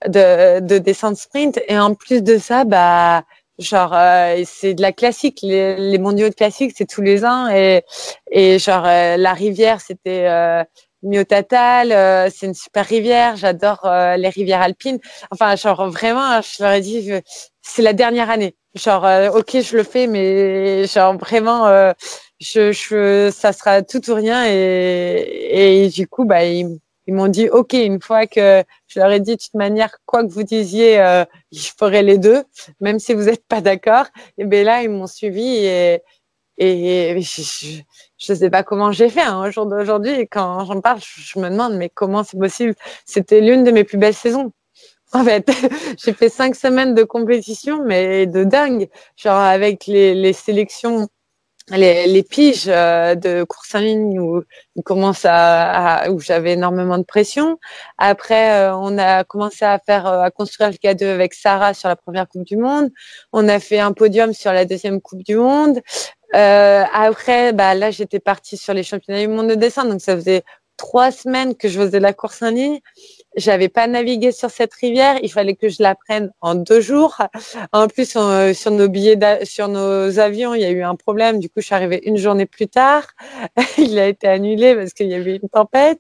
de 0.08 0.60
de 0.62 0.78
descente 0.78 1.18
sprint. 1.18 1.60
Et 1.68 1.78
en 1.80 1.96
plus 1.96 2.24
de 2.24 2.38
ça 2.38 2.64
bah 2.66 3.24
genre 3.60 3.94
euh, 3.94 4.42
c'est 4.46 4.74
de 4.74 4.82
la 4.82 4.92
classique 4.92 5.40
les, 5.44 5.76
les 5.76 5.98
mondiaux 5.98 6.30
de 6.30 6.34
classique 6.34 6.74
c'est 6.76 6.86
tous 6.88 7.02
les 7.02 7.26
ans. 7.26 7.48
Et 7.50 7.84
et 8.32 8.58
genre 8.60 8.86
euh, 8.86 9.18
la 9.18 9.34
rivière 9.34 9.82
c'était 9.82 10.26
euh, 10.28 10.64
Miotatal 11.04 11.92
euh, 11.92 12.30
c'est 12.34 12.48
une 12.48 12.54
super 12.54 12.86
rivière. 12.86 13.36
J'adore 13.38 13.82
les 14.18 14.30
rivières 14.30 14.62
alpines. 14.62 15.00
Enfin 15.32 15.56
genre 15.56 15.90
vraiment 15.90 16.42
je 16.42 16.64
leur 16.64 16.74
ai 16.74 16.82
dit 16.82 17.12
c'est 17.62 17.82
la 17.82 17.94
dernière 17.94 18.30
année. 18.30 18.56
Genre 18.76 19.06
ok 19.36 19.62
je 19.62 19.78
le 19.78 19.84
fais 19.84 20.08
mais 20.08 20.86
genre 20.88 21.18
vraiment 21.18 21.94
je, 22.40 22.72
je 22.72 23.32
ça 23.34 23.54
sera 23.54 23.82
tout 23.82 24.10
ou 24.10 24.16
rien. 24.16 24.46
Et 24.48 25.84
et 25.86 25.90
du 25.90 26.08
coup 26.08 26.26
bah 26.26 26.46
ils 26.46 26.80
ils 27.10 27.14
m'ont 27.14 27.28
dit 27.28 27.50
OK 27.50 27.74
une 27.74 28.00
fois 28.02 28.28
que 28.28 28.64
je 28.88 29.00
leur 29.00 29.10
ai 29.12 29.20
dit 29.20 29.36
de 29.36 29.42
toute 29.42 29.56
manière 29.56 29.98
quoi 30.06 30.24
que 30.24 30.32
vous 30.32 30.44
disiez 30.44 31.00
euh, 31.00 31.26
je 31.52 31.70
ferai 31.76 32.04
les 32.04 32.20
deux 32.20 32.44
même 32.82 33.00
si 33.00 33.16
vous 33.16 33.24
n'êtes 33.24 33.46
pas 33.48 33.62
d'accord. 33.62 34.06
Et 34.38 34.46
ben 34.46 34.64
là 34.64 34.84
ils 34.84 34.92
m'ont 34.92 35.08
suivi 35.08 35.66
et 35.66 36.04
et 36.62 37.20
je, 37.22 37.82
je 38.18 38.34
sais 38.34 38.50
pas 38.52 38.64
comment 38.64 38.92
j'ai 38.92 39.10
fait 39.10 39.22
hein, 39.22 39.48
au 39.48 39.50
jour 39.52 39.66
d'aujourd'hui 39.66 40.28
quand 40.28 40.66
j'en 40.66 40.82
parle 40.82 41.00
je, 41.02 41.40
me 41.40 41.50
demande 41.50 41.76
mais 41.78 41.90
comment 41.90 42.24
c'est 42.24 42.38
possible? 42.38 42.76
C'était 43.06 43.42
l'une 43.42 43.64
de 43.64 43.72
mes 43.72 43.84
plus 43.84 43.98
belles 43.98 44.14
saisons 44.14 44.52
en 45.14 45.24
fait, 45.24 45.50
j'ai 45.98 46.14
fait 46.14 46.30
cinq 46.30 46.56
semaines 46.56 46.94
de 46.94 47.02
compétition, 47.02 47.84
mais 47.84 48.28
de 48.28 48.44
dingue. 48.44 48.90
Genre 49.18 49.40
avec 49.40 49.88
les, 49.88 50.14
les 50.14 50.34
sélections 50.34 51.08
les, 51.72 52.08
les 52.08 52.24
piges 52.24 52.66
euh, 52.68 53.16
de 53.16 53.44
course 53.44 53.76
en 53.76 53.80
ligne 53.80 54.20
où, 54.20 54.44
commence 54.84 55.26
à, 55.26 56.10
où 56.10 56.20
j'avais 56.20 56.54
énormément 56.54 56.98
de 56.98 57.04
pression. 57.04 57.60
Après, 57.98 58.62
euh, 58.62 58.76
on 58.76 58.98
a 58.98 59.24
commencé 59.24 59.66
à 59.66 59.80
faire 59.80 60.08
euh, 60.08 60.22
à 60.22 60.32
construire 60.32 60.70
le 60.70 60.76
K2 60.76 61.06
avec 61.06 61.34
Sarah 61.34 61.74
sur 61.74 61.90
la 61.90 61.96
première 61.96 62.28
Coupe 62.28 62.46
du 62.46 62.58
Monde. 62.58 62.90
On 63.34 63.48
a 63.48 63.60
fait 63.60 63.80
un 63.80 63.92
podium 63.92 64.34
sur 64.34 64.54
la 64.54 64.66
deuxième 64.66 65.02
Coupe 65.02 65.24
du 65.24 65.36
Monde. 65.36 65.80
Euh, 66.36 66.84
après, 66.94 67.54
bah 67.54 67.74
là, 67.74 67.92
j'étais 67.92 68.20
partie 68.20 68.58
sur 68.58 68.74
les 68.74 68.84
championnats 68.84 69.22
du 69.22 69.28
monde 69.28 69.50
de 69.50 69.56
dessin, 69.56 69.86
donc 69.86 70.00
ça 70.00 70.16
faisait 70.16 70.44
trois 70.78 71.12
semaines 71.12 71.56
que 71.56 71.68
je 71.68 71.80
faisais 71.80 72.00
la 72.00 72.14
course 72.14 72.42
en 72.42 72.52
ligne 72.52 72.80
j'avais 73.36 73.70
pas 73.70 73.88
navigué 73.88 74.32
sur 74.32 74.50
cette 74.50 74.74
rivière. 74.74 75.18
Il 75.22 75.32
fallait 75.32 75.56
que 75.56 75.70
je 75.70 75.82
la 75.82 75.96
prenne 75.96 76.32
en 76.42 76.56
deux 76.56 76.82
jours. 76.82 77.18
En 77.72 77.88
plus, 77.88 78.10
sur 78.12 78.72
nos 78.72 78.88
billets, 78.88 79.46
sur 79.46 79.68
nos 79.68 80.20
avions, 80.20 80.54
il 80.54 80.62
y 80.62 80.66
a 80.66 80.72
eu 80.72 80.84
un 80.84 80.96
problème. 80.96 81.40
Du 81.40 81.48
coup, 81.50 81.62
je 81.62 81.66
suis 81.66 81.76
arrivée 81.76 82.02
une 82.06 82.18
journée 82.18 82.46
plus 82.46 82.68
tard. 82.68 83.08
il 83.78 83.98
a 84.00 84.08
été 84.08 84.28
annulé 84.28 84.76
parce 84.76 84.94
qu'il 84.94 85.08
y 85.08 85.14
avait 85.14 85.38
une 85.42 85.50
tempête. 85.50 86.00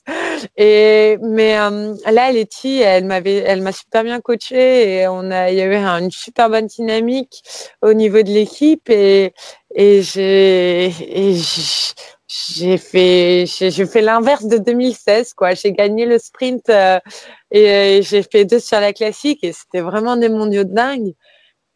Et 0.57 1.17
mais 1.21 1.57
euh, 1.59 1.95
là, 2.11 2.31
Letty, 2.31 2.81
elle 2.81 3.05
m'avait, 3.05 3.37
elle 3.37 3.61
m'a 3.61 3.71
super 3.71 4.03
bien 4.03 4.19
coachée 4.21 4.99
et 4.99 5.07
on 5.07 5.31
a, 5.31 5.51
il 5.51 5.57
y 5.57 5.61
avait 5.61 5.77
une 5.77 6.11
super 6.11 6.49
bonne 6.49 6.67
dynamique 6.67 7.43
au 7.81 7.93
niveau 7.93 8.21
de 8.21 8.29
l'équipe 8.29 8.89
et 8.89 9.33
et 9.75 10.01
j'ai 10.01 10.91
j'ai 12.29 12.77
fait 12.77 13.45
j'ai 13.47 13.85
fait 13.87 14.01
l'inverse 14.01 14.45
de 14.45 14.57
2016 14.57 15.33
quoi. 15.33 15.55
J'ai 15.55 15.73
gagné 15.73 16.05
le 16.05 16.19
sprint 16.19 16.69
euh, 16.69 16.99
et, 17.51 18.01
j'ai 18.03 18.21
fait 18.23 18.45
deux 18.45 18.59
sur 18.59 18.79
la 18.79 18.93
classique 18.93 19.43
et 19.43 19.51
c'était 19.51 19.81
vraiment 19.81 20.15
des 20.15 20.29
mondiaux 20.29 20.63
de 20.63 20.73
dingue. 20.73 21.13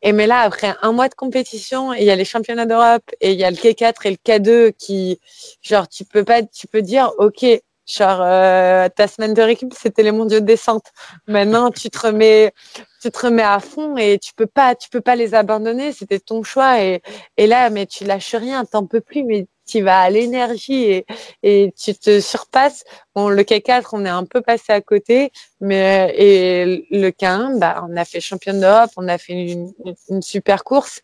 Et 0.04 0.12
mais 0.14 0.28
là 0.28 0.42
après 0.42 0.76
un 0.84 0.92
mois 0.92 1.10
de 1.10 1.16
compétition 1.16 1.94
il 1.94 2.04
y 2.04 2.12
a 2.12 2.16
les 2.16 2.26
championnats 2.26 2.68
d'Europe 2.68 3.04
et 3.22 3.32
il 3.34 3.40
y 3.40 3.44
a 3.44 3.52
le 3.52 3.58
K4 3.58 3.94
et 4.06 4.12
le 4.12 4.18
K2 4.18 4.74
qui 4.74 5.20
genre 5.64 5.88
tu 5.90 6.06
peux 6.06 6.24
pas 6.24 6.44
tu 6.44 6.68
peux 6.68 6.84
dire 6.84 7.12
ok 7.18 7.46
genre 7.88 8.22
euh, 8.22 8.90
ta 8.90 9.08
semaine 9.08 9.34
de 9.34 9.42
récup 9.42 9.74
c'était 9.74 10.04
les 10.04 10.12
mondiaux 10.12 10.40
de 10.40 10.46
descente. 10.46 10.86
Maintenant 11.28 11.72
tu 11.72 11.90
te 11.90 12.00
remets 12.00 12.54
tu 13.02 13.12
te 13.12 13.20
remets 13.26 13.44
à 13.44 13.60
fond 13.60 13.98
et 13.98 14.20
tu 14.20 14.34
peux 14.36 14.48
pas 14.48 14.76
tu 14.76 14.90
peux 14.90 15.02
pas 15.02 15.16
les 15.16 15.34
abandonner 15.34 15.94
c'était 15.94 16.20
ton 16.20 16.44
choix 16.44 16.82
et, 16.84 17.02
et 17.38 17.48
là 17.48 17.70
mais 17.72 17.88
tu 17.88 18.06
lâches 18.06 18.36
rien 18.36 18.66
t'en 18.66 18.86
peux 18.86 19.02
plus 19.02 19.24
mais 19.24 19.48
tu 19.66 19.82
vas 19.82 20.02
à 20.02 20.10
l'énergie 20.10 21.04
et, 21.44 21.74
tu 21.78 21.96
te 21.96 22.20
surpasses. 22.20 22.84
Bon, 23.16 23.30
le 23.30 23.44
K4, 23.44 23.90
on 23.94 24.06
est 24.06 24.10
un 24.10 24.26
peu 24.26 24.42
passé 24.42 24.72
à 24.74 24.82
côté, 24.82 25.32
mais 25.62 26.14
et 26.18 26.86
le 26.92 27.10
K1, 27.10 27.60
bah, 27.60 27.86
on 27.90 27.96
a 27.96 28.06
fait 28.06 28.20
championne 28.20 28.60
d'Europe, 28.60 28.92
on 28.98 29.08
a 29.08 29.18
fait 29.18 29.34
une, 29.34 29.72
une 30.10 30.22
super 30.22 30.64
course. 30.64 31.02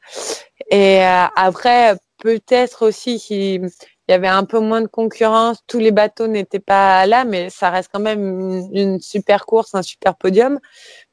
Et 0.70 1.03
euh, 1.03 1.26
après, 1.36 1.95
peut-être 2.20 2.86
aussi 2.86 3.20
qu'il 3.20 3.70
y 4.07 4.14
avait 4.14 4.28
un 4.28 4.43
peu 4.43 4.60
moins 4.60 4.82
de 4.82 4.88
concurrence, 4.88 5.60
tous 5.68 5.80
les 5.80 5.91
bateaux 5.91 6.28
n'étaient 6.28 6.60
pas 6.60 7.05
là, 7.05 7.26
mais 7.26 7.49
ça 7.49 7.70
reste 7.70 7.89
quand 7.91 7.99
même 7.99 8.70
une 8.74 8.99
super 8.99 9.45
course, 9.45 9.74
un 9.76 9.82
super 9.82 10.16
podium 10.16 10.60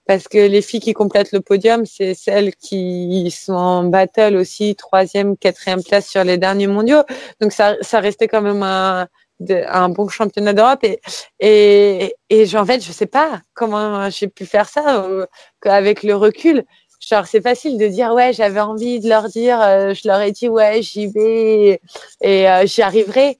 parce 0.06 0.28
que 0.28 0.38
les 0.38 0.62
filles 0.62 0.80
qui 0.80 0.94
complètent 0.94 1.32
le 1.32 1.40
podium, 1.40 1.84
c'est 1.84 2.14
celles 2.14 2.54
qui 2.54 3.30
sont 3.30 3.52
en 3.54 3.84
battle 3.84 4.36
aussi, 4.36 4.76
troisième, 4.76 5.36
quatrième 5.36 5.82
place 5.82 6.06
sur 6.08 6.22
les 6.24 6.38
derniers 6.38 6.68
mondiaux. 6.68 7.02
Donc 7.40 7.52
ça, 7.52 7.76
ça 7.80 8.00
restait 8.00 8.28
quand 8.28 8.42
même 8.42 8.62
un, 8.62 9.08
un 9.50 9.88
bon 9.88 10.08
championnat 10.08 10.52
d'Europe. 10.52 10.84
Et 10.84 11.00
et 11.40 12.14
et 12.30 12.56
en 12.56 12.64
fait 12.64 12.80
je 12.80 12.92
sais 12.92 13.06
pas 13.06 13.40
comment 13.54 14.08
j'ai 14.10 14.28
pu 14.28 14.46
faire 14.46 14.68
ça 14.68 15.04
euh, 15.04 15.26
avec 15.64 16.02
le 16.02 16.14
recul. 16.14 16.64
Genre 17.00 17.26
c'est 17.26 17.42
facile 17.42 17.78
de 17.78 17.86
dire 17.88 18.12
ouais 18.14 18.32
j'avais 18.32 18.60
envie 18.60 19.00
de 19.00 19.08
leur 19.08 19.28
dire 19.28 19.60
euh, 19.60 19.94
je 19.94 20.08
leur 20.08 20.20
ai 20.20 20.32
dit 20.32 20.48
ouais 20.48 20.82
j'y 20.82 21.08
vais 21.08 21.80
et 22.20 22.48
euh, 22.48 22.66
j'y 22.66 22.82
arriverai. 22.82 23.38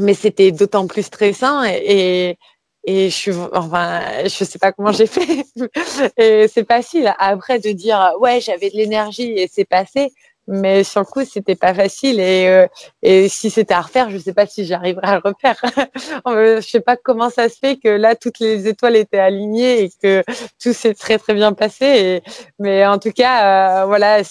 Mais 0.00 0.14
c'était 0.14 0.52
d'autant 0.52 0.86
plus 0.86 1.02
stressant 1.02 1.64
et, 1.64 1.82
et 2.30 2.38
je 2.86 3.08
suis, 3.08 3.32
enfin, 3.52 4.00
je 4.24 4.44
sais 4.44 4.58
pas 4.58 4.72
comment 4.72 4.92
j'ai 4.92 5.06
fait. 5.06 5.44
et 6.16 6.48
c'est 6.48 6.66
facile 6.66 7.12
après 7.18 7.58
de 7.58 7.72
dire, 7.72 8.12
ouais, 8.20 8.40
j'avais 8.40 8.70
de 8.70 8.76
l'énergie 8.76 9.32
et 9.36 9.48
c'est 9.52 9.64
passé. 9.64 10.12
Mais 10.46 10.82
sur 10.82 11.00
le 11.00 11.06
coup, 11.06 11.24
c'était 11.24 11.54
pas 11.54 11.74
facile. 11.74 12.18
Et, 12.18 12.48
euh, 12.48 12.66
et 13.02 13.28
si 13.28 13.50
c'était 13.50 13.74
à 13.74 13.82
refaire, 13.82 14.10
je 14.10 14.18
sais 14.18 14.32
pas 14.32 14.46
si 14.46 14.64
j'arriverai 14.64 15.06
à 15.06 15.14
le 15.16 15.20
refaire. 15.24 15.60
je 16.26 16.66
sais 16.68 16.80
pas 16.80 16.96
comment 16.96 17.30
ça 17.30 17.48
se 17.48 17.58
fait 17.58 17.76
que 17.76 17.88
là, 17.88 18.16
toutes 18.16 18.40
les 18.40 18.66
étoiles 18.66 18.96
étaient 18.96 19.18
alignées 19.18 19.84
et 19.84 19.90
que 20.02 20.24
tout 20.60 20.72
s'est 20.72 20.94
très, 20.94 21.18
très 21.18 21.34
bien 21.34 21.52
passé. 21.52 21.84
Et, 21.86 22.22
mais 22.58 22.84
en 22.86 22.98
tout 22.98 23.12
cas, 23.12 23.82
euh, 23.82 23.86
voilà, 23.86 24.22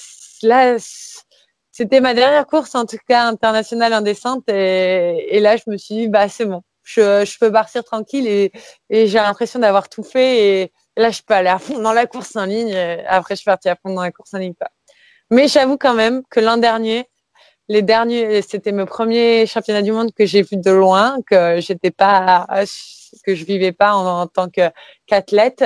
là, 0.43 0.75
c'était 1.71 2.01
ma 2.01 2.13
dernière 2.13 2.47
course, 2.47 2.75
en 2.75 2.85
tout 2.85 2.97
cas, 3.07 3.25
internationale 3.27 3.93
en 3.93 4.01
descente. 4.01 4.43
Et, 4.49 5.37
et 5.37 5.39
là, 5.39 5.55
je 5.55 5.63
me 5.67 5.77
suis 5.77 5.95
dit, 5.95 6.07
bah, 6.09 6.27
c'est 6.27 6.45
bon 6.45 6.63
je, 6.95 7.37
peux 7.39 7.51
partir 7.51 7.83
tranquille 7.83 8.27
et, 8.27 8.51
j'ai 8.89 9.19
l'impression 9.19 9.59
d'avoir 9.59 9.89
tout 9.89 10.03
fait. 10.03 10.61
Et 10.61 10.73
là, 10.97 11.11
je 11.11 11.21
peux 11.21 11.33
aller 11.33 11.49
à 11.49 11.59
fond 11.59 11.79
dans 11.79 11.93
la 11.93 12.07
course 12.07 12.35
en 12.35 12.45
ligne. 12.45 12.75
après, 13.07 13.35
je 13.35 13.41
suis 13.41 13.45
partie 13.45 13.69
à 13.69 13.75
fond 13.75 13.93
dans 13.93 14.01
la 14.01 14.11
course 14.11 14.33
en 14.33 14.39
ligne. 14.39 14.53
Mais 15.31 15.47
j'avoue 15.47 15.77
quand 15.77 15.93
même 15.93 16.23
que 16.29 16.39
l'an 16.39 16.57
dernier, 16.57 17.07
les 17.67 17.83
derniers, 17.83 18.41
c'était 18.41 18.71
mes 18.71 18.85
premiers 18.85 19.45
championnats 19.45 19.83
du 19.83 19.91
monde 19.91 20.11
que 20.13 20.25
j'ai 20.25 20.41
vu 20.41 20.57
de 20.57 20.71
loin, 20.71 21.17
que 21.27 21.59
j'étais 21.59 21.91
pas, 21.91 22.47
que 23.25 23.35
je 23.35 23.45
vivais 23.45 23.71
pas 23.71 23.93
en, 23.93 24.25
tant 24.25 24.49
qu'athlète 24.49 25.65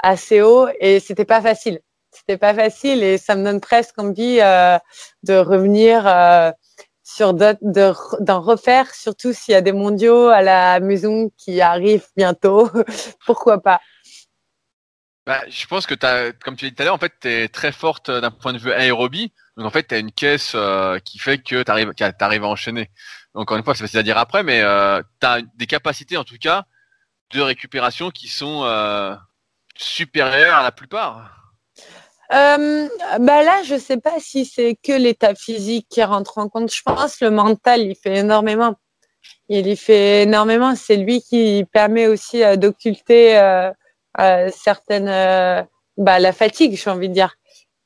assez 0.00 0.42
haut 0.42 0.66
et 0.80 0.98
c'était 1.00 1.24
pas 1.24 1.40
facile. 1.40 1.80
C'était 2.10 2.38
pas 2.38 2.54
facile 2.54 3.02
et 3.02 3.18
ça 3.18 3.36
me 3.36 3.44
donne 3.44 3.60
presque 3.60 3.98
envie 3.98 4.38
euh, 4.40 4.78
de 5.22 5.34
revenir. 5.34 6.06
Euh, 6.06 6.50
sur 7.06 7.34
d'en 7.34 8.40
refaire, 8.40 8.92
surtout 8.92 9.32
s'il 9.32 9.52
y 9.52 9.54
a 9.54 9.60
des 9.60 9.72
mondiaux 9.72 10.26
à 10.26 10.42
la 10.42 10.80
maison 10.80 11.30
qui 11.38 11.60
arrivent 11.60 12.08
bientôt. 12.16 12.68
Pourquoi 13.24 13.62
pas? 13.62 13.80
Bah, 15.24 15.40
Je 15.48 15.66
pense 15.66 15.86
que, 15.86 15.94
comme 16.42 16.56
tu 16.56 16.64
l'as 16.64 16.70
dit 16.70 16.74
tout 16.74 16.82
à 16.82 16.84
l'heure, 16.84 16.94
en 16.94 16.98
fait, 16.98 17.12
tu 17.20 17.28
es 17.28 17.48
très 17.48 17.70
forte 17.70 18.10
d'un 18.10 18.32
point 18.32 18.52
de 18.52 18.58
vue 18.58 18.72
aérobie. 18.72 19.32
Donc, 19.56 19.66
en 19.66 19.70
fait, 19.70 19.86
tu 19.86 19.94
as 19.94 19.98
une 19.98 20.10
caisse 20.10 20.52
euh, 20.56 20.98
qui 20.98 21.20
fait 21.20 21.38
que 21.38 21.62
tu 21.62 21.70
arrives, 21.70 21.92
à 22.44 22.46
enchaîner. 22.48 22.90
Encore 23.34 23.56
une 23.56 23.62
fois, 23.62 23.76
c'est 23.76 23.84
facile 23.84 24.00
à 24.00 24.02
dire 24.02 24.18
après, 24.18 24.42
mais 24.42 24.62
euh, 24.62 25.00
tu 25.20 25.26
as 25.28 25.42
des 25.54 25.66
capacités, 25.66 26.16
en 26.16 26.24
tout 26.24 26.38
cas, 26.40 26.64
de 27.30 27.40
récupération 27.40 28.10
qui 28.10 28.26
sont 28.26 28.64
euh, 28.64 29.14
supérieures 29.76 30.56
à 30.56 30.64
la 30.64 30.72
plupart. 30.72 31.45
Euh, 32.32 32.88
bah 33.20 33.42
là, 33.42 33.62
je 33.64 33.76
sais 33.78 33.98
pas 33.98 34.18
si 34.18 34.44
c'est 34.44 34.76
que 34.82 34.92
l'état 34.92 35.34
physique 35.34 35.86
qui 35.88 36.02
rentre 36.02 36.38
en 36.38 36.48
compte. 36.48 36.72
Je 36.72 36.82
pense 36.82 37.20
le 37.20 37.30
mental, 37.30 37.82
il 37.82 37.94
fait 37.94 38.18
énormément. 38.18 38.74
Il 39.48 39.66
y 39.66 39.76
fait 39.76 40.22
énormément. 40.24 40.74
C'est 40.74 40.96
lui 40.96 41.22
qui 41.22 41.64
permet 41.72 42.06
aussi 42.06 42.42
euh, 42.42 42.56
d'occulter 42.56 43.38
euh, 43.38 43.70
euh 44.20 44.50
certaines, 44.56 45.08
euh, 45.08 45.62
bah, 45.96 46.18
la 46.18 46.32
fatigue, 46.32 46.76
j'ai 46.76 46.90
envie 46.90 47.08
de 47.08 47.14
dire. 47.14 47.36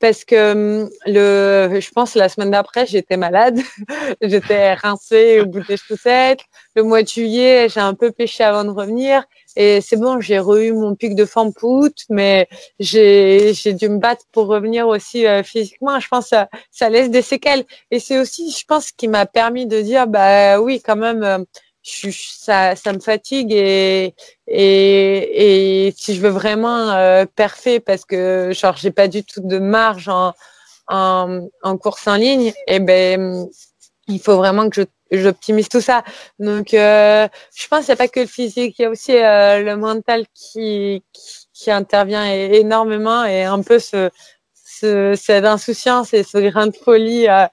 Parce 0.01 0.25
que 0.25 0.89
le, 1.07 1.81
je 1.81 1.91
pense 1.91 2.15
la 2.15 2.29
semaine 2.29 2.51
d'après, 2.51 2.87
j'étais 2.87 3.19
malade, 3.19 3.61
j'étais 4.23 4.75
rincée 4.75 5.41
au 5.41 5.47
bout 5.47 5.61
des 5.61 5.77
chaussettes. 5.77 6.41
Le 6.75 6.83
mois 6.83 7.03
de 7.03 7.09
juillet, 7.09 7.69
j'ai 7.69 7.81
un 7.81 7.95
peu 7.95 8.11
pêché 8.11 8.43
avant 8.43 8.65
de 8.65 8.71
revenir. 8.71 9.25
Et 9.57 9.81
c'est 9.81 9.97
bon, 9.97 10.21
j'ai 10.21 10.39
re 10.39 10.73
mon 10.73 10.95
pic 10.95 11.15
de 11.15 11.25
forme 11.25 11.53
pour 11.53 11.87
mais 12.09 12.49
j'ai, 12.79 13.53
j'ai 13.55 13.73
dû 13.73 13.89
me 13.89 13.99
battre 13.99 14.25
pour 14.33 14.47
revenir 14.47 14.87
aussi 14.89 15.27
euh, 15.27 15.43
physiquement. 15.43 15.99
Je 16.01 16.09
pense 16.09 16.25
que 16.25 16.29
ça, 16.31 16.49
ça 16.71 16.89
laisse 16.89 17.11
des 17.11 17.23
séquelles. 17.23 17.65
Et 17.91 17.99
c'est 17.99 18.19
aussi, 18.19 18.51
je 18.51 18.65
pense, 18.67 18.87
ce 18.87 18.93
qui 18.97 19.09
m'a 19.09 19.27
permis 19.27 19.67
de 19.67 19.81
dire, 19.81 20.07
bah 20.07 20.61
oui, 20.61 20.81
quand 20.85 20.97
même, 20.97 21.23
euh, 21.23 21.39
je, 21.83 22.11
ça, 22.11 22.77
ça 22.77 22.93
me 22.93 23.01
fatigue 23.01 23.53
et, 23.53 24.15
et, 24.47 25.87
et 25.87 25.95
si 25.97 26.15
je 26.15 26.21
veux 26.21 26.29
vraiment 26.29 26.91
euh, 26.91 27.25
parfait 27.37 27.81
parce 27.81 28.05
que 28.05 28.51
genre 28.53 28.77
j'ai 28.77 28.91
pas 28.91 29.09
du 29.09 29.25
tout 29.25 29.41
de 29.41 29.59
marge 29.59 30.09
en, 30.09 30.35
en, 30.89 31.49
en 31.63 31.77
course 31.79 32.07
en 32.07 32.17
ligne, 32.17 32.49
et 32.67 32.77
eh 32.77 32.81
ben 32.81 33.49
il 34.09 34.21
faut 34.21 34.37
vraiment 34.37 34.69
que 34.69 34.83
je 34.83 34.87
j'optimise 35.11 35.69
tout 35.69 35.81
ça. 35.81 36.05
Donc, 36.39 36.75
euh, 36.75 37.29
je 37.55 37.69
pense 37.69 37.85
qu'il 37.85 37.93
n'y 37.93 37.95
a 37.95 37.97
pas 37.97 38.09
que 38.09 38.21
le 38.21 38.27
physique, 38.27 38.79
il 38.79 38.83
y 38.83 38.85
a 38.85 38.91
aussi 38.91 39.17
euh, 39.17 39.63
le 39.63 39.77
mental 39.77 40.25
qui, 40.35 41.03
qui, 41.53 41.71
intervient 41.71 42.25
énormément 42.33 43.25
et 43.25 43.43
un 43.45 43.63
peu 43.63 43.79
ce, 43.79 44.11
ce, 44.55 45.15
cette 45.15 45.45
insouciance 45.45 46.15
et 46.15 46.23
ce 46.23 46.39
grain 46.39 46.69
de 46.69 46.77
folie 46.77 47.29
euh, 47.29 47.47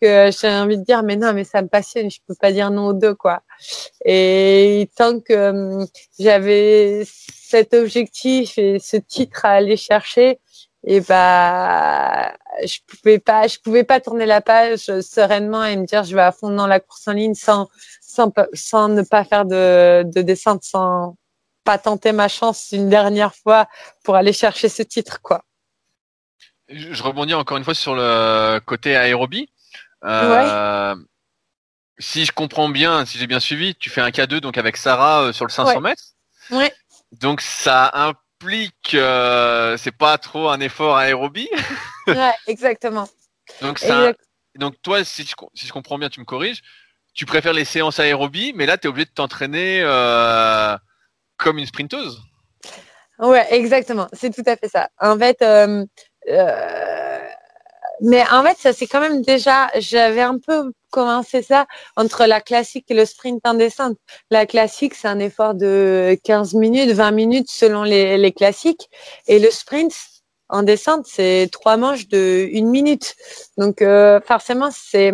que 0.00 0.30
j'ai 0.30 0.48
envie 0.48 0.78
de 0.78 0.84
dire, 0.84 1.02
mais 1.02 1.16
non, 1.16 1.32
mais 1.32 1.44
ça 1.44 1.62
me 1.62 1.68
passionne, 1.68 2.10
je 2.10 2.18
peux 2.26 2.34
pas 2.34 2.52
dire 2.52 2.70
non 2.70 2.88
aux 2.88 2.92
deux, 2.92 3.14
quoi. 3.14 3.42
Et 4.04 4.90
tant 4.96 5.20
que 5.20 5.86
j'avais 6.18 7.04
cet 7.06 7.74
objectif 7.74 8.58
et 8.58 8.78
ce 8.78 8.96
titre 8.96 9.44
à 9.44 9.50
aller 9.50 9.76
chercher, 9.76 10.40
et 10.86 11.00
bah 11.00 12.34
je 12.64 12.78
pouvais 12.86 13.18
pas 13.18 13.46
je 13.46 13.58
pouvais 13.58 13.84
pas 13.84 14.00
tourner 14.00 14.26
la 14.26 14.40
page 14.40 15.00
sereinement 15.00 15.64
et 15.64 15.76
me 15.76 15.86
dire 15.86 16.04
je 16.04 16.14
vais 16.14 16.22
à 16.22 16.32
fond 16.32 16.50
dans 16.50 16.66
la 16.66 16.80
course 16.80 17.08
en 17.08 17.12
ligne 17.12 17.34
sans 17.34 17.68
sans 18.02 18.30
sans 18.52 18.88
ne 18.88 19.02
pas 19.02 19.24
faire 19.24 19.46
de 19.46 20.02
de 20.04 20.22
descente 20.22 20.62
sans 20.62 21.16
pas 21.64 21.78
tenter 21.78 22.12
ma 22.12 22.28
chance 22.28 22.68
une 22.72 22.90
dernière 22.90 23.34
fois 23.34 23.66
pour 24.04 24.14
aller 24.14 24.34
chercher 24.34 24.68
ce 24.68 24.82
titre 24.82 25.22
quoi. 25.22 25.42
Je 26.68 27.02
rebondis 27.02 27.34
encore 27.34 27.56
une 27.56 27.64
fois 27.64 27.74
sur 27.74 27.94
le 27.94 28.58
côté 28.60 28.96
aérobie. 28.96 29.48
Euh, 30.04 30.94
Si 31.98 32.24
je 32.24 32.32
comprends 32.32 32.68
bien, 32.68 33.06
si 33.06 33.18
j'ai 33.18 33.26
bien 33.26 33.40
suivi, 33.40 33.74
tu 33.74 33.90
fais 33.90 34.00
un 34.00 34.10
K2 34.10 34.40
donc 34.40 34.58
avec 34.58 34.76
Sarah 34.76 35.22
euh, 35.22 35.32
sur 35.32 35.44
le 35.44 35.50
500 35.50 35.80
mètres. 35.80 36.02
Donc 37.12 37.40
ça 37.40 37.90
implique, 37.94 38.94
euh, 38.94 39.76
c'est 39.76 39.96
pas 39.96 40.18
trop 40.18 40.48
un 40.48 40.60
effort 40.60 40.96
aérobie. 40.96 41.48
ouais, 42.08 42.34
exactement. 42.46 43.08
Donc, 43.60 43.80
donc 44.56 44.74
toi, 44.82 45.04
si 45.04 45.24
je, 45.24 45.34
si 45.54 45.66
je, 45.66 45.72
comprends 45.72 45.98
bien, 45.98 46.08
tu 46.08 46.20
me 46.20 46.24
corriges, 46.24 46.62
tu 47.14 47.26
préfères 47.26 47.52
les 47.52 47.64
séances 47.64 48.00
aérobie, 48.00 48.52
mais 48.54 48.66
là, 48.66 48.76
tu 48.76 48.86
es 48.86 48.90
obligé 48.90 49.06
de 49.06 49.10
t'entraîner 49.10 49.80
euh, 49.82 50.76
comme 51.36 51.58
une 51.58 51.66
sprinteuse. 51.66 52.20
Ouais, 53.18 53.46
exactement. 53.54 54.08
C'est 54.12 54.34
tout 54.34 54.42
à 54.46 54.56
fait 54.56 54.68
ça. 54.68 54.88
En 54.98 55.16
fait, 55.18 55.40
euh, 55.42 55.84
euh, 56.28 57.03
mais 58.00 58.22
en 58.30 58.42
fait, 58.42 58.56
ça 58.58 58.72
c'est 58.72 58.86
quand 58.86 59.00
même 59.00 59.22
déjà, 59.22 59.70
j'avais 59.78 60.22
un 60.22 60.38
peu 60.38 60.72
commencé 60.90 61.42
ça 61.42 61.66
entre 61.96 62.24
la 62.26 62.40
classique 62.40 62.86
et 62.90 62.94
le 62.94 63.04
sprint 63.04 63.40
en 63.44 63.54
descente. 63.54 63.96
La 64.30 64.46
classique, 64.46 64.94
c'est 64.94 65.08
un 65.08 65.18
effort 65.18 65.54
de 65.54 66.16
15 66.24 66.54
minutes, 66.54 66.90
20 66.90 67.10
minutes 67.10 67.50
selon 67.50 67.82
les, 67.82 68.16
les 68.18 68.32
classiques. 68.32 68.88
Et 69.26 69.38
le 69.38 69.50
sprint, 69.50 69.92
en 70.48 70.62
descente, 70.62 71.06
c'est 71.06 71.48
trois 71.50 71.76
manches 71.76 72.08
de 72.08 72.48
une 72.52 72.68
minute. 72.68 73.16
Donc 73.58 73.82
euh, 73.82 74.20
forcément, 74.20 74.70
c'est 74.72 75.12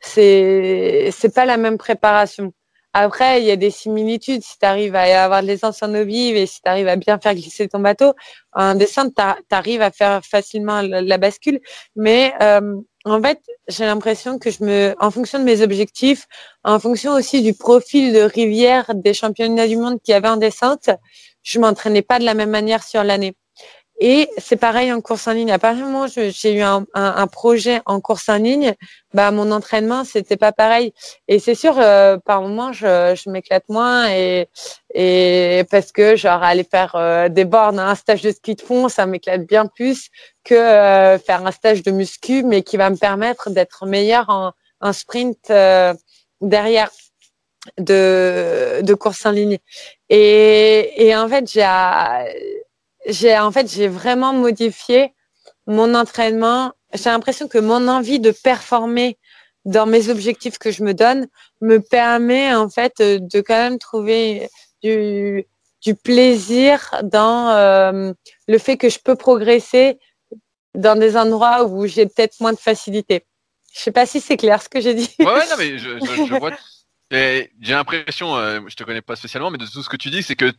c'est 0.00 1.10
c'est 1.12 1.34
pas 1.34 1.44
la 1.44 1.56
même 1.56 1.78
préparation. 1.78 2.52
Après, 2.92 3.40
il 3.40 3.46
y 3.46 3.50
a 3.50 3.56
des 3.56 3.70
similitudes. 3.70 4.42
Si 4.42 4.58
tu 4.58 4.66
arrives 4.66 4.96
à 4.96 5.24
avoir 5.24 5.42
de 5.42 5.46
l'essence 5.46 5.82
en 5.82 5.94
eau 5.94 6.04
vive 6.04 6.36
et 6.36 6.46
si 6.46 6.60
tu 6.60 6.68
arrives 6.68 6.88
à 6.88 6.96
bien 6.96 7.18
faire 7.18 7.34
glisser 7.34 7.68
ton 7.68 7.78
bateau, 7.78 8.14
en 8.52 8.74
descente, 8.74 9.14
tu 9.14 9.22
arrives 9.54 9.82
à 9.82 9.90
faire 9.90 10.24
facilement 10.24 10.82
la, 10.82 11.18
bascule. 11.18 11.60
Mais 11.94 12.32
euh, 12.42 12.76
en 13.04 13.22
fait, 13.22 13.40
j'ai 13.68 13.84
l'impression 13.84 14.38
que 14.38 14.50
je 14.50 14.64
me, 14.64 14.94
en 14.98 15.10
fonction 15.10 15.38
de 15.38 15.44
mes 15.44 15.62
objectifs, 15.62 16.26
en 16.64 16.80
fonction 16.80 17.12
aussi 17.12 17.42
du 17.42 17.54
profil 17.54 18.12
de 18.12 18.20
rivière 18.20 18.92
des 18.94 19.14
championnats 19.14 19.68
du 19.68 19.76
monde 19.76 20.00
qu'il 20.02 20.12
y 20.12 20.16
avait 20.16 20.28
en 20.28 20.36
descente, 20.36 20.90
je 21.42 21.58
m'entraînais 21.58 22.02
pas 22.02 22.18
de 22.18 22.24
la 22.24 22.34
même 22.34 22.50
manière 22.50 22.82
sur 22.82 23.04
l'année. 23.04 23.34
Et 24.02 24.30
c'est 24.38 24.56
pareil 24.56 24.90
en 24.94 25.02
course 25.02 25.28
en 25.28 25.32
ligne. 25.32 25.52
À 25.52 25.58
partir 25.58 25.84
du 25.84 25.92
moment 25.92 26.06
où 26.06 26.08
j'ai 26.08 26.54
eu 26.54 26.62
un, 26.62 27.26
projet 27.26 27.82
en 27.84 28.00
course 28.00 28.30
en 28.30 28.38
ligne, 28.38 28.74
bah 29.12 29.30
mon 29.30 29.52
entraînement 29.52 30.04
c'était 30.04 30.38
pas 30.38 30.52
pareil. 30.52 30.94
Et 31.28 31.38
c'est 31.38 31.54
sûr, 31.54 31.78
euh, 31.78 32.16
par 32.16 32.40
moment 32.40 32.72
je, 32.72 33.14
je 33.14 33.28
m'éclate 33.28 33.68
moins 33.68 34.10
et 34.10 34.48
et 34.94 35.64
parce 35.70 35.92
que 35.92 36.16
genre 36.16 36.42
aller 36.42 36.64
faire 36.64 36.94
euh, 36.94 37.28
des 37.28 37.44
bornes, 37.44 37.78
un 37.78 37.94
stage 37.94 38.22
de 38.22 38.30
ski 38.30 38.54
de 38.54 38.62
fond, 38.62 38.88
ça 38.88 39.04
m'éclate 39.04 39.46
bien 39.46 39.66
plus 39.66 40.08
que 40.44 40.54
euh, 40.54 41.18
faire 41.18 41.46
un 41.46 41.52
stage 41.52 41.82
de 41.82 41.90
muscu, 41.90 42.42
mais 42.42 42.62
qui 42.62 42.78
va 42.78 42.88
me 42.88 42.96
permettre 42.96 43.50
d'être 43.50 43.84
meilleur 43.84 44.30
en, 44.30 44.52
en 44.80 44.92
sprint 44.94 45.52
derrière 46.40 46.90
de 47.78 48.80
de 48.80 48.94
course 48.94 49.26
en 49.26 49.30
ligne. 49.32 49.58
Et 50.08 51.06
et 51.06 51.14
en 51.14 51.28
fait 51.28 51.50
j'ai 51.52 51.62
j'ai 53.10 53.38
en 53.38 53.52
fait 53.52 53.72
j'ai 53.72 53.88
vraiment 53.88 54.32
modifié 54.32 55.12
mon 55.66 55.94
entraînement. 55.94 56.72
J'ai 56.94 57.10
l'impression 57.10 57.48
que 57.48 57.58
mon 57.58 57.88
envie 57.88 58.20
de 58.20 58.30
performer 58.30 59.18
dans 59.64 59.86
mes 59.86 60.08
objectifs 60.08 60.58
que 60.58 60.70
je 60.70 60.82
me 60.82 60.94
donne 60.94 61.28
me 61.60 61.78
permet 61.78 62.54
en 62.54 62.68
fait 62.68 63.00
de 63.00 63.40
quand 63.40 63.56
même 63.56 63.78
trouver 63.78 64.48
du, 64.82 65.46
du 65.82 65.94
plaisir 65.94 66.94
dans 67.02 67.50
euh, 67.50 68.12
le 68.48 68.58
fait 68.58 68.76
que 68.76 68.88
je 68.88 68.98
peux 68.98 69.16
progresser 69.16 69.98
dans 70.74 70.98
des 70.98 71.16
endroits 71.16 71.64
où 71.64 71.86
j'ai 71.86 72.06
peut-être 72.06 72.40
moins 72.40 72.52
de 72.52 72.58
facilité. 72.58 73.24
Je 73.74 73.80
sais 73.80 73.92
pas 73.92 74.06
si 74.06 74.20
c'est 74.20 74.36
clair 74.36 74.62
ce 74.62 74.68
que 74.68 74.80
j'ai 74.80 74.94
dit. 74.94 75.14
Ouais, 75.18 75.26
ouais, 75.26 75.48
non, 75.48 75.56
mais 75.58 75.78
je, 75.78 75.98
je, 75.98 76.26
je 76.26 76.34
vois. 76.38 76.52
J'ai 77.10 77.50
l'impression, 77.60 78.36
euh, 78.36 78.60
je 78.66 78.76
te 78.76 78.84
connais 78.84 79.02
pas 79.02 79.16
spécialement, 79.16 79.50
mais 79.50 79.58
de 79.58 79.66
tout 79.66 79.82
ce 79.82 79.88
que 79.88 79.96
tu 79.96 80.10
dis, 80.10 80.22
c'est 80.22 80.36
que 80.36 80.52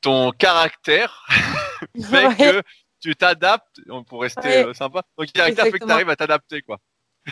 ton 0.00 0.30
caractère 0.32 1.26
fait 2.10 2.36
que 2.36 2.62
tu 3.00 3.14
t'adaptes, 3.14 3.80
pour 4.08 4.22
rester 4.22 4.64
euh, 4.64 4.74
sympa, 4.74 5.02
ton 5.16 5.24
caractère 5.32 5.64
fait 5.66 5.78
que 5.78 5.84
tu 5.84 5.90
arrives 5.90 6.10
à 6.10 6.16
t'adapter, 6.16 6.62
quoi. 6.62 6.78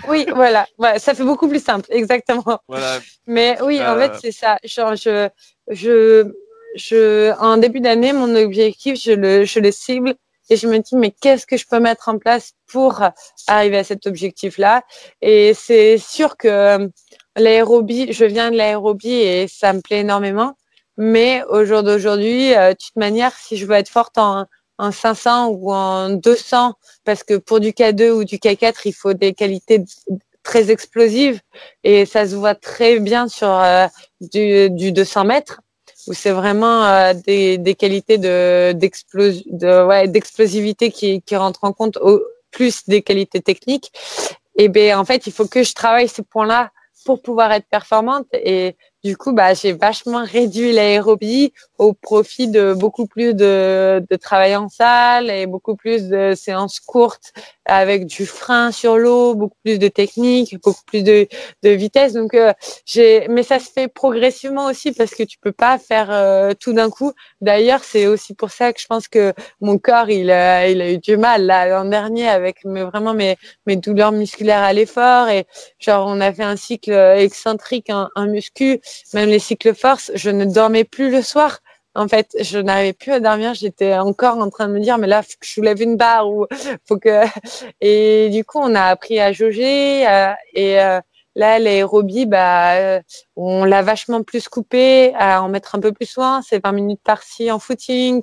Oui, 0.09 0.27
voilà, 0.35 0.67
ça 0.99 1.15
fait 1.15 1.25
beaucoup 1.25 1.49
plus 1.49 1.63
simple, 1.63 1.87
exactement. 1.91 2.61
Voilà. 2.69 3.01
Mais 3.27 3.59
oui, 3.63 3.81
en 3.81 3.97
fait, 3.97 4.11
euh. 4.11 4.19
c'est 4.21 4.33
ça. 4.33 4.59
Genre, 4.63 4.95
je, 4.95 5.29
je, 5.69 6.33
je, 6.75 7.33
en 7.41 7.57
début 7.57 7.81
d'année, 7.81 8.13
mon 8.13 8.35
objectif, 8.37 9.01
je 9.01 9.13
le, 9.13 9.45
je 9.45 9.59
le 9.59 9.73
cible 9.73 10.15
et 10.49 10.57
je 10.57 10.69
me 10.69 10.79
dis, 10.79 10.97
mais 10.97 11.11
qu'est-ce 11.11 11.47
que 11.47 11.57
je 11.57 11.67
peux 11.67 11.81
mettre 11.81 12.09
en 12.09 12.19
place 12.19 12.53
pour 12.69 13.03
arriver 13.49 13.79
à 13.79 13.85
cet 13.85 14.07
objectif-là? 14.07 14.83
Et 15.21 15.55
c'est 15.55 15.99
sûr 15.99 16.37
que 16.37 16.89
l'aérobie, 17.37 18.13
je 18.13 18.25
viens 18.25 18.51
de 18.51 18.57
l'aérobie 18.57 19.13
et 19.13 19.49
ça 19.49 19.73
me 19.73 19.81
plaît 19.81 20.01
énormément. 20.01 20.57
Mais 20.97 21.43
au 21.49 21.65
jour 21.65 21.83
d'aujourd'hui, 21.83 22.55
euh, 22.55 22.71
de 22.71 22.75
toute 22.75 22.97
manière, 22.97 23.33
si 23.37 23.57
je 23.57 23.67
veux 23.67 23.75
être 23.75 23.89
forte 23.89 24.19
en, 24.19 24.47
en 24.79 24.93
500 24.93 25.49
ou 25.49 25.73
en 25.73 26.11
200, 26.11 26.75
parce 27.05 27.23
que 27.23 27.35
pour 27.35 27.61
du 27.61 27.71
K2 27.71 28.11
ou 28.11 28.25
du 28.25 28.37
K4, 28.37 28.75
il 28.85 28.95
faut 28.95 29.13
des 29.15 29.35
qualités 29.35 29.85
très 30.43 30.71
explosives 30.71 31.41
et 31.83 32.07
ça 32.07 32.27
se 32.27 32.35
voit 32.37 32.55
très 32.55 33.01
bien 33.01 33.29
sur 33.29 33.51
euh, 33.51 33.87
du, 34.21 34.71
du 34.71 34.93
200 34.93 35.25
mètres 35.25 35.61
où 36.07 36.13
c'est 36.13 36.31
vraiment 36.31 36.85
euh, 36.85 37.15
des, 37.27 37.59
des 37.59 37.75
qualités 37.75 38.17
de 38.17 38.73
de 38.73 39.85
ouais, 39.85 40.07
d'explosivité 40.07 40.93
qui, 40.93 41.21
qui 41.23 41.35
rentrent 41.35 41.65
en 41.65 41.73
compte 41.73 41.97
au, 41.97 42.23
plus 42.57 42.89
des 42.89 43.03
qualités 43.03 43.43
techniques. 43.43 43.93
Et 44.57 44.69
ben 44.69 44.99
en 44.99 45.05
fait, 45.05 45.27
il 45.27 45.33
faut 45.33 45.47
que 45.47 45.63
je 45.63 45.75
travaille 45.75 46.09
ces 46.09 46.23
points-là 46.23 46.71
pour 47.05 47.21
pouvoir 47.21 47.53
être 47.53 47.67
performante 47.69 48.27
et 48.33 48.77
du 49.07 49.17
coup, 49.17 49.33
bah, 49.33 49.55
j'ai 49.55 49.73
vachement 49.73 50.25
réduit 50.25 50.73
l'aérobie 50.73 51.53
au 51.79 51.93
profit 51.93 52.49
de 52.49 52.73
beaucoup 52.73 53.07
plus 53.07 53.35
de, 53.35 54.05
de, 54.11 54.17
travail 54.17 54.57
en 54.57 54.69
salle 54.69 55.31
et 55.31 55.47
beaucoup 55.47 55.77
plus 55.77 56.09
de 56.09 56.35
séances 56.35 56.81
courtes 56.81 57.33
avec 57.67 58.07
du 58.07 58.27
frein 58.27 58.73
sur 58.73 58.97
l'eau, 58.97 59.35
beaucoup 59.35 59.57
plus 59.63 59.79
de 59.79 59.89
technique, 59.89 60.61
beaucoup 60.61 60.85
plus 60.87 61.03
de, 61.05 61.29
de 61.63 61.71
vitesse. 61.71 62.15
Donc, 62.15 62.35
euh, 62.35 62.53
j'ai, 62.85 63.29
mais 63.29 63.45
ça 63.45 63.61
se 63.61 63.71
fait 63.71 63.87
progressivement 63.87 64.67
aussi 64.67 64.91
parce 64.93 65.15
que 65.15 65.23
tu 65.23 65.39
peux 65.39 65.53
pas 65.53 65.79
faire 65.79 66.09
euh, 66.11 66.53
tout 66.59 66.73
d'un 66.73 66.91
coup. 66.91 67.13
D'ailleurs, 67.41 67.85
c'est 67.85 68.07
aussi 68.07 68.35
pour 68.35 68.51
ça 68.51 68.73
que 68.73 68.81
je 68.81 68.87
pense 68.87 69.07
que 69.07 69.33
mon 69.61 69.79
corps, 69.79 70.11
il 70.11 70.31
a, 70.33 70.69
il 70.69 70.81
a 70.81 70.91
eu 70.91 70.99
du 70.99 71.17
mal 71.17 71.47
l'an 71.47 71.85
dernier 71.85 72.29
avec 72.29 72.65
mes, 72.65 72.83
vraiment 72.83 73.15
mes, 73.15 73.37
mes 73.67 73.77
douleurs 73.77 74.13
musculaires 74.13 74.63
à 74.63 74.73
l'effort 74.73 75.29
et 75.29 75.47
genre 75.79 76.07
on 76.09 76.21
a 76.21 76.33
fait 76.33 76.45
un 76.45 76.57
cycle 76.57 76.93
excentrique, 76.93 77.91
un, 77.91 78.09
un 78.17 78.27
muscu 78.27 78.81
même 79.15 79.29
les 79.29 79.39
cycles 79.39 79.75
force, 79.75 80.11
je 80.15 80.31
ne 80.31 80.45
dormais 80.45 80.85
plus 80.85 81.11
le 81.11 81.23
soir. 81.23 81.61
En 81.97 82.09
fait, 82.09 82.37
je 82.41 82.59
n'arrivais 82.59 82.93
plus 82.93 83.13
à 83.13 83.21
dormir. 83.21 83.55
J'étais 83.55 83.95
encore 83.95 84.37
en 84.37 84.51
train 84.51 84.69
de 84.69 84.75
me 84.75 84.81
dire, 84.81 84.99
mais 84.99 85.07
là, 85.07 85.23
faut 85.23 85.29
que 85.41 85.47
je 85.47 85.53
soulève 85.53 85.81
une 85.81 85.97
barre 85.97 86.29
ou 86.29 86.47
faut 86.87 86.99
que. 86.99 87.23
Et 87.81 88.29
du 88.31 88.45
coup, 88.45 88.59
on 88.61 88.75
a 88.75 88.83
appris 88.83 89.19
à 89.19 89.33
jauger 89.33 90.07
euh, 90.07 90.33
et 90.55 90.81
euh, 90.81 91.01
là, 91.37 91.59
l'aérobie, 91.59 92.27
bah, 92.27 92.75
euh, 92.75 93.01
on 93.37 93.65
l'a 93.65 93.83
vachement 93.83 94.23
plus 94.23 94.49
coupé, 94.49 95.15
à 95.15 95.43
en 95.43 95.49
mettre 95.49 95.75
un 95.75 95.81
peu 95.81 95.93
plus 95.93 96.07
soin. 96.07 96.41
C'est 96.43 96.63
20 96.63 96.73
minutes 96.73 97.01
par-ci 97.05 97.51
en 97.51 97.59
footing. 97.59 98.23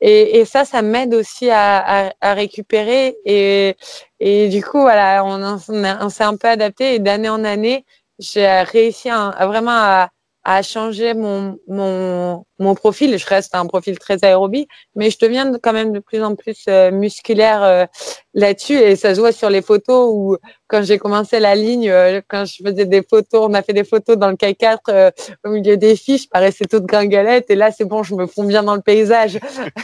Et, 0.00 0.38
et, 0.38 0.44
ça, 0.44 0.64
ça 0.64 0.82
m'aide 0.82 1.14
aussi 1.14 1.50
à, 1.50 2.06
à, 2.06 2.12
à, 2.20 2.34
récupérer. 2.34 3.16
Et, 3.24 3.76
et 4.20 4.48
du 4.48 4.64
coup, 4.64 4.80
voilà, 4.80 5.24
on, 5.24 5.58
on, 5.70 6.08
s'est 6.08 6.24
un 6.24 6.36
peu 6.36 6.48
adapté 6.48 6.94
et 6.94 6.98
d'année 6.98 7.28
en 7.28 7.44
année, 7.44 7.84
j'ai 8.18 8.46
réussi 8.62 9.10
à, 9.10 9.46
vraiment 9.46 9.72
à, 9.72 10.10
à 10.44 10.62
changer 10.62 11.14
mon, 11.14 11.58
mon, 11.66 12.44
mon 12.58 12.74
profil. 12.74 13.16
Je 13.18 13.26
reste 13.26 13.54
un 13.54 13.66
profil 13.66 13.98
très 13.98 14.22
aérobie, 14.22 14.68
mais 14.94 15.10
je 15.10 15.18
deviens 15.18 15.50
quand 15.62 15.72
même 15.72 15.92
de 15.92 16.00
plus 16.00 16.22
en 16.22 16.34
plus 16.34 16.64
euh, 16.68 16.90
musculaire 16.90 17.62
euh, 17.62 17.86
là-dessus. 18.34 18.74
Et 18.74 18.94
ça 18.94 19.14
se 19.14 19.20
voit 19.20 19.32
sur 19.32 19.48
les 19.48 19.62
photos 19.62 20.10
où, 20.12 20.36
quand 20.68 20.82
j'ai 20.82 20.98
commencé 20.98 21.40
la 21.40 21.54
ligne, 21.54 21.88
euh, 21.88 22.20
quand 22.28 22.44
je 22.44 22.62
faisais 22.62 22.84
des 22.84 23.02
photos, 23.02 23.46
on 23.48 23.54
a 23.54 23.62
fait 23.62 23.72
des 23.72 23.84
photos 23.84 24.18
dans 24.18 24.28
le 24.28 24.36
K4 24.36 25.12
au 25.44 25.48
milieu 25.48 25.78
des 25.78 25.96
fiches, 25.96 26.24
je 26.24 26.28
paraissais 26.28 26.66
toute 26.66 26.84
gringalette. 26.84 27.50
Et 27.50 27.54
là, 27.54 27.70
c'est 27.70 27.86
bon, 27.86 28.02
je 28.02 28.14
me 28.14 28.26
fonds 28.26 28.44
bien 28.44 28.62
dans 28.62 28.74
le 28.74 28.82
paysage. 28.82 29.38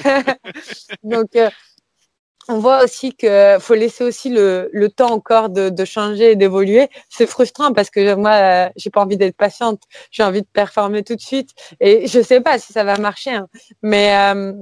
Donc, 1.02 1.30
on 2.50 2.58
voit 2.58 2.82
aussi 2.82 3.14
que 3.14 3.58
faut 3.60 3.74
laisser 3.74 4.02
aussi 4.02 4.28
le, 4.28 4.68
le 4.72 4.88
temps 4.88 5.12
encore 5.12 5.48
de, 5.50 5.68
de 5.68 5.84
changer 5.84 6.32
et 6.32 6.36
d'évoluer. 6.36 6.88
C'est 7.08 7.26
frustrant 7.26 7.72
parce 7.72 7.90
que 7.90 8.14
moi, 8.14 8.32
euh, 8.32 8.68
j'ai 8.76 8.90
pas 8.90 9.02
envie 9.02 9.16
d'être 9.16 9.36
patiente. 9.36 9.82
J'ai 10.10 10.24
envie 10.24 10.42
de 10.42 10.46
performer 10.52 11.04
tout 11.04 11.14
de 11.14 11.20
suite. 11.20 11.50
Et 11.80 12.06
je 12.08 12.20
sais 12.20 12.40
pas 12.40 12.58
si 12.58 12.72
ça 12.72 12.82
va 12.82 12.96
marcher, 12.98 13.30
hein. 13.30 13.48
mais 13.82 14.14
euh, 14.16 14.52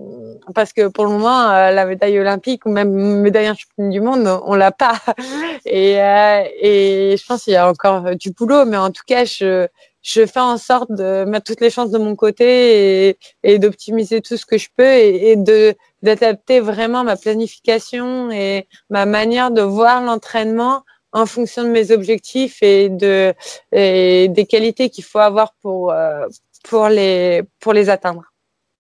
parce 0.54 0.72
que 0.72 0.88
pour 0.88 1.04
le 1.06 1.12
moment, 1.12 1.50
euh, 1.50 1.70
la 1.70 1.86
médaille 1.86 2.18
olympique 2.20 2.66
ou 2.66 2.70
même 2.70 2.90
médaille 2.90 3.50
du 3.78 4.00
monde, 4.00 4.40
on 4.44 4.54
l'a 4.54 4.72
pas. 4.72 4.98
Et, 5.64 5.94
et 5.94 7.16
je 7.16 7.26
pense 7.26 7.44
qu'il 7.44 7.52
y 7.52 7.56
a 7.56 7.68
encore 7.68 8.14
du 8.16 8.30
boulot, 8.30 8.64
mais 8.64 8.76
en 8.76 8.90
tout 8.90 9.02
cas, 9.06 9.24
je 9.24 9.68
je 10.02 10.26
fais 10.26 10.40
en 10.40 10.58
sorte 10.58 10.90
de 10.90 11.24
mettre 11.24 11.44
toutes 11.44 11.60
les 11.60 11.70
chances 11.70 11.90
de 11.90 11.98
mon 11.98 12.16
côté 12.16 13.08
et, 13.08 13.18
et 13.42 13.58
d'optimiser 13.58 14.20
tout 14.20 14.36
ce 14.36 14.46
que 14.46 14.58
je 14.58 14.68
peux 14.76 14.84
et, 14.84 15.30
et 15.30 15.36
de 15.36 15.74
d'adapter 16.02 16.60
vraiment 16.60 17.02
ma 17.02 17.16
planification 17.16 18.30
et 18.30 18.68
ma 18.88 19.04
manière 19.04 19.50
de 19.50 19.62
voir 19.62 20.00
l'entraînement 20.00 20.84
en 21.12 21.26
fonction 21.26 21.64
de 21.64 21.68
mes 21.68 21.90
objectifs 21.90 22.62
et 22.62 22.88
de 22.88 23.34
et 23.72 24.28
des 24.28 24.46
qualités 24.46 24.90
qu'il 24.90 25.04
faut 25.04 25.18
avoir 25.18 25.54
pour 25.62 25.92
euh, 25.92 26.26
pour 26.64 26.88
les 26.88 27.42
pour 27.60 27.72
les 27.72 27.90
atteindre. 27.90 28.22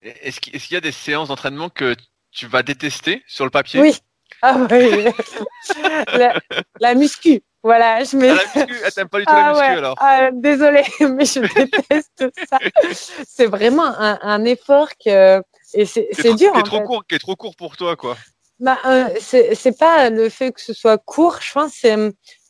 Est-ce 0.01 0.39
qu'il 0.39 0.73
y 0.73 0.75
a 0.75 0.81
des 0.81 0.91
séances 0.91 1.29
d'entraînement 1.29 1.69
que 1.69 1.95
tu 2.31 2.47
vas 2.47 2.63
détester 2.63 3.23
sur 3.27 3.45
le 3.45 3.49
papier? 3.49 3.79
Oui. 3.79 3.97
Ah 4.41 4.67
oui. 4.69 5.05
la, 6.13 6.39
la 6.79 6.95
muscu 6.95 7.41
Voilà, 7.65 8.03
je 8.03 8.15
mets. 8.15 8.29
Ah, 8.29 8.35
la 8.35 8.65
muscu, 8.67 8.83
ah, 8.85 8.91
t'aimes 8.91 9.09
pas 9.09 9.17
du 9.17 9.25
tout 9.25 9.33
la 9.33 9.47
Ah 9.47 9.49
muscu 9.49 9.65
ouais, 9.65 9.77
alors 9.77 9.95
ah, 9.99 10.29
désolée, 10.31 10.83
mais 10.99 11.25
je 11.25 11.39
déteste 11.39 12.25
ça. 12.47 12.59
C'est 13.27 13.47
vraiment 13.47 13.87
un, 13.87 14.19
un 14.21 14.45
effort 14.45 14.89
que 15.03 15.41
et 15.73 15.85
c'est 15.85 16.35
dur. 16.35 16.53
Qui 16.53 16.59
est 16.59 16.63
trop 16.63 16.77
fait. 16.77 16.83
court, 16.83 17.03
qui 17.07 17.15
est 17.15 17.19
trop 17.19 17.35
court 17.35 17.55
pour 17.55 17.75
toi, 17.75 17.95
quoi. 17.95 18.17
Bah, 18.59 18.77
euh, 18.85 19.09
c'est 19.19 19.55
c'est 19.55 19.75
pas 19.79 20.11
le 20.11 20.29
fait 20.29 20.51
que 20.51 20.61
ce 20.61 20.73
soit 20.73 20.99
court, 20.99 21.39
je 21.41 21.53
pense, 21.53 21.71
c'est 21.73 21.95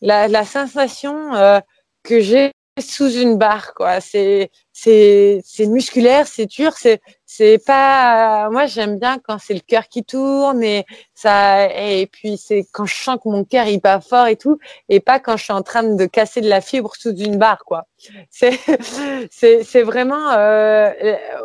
la, 0.01 0.27
la 0.27 0.43
sensation 0.43 1.33
euh, 1.33 1.61
que 2.03 2.19
j'ai 2.19 2.51
sous 2.81 3.09
une 3.09 3.37
barre, 3.37 3.73
quoi. 3.73 4.01
C'est 4.01 4.51
c'est 4.73 5.41
c'est 5.45 5.65
musculaire, 5.67 6.27
c'est 6.27 6.45
dur, 6.45 6.73
c'est 6.77 7.01
c'est 7.25 7.57
pas. 7.65 8.49
moi, 8.51 8.65
j'aime 8.65 8.99
bien 8.99 9.17
quand 9.19 9.37
c'est 9.39 9.53
le 9.53 9.61
cœur 9.61 9.87
qui 9.87 10.03
tourne 10.03 10.61
et 10.63 10.85
ça 11.13 11.67
et 11.73 12.07
puis 12.07 12.37
c'est 12.37 12.65
quand 12.71 12.85
je 12.85 12.95
sens 12.95 13.17
que 13.23 13.29
mon 13.29 13.45
cœur 13.45 13.67
il 13.67 13.79
bat 13.79 14.01
fort 14.01 14.27
et 14.27 14.35
tout, 14.35 14.59
et 14.89 14.99
pas 14.99 15.19
quand 15.19 15.37
je 15.37 15.43
suis 15.45 15.53
en 15.53 15.61
train 15.63 15.83
de 15.83 16.05
casser 16.05 16.41
de 16.41 16.49
la 16.49 16.61
fibre 16.61 16.93
sous 16.97 17.15
une 17.15 17.37
barre, 17.37 17.63
quoi. 17.65 17.87
C'est 18.29 18.59
c'est 19.31 19.63
c'est 19.63 19.83
vraiment 19.83 20.31
euh, 20.31 20.91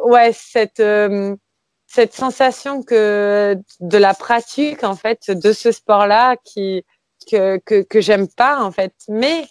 ouais 0.04 0.32
cette 0.32 0.80
euh, 0.80 1.36
cette 1.86 2.14
sensation 2.14 2.82
que 2.82 3.56
de 3.80 3.98
la 3.98 4.14
pratique 4.14 4.84
en 4.84 4.96
fait 4.96 5.30
de 5.30 5.52
ce 5.52 5.70
sport-là 5.72 6.36
qui 6.44 6.84
que 7.30 7.58
que, 7.58 7.82
que 7.82 8.00
j'aime 8.00 8.28
pas 8.28 8.60
en 8.60 8.72
fait 8.72 8.94
mais 9.08 9.46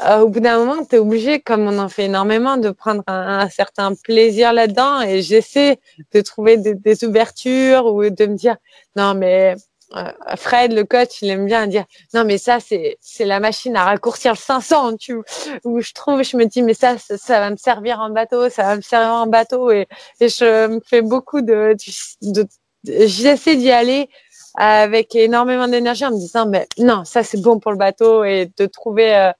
euh, 0.00 0.20
au 0.20 0.28
bout 0.28 0.40
d'un 0.40 0.58
moment 0.58 0.84
tu 0.84 0.96
es 0.96 0.98
obligé 0.98 1.40
comme 1.40 1.62
on 1.66 1.78
en 1.78 1.88
fait 1.88 2.04
énormément 2.04 2.56
de 2.56 2.70
prendre 2.70 3.02
un, 3.06 3.40
un 3.40 3.48
certain 3.48 3.94
plaisir 3.94 4.52
là-dedans 4.52 5.00
et 5.02 5.22
j'essaie 5.22 5.78
de 6.12 6.20
trouver 6.20 6.56
des, 6.58 6.74
des 6.74 7.04
ouvertures 7.04 7.86
ou 7.86 8.08
de 8.10 8.26
me 8.26 8.34
dire 8.36 8.56
non 8.96 9.14
mais 9.14 9.54
euh, 9.96 10.10
Fred 10.36 10.72
le 10.72 10.84
coach 10.84 11.22
il 11.22 11.30
aime 11.30 11.46
bien 11.46 11.66
dire 11.66 11.84
non 12.12 12.24
mais 12.24 12.38
ça 12.38 12.58
c'est 12.60 12.98
la 13.24 13.40
machine 13.40 13.76
à 13.76 13.84
raccourcir 13.84 14.32
le 14.32 14.36
500 14.38 14.96
tu 14.96 15.16
où 15.64 15.80
je 15.80 15.92
trouve 15.92 16.22
je 16.22 16.36
me 16.36 16.44
dis 16.44 16.62
mais 16.62 16.74
ça, 16.74 16.96
ça 16.98 17.40
va 17.40 17.50
me 17.50 17.56
servir 17.56 18.00
en 18.00 18.10
bateau 18.10 18.50
ça 18.50 18.64
va 18.64 18.76
me 18.76 18.82
servir 18.82 19.12
en 19.12 19.26
bateau 19.28 19.70
et 19.70 19.86
et 20.20 20.28
je 20.28 20.66
me 20.66 20.80
fais 20.84 21.02
beaucoup 21.02 21.40
de, 21.40 21.74
de, 22.22 22.42
de- 22.42 23.06
j'essaie 23.06 23.56
d'y 23.56 23.70
aller 23.70 24.08
avec 24.58 25.14
énormément 25.14 25.68
d'énergie 25.68 26.04
en 26.04 26.10
me 26.10 26.18
disant 26.18 26.46
mais 26.46 26.66
non 26.78 27.04
ça 27.04 27.22
c'est 27.22 27.40
bon 27.40 27.58
pour 27.60 27.70
le 27.72 27.78
bateau 27.78 28.24
et 28.24 28.50
de 28.58 28.66
trouver 28.66 29.14
euh, 29.14 29.32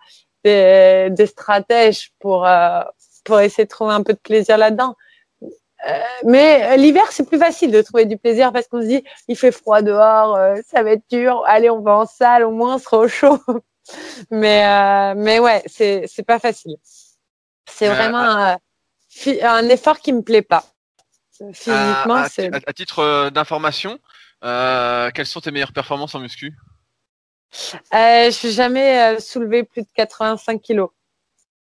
des, 0.46 1.08
des 1.10 1.26
stratèges 1.26 2.12
pour 2.20 2.46
euh, 2.46 2.80
pour 3.24 3.40
essayer 3.40 3.64
de 3.64 3.68
trouver 3.68 3.92
un 3.92 4.02
peu 4.02 4.12
de 4.12 4.18
plaisir 4.18 4.56
là-dedans. 4.56 4.94
Euh, 5.42 6.00
mais 6.24 6.50
euh, 6.72 6.76
l'hiver 6.76 7.06
c'est 7.10 7.26
plus 7.28 7.38
facile 7.38 7.70
de 7.70 7.82
trouver 7.82 8.06
du 8.06 8.16
plaisir 8.16 8.50
parce 8.52 8.66
qu'on 8.68 8.80
se 8.80 8.86
dit 8.86 9.02
il 9.28 9.36
fait 9.36 9.52
froid 9.52 9.82
dehors 9.82 10.34
euh, 10.36 10.56
ça 10.70 10.82
va 10.82 10.92
être 10.92 11.04
dur. 11.10 11.42
Allez 11.46 11.68
on 11.70 11.82
va 11.82 11.94
en 11.96 12.06
salle 12.06 12.42
au 12.44 12.50
moins 12.50 12.76
on 12.76 12.78
sera 12.78 12.98
au 12.98 13.08
chaud. 13.08 13.38
Mais 14.30 15.14
mais 15.14 15.38
ouais 15.38 15.62
c'est 15.66 16.06
c'est 16.12 16.24
pas 16.32 16.40
facile. 16.40 16.76
C'est 17.76 17.88
vraiment 17.88 18.56
un 19.56 19.68
effort 19.68 19.98
qui 20.00 20.12
me 20.12 20.22
plaît 20.22 20.42
pas. 20.42 20.64
Physiquement 21.52 22.14
à, 22.16 22.22
à- 22.24 22.28
c'est 22.28 22.52
à- 22.52 22.60
à 22.66 22.72
titre 22.72 23.30
d'information, 23.30 23.98
quelles 24.42 25.26
sont 25.34 25.40
tes 25.40 25.52
meilleures 25.52 25.72
performances 25.72 26.14
en 26.16 26.20
muscu? 26.20 26.52
Je 27.52 28.46
n'ai 28.46 28.52
jamais 28.52 29.16
euh, 29.16 29.20
soulevé 29.20 29.64
plus 29.64 29.82
de 29.82 29.88
85 29.94 30.60
kilos. 30.60 30.90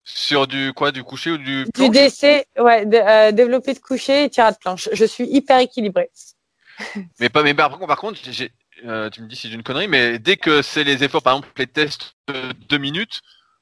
Sur 0.04 0.46
du 0.48 0.72
quoi, 0.74 0.90
du 0.90 1.04
coucher 1.04 1.30
ou 1.30 1.38
du 1.38 1.64
Du 1.64 1.70
planche 1.72 1.90
DC, 1.90 2.44
ouais, 2.58 2.86
de, 2.86 2.96
euh, 2.96 3.30
développé 3.32 3.72
de 3.72 3.78
coucher 3.78 4.24
et 4.24 4.30
tirade 4.30 4.54
de 4.54 4.58
planche. 4.58 4.88
Je 4.92 5.04
suis 5.04 5.24
hyper 5.28 5.58
équilibrée. 5.60 6.10
Mais 7.20 7.28
pas, 7.28 7.42
mais 7.42 7.54
par 7.54 7.70
contre, 7.70 7.86
par 7.86 7.98
contre, 7.98 8.20
euh, 8.84 9.10
tu 9.10 9.22
me 9.22 9.28
dis 9.28 9.36
si 9.36 9.48
j'ai 9.48 9.54
une 9.54 9.62
connerie, 9.62 9.86
mais 9.86 10.18
dès 10.18 10.36
que 10.36 10.62
c'est 10.62 10.82
les 10.82 11.04
efforts, 11.04 11.22
par 11.22 11.34
exemple 11.34 11.52
les 11.58 11.66
tests 11.66 12.16
de 12.28 12.52
deux 12.68 12.78
minutes, 12.78 13.20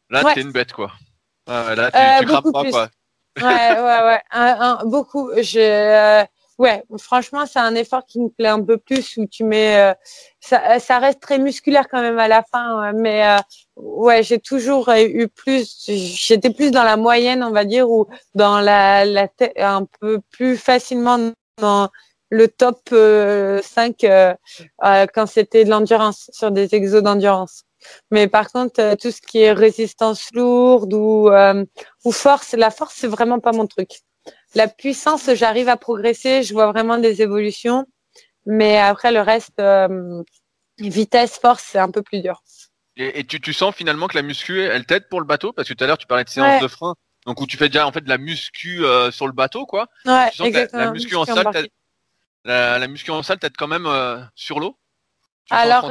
là 0.08 0.24
Ouais. 0.24 0.32
t'es 0.34 0.40
une 0.42 0.52
bête 0.52 0.72
quoi. 0.72 0.92
Là 1.46 1.90
tu, 1.90 1.98
Euh, 1.98 2.20
tu 2.20 2.26
pas 2.26 2.62
plus. 2.62 2.70
quoi. 2.70 2.90
Ouais, 3.40 3.44
ouais, 3.44 4.02
ouais, 4.04 4.20
un- 4.30 4.78
un- 4.80 4.84
beaucoup. 4.84 5.30
Je, 5.42 5.58
euh, 5.58 6.24
ouais, 6.60 6.84
franchement, 6.98 7.46
c'est 7.46 7.58
un 7.58 7.74
effort 7.74 8.04
qui 8.06 8.20
me 8.20 8.28
plaît 8.28 8.48
un 8.48 8.62
peu 8.62 8.76
plus 8.76 9.16
où 9.16 9.26
tu 9.26 9.44
mets, 9.44 9.80
euh, 9.80 9.94
ça, 10.40 10.78
ça 10.78 10.98
reste 10.98 11.20
très 11.20 11.38
musculaire 11.38 11.88
quand 11.90 12.02
même 12.02 12.18
à 12.18 12.28
la 12.28 12.42
fin, 12.42 12.92
mais 12.92 13.26
euh, 13.26 13.38
ouais, 13.76 14.22
j'ai 14.22 14.38
toujours 14.38 14.90
eu 14.90 15.26
plus, 15.28 15.86
j'étais 15.88 16.50
plus 16.50 16.70
dans 16.70 16.84
la 16.84 16.98
moyenne, 16.98 17.42
on 17.42 17.50
va 17.50 17.64
dire, 17.64 17.90
ou 17.90 18.06
dans 18.34 18.60
la, 18.60 19.06
la 19.06 19.26
un 19.56 19.86
peu 20.00 20.20
plus 20.30 20.58
facilement 20.58 21.32
dans 21.58 21.88
le 22.28 22.46
top 22.48 22.80
euh, 22.92 23.60
5 23.62 24.04
euh, 24.04 24.34
euh, 24.84 25.06
quand 25.14 25.26
c'était 25.26 25.64
de 25.64 25.70
l'endurance, 25.70 26.30
sur 26.32 26.50
des 26.50 26.74
exos 26.74 27.02
d'endurance. 27.02 27.64
Mais 28.10 28.28
par 28.28 28.52
contre, 28.52 28.80
euh, 28.80 28.96
tout 28.96 29.10
ce 29.10 29.22
qui 29.22 29.38
est 29.40 29.52
résistance 29.52 30.28
lourde 30.34 30.92
ou, 30.92 31.30
euh, 31.30 31.64
ou 32.04 32.12
force, 32.12 32.52
la 32.52 32.70
force, 32.70 32.94
c'est 32.98 33.08
vraiment 33.08 33.40
pas 33.40 33.52
mon 33.52 33.66
truc. 33.66 34.02
La 34.54 34.68
puissance, 34.68 35.32
j'arrive 35.34 35.68
à 35.68 35.76
progresser, 35.76 36.42
je 36.42 36.52
vois 36.52 36.66
vraiment 36.72 36.98
des 36.98 37.22
évolutions. 37.22 37.86
Mais 38.46 38.78
après, 38.78 39.12
le 39.12 39.20
reste, 39.20 39.60
euh, 39.60 40.22
vitesse, 40.78 41.38
force, 41.38 41.62
c'est 41.64 41.78
un 41.78 41.90
peu 41.90 42.02
plus 42.02 42.20
dur. 42.22 42.42
Et, 42.96 43.20
et 43.20 43.24
tu, 43.24 43.40
tu 43.40 43.52
sens 43.52 43.74
finalement 43.74 44.08
que 44.08 44.16
la 44.16 44.22
muscu, 44.22 44.60
elle 44.62 44.84
t'aide 44.86 45.08
pour 45.08 45.20
le 45.20 45.26
bateau? 45.26 45.52
Parce 45.52 45.68
que 45.68 45.74
tout 45.74 45.84
à 45.84 45.86
l'heure 45.86 45.98
tu 45.98 46.06
parlais 46.06 46.24
de 46.24 46.28
séance 46.28 46.54
Ouais. 46.56 46.60
de 46.60 46.68
frein, 46.68 46.94
donc 47.26 47.40
où 47.40 47.46
tu 47.46 47.56
fais 47.56 47.68
déjà 47.68 47.86
en 47.86 47.92
fait 47.92 48.00
de 48.00 48.08
la 48.08 48.18
muscu 48.18 48.84
euh, 48.84 49.10
sur 49.10 49.26
le 49.26 49.32
bateau 49.32 49.66
quoi. 49.66 49.88
Ouais, 50.04 50.30
Tu 50.30 50.36
sens 50.38 50.50
que 50.50 50.56
la- 50.56 50.66
la 50.86 50.92
muscu 50.92 51.14
en 51.16 51.24
salle, 51.24 51.50
t'aide- 51.52 51.70
La, 52.44 52.78
la 52.78 52.88
muscu 52.88 53.10
en 53.10 53.22
salle 53.22 53.38
t'aide 53.38 53.56
quand 53.56 53.68
même 53.68 53.86
euh, 53.86 54.18
sur 54.34 54.60
l'eau? 54.60 54.78
Alors, 55.50 55.90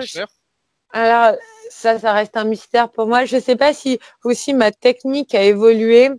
Alors, 0.92 1.36
ça, 1.70 2.00
ça 2.00 2.14
reste 2.14 2.36
un 2.38 2.46
mystère 2.46 2.90
pour 2.90 3.08
moi. 3.08 3.26
Je 3.26 3.40
sais 3.40 3.56
pas 3.56 3.74
si 3.74 4.00
aussi 4.24 4.54
ma 4.54 4.72
technique 4.72 5.36
a 5.36 5.44
évolué. 5.44 6.12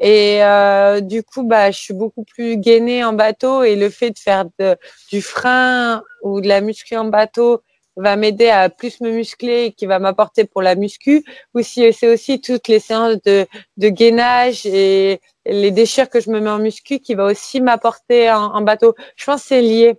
Et 0.00 0.42
euh, 0.44 1.00
du 1.00 1.22
coup, 1.22 1.42
bah, 1.42 1.70
je 1.70 1.78
suis 1.78 1.94
beaucoup 1.94 2.24
plus 2.24 2.56
gainée 2.56 3.02
en 3.04 3.12
bateau 3.12 3.62
et 3.64 3.74
le 3.76 3.90
fait 3.90 4.10
de 4.10 4.18
faire 4.18 4.44
de- 4.58 4.76
du 5.10 5.20
frein 5.22 6.02
ou 6.22 6.40
de 6.40 6.48
la 6.48 6.60
muscu 6.60 6.96
en 6.96 7.06
bateau 7.06 7.62
va 7.96 8.14
m'aider 8.14 8.48
à 8.48 8.68
plus 8.68 9.00
me 9.00 9.10
muscler 9.10 9.64
et 9.64 9.72
qui 9.72 9.86
va 9.86 9.98
m'apporter 9.98 10.44
pour 10.44 10.62
la 10.62 10.76
muscu. 10.76 11.24
Ou 11.54 11.62
si 11.62 11.92
c'est 11.92 12.06
aussi 12.12 12.40
toutes 12.40 12.68
les 12.68 12.78
séances 12.78 13.20
de, 13.24 13.46
de 13.76 13.88
gainage 13.88 14.64
et 14.66 15.20
les 15.44 15.70
déchires 15.72 16.08
que 16.08 16.20
je 16.20 16.30
me 16.30 16.38
mets 16.40 16.50
en 16.50 16.60
muscu 16.60 17.00
qui 17.00 17.14
va 17.16 17.24
aussi 17.24 17.60
m'apporter 17.60 18.30
en, 18.30 18.54
en 18.54 18.60
bateau. 18.62 18.94
Je 19.16 19.24
pense 19.24 19.42
que 19.42 19.48
c'est 19.48 19.62
lié. 19.62 19.96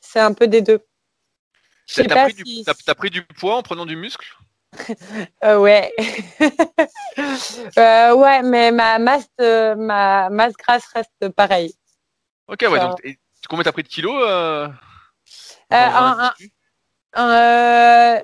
C'est 0.00 0.20
un 0.20 0.34
peu 0.34 0.46
des 0.46 0.60
deux. 0.60 0.80
T'as 2.04 2.16
pris, 2.26 2.34
si- 2.46 2.64
pris 2.94 3.10
du 3.10 3.22
poids 3.22 3.56
en 3.56 3.62
prenant 3.62 3.86
du 3.86 3.96
muscle? 3.96 4.26
Euh, 5.44 5.58
ouais. 5.58 5.92
Euh, 7.78 8.14
ouais, 8.14 8.42
mais 8.42 8.70
ma 8.70 8.98
masse, 8.98 9.28
de- 9.38 9.74
ma 9.74 10.30
masse 10.30 10.54
grasse 10.54 10.86
reste 10.94 11.28
pareille. 11.34 11.74
Ok, 12.46 12.64
ouais, 12.70 12.78
donc 12.80 12.98
et 13.04 13.18
combien 13.48 13.64
t'as 13.64 13.72
pris 13.72 13.82
de 13.82 13.88
kilos 13.88 14.14
euh, 14.24 14.68
Euh, 14.68 14.70
un- 15.72 16.30
un- 16.30 16.34
Euh, 17.16 18.20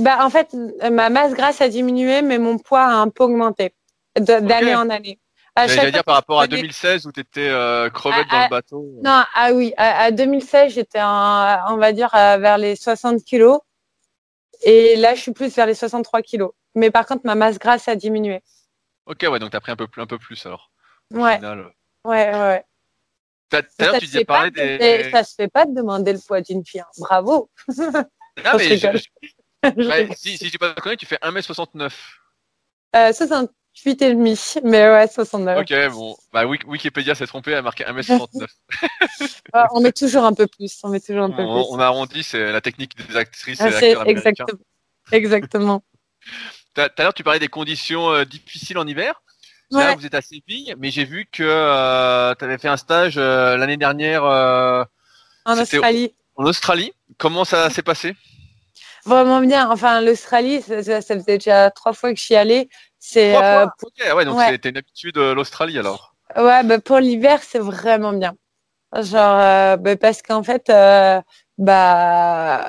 bah, 0.00 0.24
en 0.24 0.30
fait, 0.30 0.54
ma 0.90 1.10
masse 1.10 1.32
grasse 1.34 1.60
a 1.60 1.68
diminué, 1.68 2.22
mais 2.22 2.38
mon 2.38 2.58
poids 2.58 2.82
a 2.82 2.94
un 2.94 3.08
peu 3.08 3.24
augmenté 3.24 3.74
d'année 4.16 4.74
en 4.74 4.88
année. 4.90 5.18
J'allais 5.56 5.92
dire 5.92 6.04
par 6.04 6.14
rapport 6.16 6.40
à 6.40 6.44
je 6.44 6.48
prenais- 6.48 6.62
2016 6.62 7.06
où 7.06 7.12
t'étais 7.12 7.48
euh, 7.48 7.90
crevette 7.90 8.26
Ah, 8.30 8.34
dans 8.34 8.40
ah, 8.40 8.44
le 8.44 8.50
bateau. 8.50 8.86
Non, 9.04 9.22
ah 9.34 9.52
oui, 9.52 9.74
à, 9.76 10.04
à 10.04 10.10
2016, 10.10 10.72
j'étais, 10.72 11.00
on 11.02 11.76
va 11.76 11.92
dire, 11.92 12.10
vers 12.12 12.58
les 12.58 12.74
60 12.76 13.22
kilos. 13.24 13.60
Et 14.64 14.96
là, 14.96 15.14
je 15.14 15.20
suis 15.20 15.32
plus 15.32 15.54
vers 15.54 15.66
les 15.66 15.74
63 15.74 16.22
kilos. 16.22 16.52
Mais 16.74 16.90
par 16.90 17.06
contre, 17.06 17.22
ma 17.24 17.34
masse 17.34 17.58
grasse 17.58 17.88
a 17.88 17.96
diminué. 17.96 18.42
Ok, 19.06 19.26
ouais, 19.28 19.38
donc 19.38 19.50
t'as 19.50 19.60
pris 19.60 19.72
un 19.72 19.76
peu 19.76 19.88
plus, 19.88 20.00
un 20.02 20.06
peu 20.06 20.18
plus 20.18 20.44
alors. 20.46 20.70
Au 21.12 21.18
Ouais, 21.18 21.36
final. 21.36 21.72
ouais, 22.04 22.30
ouais. 22.32 22.64
Tout 23.50 23.56
à 23.80 23.84
l'heure, 23.84 23.94
tu 23.98 24.06
disais 24.06 24.18
fait 24.20 24.24
pas 24.24 24.34
parler 24.34 24.50
de 24.50 24.56
des. 24.56 24.78
demander- 24.78 25.10
ça 25.10 25.24
se 25.24 25.34
fait 25.34 25.48
pas 25.48 25.66
de 25.66 25.74
demander 25.74 26.12
le 26.12 26.18
poids 26.18 26.40
d'une 26.40 26.64
fille. 26.64 26.80
hein. 26.80 26.86
Bravo. 26.98 27.50
Ah, 28.44 28.54
mais 28.56 28.76
je 28.78 28.88
je- 28.96 29.08
ouais, 29.88 30.08
si, 30.16 30.38
si 30.38 30.50
tu 30.50 30.58
pas 30.58 30.72
connu, 30.74 30.96
tu 30.96 31.06
fais 31.06 31.18
1m69. 31.22 31.92
Euh, 32.96 33.12
68 33.74 34.02
et 34.02 34.14
demi, 34.14 34.38
mais 34.64 34.88
ouais, 34.90 35.08
69. 35.08 35.58
Ok, 35.60 35.92
bon. 35.92 36.16
Bah, 36.32 36.44
Wik- 36.44 36.66
Wikipédia 36.66 37.14
s'est 37.14 37.26
trompé, 37.26 37.52
elle 37.52 37.58
a 37.58 37.62
marqué 37.62 37.84
1m69. 37.84 38.46
Ouais, 39.54 39.60
on 39.72 39.80
met 39.80 39.92
toujours 39.92 40.24
un 40.24 40.34
peu 40.34 40.46
plus. 40.46 40.78
On 40.82 40.88
met 40.90 41.00
toujours 41.00 41.22
un 41.24 41.30
peu 41.30 41.42
on, 41.42 41.62
plus. 41.62 41.66
on 41.70 41.78
a 41.80 41.86
arrondi, 41.86 42.22
c'est 42.22 42.52
la 42.52 42.60
technique 42.60 42.96
des 43.08 43.16
actrices 43.16 43.60
Ah, 43.60 43.70
et 43.82 43.96
exactement. 44.06 44.48
Exactement. 45.10 45.82
Tout 46.74 46.80
à 46.82 47.02
l'heure, 47.02 47.14
tu 47.14 47.24
parlais 47.24 47.40
des 47.40 47.48
conditions 47.48 48.10
euh, 48.12 48.24
difficiles 48.24 48.78
en 48.78 48.86
hiver. 48.86 49.22
Là, 49.70 49.78
Ouais. 49.88 49.94
vous 49.96 50.04
êtes 50.06 50.14
à 50.14 50.20
Séville, 50.20 50.74
mais 50.78 50.90
j'ai 50.90 51.04
vu 51.04 51.26
que 51.32 51.42
euh, 51.42 52.34
tu 52.38 52.44
avais 52.44 52.58
fait 52.58 52.68
un 52.68 52.76
stage 52.76 53.14
euh, 53.16 53.56
l'année 53.56 53.78
dernière 53.78 54.22
En 54.24 54.84
Australie. 55.58 56.14
en 56.36 56.44
Australie. 56.44 56.92
Comment 57.18 57.44
ça 57.46 57.70
s'est 57.70 57.82
passé? 57.82 58.14
Vraiment 59.04 59.40
bien. 59.40 59.70
Enfin, 59.70 60.00
l'Australie, 60.00 60.62
ça, 60.62 60.82
ça- 60.82 61.00
ça 61.00 61.14
faisait 61.14 61.38
déjà 61.38 61.70
trois 61.70 61.92
fois 61.92 62.12
que 62.12 62.20
j'y 62.20 62.34
allais. 62.34 62.68
C'est 62.98 63.32
Trois 63.32 63.42
euh, 63.42 63.64
fois 63.64 63.74
Ok, 63.82 64.16
ouais, 64.16 64.24
donc 64.24 64.38
ouais. 64.38 64.46
c'était 64.50 64.68
une 64.70 64.76
habitude 64.76 65.18
euh, 65.18 65.34
l'Australie 65.34 65.78
alors. 65.78 66.14
Ouais, 66.36 66.62
bah, 66.64 66.78
pour 66.80 66.98
l'hiver, 66.98 67.42
c'est 67.42 67.58
vraiment 67.58 68.12
bien. 68.12 68.34
Genre, 68.94 69.38
euh, 69.40 69.76
bah, 69.76 69.96
parce 69.96 70.22
qu'en 70.22 70.42
fait, 70.42 70.70
euh, 70.70 71.20
bah, 71.58 72.64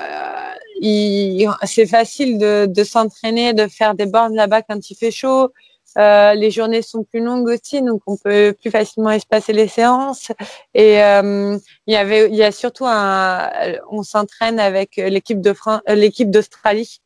c'est 1.64 1.86
facile 1.86 2.38
de, 2.38 2.66
de 2.68 2.84
s'entraîner, 2.84 3.52
de 3.54 3.66
faire 3.68 3.94
des 3.94 4.06
bornes 4.06 4.34
là-bas 4.34 4.62
quand 4.62 4.90
il 4.90 4.96
fait 4.96 5.10
chaud. 5.10 5.52
Euh, 5.98 6.34
les 6.34 6.50
journées 6.50 6.82
sont 6.82 7.04
plus 7.04 7.20
longues 7.20 7.48
aussi, 7.48 7.82
donc 7.82 8.02
on 8.06 8.16
peut 8.16 8.54
plus 8.60 8.70
facilement 8.70 9.10
espacer 9.10 9.52
les 9.52 9.68
séances. 9.68 10.32
Et 10.74 11.02
euh, 11.02 11.56
il 11.86 11.94
y 11.94 11.96
avait, 11.96 12.28
il 12.28 12.34
y 12.34 12.42
a 12.42 12.52
surtout 12.52 12.86
un, 12.86 13.50
on 13.90 14.02
s'entraîne 14.02 14.58
avec 14.58 14.96
l'équipe 14.96 15.40
de 15.40 15.52
France, 15.52 15.80
euh, 15.88 15.94
l'équipe 15.94 16.30
d'Australie. 16.30 17.00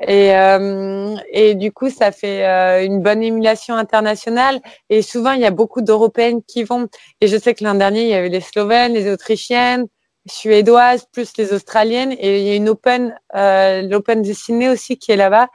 Et, 0.00 0.36
euh, 0.36 1.16
et 1.30 1.54
du 1.54 1.72
coup, 1.72 1.88
ça 1.90 2.12
fait 2.12 2.46
euh, 2.46 2.84
une 2.84 3.00
bonne 3.00 3.22
émulation 3.22 3.76
internationale. 3.76 4.60
Et 4.90 5.02
souvent, 5.02 5.32
il 5.32 5.40
y 5.40 5.46
a 5.46 5.50
beaucoup 5.50 5.80
d'Européennes 5.80 6.42
qui 6.42 6.64
vont. 6.64 6.88
Et 7.20 7.28
je 7.28 7.36
sais 7.38 7.54
que 7.54 7.64
l'an 7.64 7.74
dernier, 7.74 8.02
il 8.02 8.08
y 8.08 8.14
avait 8.14 8.28
les 8.28 8.40
Slovènes, 8.40 8.92
les 8.92 9.10
Autrichiennes, 9.10 9.86
suédoises 10.26 11.06
plus 11.12 11.32
les 11.36 11.52
australiennes 11.52 12.12
et 12.12 12.40
il 12.40 12.46
y 12.46 12.50
a 12.50 12.54
une 12.54 12.68
open 12.68 13.16
euh, 13.34 13.82
l'open 13.82 14.22
de 14.22 14.32
Sydney 14.32 14.68
aussi 14.68 14.98
qui 14.98 15.12
est 15.12 15.16
là-bas. 15.16 15.48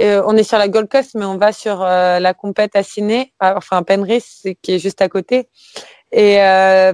Euh, 0.00 0.22
on 0.26 0.36
est 0.36 0.42
sur 0.42 0.58
la 0.58 0.68
Gold 0.68 0.88
Coast 0.88 1.14
mais 1.14 1.24
on 1.24 1.36
va 1.36 1.52
sur 1.52 1.82
euh, 1.82 2.18
la 2.18 2.34
compète 2.34 2.76
à 2.76 2.82
Sydney 2.82 3.32
enfin 3.40 3.82
Penrith 3.82 4.26
qui 4.62 4.72
est 4.72 4.78
juste 4.78 5.00
à 5.02 5.08
côté. 5.08 5.48
Et 6.12 6.42
euh, 6.42 6.92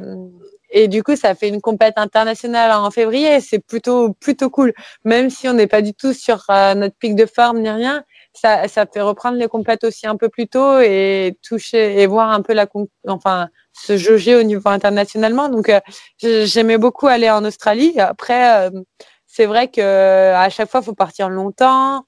et 0.70 0.88
du 0.88 1.02
coup 1.02 1.16
ça 1.16 1.34
fait 1.34 1.48
une 1.48 1.60
compète 1.60 1.94
internationale 1.96 2.72
en 2.72 2.90
février 2.90 3.40
c'est 3.40 3.60
plutôt 3.60 4.12
plutôt 4.14 4.51
cool. 4.51 4.72
Même 5.05 5.30
si 5.30 5.48
on 5.48 5.55
n'est 5.55 5.66
pas 5.66 5.82
du 5.82 5.94
tout 5.94 6.12
sur 6.12 6.44
notre 6.48 6.96
pic 6.96 7.14
de 7.14 7.26
forme 7.26 7.60
ni 7.60 7.70
rien 7.70 8.05
ça, 8.34 8.66
ça 8.68 8.84
fait 8.86 9.01
reprendre 9.01 9.38
les 9.38 9.46
compètes 9.46 9.84
aussi 9.84 10.06
un 10.06 10.16
peu 10.16 10.28
plus 10.28 10.48
tôt 10.48 10.80
et 10.80 11.38
toucher 11.42 12.01
et 12.01 12.06
voir 12.06 12.30
un 12.30 12.42
peu 12.42 12.52
la 12.52 12.66
enfin 13.06 13.48
se 13.74 13.96
jauger 13.98 14.36
au 14.36 14.42
niveau 14.42 14.68
internationalement. 14.70 15.48
Donc 15.48 15.68
euh, 15.68 15.80
j'aimais 16.20 16.78
beaucoup 16.78 17.06
aller 17.06 17.30
en 17.30 17.44
Australie. 17.44 17.98
Après, 18.01 18.68
euh, 18.68 18.82
c'est 19.26 19.46
vrai 19.46 19.68
que 19.68 20.32
à 20.32 20.48
chaque 20.48 20.70
fois, 20.70 20.80
faut 20.80 20.94
partir 20.94 21.28
longtemps 21.28 22.06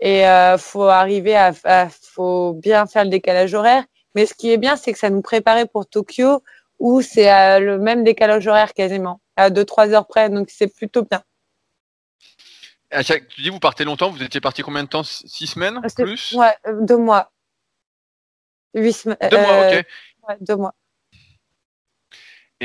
et 0.00 0.26
euh, 0.26 0.58
faut 0.58 0.84
arriver 0.84 1.36
à, 1.36 1.52
faut 1.88 2.54
bien 2.54 2.86
faire 2.86 3.04
le 3.04 3.10
décalage 3.10 3.54
horaire. 3.54 3.84
Mais 4.14 4.26
ce 4.26 4.34
qui 4.34 4.52
est 4.52 4.58
bien, 4.58 4.76
c'est 4.76 4.92
que 4.92 4.98
ça 4.98 5.10
nous 5.10 5.22
préparait 5.22 5.66
pour 5.66 5.86
Tokyo 5.86 6.42
où 6.80 7.00
c'est 7.00 7.60
le 7.60 7.78
même 7.78 8.04
décalage 8.04 8.46
horaire 8.46 8.74
quasiment 8.74 9.20
à 9.36 9.50
2-3 9.50 9.92
heures 9.92 10.06
près. 10.06 10.28
Donc 10.28 10.50
c'est 10.50 10.68
plutôt 10.68 11.04
bien. 11.04 11.22
Tu 13.02 13.42
dis 13.42 13.50
vous 13.50 13.58
partez 13.58 13.84
longtemps, 13.84 14.10
vous 14.10 14.22
étiez 14.22 14.40
parti 14.40 14.62
combien 14.62 14.84
de 14.84 14.88
temps? 14.88 15.02
Six 15.02 15.48
semaines 15.48 15.80
plus? 15.96 16.32
Ouais, 16.32 16.54
deux 16.82 16.96
mois. 16.96 17.32
Huit 18.74 18.92
semaines. 18.92 19.18
Deux 19.30 19.38
mois, 19.38 19.66
ok. 19.66 19.86
Ouais, 20.28 20.36
deux 20.40 20.56
mois. 20.56 20.74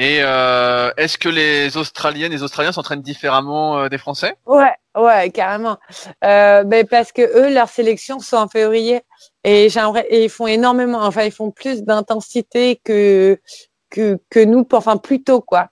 Et 0.01 0.19
euh, 0.21 0.91
est-ce 0.95 1.17
que 1.17 1.27
les 1.27 1.75
Australiennes 1.75 2.31
et 2.31 2.35
les 2.35 2.43
Australiens 2.43 2.71
s'entraînent 2.71 3.01
différemment 3.01 3.79
euh, 3.79 3.89
des 3.89 3.97
Français? 3.97 4.33
Ouais, 4.45 4.71
ouais, 4.95 5.29
carrément. 5.29 5.77
Euh, 6.23 6.63
ben 6.63 6.87
parce 6.87 7.11
que 7.11 7.21
eux, 7.21 7.53
leurs 7.53 7.67
sélections 7.67 8.19
sont 8.19 8.37
en 8.37 8.47
février 8.47 9.01
et 9.43 9.67
j'aimerais 9.67 10.07
ils 10.09 10.29
font 10.29 10.47
énormément, 10.47 10.99
enfin 11.01 11.23
ils 11.23 11.33
font 11.33 11.51
plus 11.51 11.83
d'intensité 11.83 12.79
que 12.81 13.41
que 13.89 14.17
que 14.29 14.41
nous, 14.41 14.65
enfin 14.71 14.95
plus 14.95 15.21
tôt 15.21 15.41
quoi. 15.41 15.67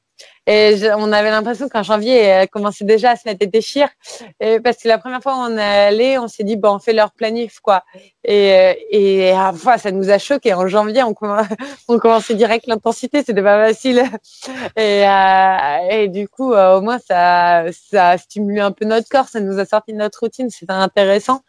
Et 0.48 0.80
on 0.96 1.12
avait 1.12 1.30
l'impression 1.30 1.68
qu'en 1.68 1.84
janvier, 1.84 2.16
elle 2.16 2.48
commençait 2.48 2.86
déjà 2.86 3.12
à 3.12 3.16
se 3.18 3.28
mettre 3.28 3.40
des 3.40 3.48
déchires. 3.48 3.90
Et 4.40 4.62
parce 4.62 4.78
que 4.78 4.88
la 4.88 4.98
première 4.98 5.22
fois 5.22 5.34
où 5.34 5.40
on 5.40 5.58
est 5.58 5.62
allé, 5.62 6.18
on 6.18 6.30
s'est 6.30 6.46
dit, 6.46 6.56
bon, 6.56 6.76
on 6.76 6.80
fait 6.80 6.94
leur 6.94 7.12
planif, 7.12 7.60
quoi. 7.60 7.84
Et, 8.24 8.78
et 8.92 9.32
à 9.32 9.52
fois, 9.52 9.78
ça 9.78 9.92
nous 9.92 10.10
a 10.10 10.18
choqué. 10.18 10.54
En 10.54 10.68
janvier, 10.68 11.04
on, 11.04 11.14
on 11.90 12.00
commençait 12.00 12.36
direct 12.36 12.66
l'intensité, 12.68 13.24
c'était 13.26 13.44
pas 13.44 13.68
facile. 13.68 14.04
Et, 14.78 15.08
euh, 15.08 15.78
et 15.90 16.08
du 16.08 16.28
coup, 16.30 16.54
euh, 16.54 16.78
au 16.78 16.82
moins, 16.82 17.00
ça, 17.00 17.66
ça 17.72 18.10
a 18.12 18.18
stimulé 18.18 18.62
un 18.62 18.72
peu 18.72 18.86
notre 18.86 19.10
corps, 19.10 19.28
ça 19.28 19.40
nous 19.40 19.60
a 19.60 19.66
sorti 19.66 19.92
de 19.92 19.98
notre 19.98 20.20
routine, 20.20 20.50
c'était 20.50 20.72
intéressant. 20.72 21.42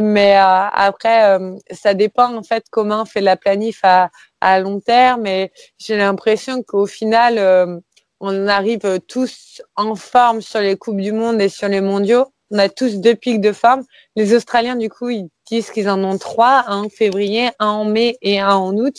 Mais 0.00 0.36
euh, 0.36 0.40
après, 0.72 1.38
euh, 1.38 1.56
ça 1.70 1.92
dépend 1.94 2.34
en 2.34 2.42
fait 2.42 2.64
comment 2.70 3.02
on 3.02 3.04
fait 3.04 3.20
la 3.20 3.36
planif 3.36 3.80
à, 3.82 4.10
à 4.40 4.58
long 4.60 4.80
terme. 4.80 5.26
Et 5.26 5.52
j'ai 5.78 5.96
l'impression 5.96 6.62
qu'au 6.62 6.86
final, 6.86 7.36
euh, 7.38 7.78
on 8.22 8.46
arrive 8.46 9.00
tous 9.08 9.60
en 9.74 9.96
forme 9.96 10.40
sur 10.40 10.60
les 10.60 10.76
Coupes 10.76 11.00
du 11.00 11.10
Monde 11.10 11.42
et 11.42 11.48
sur 11.48 11.68
les 11.68 11.80
mondiaux. 11.80 12.26
On 12.52 12.58
a 12.58 12.68
tous 12.68 13.00
deux 13.00 13.16
pics 13.16 13.40
de 13.40 13.52
forme. 13.52 13.82
Les 14.14 14.32
Australiens, 14.32 14.76
du 14.76 14.88
coup, 14.88 15.10
ils 15.10 15.28
disent 15.50 15.70
qu'ils 15.70 15.90
en 15.90 16.02
ont 16.04 16.16
trois, 16.18 16.64
un 16.68 16.84
en 16.84 16.88
février, 16.88 17.50
un 17.58 17.66
en 17.66 17.84
mai 17.84 18.16
et 18.22 18.38
un 18.38 18.54
en 18.54 18.76
août, 18.76 18.94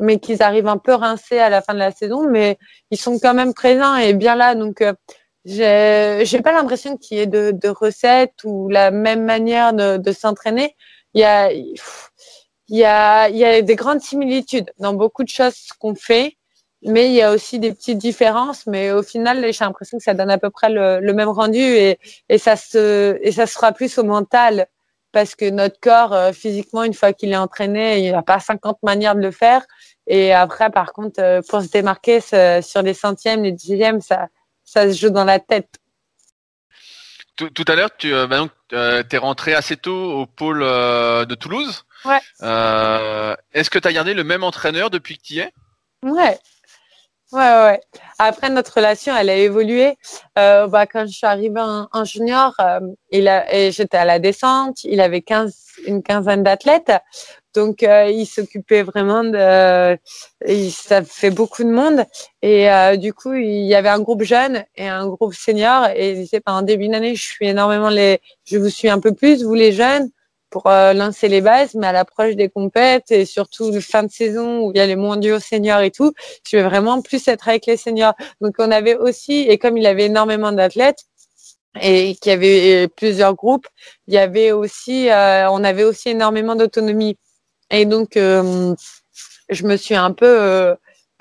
mais 0.00 0.18
qu'ils 0.18 0.42
arrivent 0.42 0.68
un 0.68 0.78
peu 0.78 0.94
rincés 0.94 1.38
à 1.38 1.50
la 1.50 1.60
fin 1.60 1.74
de 1.74 1.78
la 1.78 1.92
saison, 1.92 2.26
mais 2.30 2.56
ils 2.90 2.96
sont 2.96 3.18
quand 3.18 3.34
même 3.34 3.52
présents 3.52 3.96
et 3.96 4.14
bien 4.14 4.36
là. 4.36 4.54
Donc, 4.54 4.80
euh, 4.80 4.94
j'ai 5.44 6.40
pas 6.42 6.52
l'impression 6.52 6.96
qu'il 6.96 7.18
y 7.18 7.20
ait 7.20 7.26
de, 7.26 7.50
de, 7.52 7.68
recettes 7.68 8.42
ou 8.44 8.70
la 8.70 8.90
même 8.90 9.24
manière 9.24 9.74
de, 9.74 9.98
de 9.98 10.12
s'entraîner. 10.12 10.74
Il 11.12 11.20
y 11.20 11.24
a, 11.24 11.52
y 11.52 12.84
a, 12.84 13.28
il 13.28 13.36
y 13.36 13.44
a 13.44 13.60
des 13.60 13.76
grandes 13.76 14.00
similitudes 14.00 14.72
dans 14.78 14.94
beaucoup 14.94 15.24
de 15.24 15.28
choses 15.28 15.68
qu'on 15.78 15.94
fait 15.94 16.35
mais 16.86 17.06
il 17.06 17.12
y 17.12 17.22
a 17.22 17.32
aussi 17.32 17.58
des 17.58 17.72
petites 17.72 17.98
différences. 17.98 18.66
Mais 18.66 18.92
au 18.92 19.02
final, 19.02 19.52
j'ai 19.52 19.64
l'impression 19.64 19.98
que 19.98 20.04
ça 20.04 20.14
donne 20.14 20.30
à 20.30 20.38
peu 20.38 20.50
près 20.50 20.70
le, 20.70 21.00
le, 21.00 21.12
même 21.12 21.28
rendu 21.28 21.60
et, 21.60 21.98
et 22.28 22.38
ça 22.38 22.56
se 22.56 23.18
et 23.20 23.32
ça 23.32 23.46
sera 23.46 23.72
plus 23.72 23.98
au 23.98 24.04
mental 24.04 24.66
parce 25.12 25.34
que 25.34 25.48
notre 25.48 25.80
corps 25.80 26.12
euh, 26.12 26.32
physiquement, 26.32 26.84
une 26.84 26.92
fois 26.92 27.14
qu'il 27.14 27.32
est 27.32 27.36
entraîné, 27.38 27.98
il 27.98 28.02
n'y 28.02 28.10
a 28.10 28.20
pas 28.20 28.38
50 28.38 28.82
manières 28.82 29.14
de 29.14 29.22
le 29.22 29.30
faire. 29.30 29.64
Et 30.06 30.34
après, 30.34 30.70
par 30.70 30.92
contre, 30.92 31.20
euh, 31.22 31.40
pour 31.48 31.62
se 31.62 31.68
démarquer 31.68 32.20
sur 32.20 32.82
les 32.82 32.94
centièmes, 32.94 33.42
les 33.42 33.52
dixièmes, 33.52 34.00
ça 34.00 34.28
ça 34.64 34.92
se 34.92 34.98
joue 34.98 35.10
dans 35.10 35.24
la 35.24 35.38
tête. 35.38 35.78
Tout, 37.36 37.50
tout 37.50 37.64
à 37.68 37.76
l'heure, 37.76 37.90
tu 37.96 38.12
bah 38.12 38.46
euh, 38.72 39.02
es 39.10 39.16
rentré 39.16 39.54
assez 39.54 39.76
tôt 39.76 40.20
au 40.20 40.26
pôle 40.26 40.60
de 40.60 41.34
Toulouse. 41.34 41.84
Ouais. 42.04 42.20
Est-ce 43.52 43.70
que 43.70 43.78
tu 43.78 43.88
as 43.88 43.92
gardé 43.92 44.12
le 44.12 44.24
même 44.24 44.44
entraîneur 44.44 44.90
depuis 44.90 45.16
que 45.16 45.22
tu 45.22 45.34
y 45.34 45.38
es? 45.38 45.52
Ouais, 46.02 46.38
Ouais, 47.32 47.40
ouais. 47.40 47.80
Après, 48.18 48.50
notre 48.50 48.74
relation, 48.74 49.16
elle 49.16 49.30
a 49.30 49.36
évolué. 49.36 49.98
Euh, 50.38 50.68
bah, 50.68 50.86
quand 50.86 51.06
je 51.06 51.12
suis 51.12 51.26
arrivée 51.26 51.60
en, 51.60 52.04
junior, 52.04 52.54
euh, 52.60 52.78
il 53.10 53.26
a, 53.26 53.52
et 53.52 53.72
j'étais 53.72 53.96
à 53.96 54.04
la 54.04 54.20
descente, 54.20 54.84
il 54.84 55.00
avait 55.00 55.22
15, 55.22 55.54
une 55.86 56.02
quinzaine 56.04 56.44
d'athlètes. 56.44 56.92
Donc, 57.52 57.82
euh, 57.82 58.08
il 58.08 58.26
s'occupait 58.26 58.82
vraiment 58.82 59.24
de... 59.24 59.98
ça 60.70 61.02
fait 61.02 61.30
beaucoup 61.30 61.64
de 61.64 61.70
monde. 61.70 62.04
Et 62.42 62.70
euh, 62.70 62.96
du 62.96 63.12
coup, 63.12 63.34
il 63.34 63.64
y 63.64 63.74
avait 63.74 63.88
un 63.88 64.00
groupe 64.00 64.22
jeune 64.22 64.64
et 64.76 64.86
un 64.86 65.08
groupe 65.08 65.34
senior. 65.34 65.88
Et 65.96 66.12
il 66.12 66.16
disait, 66.18 66.40
pendant 66.40 66.62
début 66.62 66.88
d'année, 66.88 67.16
je 67.16 67.22
suis 67.22 67.48
énormément 67.48 67.88
les... 67.88 68.20
Je 68.44 68.58
vous 68.58 68.68
suis 68.68 68.88
un 68.88 69.00
peu 69.00 69.12
plus, 69.12 69.42
vous 69.42 69.54
les 69.54 69.72
jeunes 69.72 70.10
pour 70.56 70.68
euh, 70.68 70.94
lancer 70.94 71.28
les 71.28 71.42
bases, 71.42 71.74
mais 71.74 71.86
à 71.86 71.92
l'approche 71.92 72.34
des 72.34 72.48
compètes 72.48 73.10
et 73.10 73.26
surtout 73.26 73.70
le 73.70 73.80
fin 73.80 74.04
de 74.04 74.10
saison 74.10 74.60
où 74.60 74.72
il 74.72 74.78
y 74.78 74.80
a 74.80 74.86
les 74.86 74.96
mondiaux 74.96 75.38
seniors 75.38 75.80
et 75.80 75.90
tout, 75.90 76.14
je 76.48 76.56
vais 76.56 76.62
vraiment 76.62 77.02
plus 77.02 77.28
être 77.28 77.46
avec 77.46 77.66
les 77.66 77.76
seniors. 77.76 78.14
Donc 78.40 78.54
on 78.58 78.70
avait 78.70 78.96
aussi, 78.96 79.42
et 79.42 79.58
comme 79.58 79.76
il 79.76 79.86
avait 79.86 80.06
énormément 80.06 80.52
d'athlètes, 80.52 81.04
et 81.82 82.14
qu'il 82.14 82.30
y 82.30 82.34
avait 82.34 82.88
plusieurs 82.88 83.34
groupes, 83.34 83.66
il 84.08 84.14
y 84.14 84.18
avait 84.18 84.52
aussi, 84.52 85.10
euh, 85.10 85.50
on 85.50 85.62
avait 85.62 85.84
aussi 85.84 86.08
énormément 86.08 86.54
d'autonomie. 86.54 87.18
Et 87.70 87.84
donc, 87.84 88.16
euh, 88.16 88.74
je 89.50 89.66
me 89.66 89.76
suis 89.76 89.94
un 89.94 90.12
peu 90.12 90.74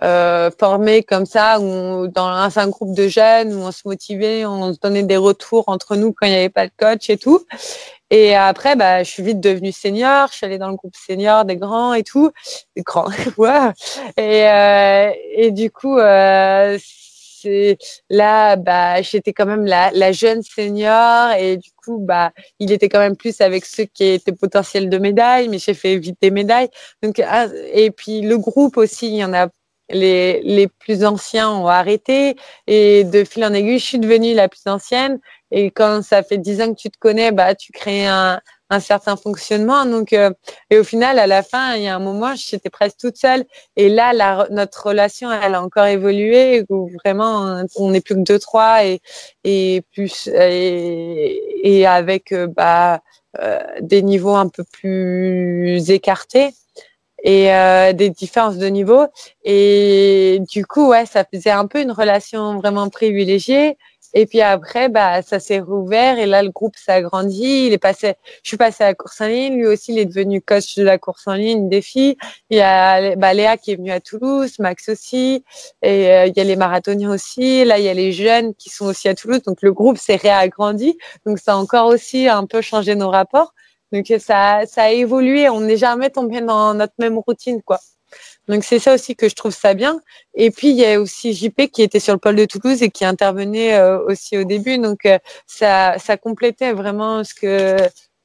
euh, 0.03 0.51
formée 0.59 1.03
comme 1.03 1.25
ça, 1.25 1.59
où 1.59 2.07
dans 2.07 2.49
un 2.57 2.67
groupe 2.67 2.93
de 2.95 3.07
jeunes, 3.07 3.53
où 3.53 3.59
on 3.59 3.71
se 3.71 3.81
motivait, 3.85 4.45
on 4.45 4.73
se 4.73 4.79
donnait 4.79 5.03
des 5.03 5.17
retours 5.17 5.65
entre 5.67 5.95
nous 5.95 6.13
quand 6.13 6.25
il 6.25 6.31
n'y 6.31 6.37
avait 6.37 6.49
pas 6.49 6.67
de 6.67 6.73
coach 6.77 7.09
et 7.09 7.17
tout. 7.17 7.45
Et 8.11 8.35
après, 8.35 8.75
bah, 8.75 9.03
je 9.03 9.09
suis 9.09 9.23
vite 9.23 9.39
devenue 9.39 9.71
senior. 9.71 10.27
Je 10.31 10.37
suis 10.37 10.45
allée 10.45 10.57
dans 10.57 10.69
le 10.69 10.75
groupe 10.75 10.95
senior 10.95 11.45
des 11.45 11.55
grands 11.57 11.93
et 11.93 12.03
tout, 12.03 12.31
des 12.75 12.83
grands. 12.83 13.07
ouais. 13.37 13.71
Et 14.17 14.47
euh, 14.47 15.11
et 15.35 15.51
du 15.51 15.71
coup, 15.71 15.97
euh, 15.97 16.77
c'est 17.41 17.77
là, 18.09 18.55
bah, 18.55 19.01
j'étais 19.01 19.33
quand 19.33 19.45
même 19.45 19.65
la, 19.65 19.91
la 19.91 20.11
jeune 20.11 20.41
senior 20.43 21.31
et 21.31 21.57
du 21.57 21.71
coup, 21.71 21.99
bah, 21.99 22.31
il 22.59 22.71
était 22.71 22.89
quand 22.89 22.99
même 22.99 23.15
plus 23.15 23.41
avec 23.41 23.65
ceux 23.65 23.85
qui 23.85 24.05
étaient 24.05 24.31
potentiels 24.31 24.89
de 24.89 24.97
médailles, 24.97 25.49
mais 25.49 25.59
j'ai 25.59 25.73
fait 25.73 25.97
vite 25.97 26.17
des 26.21 26.31
médailles. 26.31 26.69
Donc, 27.03 27.19
ah, 27.19 27.47
et 27.73 27.91
puis 27.91 28.21
le 28.21 28.37
groupe 28.37 28.77
aussi, 28.77 29.07
il 29.07 29.15
y 29.15 29.23
en 29.25 29.33
a 29.33 29.47
les, 29.89 30.41
les 30.41 30.67
plus 30.67 31.05
anciens 31.05 31.51
ont 31.51 31.67
arrêté 31.67 32.35
et 32.67 33.03
de 33.03 33.23
fil 33.23 33.45
en 33.45 33.53
aiguille, 33.53 33.79
je 33.79 33.85
suis 33.85 33.99
devenue 33.99 34.33
la 34.33 34.49
plus 34.49 34.61
ancienne. 34.65 35.19
Et 35.57 35.71
quand 35.71 36.03
ça 36.03 36.21
fait 36.21 36.37
dix 36.37 36.61
ans 36.61 36.73
que 36.73 36.79
tu 36.79 36.89
te 36.89 36.97
connais, 36.99 37.31
bah, 37.31 37.55
tu 37.55 37.71
crées 37.71 38.05
un, 38.05 38.41
un 38.69 38.79
certain 38.81 39.15
fonctionnement. 39.15 39.85
Donc, 39.85 40.11
euh, 40.11 40.31
et 40.69 40.77
au 40.77 40.83
final, 40.83 41.17
à 41.17 41.27
la 41.27 41.43
fin, 41.43 41.75
il 41.75 41.83
y 41.83 41.87
a 41.87 41.95
un 41.95 41.99
moment, 41.99 42.35
j'étais 42.35 42.69
presque 42.69 42.97
toute 42.97 43.15
seule. 43.15 43.45
Et 43.77 43.87
là, 43.87 44.11
la, 44.11 44.47
notre 44.51 44.87
relation, 44.87 45.31
elle 45.31 45.55
a 45.55 45.61
encore 45.61 45.85
évolué. 45.85 46.65
Vraiment, 47.03 47.63
on 47.77 47.89
n'est 47.91 48.01
plus 48.01 48.15
que 48.15 48.19
deux, 48.19 48.39
trois, 48.39 48.83
et, 48.85 48.99
et 49.45 49.81
plus 49.93 50.27
et, 50.27 51.39
et 51.63 51.87
avec 51.87 52.33
euh, 52.33 52.47
bah, 52.47 52.99
euh, 53.39 53.61
des 53.79 54.01
niveaux 54.01 54.35
un 54.35 54.49
peu 54.49 54.65
plus 54.69 55.89
écartés. 55.89 56.49
Et 57.25 57.51
euh, 57.51 57.91
des 57.91 58.11
différences 58.11 58.57
de 58.57 58.67
niveau. 58.67 59.07
Et 59.43 60.39
du 60.47 60.65
coup, 60.65 60.89
ouais, 60.89 61.05
ça 61.07 61.25
faisait 61.25 61.49
un 61.49 61.65
peu 61.65 61.81
une 61.81 61.91
relation 61.91 62.59
vraiment 62.59 62.87
privilégiée. 62.89 63.77
Et 64.17 64.27
puis 64.27 64.39
après, 64.39 64.87
bah, 64.87 65.21
ça 65.23 65.41
s'est 65.41 65.59
rouvert 65.59 66.19
et 66.19 66.25
là, 66.25 66.41
le 66.41 66.49
groupe 66.49 66.77
s'est 66.77 66.93
agrandi. 66.93 67.65
Il 67.67 67.73
est 67.73 67.77
passé, 67.77 68.13
je 68.43 68.47
suis 68.49 68.57
passée 68.57 68.83
à 68.85 68.87
la 68.87 68.93
course 68.93 69.19
en 69.19 69.27
ligne. 69.27 69.55
Lui 69.55 69.65
aussi, 69.65 69.91
il 69.91 69.99
est 69.99 70.05
devenu 70.05 70.39
coach 70.39 70.75
de 70.75 70.83
la 70.83 70.97
course 70.97 71.27
en 71.27 71.33
ligne 71.33 71.67
des 71.67 71.81
filles. 71.81 72.15
Il 72.49 72.57
y 72.57 72.61
a 72.61 73.15
bah, 73.17 73.33
Léa 73.33 73.57
qui 73.57 73.71
est 73.71 73.75
venue 73.75 73.91
à 73.91 73.99
Toulouse, 73.99 74.57
Max 74.59 74.87
aussi. 74.87 75.43
Et 75.81 76.11
euh, 76.11 76.27
il 76.27 76.37
y 76.37 76.39
a 76.39 76.43
les 76.45 76.55
marathoniens 76.55 77.11
aussi. 77.11 77.65
Là, 77.65 77.79
il 77.79 77.83
y 77.83 77.89
a 77.89 77.93
les 77.93 78.13
jeunes 78.13 78.53
qui 78.55 78.69
sont 78.69 78.85
aussi 78.85 79.09
à 79.09 79.15
Toulouse. 79.15 79.41
Donc, 79.41 79.61
le 79.61 79.73
groupe 79.73 79.97
s'est 79.97 80.15
réagrandi. 80.15 80.97
Donc, 81.25 81.39
ça 81.39 81.53
a 81.53 81.55
encore 81.57 81.87
aussi 81.87 82.29
un 82.29 82.45
peu 82.45 82.61
changé 82.61 82.95
nos 82.95 83.09
rapports. 83.09 83.53
Donc, 83.91 84.05
ça, 84.19 84.65
ça 84.65 84.83
a 84.83 84.89
évolué. 84.91 85.49
On 85.49 85.61
n'est 85.61 85.77
jamais 85.77 86.09
tombé 86.09 86.41
dans 86.41 86.73
notre 86.73 86.93
même 86.99 87.17
routine, 87.17 87.61
quoi. 87.61 87.79
Donc 88.47 88.63
c'est 88.63 88.79
ça 88.79 88.93
aussi 88.93 89.15
que 89.15 89.27
je 89.29 89.35
trouve 89.35 89.53
ça 89.53 89.73
bien. 89.73 90.01
Et 90.35 90.51
puis 90.51 90.69
il 90.69 90.75
y 90.75 90.85
a 90.85 90.99
aussi 90.99 91.33
JP 91.33 91.71
qui 91.71 91.81
était 91.81 91.99
sur 91.99 92.13
le 92.13 92.19
pôle 92.19 92.35
de 92.35 92.45
Toulouse 92.45 92.83
et 92.83 92.89
qui 92.89 93.05
intervenait 93.05 93.75
euh, 93.75 93.99
aussi 94.05 94.37
au 94.37 94.43
début. 94.43 94.77
Donc 94.77 95.05
euh, 95.05 95.17
ça, 95.47 95.97
ça 95.97 96.17
complétait 96.17 96.73
vraiment 96.73 97.23
ce 97.23 97.33
que 97.33 97.77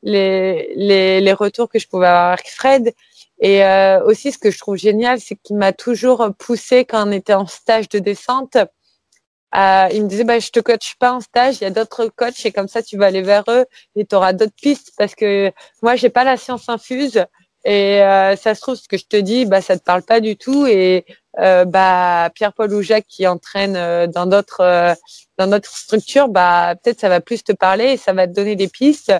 les, 0.02 0.72
les, 0.76 1.20
les, 1.20 1.32
retours 1.32 1.68
que 1.68 1.78
je 1.78 1.88
pouvais 1.88 2.06
avoir 2.06 2.32
avec 2.32 2.48
Fred. 2.50 2.92
Et 3.40 3.64
euh, 3.64 4.04
aussi 4.04 4.32
ce 4.32 4.38
que 4.38 4.50
je 4.50 4.58
trouve 4.58 4.76
génial, 4.76 5.20
c'est 5.20 5.36
qu'il 5.36 5.56
m'a 5.56 5.72
toujours 5.72 6.28
poussé 6.38 6.84
quand 6.84 7.08
on 7.08 7.12
était 7.12 7.34
en 7.34 7.46
stage 7.46 7.88
de 7.88 7.98
descente. 7.98 8.58
Il 9.52 10.02
me 10.02 10.08
disait 10.08 10.24
bah 10.24 10.38
je 10.38 10.50
te 10.50 10.60
coach 10.60 10.94
pas 10.98 11.12
en 11.12 11.20
stage, 11.20 11.56
il 11.60 11.64
y 11.64 11.66
a 11.66 11.70
d'autres 11.70 12.06
coachs 12.06 12.44
et 12.44 12.52
comme 12.52 12.68
ça 12.68 12.82
tu 12.82 12.96
vas 12.96 13.06
aller 13.06 13.22
vers 13.22 13.44
eux 13.48 13.66
et 13.96 14.04
tu 14.06 14.14
auras 14.14 14.32
d'autres 14.32 14.54
pistes 14.60 14.92
parce 14.96 15.14
que 15.14 15.52
moi 15.82 15.96
j'ai 15.96 16.10
pas 16.10 16.24
la 16.24 16.36
science 16.36 16.68
infuse. 16.68 17.24
Et 17.64 18.02
euh, 18.02 18.36
ça 18.36 18.54
se 18.54 18.60
trouve, 18.60 18.74
ce 18.76 18.88
que 18.88 18.96
je 18.96 19.04
te 19.04 19.16
dis, 19.16 19.44
bah, 19.44 19.60
ça 19.60 19.78
te 19.78 19.84
parle 19.84 20.02
pas 20.02 20.20
du 20.20 20.36
tout. 20.36 20.66
Et 20.66 21.04
euh, 21.38 21.64
bah, 21.64 22.30
Pierre-Paul 22.34 22.72
ou 22.72 22.82
Jacques 22.82 23.06
qui 23.06 23.26
entraînent 23.26 23.76
euh, 23.76 24.06
dans 24.06 24.26
d'autres 24.26 24.60
euh, 24.60 24.94
dans 25.38 25.46
notre 25.46 25.76
structure, 25.76 26.28
bah, 26.28 26.74
peut-être 26.82 27.00
ça 27.00 27.08
va 27.08 27.20
plus 27.20 27.44
te 27.44 27.52
parler 27.52 27.92
et 27.92 27.96
ça 27.96 28.12
va 28.12 28.26
te 28.26 28.32
donner 28.32 28.56
des 28.56 28.68
pistes. 28.68 29.12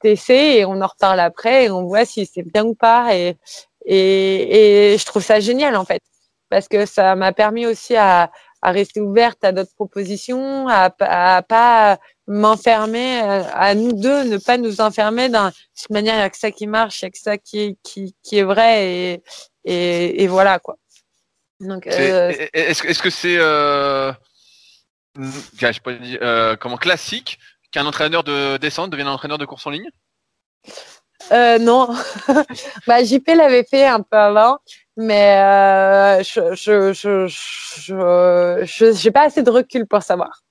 T'essaies 0.00 0.58
et 0.58 0.64
on 0.64 0.80
en 0.80 0.86
reparle 0.86 1.20
après 1.20 1.64
et 1.64 1.70
on 1.70 1.84
voit 1.84 2.04
si 2.04 2.26
c'est 2.26 2.42
bien 2.42 2.64
ou 2.64 2.74
pas. 2.74 3.14
Et, 3.14 3.36
et, 3.84 4.92
et 4.94 4.98
je 4.98 5.04
trouve 5.06 5.22
ça 5.22 5.38
génial 5.40 5.76
en 5.76 5.84
fait 5.84 6.02
parce 6.50 6.68
que 6.68 6.84
ça 6.86 7.14
m'a 7.14 7.32
permis 7.32 7.66
aussi 7.66 7.96
à, 7.96 8.30
à 8.62 8.70
rester 8.70 9.00
ouverte 9.00 9.42
à 9.44 9.52
d'autres 9.52 9.74
propositions, 9.74 10.68
à, 10.68 10.94
à 11.00 11.42
pas 11.42 11.98
m'enfermer, 12.26 13.22
euh, 13.22 13.42
à 13.52 13.74
nous 13.74 13.92
deux, 13.92 14.24
ne 14.24 14.38
pas 14.38 14.56
nous 14.56 14.80
enfermer 14.80 15.28
dans 15.28 15.50
cette 15.74 15.90
manière, 15.90 16.14
il 16.14 16.18
n'y 16.18 16.22
a 16.22 16.30
que 16.30 16.38
ça 16.38 16.50
qui 16.50 16.66
marche, 16.66 17.02
il 17.02 17.04
n'y 17.04 17.08
a 17.08 17.10
que 17.10 17.18
ça 17.18 17.36
qui 17.36 17.60
est, 17.60 17.76
qui, 17.82 18.14
qui 18.22 18.38
est 18.38 18.44
vrai 18.44 18.86
et, 18.86 19.22
et, 19.64 20.22
et 20.22 20.26
voilà 20.28 20.58
quoi. 20.58 20.76
Donc, 21.60 21.86
euh... 21.86 22.32
est-ce, 22.52 22.86
est-ce 22.86 23.02
que 23.02 23.10
c'est 23.10 23.36
euh, 23.38 24.12
je 25.16 25.80
pas 25.80 25.92
dire, 25.94 26.18
euh, 26.22 26.56
comment 26.56 26.76
classique 26.76 27.38
qu'un 27.70 27.86
entraîneur 27.86 28.24
de 28.24 28.56
descente 28.56 28.90
devienne 28.90 29.08
un 29.08 29.12
entraîneur 29.12 29.38
de 29.38 29.44
course 29.44 29.66
en 29.66 29.70
ligne? 29.70 29.90
Euh, 31.30 31.58
non, 31.58 31.88
bah, 32.86 33.04
JP 33.04 33.26
l'avait 33.28 33.64
fait 33.64 33.86
un 33.86 34.00
peu 34.00 34.16
avant, 34.16 34.58
mais 34.96 35.38
euh, 35.38 36.22
je 36.22 36.54
je 36.54 36.92
je 36.92 37.26
je 38.64 38.92
j'ai 38.92 39.10
pas 39.10 39.22
assez 39.22 39.42
de 39.42 39.50
recul 39.50 39.86
pour 39.86 40.02
savoir. 40.02 40.42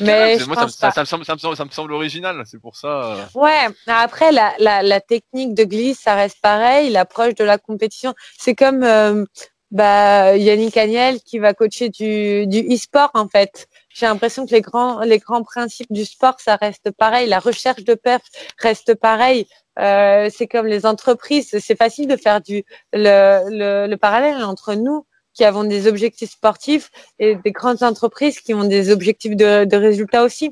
mais 0.00 0.38
moi, 0.46 0.68
ça, 0.68 0.90
ça, 0.90 1.00
me 1.00 1.04
semble, 1.06 1.24
ça, 1.24 1.34
me 1.34 1.38
semble, 1.38 1.56
ça 1.56 1.64
me 1.64 1.70
semble 1.70 1.92
original, 1.92 2.42
c'est 2.46 2.60
pour 2.60 2.76
ça. 2.76 2.88
Euh. 2.88 3.24
Ouais, 3.34 3.68
après, 3.86 4.32
la, 4.32 4.52
la, 4.58 4.82
la, 4.82 5.00
technique 5.00 5.54
de 5.54 5.64
glisse, 5.64 6.00
ça 6.00 6.14
reste 6.16 6.40
pareil, 6.42 6.90
l'approche 6.90 7.34
de 7.36 7.44
la 7.44 7.56
compétition. 7.56 8.12
C'est 8.36 8.56
comme 8.56 8.82
euh, 8.82 9.24
bah, 9.70 10.36
Yannick 10.36 10.76
Agnel 10.76 11.20
qui 11.20 11.38
va 11.38 11.54
coacher 11.54 11.88
du, 11.88 12.46
du 12.48 12.60
e-sport, 12.74 13.10
en 13.14 13.28
fait. 13.28 13.68
J'ai 13.88 14.06
l'impression 14.06 14.46
que 14.46 14.52
les 14.52 14.60
grands, 14.60 15.00
les 15.00 15.18
grands 15.18 15.44
principes 15.44 15.92
du 15.92 16.04
sport, 16.04 16.40
ça 16.40 16.56
reste 16.56 16.90
pareil. 16.90 17.28
La 17.28 17.38
recherche 17.38 17.84
de 17.84 17.94
perf 17.94 18.22
reste 18.58 18.94
pareil. 18.94 19.46
Euh, 19.78 20.28
c'est 20.32 20.46
comme 20.46 20.66
les 20.66 20.86
entreprises. 20.86 21.56
C'est 21.58 21.76
facile 21.76 22.08
de 22.08 22.16
faire 22.16 22.40
du 22.40 22.64
le, 22.92 23.42
le, 23.50 23.86
le 23.86 23.96
parallèle 23.96 24.42
entre 24.42 24.74
nous 24.74 25.06
qui 25.36 25.44
avons 25.44 25.64
des 25.64 25.86
objectifs 25.86 26.30
sportifs 26.30 26.90
et 27.18 27.36
des 27.36 27.52
grandes 27.52 27.82
entreprises 27.82 28.40
qui 28.40 28.54
ont 28.54 28.64
des 28.64 28.90
objectifs 28.90 29.36
de, 29.36 29.66
de 29.66 29.76
résultats 29.76 30.24
aussi. 30.24 30.50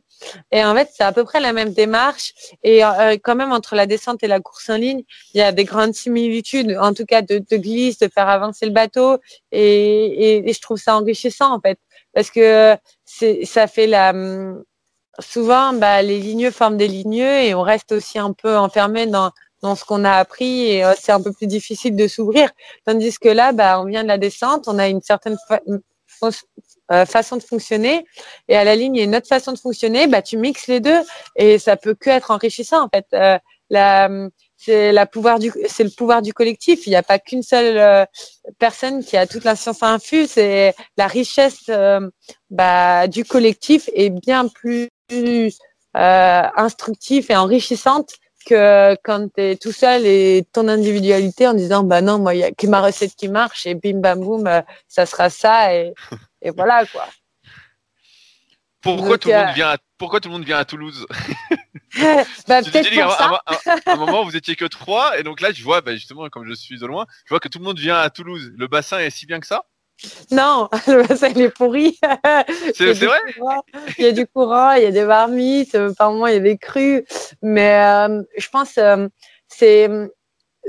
Et 0.53 0.63
en 0.63 0.75
fait, 0.75 0.91
c'est 0.93 1.03
à 1.03 1.13
peu 1.13 1.25
près 1.25 1.41
la 1.41 1.55
même 1.55 1.73
démarche. 1.73 2.35
Et 2.63 2.85
euh, 2.85 3.17
quand 3.23 3.35
même, 3.35 3.51
entre 3.51 3.75
la 3.77 3.87
descente 3.87 4.23
et 4.23 4.27
la 4.27 4.41
course 4.41 4.69
en 4.69 4.77
ligne, 4.77 5.03
il 5.33 5.39
y 5.39 5.43
a 5.43 5.53
des 5.53 5.65
grandes 5.65 5.95
similitudes, 5.95 6.77
en 6.79 6.93
tout 6.93 7.07
cas 7.07 7.23
de, 7.23 7.39
de 7.39 7.57
glisse, 7.57 7.99
de 7.99 8.09
faire 8.09 8.29
avancer 8.29 8.67
le 8.67 8.73
bateau. 8.73 9.19
Et, 9.53 10.05
et, 10.05 10.51
et, 10.51 10.53
je 10.53 10.61
trouve 10.61 10.77
ça 10.77 10.97
enrichissant, 10.97 11.55
en 11.55 11.61
fait, 11.61 11.79
parce 12.13 12.31
que 12.31 12.77
ça 13.45 13.67
fait 13.67 13.87
la 13.87 14.13
souvent, 15.19 15.73
bah, 15.73 16.03
les 16.03 16.19
ligneux 16.19 16.51
forment 16.51 16.77
des 16.77 16.89
ligneux 16.89 17.41
et 17.41 17.55
on 17.55 17.63
reste 17.63 17.93
aussi 17.93 18.19
un 18.19 18.33
peu 18.33 18.57
enfermé 18.57 19.07
dans, 19.07 19.31
dans 19.65 19.75
ce 19.75 19.85
qu'on 19.87 20.05
a 20.05 20.13
appris 20.13 20.71
et 20.71 20.85
euh, 20.85 20.93
c'est 21.01 21.11
un 21.11 21.23
peu 21.23 21.33
plus 21.33 21.47
difficile 21.47 21.97
de 21.97 22.07
s'ouvrir. 22.07 22.51
Tandis 22.85 23.19
que 23.19 23.31
là, 23.31 23.53
bah, 23.53 23.81
on 23.81 23.87
vient 23.87 24.03
de 24.03 24.09
la 24.09 24.19
descente, 24.19 24.69
on 24.69 24.79
a 24.79 24.89
une 24.89 25.01
certaine 25.01 25.39
euh, 26.23 27.07
façon 27.07 27.37
de 27.37 27.43
fonctionner 27.43 28.05
et 28.49 28.57
à 28.57 28.65
la 28.65 28.77
ligne, 28.77 28.95
il 28.95 28.99
y 28.99 29.03
a 29.03 29.05
une 29.05 29.17
autre 29.17 29.27
façon 29.27 29.53
de 29.53 29.59
fonctionner. 29.59 30.07
Bah, 30.07 30.21
tu 30.21 30.37
mixes 30.37 30.67
les 30.67 30.81
deux 30.81 31.01
et 31.37 31.59
ça 31.59 31.79
peut 31.79 31.95
que 31.95 32.11
être 32.11 32.31
enrichissant 32.31 32.85
en 32.85 32.89
fait. 32.95 33.07
Euh, 33.15 33.39
la, 33.71 34.11
c'est 34.59 34.93
la 34.93 35.07
pouvoir 35.07 35.39
du, 35.39 35.51
c'est 35.67 35.85
le 35.85 35.91
pouvoir 35.91 36.21
du 36.21 36.35
collectif. 36.35 36.87
Il 36.87 36.91
n'y 36.91 36.97
a 36.97 37.03
pas 37.03 37.19
qu'une 37.19 37.43
seule 37.43 38.07
personne 38.59 39.03
qui 39.03 39.17
a 39.17 39.27
toute 39.27 39.45
la 39.45 39.57
science 39.57 39.83
infuse. 39.83 40.33
C'est 40.33 40.75
la 40.99 41.07
richesse 41.07 41.71
bah, 42.51 43.09
du 43.09 43.25
collectif 43.25 43.89
est 43.95 44.11
bien 44.11 44.49
plus 44.49 44.91
euh, 45.13 46.43
instructive 46.57 47.31
et 47.31 47.37
enrichissante 47.37 48.15
que 48.45 48.95
quand 49.03 49.29
tu 49.35 49.41
es 49.41 49.57
tout 49.57 49.73
seul 49.73 50.07
et 50.07 50.47
ton 50.53 50.69
individualité 50.69 51.49
en 51.49 51.55
disant 51.55 51.83
bah 51.83 52.01
non 52.01 52.19
moi 52.19 52.35
il 52.35 52.41
y 52.41 52.45
a 52.45 52.53
que 52.53 52.67
ma 52.67 52.81
recette 52.81 53.15
qui 53.15 53.29
marche 53.29 53.67
et 53.67 53.75
bim 53.75 54.01
bam 54.01 54.21
boum 54.21 54.47
euh, 54.47 54.61
ça 54.87 55.07
sera 55.07 55.31
ça 55.31 55.75
et, 55.75 55.95
et 56.43 56.51
voilà 56.57 56.85
quoi. 56.87 57.07
Pourquoi 58.81 59.17
tout 59.17 59.31
le 59.31 59.35
monde 59.35 59.49
euh, 59.49 59.53
vient 59.53 59.69
à, 59.71 59.77
pourquoi 59.97 60.21
tout 60.21 60.29
le 60.29 60.35
monde 60.35 60.45
vient 60.45 60.59
à 60.59 60.65
Toulouse 60.65 61.07
bah, 62.49 62.61
peut-être 62.63 63.03
pour 63.03 63.13
ça. 63.13 63.41
À, 63.47 63.93
un 63.93 63.97
moment 63.97 64.25
vous 64.25 64.37
étiez 64.37 64.57
que 64.57 64.65
trois 64.65 65.19
et 65.19 65.23
donc 65.23 65.41
là 65.41 65.53
je 65.53 65.63
vois 65.63 65.81
bah, 65.81 65.95
justement 65.95 66.29
comme 66.29 66.47
je 66.47 66.55
suis 66.55 66.79
de 66.79 66.87
loin 66.87 67.07
je 67.25 67.31
vois 67.31 67.41
que 67.41 67.49
tout 67.49 67.61
le 67.61 67.65
monde 67.65 67.79
vient 67.79 67.97
à 67.97 68.11
Toulouse 68.11 68.53
le 68.57 68.67
bassin 68.67 68.99
est 68.99 69.11
si 69.11 69.27
bien 69.27 69.41
que 69.41 69.47
ça? 69.47 69.65
Non, 70.31 70.69
le 70.87 71.07
bassin 71.07 71.29
il 71.29 71.43
est 71.43 71.51
pourri. 71.51 71.99
C'est 72.75 72.93
vrai? 72.93 73.19
Il 73.99 74.05
y 74.05 74.09
a 74.09 74.13
du 74.13 74.27
courant, 74.27 74.73
il 74.73 74.83
y 74.83 74.87
a 74.87 74.91
des 74.91 75.05
marmites, 75.05 75.77
par 75.97 76.13
moments 76.13 76.27
il 76.27 76.35
y 76.35 76.39
a 76.39 76.41
des 76.41 76.59
crues. 76.59 77.05
Mais 77.43 77.79
euh, 77.79 78.23
je 78.37 78.49
pense 78.49 78.77
euh, 78.79 79.09
c'est 79.49 79.89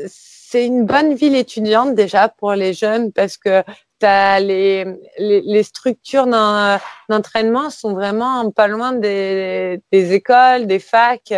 c'est 0.08 0.66
une 0.66 0.86
bonne 0.86 1.16
ville 1.16 1.36
étudiante 1.36 1.96
déjà 1.96 2.30
pour 2.30 2.54
les 2.54 2.74
jeunes 2.74 3.12
parce 3.12 3.38
que 3.38 3.64
as 4.06 4.40
les, 4.40 4.86
les, 5.18 5.42
les, 5.42 5.64
structures 5.64 6.28
d'entraînement 6.28 7.70
sont 7.70 7.94
vraiment 7.94 8.52
pas 8.52 8.68
loin 8.68 8.94
des, 8.94 9.82
des, 9.92 10.14
écoles, 10.14 10.68
des 10.68 10.80
facs. 10.80 11.34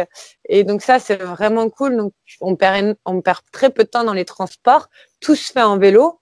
Et 0.49 0.63
donc 0.63 0.81
ça, 0.81 0.99
c'est 0.99 1.21
vraiment 1.21 1.69
cool. 1.69 1.97
Donc 1.97 2.13
on 2.41 2.55
perd, 2.55 2.95
on 3.05 3.21
perd 3.21 3.39
très 3.51 3.69
peu 3.69 3.83
de 3.83 3.89
temps 3.89 4.03
dans 4.03 4.13
les 4.13 4.25
transports. 4.25 4.89
Tout 5.19 5.35
se 5.35 5.51
fait 5.51 5.61
en 5.61 5.77
vélo. 5.77 6.19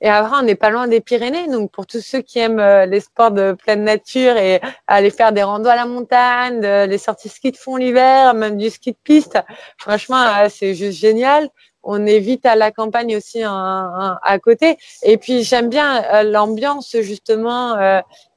Et 0.00 0.08
après, 0.08 0.36
on 0.38 0.42
n'est 0.42 0.54
pas 0.54 0.70
loin 0.70 0.88
des 0.88 1.00
Pyrénées. 1.00 1.48
Donc, 1.48 1.70
pour 1.70 1.86
tous 1.86 2.00
ceux 2.00 2.20
qui 2.20 2.38
aiment 2.38 2.60
euh, 2.60 2.86
les 2.86 3.00
sports 3.00 3.30
de 3.30 3.52
pleine 3.52 3.84
nature 3.84 4.36
et 4.36 4.60
aller 4.86 5.10
faire 5.10 5.32
des 5.32 5.42
randos 5.42 5.68
à 5.68 5.76
la 5.76 5.86
montagne, 5.86 6.60
les 6.60 6.98
sorties 6.98 7.28
ski 7.28 7.52
de 7.52 7.56
fond 7.56 7.76
l'hiver, 7.76 8.34
même 8.34 8.56
du 8.56 8.70
ski 8.70 8.92
de 8.92 8.98
piste, 9.02 9.38
franchement, 9.76 10.22
euh, 10.22 10.48
c'est 10.48 10.74
juste 10.74 10.98
génial. 10.98 11.48
On 11.82 12.06
est 12.06 12.18
vite 12.18 12.44
à 12.44 12.54
la 12.56 12.70
campagne 12.70 13.16
aussi 13.16 13.42
à 13.44 14.38
côté. 14.42 14.76
Et 15.02 15.16
puis, 15.16 15.42
j'aime 15.42 15.68
bien 15.68 16.04
euh, 16.12 16.22
l'ambiance, 16.22 16.96
justement, 17.00 17.76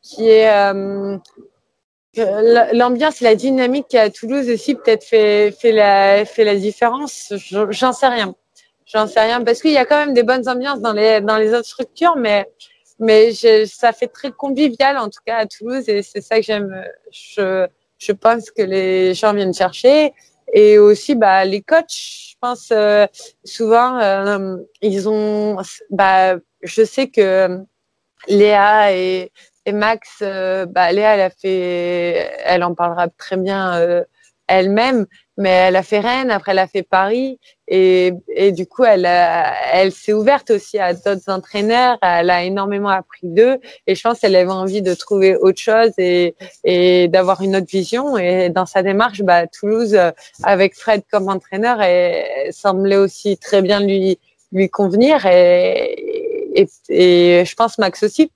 qui 0.02 0.30
est... 0.30 0.50
L'ambiance 2.74 3.22
et 3.22 3.26
la 3.26 3.36
dynamique 3.36 3.96
à 3.96 4.10
Toulouse 4.10 4.50
aussi 4.50 4.76
peut-être 4.76 5.06
fait, 5.06 5.52
fait, 5.52 5.72
la, 5.72 6.26
fait 6.26 6.44
la 6.44 6.56
différence. 6.56 7.34
J'en 7.70 7.94
sais 7.94 8.08
rien. 8.08 8.36
J'en 8.94 9.08
sais 9.08 9.22
rien 9.22 9.44
parce 9.44 9.62
qu'il 9.62 9.72
y 9.72 9.78
a 9.78 9.86
quand 9.86 9.98
même 9.98 10.14
des 10.14 10.24
bonnes 10.24 10.48
ambiances 10.50 10.82
dans 10.82 10.94
les 10.94 11.54
autres 11.54 11.66
structures, 11.66 12.16
mais 12.18 12.46
ça 13.66 13.94
fait 13.94 14.08
très 14.08 14.32
convivial 14.32 14.98
en 14.98 15.10
tout 15.10 15.22
cas 15.26 15.38
à 15.38 15.46
Toulouse 15.46 15.88
et 15.88 16.04
c'est 16.04 16.22
ça 16.22 16.38
que 16.38 16.44
j'aime. 16.44 16.86
Je 17.12 18.12
pense 18.14 18.52
que 18.52 18.62
les 18.62 19.14
gens 19.14 19.34
viennent 19.34 19.54
chercher 19.54 20.14
et 20.52 20.78
aussi 20.78 21.16
bah 21.16 21.46
les 21.46 21.62
coachs. 21.62 21.92
Je 21.92 22.36
pense 22.42 22.70
euh, 22.72 23.06
souvent 23.46 24.00
euh, 24.00 24.58
ils 24.82 25.08
ont 25.08 25.58
bah 25.90 26.36
je 26.64 26.84
sais 26.84 27.08
que 27.08 27.60
Léa 28.28 28.94
et 28.94 29.32
Max, 29.72 30.10
euh, 30.22 30.66
bah, 30.66 30.92
Léa, 30.92 31.16
elle 31.16 31.32
fait, 31.40 32.32
elle 32.44 32.64
en 32.64 32.74
parlera 32.76 33.08
très 33.10 33.38
bien 33.38 34.04
elle-même, 34.48 35.06
mais 35.42 35.50
elle 35.50 35.76
a 35.76 35.84
fait 35.84 36.00
Rennes, 36.00 36.32
après 36.32 36.52
elle 36.54 36.60
a 36.60 36.68
fait 36.68 36.84
Paris, 36.84 37.40
et, 37.68 38.14
et 38.28 38.52
du 38.52 38.66
coup, 38.68 38.84
elle, 38.84 39.06
elle 39.06 39.92
s'est 39.92 40.14
ouverte 40.14 40.52
aussi 40.52 40.78
à 40.80 40.94
d'autres 40.94 41.30
entraîneurs. 41.30 41.98
Elle 42.02 42.30
a 42.30 42.44
énormément 42.44 42.90
appris 42.90 43.28
d'eux, 43.28 43.58
et 43.88 43.96
je 43.96 44.02
pense 44.02 44.20
qu'elle 44.20 44.36
avait 44.36 44.52
envie 44.52 44.82
de 44.82 44.94
trouver 44.94 45.36
autre 45.36 45.60
chose 45.60 45.92
et, 45.98 46.36
et 46.64 47.08
d'avoir 47.08 47.42
une 47.42 47.56
autre 47.56 47.70
vision. 47.70 48.18
Et 48.18 48.50
dans 48.50 48.66
sa 48.66 48.84
démarche, 48.84 49.22
bah, 49.22 49.48
Toulouse, 49.48 49.98
avec 50.44 50.76
Fred 50.76 51.04
comme 51.12 51.28
entraîneur, 51.30 51.82
et, 51.82 52.50
semblait 52.52 52.98
aussi 52.98 53.38
très 53.38 53.62
bien 53.62 53.80
lui 53.80 54.20
lui 54.54 54.70
convenir, 54.70 55.26
et, 55.26 55.96
et, 56.56 56.68
et 56.90 57.46
je 57.46 57.56
pense 57.56 57.78
Max 57.78 58.04
aussi. 58.04 58.32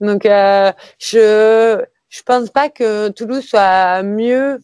Donc, 0.00 0.26
euh, 0.26 0.72
je 0.98 1.82
je 2.10 2.22
pense 2.22 2.50
pas 2.50 2.68
que 2.68 3.08
Toulouse 3.08 3.44
soit 3.44 4.02
mieux 4.02 4.60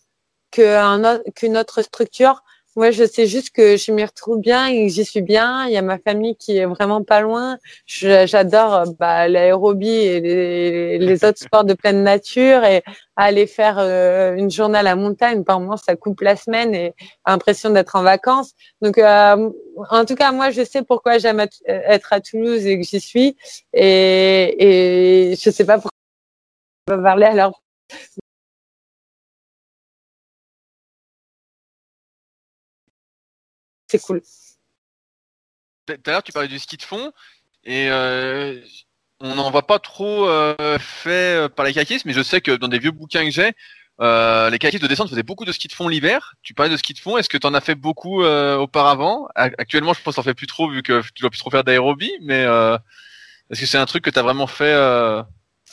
qu'une 0.51 1.57
autre 1.57 1.83
structure. 1.83 2.43
Moi, 2.77 2.93
je 2.93 3.03
sais 3.03 3.27
juste 3.27 3.51
que 3.51 3.77
je 3.77 3.91
m'y 3.91 4.05
retrouve 4.05 4.39
bien 4.39 4.67
et 4.67 4.87
que 4.87 4.93
j'y 4.93 5.05
suis 5.05 5.21
bien. 5.21 5.67
Il 5.67 5.73
y 5.73 5.77
a 5.77 5.83
ma 5.83 5.99
famille 5.99 6.37
qui 6.37 6.59
est 6.59 6.65
vraiment 6.65 7.03
pas 7.03 7.21
loin. 7.21 7.59
J'adore 7.87 8.85
bah, 9.01 9.27
l'aérobie 9.27 9.89
et 9.89 10.21
les, 11.01 11.25
autres 11.25 11.41
sports 11.41 11.65
de 11.65 11.75
pleine 11.75 12.05
nature 12.05 12.63
et 12.65 12.85
aller 13.17 13.49
faire 13.49 13.79
euh, 13.81 14.37
une 14.37 14.49
journée 14.49 14.79
à 14.79 14.85
la 14.85 14.95
montagne. 14.95 15.43
Par 15.43 15.59
moi, 15.59 15.77
ça 15.77 15.97
coupe 15.97 16.21
la 16.21 16.37
semaine 16.37 16.73
et 16.73 16.95
l'impression 17.27 17.71
d'être 17.71 17.97
en 17.97 18.05
vacances. 18.05 18.53
Donc, 18.81 18.99
euh, 18.99 19.51
en 19.91 20.05
tout 20.05 20.15
cas, 20.15 20.31
moi, 20.31 20.51
je 20.51 20.65
sais 20.65 20.83
pourquoi 20.85 21.19
j'aime 21.19 21.41
être 21.67 22.13
à 22.13 22.21
Toulouse 22.21 22.65
et 22.65 22.79
que 22.79 22.87
j'y 22.87 23.01
suis. 23.01 23.37
Et, 23.73 25.33
et 25.33 25.37
je 25.37 25.51
sais 25.51 25.65
pas 25.65 25.79
pourquoi 25.79 25.91
va 26.87 27.03
parler 27.03 27.27
alors. 27.27 27.61
C'est 33.89 34.01
cool. 34.01 34.23
Tout 35.87 35.95
à 36.07 36.11
l'heure, 36.11 36.23
tu 36.23 36.33
parlais 36.33 36.49
du 36.49 36.59
ski 36.59 36.77
de 36.77 36.83
fond 36.83 37.13
et 37.65 37.89
euh, 37.91 38.61
on 39.21 39.35
n'en 39.35 39.51
voit 39.51 39.67
pas 39.67 39.79
trop 39.79 40.29
euh, 40.29 40.79
fait 40.79 41.37
euh, 41.37 41.49
par 41.49 41.65
les 41.65 41.73
kayakistes, 41.73 42.05
mais 42.05 42.13
je 42.13 42.23
sais 42.23 42.41
que 42.41 42.53
dans 42.53 42.69
des 42.69 42.79
vieux 42.79 42.91
bouquins 42.91 43.25
que 43.25 43.31
j'ai, 43.31 43.53
les 44.01 44.59
kayakistes 44.59 44.83
de 44.83 44.89
descente 44.89 45.09
faisaient 45.09 45.23
beaucoup 45.23 45.45
de 45.45 45.53
ski 45.53 45.69
de 45.69 45.73
fond 45.73 45.89
l'hiver. 45.89 46.35
Tu 46.43 46.55
parlais 46.55 46.71
de 46.71 46.77
ski 46.77 46.93
de 46.93 46.99
fond, 46.99 47.17
est-ce 47.17 47.29
que 47.29 47.39
tu 47.39 47.47
en 47.47 47.55
as 47.55 47.61
fait 47.61 47.75
beaucoup 47.75 48.23
auparavant? 48.23 49.29
Actuellement, 49.35 49.95
je 49.95 50.03
pense 50.03 50.17
que 50.17 50.21
tu 50.21 50.25
fais 50.27 50.35
plus 50.35 50.47
trop 50.47 50.71
vu 50.71 50.83
que 50.83 51.01
tu 51.15 51.23
dois 51.23 51.31
plus 51.31 51.39
trop 51.39 51.51
faire 51.51 51.65
d'aérobie, 51.65 52.13
mais 52.21 52.43
est-ce 52.43 53.61
que 53.61 53.67
c'est 53.67 53.79
un 53.79 53.87
truc 53.87 54.05
que 54.05 54.11
tu 54.11 54.19
as 54.19 54.23
vraiment 54.23 54.47
fait 54.47 54.75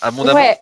abondamment 0.01 0.39
ouais. 0.39 0.59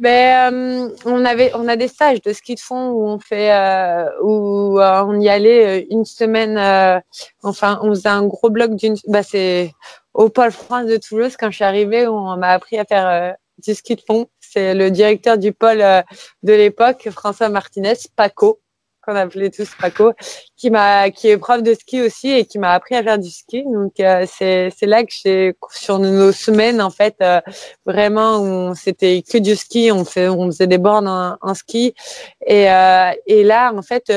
Ben, 0.00 0.54
euh, 0.54 0.88
on 1.04 1.26
avait, 1.26 1.52
on 1.54 1.68
a 1.68 1.76
des 1.76 1.86
stages 1.86 2.22
de 2.22 2.32
ski 2.32 2.54
de 2.54 2.60
fond 2.60 2.88
où 2.92 3.06
on 3.06 3.18
fait, 3.18 3.52
euh, 3.52 4.08
où 4.22 4.80
euh, 4.80 5.04
on 5.04 5.20
y 5.20 5.28
allait 5.28 5.86
une 5.90 6.06
semaine. 6.06 6.56
enfin, 7.42 7.78
on 7.82 7.90
faisait 7.90 8.08
un 8.08 8.26
gros 8.26 8.48
bloc 8.48 8.74
d'une. 8.74 8.96
Bah, 9.08 9.22
c'est 9.22 9.72
au 10.14 10.30
pôle 10.30 10.52
France 10.52 10.86
de 10.86 10.96
Toulouse 10.96 11.36
quand 11.38 11.50
je 11.50 11.56
suis 11.56 11.64
arrivée 11.64 12.06
où 12.06 12.14
on 12.14 12.36
m'a 12.38 12.48
appris 12.48 12.78
à 12.78 12.86
faire 12.86 13.36
du 13.58 13.74
ski 13.74 13.96
de 13.96 14.00
fond. 14.00 14.26
C'est 14.40 14.74
le 14.74 14.90
directeur 14.90 15.36
du 15.36 15.52
pôle 15.52 15.84
de 16.42 16.52
l'époque, 16.54 17.08
François 17.10 17.50
Martinez, 17.50 17.94
Paco, 18.16 18.58
qu'on 19.02 19.16
appelait 19.16 19.50
tous 19.50 19.70
Paco, 19.80 20.12
qui 20.56 20.70
m'a, 20.70 21.10
qui 21.10 21.28
est 21.28 21.38
prof 21.38 21.62
de 21.62 21.74
ski 21.74 22.02
aussi 22.02 22.30
et 22.30 22.44
qui 22.44 22.58
m'a 22.58 22.72
appris 22.72 22.94
à 22.94 23.02
faire 23.02 23.18
du 23.18 23.30
ski. 23.30 23.64
Donc 23.64 23.98
euh, 24.00 24.26
c'est 24.28 24.70
c'est 24.76 24.86
là 24.86 25.02
que 25.04 25.12
j'ai 25.12 25.54
sur 25.70 25.98
nos 25.98 26.32
semaines 26.32 26.80
en 26.80 26.90
fait 26.90 27.16
euh, 27.22 27.40
vraiment 27.86 28.40
où 28.40 28.74
c'était 28.74 29.22
que 29.22 29.38
du 29.38 29.56
ski, 29.56 29.90
on 29.92 30.04
fait 30.04 30.28
on 30.28 30.46
faisait 30.46 30.66
des 30.66 30.78
bornes 30.78 31.08
en, 31.08 31.54
ski 31.54 31.94
et 32.46 32.70
euh, 32.70 33.10
et 33.26 33.44
là 33.44 33.72
en 33.74 33.82
fait 33.82 34.12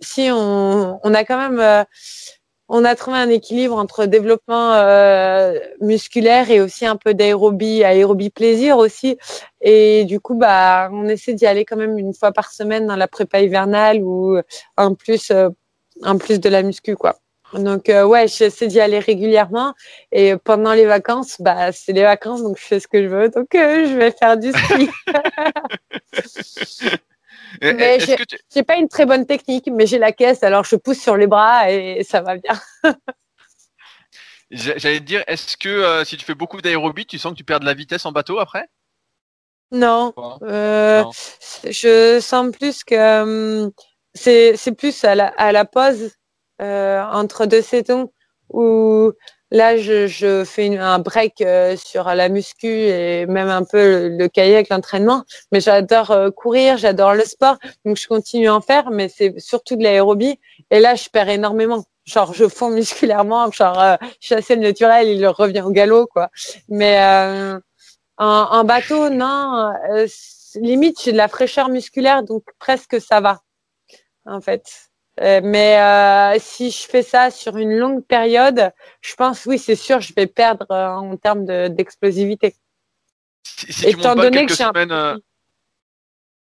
si 0.00 0.28
on 0.32 1.00
on 1.02 1.14
a 1.14 1.24
quand 1.24 1.50
même 1.50 1.84
on 2.68 2.84
a 2.84 2.94
trouvé 2.94 3.18
un 3.18 3.30
équilibre 3.30 3.76
entre 3.76 4.06
développement 4.06 4.72
euh, 4.74 5.58
musculaire 5.80 6.50
et 6.50 6.60
aussi 6.60 6.86
un 6.86 6.96
peu 6.96 7.14
d'aérobie, 7.14 7.82
aérobie 7.82 8.30
plaisir 8.30 8.76
aussi. 8.76 9.18
Et 9.60 10.04
du 10.04 10.20
coup, 10.20 10.34
bah, 10.34 10.88
on 10.92 11.08
essaie 11.08 11.34
d'y 11.34 11.46
aller 11.46 11.64
quand 11.64 11.76
même 11.76 11.98
une 11.98 12.14
fois 12.14 12.32
par 12.32 12.52
semaine 12.52 12.86
dans 12.86 12.96
la 12.96 13.08
prépa 13.08 13.40
hivernale 13.40 14.02
ou 14.02 14.38
en 14.76 14.94
plus, 14.94 15.30
euh, 15.30 15.48
en 16.04 16.18
plus 16.18 16.40
de 16.40 16.48
la 16.48 16.62
muscu, 16.62 16.96
quoi. 16.96 17.16
Donc 17.54 17.88
euh, 17.88 18.04
ouais, 18.04 18.28
j'essaie 18.28 18.66
d'y 18.66 18.78
aller 18.78 18.98
régulièrement 18.98 19.72
et 20.12 20.36
pendant 20.36 20.74
les 20.74 20.84
vacances, 20.84 21.40
bah 21.40 21.72
c'est 21.72 21.94
les 21.94 22.02
vacances 22.02 22.42
donc 22.42 22.58
je 22.58 22.62
fais 22.62 22.78
ce 22.78 22.86
que 22.86 23.02
je 23.02 23.08
veux 23.08 23.30
donc 23.30 23.46
je 23.54 23.96
vais 23.96 24.10
faire 24.10 24.36
du 24.36 24.52
ski. 24.52 24.90
Mais 27.62 27.98
j'ai 28.52 28.62
pas 28.62 28.76
une 28.76 28.88
très 28.88 29.06
bonne 29.06 29.26
technique, 29.26 29.68
mais 29.72 29.86
j'ai 29.86 29.98
la 29.98 30.12
caisse, 30.12 30.42
alors 30.42 30.64
je 30.64 30.76
pousse 30.76 31.00
sur 31.00 31.16
les 31.16 31.26
bras 31.26 31.70
et 31.70 32.04
ça 32.04 32.20
va 32.20 32.36
bien. 32.36 32.60
J'allais 34.50 35.00
te 35.00 35.04
dire, 35.04 35.22
est-ce 35.26 35.56
que 35.58 35.68
euh, 35.68 36.04
si 36.04 36.16
tu 36.16 36.24
fais 36.24 36.34
beaucoup 36.34 36.62
d'aérobie, 36.62 37.04
tu 37.04 37.18
sens 37.18 37.32
que 37.32 37.36
tu 37.36 37.44
perds 37.44 37.60
de 37.60 37.66
la 37.66 37.74
vitesse 37.74 38.06
en 38.06 38.12
bateau 38.12 38.38
après? 38.38 38.66
Non. 39.70 40.14
Euh, 40.42 41.04
je 41.64 42.18
sens 42.20 42.56
plus 42.56 42.82
que 42.82 43.64
hum, 43.64 43.70
c'est 44.14 44.72
plus 44.76 45.04
à 45.04 45.14
la, 45.14 45.26
à 45.36 45.52
la 45.52 45.66
pause 45.66 46.12
euh, 46.62 47.02
entre 47.12 47.44
deux 47.44 47.60
saisons 47.60 48.10
où 48.48 49.12
Là, 49.50 49.78
je, 49.78 50.06
je 50.06 50.44
fais 50.44 50.76
un 50.76 50.98
break 50.98 51.40
euh, 51.40 51.74
sur 51.76 52.04
la 52.04 52.28
muscu 52.28 52.66
et 52.66 53.24
même 53.26 53.48
un 53.48 53.64
peu 53.64 54.08
le, 54.08 54.28
kayak, 54.28 54.68
l'entraînement. 54.68 55.24
Mais 55.52 55.60
j'adore 55.60 56.10
euh, 56.10 56.30
courir, 56.30 56.76
j'adore 56.76 57.14
le 57.14 57.24
sport, 57.24 57.56
donc 57.84 57.96
je 57.96 58.06
continue 58.06 58.48
à 58.48 58.54
en 58.54 58.60
faire. 58.60 58.90
Mais 58.90 59.08
c'est 59.08 59.38
surtout 59.38 59.76
de 59.76 59.82
l'aérobie. 59.82 60.38
Et 60.70 60.80
là, 60.80 60.94
je 60.94 61.08
perds 61.08 61.30
énormément. 61.30 61.84
Genre, 62.04 62.34
je 62.34 62.46
fonds 62.46 62.70
musculairement. 62.74 63.50
Genre, 63.50 63.80
euh, 63.80 63.96
je 64.20 64.26
suis 64.26 64.34
assez 64.34 64.56
naturel, 64.56 65.08
il 65.08 65.26
revient 65.26 65.62
au 65.62 65.70
galop, 65.70 66.06
quoi. 66.06 66.30
Mais 66.68 66.98
en, 68.18 68.26
en, 68.26 68.64
bateau, 68.64 69.08
non. 69.08 69.72
limite, 70.56 71.00
j'ai 71.02 71.12
de 71.12 71.16
la 71.16 71.28
fraîcheur 71.28 71.68
musculaire, 71.70 72.22
donc 72.22 72.42
presque 72.58 73.00
ça 73.00 73.20
va, 73.20 73.40
en 74.26 74.40
fait. 74.40 74.87
Euh, 75.20 75.40
mais 75.42 75.78
euh, 75.78 76.38
si 76.38 76.70
je 76.70 76.88
fais 76.88 77.02
ça 77.02 77.30
sur 77.30 77.56
une 77.56 77.76
longue 77.76 78.04
période, 78.04 78.72
je 79.00 79.14
pense, 79.14 79.46
oui, 79.46 79.58
c'est 79.58 79.76
sûr, 79.76 80.00
je 80.00 80.12
vais 80.14 80.26
perdre 80.26 80.66
euh, 80.70 80.88
en 80.88 81.16
termes 81.16 81.44
d'explosivité. 81.68 82.54
si, 83.42 83.72
si 83.72 83.86
Étant 83.86 84.14
donné 84.14 84.46
que 84.46 84.54
j'ai 84.54 84.64
un... 84.64 85.18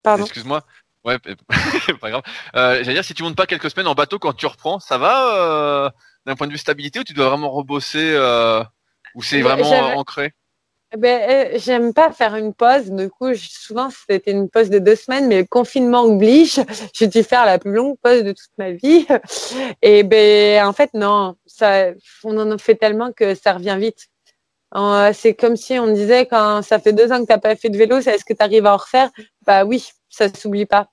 Pardon. 0.03 0.25
Excuse-moi. 0.25 0.63
Ouais, 1.05 1.19
pas 2.01 2.11
grave. 2.11 2.23
J'allais 2.55 2.95
dire, 2.95 3.05
si 3.05 3.13
tu 3.15 3.23
montes 3.23 3.37
pas 3.37 3.47
quelques 3.47 3.71
semaines 3.71 3.87
en 3.87 3.95
bateau 3.95 4.19
quand 4.19 4.33
tu 4.33 4.47
reprends, 4.47 4.81
ça 4.81 4.97
va 4.97 5.93
d'un 6.25 6.37
point 6.37 6.47
de 6.47 6.53
vue 6.53 6.59
stabilité 6.59 7.01
ou 7.01 7.05
tu 7.05 7.13
dois 7.13 7.29
vraiment 7.29 7.51
rebosser 7.51 8.17
ou 9.15 9.23
c'est 9.23 9.43
vraiment 9.43 9.99
ancré? 9.99 10.33
Eh 10.95 10.97
ben, 10.97 11.29
euh, 11.29 11.59
j'aime 11.59 11.93
pas 11.93 12.13
faire 12.13 12.37
une 12.37 12.55
pause. 12.55 12.91
Du 12.91 13.11
coup, 13.11 13.35
souvent, 13.35 13.89
c'était 13.91 14.31
une 14.31 14.49
pause 14.49 14.71
de 14.71 14.79
deux 14.79 14.95
semaines, 14.95 15.27
mais 15.27 15.41
le 15.41 15.47
confinement 15.47 16.03
oblige. 16.03 16.61
J'ai 16.95 17.09
dû 17.09 17.25
faire 17.25 17.45
la 17.45 17.59
plus 17.59 17.73
longue 17.73 17.97
pause 18.01 18.23
de 18.23 18.31
toute 18.33 18.51
ma 18.59 18.71
vie. 18.71 19.07
Et 19.83 20.05
ben, 20.05 20.65
en 20.65 20.73
fait, 20.73 20.91
non, 20.95 21.37
ça, 21.47 21.91
on 22.23 22.53
en 22.53 22.59
fait 22.59 22.77
tellement 22.77 23.13
que 23.13 23.35
ça 23.35 23.55
revient 23.55 23.77
vite. 23.79 24.07
Euh, 24.77 25.13
c'est 25.13 25.35
comme 25.35 25.57
si 25.57 25.79
on 25.79 25.93
disait 25.93 26.27
quand 26.27 26.63
ça 26.63 26.79
fait 26.79 26.93
deux 26.93 27.13
ans 27.13 27.21
que 27.21 27.27
tu 27.27 27.33
n'as 27.33 27.39
pas 27.39 27.57
fait 27.57 27.71
de 27.71 27.77
vélo, 27.79 27.99
est-ce 27.99 28.25
que 28.25 28.33
tu 28.33 28.43
arrives 28.43 28.67
à 28.67 28.75
en 28.75 28.77
refaire? 28.77 29.11
Bah 29.47 29.65
oui, 29.65 29.89
ça 30.09 30.29
s'oublie 30.33 30.67
pas. 30.67 30.89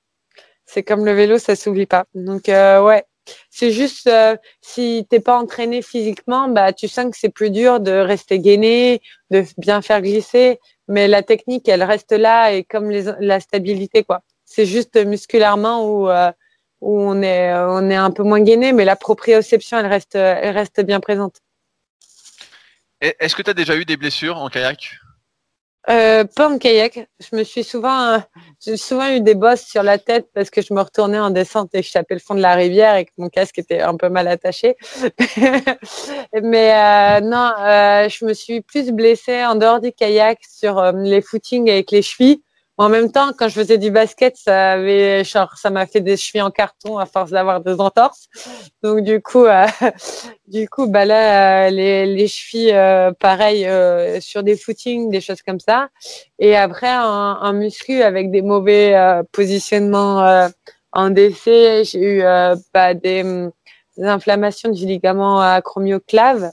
C'est 0.66 0.84
comme 0.84 1.06
le 1.06 1.14
vélo, 1.14 1.38
ça 1.38 1.56
s'oublie 1.56 1.88
pas. 1.88 2.06
Donc 2.16 2.50
euh, 2.50 2.84
ouais, 2.84 3.06
c'est 3.50 3.72
juste 3.72 4.08
euh, 4.08 4.36
si 4.62 5.06
t'es 5.10 5.20
pas 5.20 5.38
entraîné 5.38 5.82
physiquement, 5.82 6.48
bah 6.48 6.74
tu 6.74 6.88
sens 6.88 7.12
que 7.12 7.18
c'est 7.18 7.30
plus 7.30 7.50
dur 7.50 7.80
de 7.80 7.92
rester 7.92 8.40
gainé, 8.40 9.02
de 9.30 9.46
bien 9.58 9.82
faire 9.82 10.02
glisser. 10.02 10.60
Mais 10.88 11.08
la 11.08 11.24
technique, 11.24 11.70
elle 11.70 11.84
reste 11.84 12.12
là 12.12 12.52
et 12.54 12.64
comme 12.64 12.90
la 12.92 13.40
stabilité 13.40 14.04
quoi. 14.04 14.22
C'est 14.46 14.66
juste 14.66 14.98
musculairement 14.98 15.86
où 15.86 16.10
euh, 16.10 16.32
où 16.82 17.00
on 17.00 17.22
est 17.22 17.54
on 17.54 17.90
est 17.90 17.96
un 17.96 18.12
peu 18.12 18.24
moins 18.24 18.42
gainé, 18.42 18.74
mais 18.74 18.86
la 18.86 18.96
proprioception, 18.96 19.78
elle 19.78 19.88
reste 19.88 20.16
elle 20.16 20.56
reste 20.56 20.82
bien 20.82 21.00
présente. 21.00 21.38
Est-ce 23.02 23.36
que 23.36 23.42
tu 23.42 23.50
as 23.50 23.56
déjà 23.56 23.76
eu 23.76 23.86
des 23.86 23.98
blessures 23.98 24.38
en 24.38 24.50
kayak? 24.50 25.01
Euh, 25.90 26.26
pas 26.36 26.50
en 26.50 26.60
kayak. 26.60 27.10
Je 27.20 27.36
me 27.36 27.44
suis 27.44 27.64
souvent, 27.64 28.14
euh, 28.14 28.20
j'ai 28.60 28.78
souvent 28.78 29.10
eu 29.10 29.22
des 29.22 29.34
bosses 29.34 29.66
sur 29.66 29.82
la 29.82 29.98
tête 29.98 30.28
parce 30.34 30.50
que 30.52 30.62
je 30.62 30.74
me 30.74 30.82
retournais 30.82 31.20
en 31.20 31.32
descente 31.32 31.70
et 31.74 31.82
je 31.82 31.92
tapais 31.92 32.14
le 32.14 32.20
fond 32.20 32.36
de 32.36 32.42
la 32.42 32.54
rivière 32.54 32.96
et 32.96 33.06
que 33.06 33.12
mon 33.18 33.30
casque 33.30 33.58
était 33.58 33.82
un 33.82 33.98
peu 33.98 34.10
mal 34.10 34.28
attaché. 34.28 34.76
Mais 36.44 36.74
euh, 36.74 37.22
non, 37.22 37.52
euh, 37.60 38.10
je 38.10 38.26
me 38.26 38.34
suis 38.34 38.62
plus 38.62 38.92
blessée 38.92 39.44
en 39.44 39.56
dehors 39.56 39.80
du 39.80 39.92
kayak 39.92 40.40
sur 40.48 40.78
euh, 40.78 40.92
les 40.96 41.22
footings 41.22 41.70
avec 41.70 41.90
les 41.92 42.04
chevilles 42.04 42.44
en 42.82 42.90
même 42.90 43.12
temps, 43.12 43.32
quand 43.38 43.48
je 43.48 43.54
faisais 43.54 43.78
du 43.78 43.92
basket, 43.92 44.38
ça 44.38 44.72
avait, 44.72 45.24
genre, 45.24 45.56
ça 45.56 45.70
m'a 45.70 45.86
fait 45.86 46.02
des 46.02 46.18
chevilles 46.18 46.42
en 46.42 46.50
carton 46.50 46.98
à 46.98 47.06
force 47.06 47.30
d'avoir 47.30 47.62
des 47.62 47.80
entorses. 47.80 48.28
Donc 48.82 49.02
du 49.02 49.22
coup, 49.22 49.46
euh, 49.46 49.68
du 50.48 50.68
coup, 50.68 50.88
bah 50.88 51.06
là, 51.06 51.68
euh, 51.68 51.70
les, 51.70 52.08
les 52.08 52.28
chevilles, 52.28 52.74
euh, 52.74 53.12
pareil, 53.12 53.68
sur 54.20 54.42
des 54.42 54.58
footings, 54.58 55.12
des 55.12 55.22
choses 55.22 55.44
comme 55.44 55.60
ça. 55.60 55.90
Et 56.40 56.56
après, 56.56 56.90
un, 56.90 57.38
un 57.40 57.54
muscu 57.54 58.02
avec 58.02 58.32
des 58.32 58.42
mauvais 58.42 58.96
positionnements 59.32 60.50
en 60.92 61.10
décès, 61.12 61.84
j'ai 61.84 62.00
eu 62.00 62.24
bah, 62.74 62.96
des, 62.96 63.48
inflammations 64.00 64.72
du 64.72 64.88
ligament 64.88 65.40
acromioclave. 65.40 66.52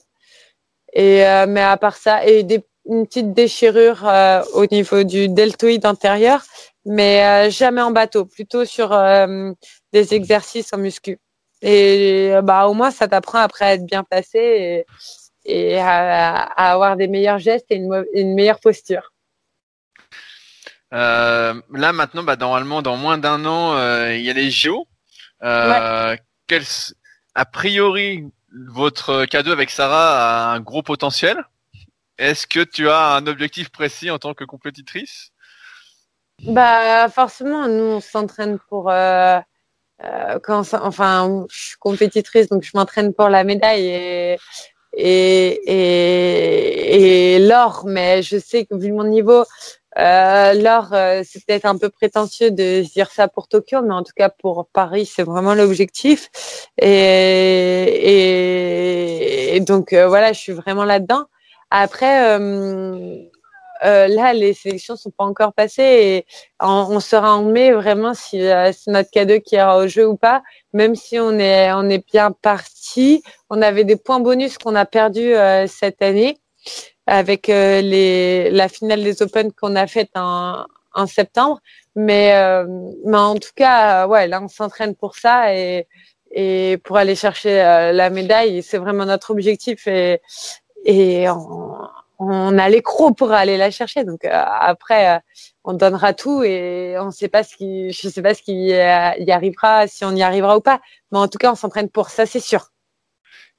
Et 0.92 1.24
mais 1.48 1.62
à 1.62 1.78
part 1.78 1.96
ça, 1.96 2.26
et 2.26 2.42
des, 2.42 2.62
une 2.88 3.06
petite 3.06 3.32
déchirure 3.32 4.08
au 4.54 4.66
niveau 4.66 5.02
du 5.04 5.28
deltoïde 5.28 5.86
antérieur, 5.86 6.42
mais 6.84 7.50
jamais 7.50 7.82
en 7.82 7.90
bateau, 7.90 8.24
plutôt 8.24 8.64
sur 8.64 8.90
des 9.92 10.14
exercices 10.14 10.72
en 10.72 10.78
muscu. 10.78 11.18
Et 11.60 12.32
bah 12.44 12.66
au 12.66 12.74
moins 12.74 12.90
ça 12.90 13.08
t'apprend 13.08 13.38
après 13.38 13.64
à 13.64 13.74
être 13.74 13.84
bien 13.84 14.04
placé 14.04 14.38
et, 14.38 14.86
et 15.48 15.78
à, 15.78 16.42
avoir 16.42 16.96
des 16.96 17.08
meilleurs 17.08 17.38
gestes 17.38 17.66
et 17.70 17.76
une, 17.76 18.34
meilleure 18.34 18.60
posture. 18.60 19.12
Euh, 20.94 21.60
là 21.72 21.92
maintenant, 21.92 22.22
bah, 22.22 22.36
normalement, 22.36 22.82
dans 22.82 22.96
moins 22.96 23.18
d'un 23.18 23.44
an, 23.44 23.74
euh, 23.74 24.14
il 24.14 24.22
y 24.22 24.30
a 24.30 24.34
les 24.34 24.50
JO. 24.50 24.86
Euh, 25.42 26.16
a 27.34 27.44
priori, 27.44 28.24
votre 28.68 29.24
cadeau 29.24 29.52
avec 29.52 29.70
Sarah 29.70 30.50
a 30.50 30.54
un 30.54 30.60
gros 30.60 30.82
potentiel? 30.82 31.36
Est-ce 32.18 32.46
que 32.46 32.60
tu 32.60 32.88
as 32.88 33.14
un 33.14 33.26
objectif 33.26 33.70
précis 33.70 34.10
en 34.10 34.18
tant 34.18 34.34
que 34.34 34.44
compétitrice? 34.44 35.30
Bah 36.44 37.08
forcément, 37.08 37.66
nous 37.66 37.84
on 37.84 38.00
s'entraîne 38.00 38.58
pour 38.68 38.84
quand 40.44 40.62
enfin 40.74 41.46
je 41.50 41.60
suis 41.60 41.76
compétitrice 41.78 42.48
donc 42.48 42.62
je 42.62 42.70
m'entraîne 42.74 43.12
pour 43.12 43.28
la 43.28 43.42
médaille 43.42 43.86
et 43.86 44.38
et, 44.96 45.60
et, 45.66 47.34
et 47.34 47.38
l'or, 47.38 47.84
mais 47.86 48.22
je 48.22 48.38
sais 48.38 48.64
que 48.64 48.74
vu 48.74 48.92
mon 48.92 49.04
niveau, 49.04 49.44
euh, 49.98 50.52
l'or, 50.54 50.92
euh, 50.92 51.22
c'est 51.24 51.44
peut-être 51.44 51.64
un 51.66 51.76
peu 51.76 51.88
prétentieux 51.88 52.50
de 52.50 52.82
dire 52.82 53.10
ça 53.10 53.28
pour 53.28 53.48
Tokyo, 53.48 53.82
mais 53.82 53.94
en 53.94 54.02
tout 54.02 54.12
cas 54.14 54.28
pour 54.28 54.68
Paris, 54.72 55.06
c'est 55.06 55.22
vraiment 55.24 55.54
l'objectif. 55.54 56.28
Et, 56.80 57.96
et, 59.56 59.60
donc 59.60 59.92
euh, 59.92 60.08
voilà, 60.08 60.32
je 60.32 60.38
suis 60.38 60.52
vraiment 60.52 60.84
là-dedans. 60.84 61.24
Après, 61.70 62.38
euh, 62.38 63.28
euh, 63.84 64.08
là, 64.08 64.32
les 64.32 64.54
sélections 64.54 64.96
sont 64.96 65.10
pas 65.10 65.24
encore 65.24 65.52
passées 65.52 65.82
et 65.82 66.26
on, 66.60 67.00
sera 67.00 67.36
en 67.36 67.44
mai 67.44 67.72
vraiment 67.72 68.14
si 68.14 68.40
euh, 68.42 68.72
c'est 68.72 68.90
notre 68.90 69.10
cadeau 69.10 69.40
qui 69.40 69.54
ira 69.54 69.78
au 69.78 69.86
jeu 69.86 70.06
ou 70.08 70.16
pas. 70.16 70.42
Même 70.72 70.94
si 70.94 71.18
on 71.18 71.38
est 71.38 71.72
on 71.72 71.88
est 71.88 72.04
bien 72.06 72.32
parti, 72.32 73.22
on 73.50 73.62
avait 73.62 73.84
des 73.84 73.96
points 73.96 74.20
bonus 74.20 74.58
qu'on 74.58 74.74
a 74.74 74.84
perdus 74.84 75.34
euh, 75.34 75.66
cette 75.66 76.02
année 76.02 76.38
avec 77.06 77.46
les 77.48 78.50
la 78.50 78.68
finale 78.68 79.02
des 79.02 79.22
Open 79.22 79.52
qu'on 79.52 79.76
a 79.76 79.86
faite 79.86 80.10
en, 80.14 80.66
en 80.94 81.06
septembre. 81.06 81.60
Mais 81.94 82.32
mais 83.04 83.16
en 83.18 83.34
tout 83.36 83.50
cas, 83.56 84.06
ouais, 84.06 84.26
là 84.28 84.40
on 84.42 84.48
s'entraîne 84.48 84.94
pour 84.94 85.16
ça 85.16 85.54
et 85.54 85.86
et 86.30 86.78
pour 86.84 86.98
aller 86.98 87.14
chercher 87.14 87.56
la 87.92 88.10
médaille, 88.10 88.62
c'est 88.62 88.78
vraiment 88.78 89.06
notre 89.06 89.30
objectif 89.30 89.86
et 89.86 90.20
et 90.84 91.28
en, 91.28 91.90
on 92.18 92.58
a 92.58 92.68
l'écro 92.68 93.12
pour 93.12 93.32
aller 93.32 93.56
la 93.56 93.70
chercher. 93.70 94.04
Donc 94.04 94.24
euh, 94.24 94.30
après, 94.32 95.16
euh, 95.16 95.18
on 95.64 95.72
donnera 95.72 96.12
tout 96.12 96.42
et 96.42 96.96
on 96.98 97.10
sait 97.10 97.28
pas 97.28 97.44
ce 97.44 97.56
qui, 97.56 97.92
je 97.92 98.08
sais 98.08 98.22
pas 98.22 98.34
ce 98.34 98.42
qui 98.42 98.72
euh, 98.72 99.10
y 99.18 99.30
arrivera, 99.30 99.86
si 99.86 100.04
on 100.04 100.14
y 100.14 100.22
arrivera 100.22 100.56
ou 100.56 100.60
pas. 100.60 100.80
Mais 101.12 101.18
en 101.18 101.28
tout 101.28 101.38
cas, 101.38 101.52
on 101.52 101.56
s'entraîne 101.56 101.88
pour 101.88 102.10
ça, 102.10 102.26
c'est 102.26 102.40
sûr. 102.40 102.70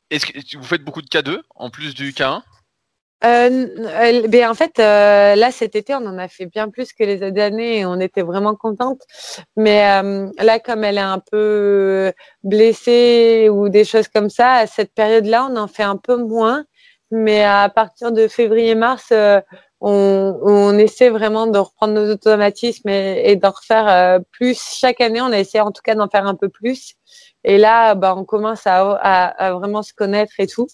Est-ce 0.09 0.25
que 0.25 0.57
vous 0.57 0.63
faites 0.63 0.83
beaucoup 0.83 1.01
de 1.01 1.07
K2 1.07 1.41
en 1.55 1.69
plus 1.69 1.93
du 1.93 2.11
K1 2.11 2.41
ben 3.21 4.49
en 4.49 4.53
fait, 4.53 4.77
là 4.77 5.51
cet 5.51 5.75
été, 5.75 5.93
on 5.93 6.05
en 6.05 6.17
a 6.17 6.29
fait 6.29 6.45
bien 6.45 6.69
plus 6.69 6.93
que 6.93 7.03
les 7.03 7.21
autres 7.21 7.41
années 7.41 7.79
et 7.79 7.85
on 7.85 7.99
était 7.99 8.21
vraiment 8.21 8.55
contente. 8.55 9.01
Mais 9.57 9.81
là, 10.37 10.59
comme 10.59 10.85
elle 10.85 10.97
est 10.97 11.01
un 11.01 11.19
peu 11.19 12.13
blessée 12.45 13.49
ou 13.51 13.67
des 13.67 13.83
choses 13.83 14.07
comme 14.07 14.29
ça, 14.29 14.53
à 14.53 14.67
cette 14.67 14.93
période-là, 14.93 15.49
on 15.51 15.57
en 15.57 15.67
fait 15.67 15.83
un 15.83 15.97
peu 15.97 16.15
moins. 16.15 16.63
Mais 17.11 17.43
à 17.43 17.69
partir 17.69 18.11
de 18.11 18.27
février-mars, 18.27 19.07
euh, 19.11 19.41
on, 19.81 20.37
on, 20.43 20.77
essaie 20.77 21.09
vraiment 21.09 21.47
de 21.47 21.57
reprendre 21.57 21.93
nos 21.93 22.11
automatismes 22.11 22.89
et, 22.89 23.31
et 23.31 23.35
d'en 23.35 23.51
refaire 23.51 23.87
euh, 23.87 24.19
plus. 24.31 24.61
Chaque 24.79 25.01
année, 25.01 25.21
on 25.21 25.31
a 25.31 25.39
essayé 25.39 25.61
en 25.61 25.71
tout 25.71 25.81
cas 25.81 25.95
d'en 25.95 26.07
faire 26.07 26.27
un 26.27 26.35
peu 26.35 26.49
plus. 26.49 26.95
Et 27.43 27.57
là, 27.57 27.95
bah, 27.95 28.15
on 28.15 28.25
commence 28.25 28.67
à, 28.67 28.91
à, 28.91 29.25
à, 29.27 29.53
vraiment 29.53 29.81
se 29.81 29.93
connaître 29.93 30.33
et 30.39 30.47
tout. 30.47 30.67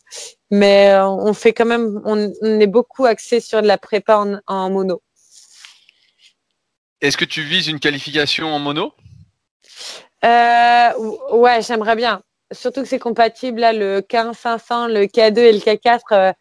Mais 0.52 0.90
euh, 0.91 1.07
on 1.07 1.34
fait 1.34 1.53
quand 1.53 1.66
même, 1.66 2.02
on, 2.03 2.32
on, 2.41 2.60
est 2.60 2.68
beaucoup 2.68 3.06
axé 3.06 3.40
sur 3.40 3.62
de 3.62 3.68
la 3.68 3.78
prépa 3.78 4.18
en, 4.18 4.40
en 4.48 4.70
mono. 4.70 5.02
Est-ce 7.02 7.18
que 7.18 7.26
tu 7.26 7.44
vises 7.44 7.68
une 7.68 7.80
qualification 7.80 8.53
en 8.53 8.60
mono? 8.60 8.94
Euh, 10.24 10.90
Ouais, 11.32 11.62
j'aimerais 11.62 11.95
bien 11.95 12.22
surtout 12.51 12.81
que 12.81 12.88
c'est 12.88 12.99
compatible 12.99 13.59
là 13.59 13.73
le 13.73 14.01
K1 14.01 14.88
le 14.88 15.05
K2 15.05 15.39
et 15.39 15.51
le 15.51 15.59
K4. 15.59 16.01
Euh, 16.11 16.34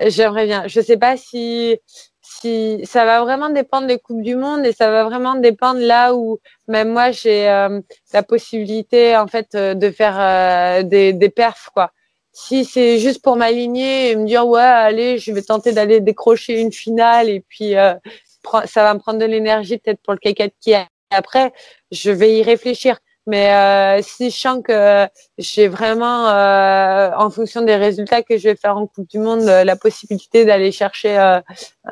j'aimerais 0.00 0.46
bien. 0.46 0.66
Je 0.66 0.80
sais 0.80 0.96
pas 0.96 1.16
si 1.16 1.78
si 2.22 2.80
ça 2.84 3.04
va 3.04 3.20
vraiment 3.22 3.50
dépendre 3.50 3.86
des 3.86 3.98
coupes 3.98 4.22
du 4.22 4.36
monde 4.36 4.64
et 4.64 4.72
ça 4.72 4.90
va 4.90 5.04
vraiment 5.04 5.34
dépendre 5.34 5.80
là 5.80 6.14
où 6.14 6.38
même 6.68 6.90
moi 6.92 7.10
j'ai 7.10 7.48
euh, 7.48 7.80
la 8.12 8.22
possibilité 8.22 9.16
en 9.16 9.26
fait 9.26 9.54
euh, 9.54 9.74
de 9.74 9.90
faire 9.90 10.84
des, 10.84 11.12
des 11.12 11.28
perfs 11.28 11.70
quoi. 11.74 11.92
Si 12.32 12.64
c'est 12.64 12.98
juste 12.98 13.22
pour 13.22 13.36
m'aligner 13.36 14.10
et 14.10 14.16
me 14.16 14.26
dire 14.26 14.46
ouais 14.46 14.60
allez 14.62 15.18
je 15.18 15.32
vais 15.32 15.42
tenter 15.42 15.72
d'aller 15.72 16.00
décrocher 16.00 16.60
une 16.60 16.72
finale 16.72 17.28
et 17.28 17.40
puis 17.40 17.74
ça 17.74 18.82
va 18.82 18.94
me 18.94 18.98
prendre 18.98 19.18
de 19.18 19.26
l'énergie 19.26 19.78
peut-être 19.78 20.00
pour 20.02 20.14
le 20.14 20.18
K4 20.18 20.52
qui 20.60 20.72
est 20.72 20.86
après, 21.12 21.52
je 21.90 22.10
vais 22.10 22.38
y 22.38 22.42
réfléchir. 22.42 22.98
Mais 23.26 23.52
euh, 23.52 24.02
si 24.02 24.30
je 24.30 24.36
sens 24.36 24.62
que 24.64 25.06
j'ai 25.38 25.68
vraiment, 25.68 26.28
euh, 26.28 27.12
en 27.16 27.30
fonction 27.30 27.62
des 27.62 27.76
résultats 27.76 28.22
que 28.22 28.36
je 28.36 28.48
vais 28.48 28.56
faire 28.56 28.76
en 28.76 28.88
Coupe 28.88 29.08
du 29.08 29.18
Monde, 29.20 29.42
euh, 29.42 29.62
la 29.62 29.76
possibilité 29.76 30.44
d'aller 30.44 30.72
chercher, 30.72 31.16
euh, 31.18 31.40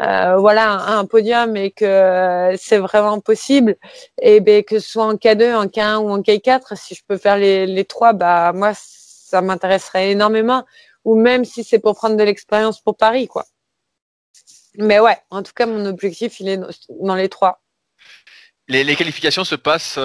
euh, 0.01 0.37
voilà, 0.39 0.73
un, 0.73 1.05
podium 1.05 1.57
et 1.57 1.71
que 1.71 2.53
c'est 2.59 2.79
vraiment 2.79 3.21
possible, 3.21 3.77
et 4.21 4.41
ben 4.41 4.65
que 4.65 4.81
ce 4.81 4.91
soit 4.91 5.05
en 5.05 5.15
K2, 5.15 5.55
en 5.55 5.67
K1 5.67 5.99
ou 5.99 6.11
en 6.11 6.21
K4, 6.21 6.77
si 6.77 6.97
je 6.97 7.03
peux 7.07 7.17
faire 7.17 7.37
les, 7.37 7.65
les 7.67 7.85
trois, 7.85 8.13
bah 8.13 8.53
moi 8.53 8.73
ça 8.75 9.41
m'intéresserait 9.41 10.11
énormément. 10.11 10.65
Ou 11.05 11.15
même 11.15 11.45
si 11.45 11.65
c'est 11.65 11.79
pour 11.79 11.95
prendre 11.95 12.17
de 12.17 12.23
l'expérience 12.25 12.81
pour 12.81 12.97
Paris, 12.97 13.27
quoi. 13.27 13.47
Mais 14.77 15.01
ouais, 15.01 15.17
en 15.31 15.43
tout 15.43 15.53
cas, 15.55 15.67
mon 15.67 15.87
objectif, 15.87 16.41
il 16.41 16.49
est 16.49 16.61
dans 17.01 17.15
les 17.15 17.29
trois. 17.29 17.61
Les, 18.69 18.85
les 18.85 18.97
qualifications 18.97 19.45
se 19.45 19.55
passent 19.55 19.99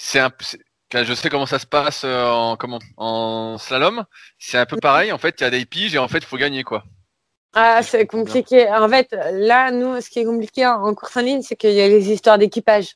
c'est 0.00 0.18
un 0.18 0.30
je 0.92 1.14
sais 1.14 1.28
comment 1.28 1.46
ça 1.46 1.58
se 1.60 1.66
passe 1.66 2.02
euh, 2.04 2.26
en 2.26 2.56
comment 2.56 2.80
en 2.96 3.58
slalom, 3.58 4.04
c'est 4.38 4.58
un 4.58 4.66
peu 4.66 4.76
pareil 4.76 5.12
en 5.12 5.18
fait, 5.18 5.36
il 5.38 5.44
y 5.44 5.46
a 5.46 5.50
des 5.50 5.64
piges 5.64 5.94
et 5.94 5.98
en 5.98 6.08
fait, 6.08 6.18
il 6.18 6.24
faut 6.24 6.38
gagner 6.38 6.64
quoi. 6.64 6.84
Ah, 7.52 7.82
c'est 7.82 8.06
compliqué. 8.06 8.68
En 8.70 8.88
fait, 8.88 9.14
là, 9.32 9.72
nous, 9.72 10.00
ce 10.00 10.08
qui 10.08 10.20
est 10.20 10.24
compliqué 10.24 10.66
en 10.66 10.94
course 10.94 11.16
en 11.16 11.22
ligne, 11.22 11.42
c'est 11.42 11.56
qu'il 11.56 11.72
y 11.72 11.80
a 11.80 11.88
les 11.88 12.10
histoires 12.10 12.38
d'équipage. 12.38 12.94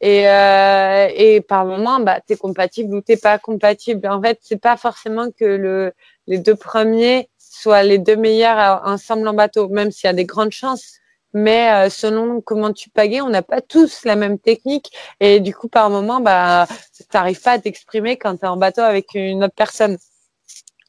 Et, 0.00 0.28
euh, 0.28 1.08
et 1.14 1.40
par 1.40 1.66
moment, 1.66 1.98
bah, 1.98 2.20
tu 2.24 2.34
es 2.34 2.36
compatible 2.36 2.94
ou 2.94 3.00
t'es 3.00 3.16
pas 3.16 3.38
compatible. 3.38 4.08
En 4.08 4.22
fait, 4.22 4.38
c'est 4.40 4.60
pas 4.60 4.76
forcément 4.76 5.30
que 5.32 5.44
le, 5.44 5.92
les 6.28 6.38
deux 6.38 6.54
premiers 6.54 7.28
soient 7.38 7.82
les 7.82 7.98
deux 7.98 8.16
meilleurs 8.16 8.82
ensemble 8.84 9.26
en 9.26 9.34
bateau, 9.34 9.68
même 9.68 9.90
s'il 9.90 10.06
y 10.06 10.10
a 10.10 10.14
des 10.14 10.24
grandes 10.24 10.52
chances 10.52 11.00
mais 11.32 11.86
euh, 11.86 11.90
selon 11.90 12.40
comment 12.40 12.72
tu 12.72 12.90
pagais, 12.90 13.20
on 13.20 13.28
n'a 13.28 13.42
pas 13.42 13.60
tous 13.60 14.04
la 14.04 14.16
même 14.16 14.38
technique. 14.38 14.90
Et 15.20 15.40
du 15.40 15.54
coup 15.54 15.68
par 15.68 15.90
moment 15.90 16.20
bah 16.20 16.66
t'arrives 17.10 17.40
pas 17.40 17.52
à 17.52 17.58
t'exprimer 17.58 18.16
quand 18.16 18.36
tu 18.36 18.44
es 18.44 18.48
en 18.48 18.56
bateau 18.56 18.82
avec 18.82 19.14
une 19.14 19.44
autre 19.44 19.54
personne 19.54 19.96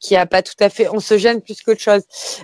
qui 0.00 0.16
a 0.16 0.26
pas 0.26 0.42
tout 0.42 0.54
à 0.60 0.68
fait 0.68 0.88
on 0.88 1.00
se 1.00 1.16
gêne 1.18 1.40
plus 1.40 1.62
qu'autre 1.62 1.80
chose. 1.80 2.02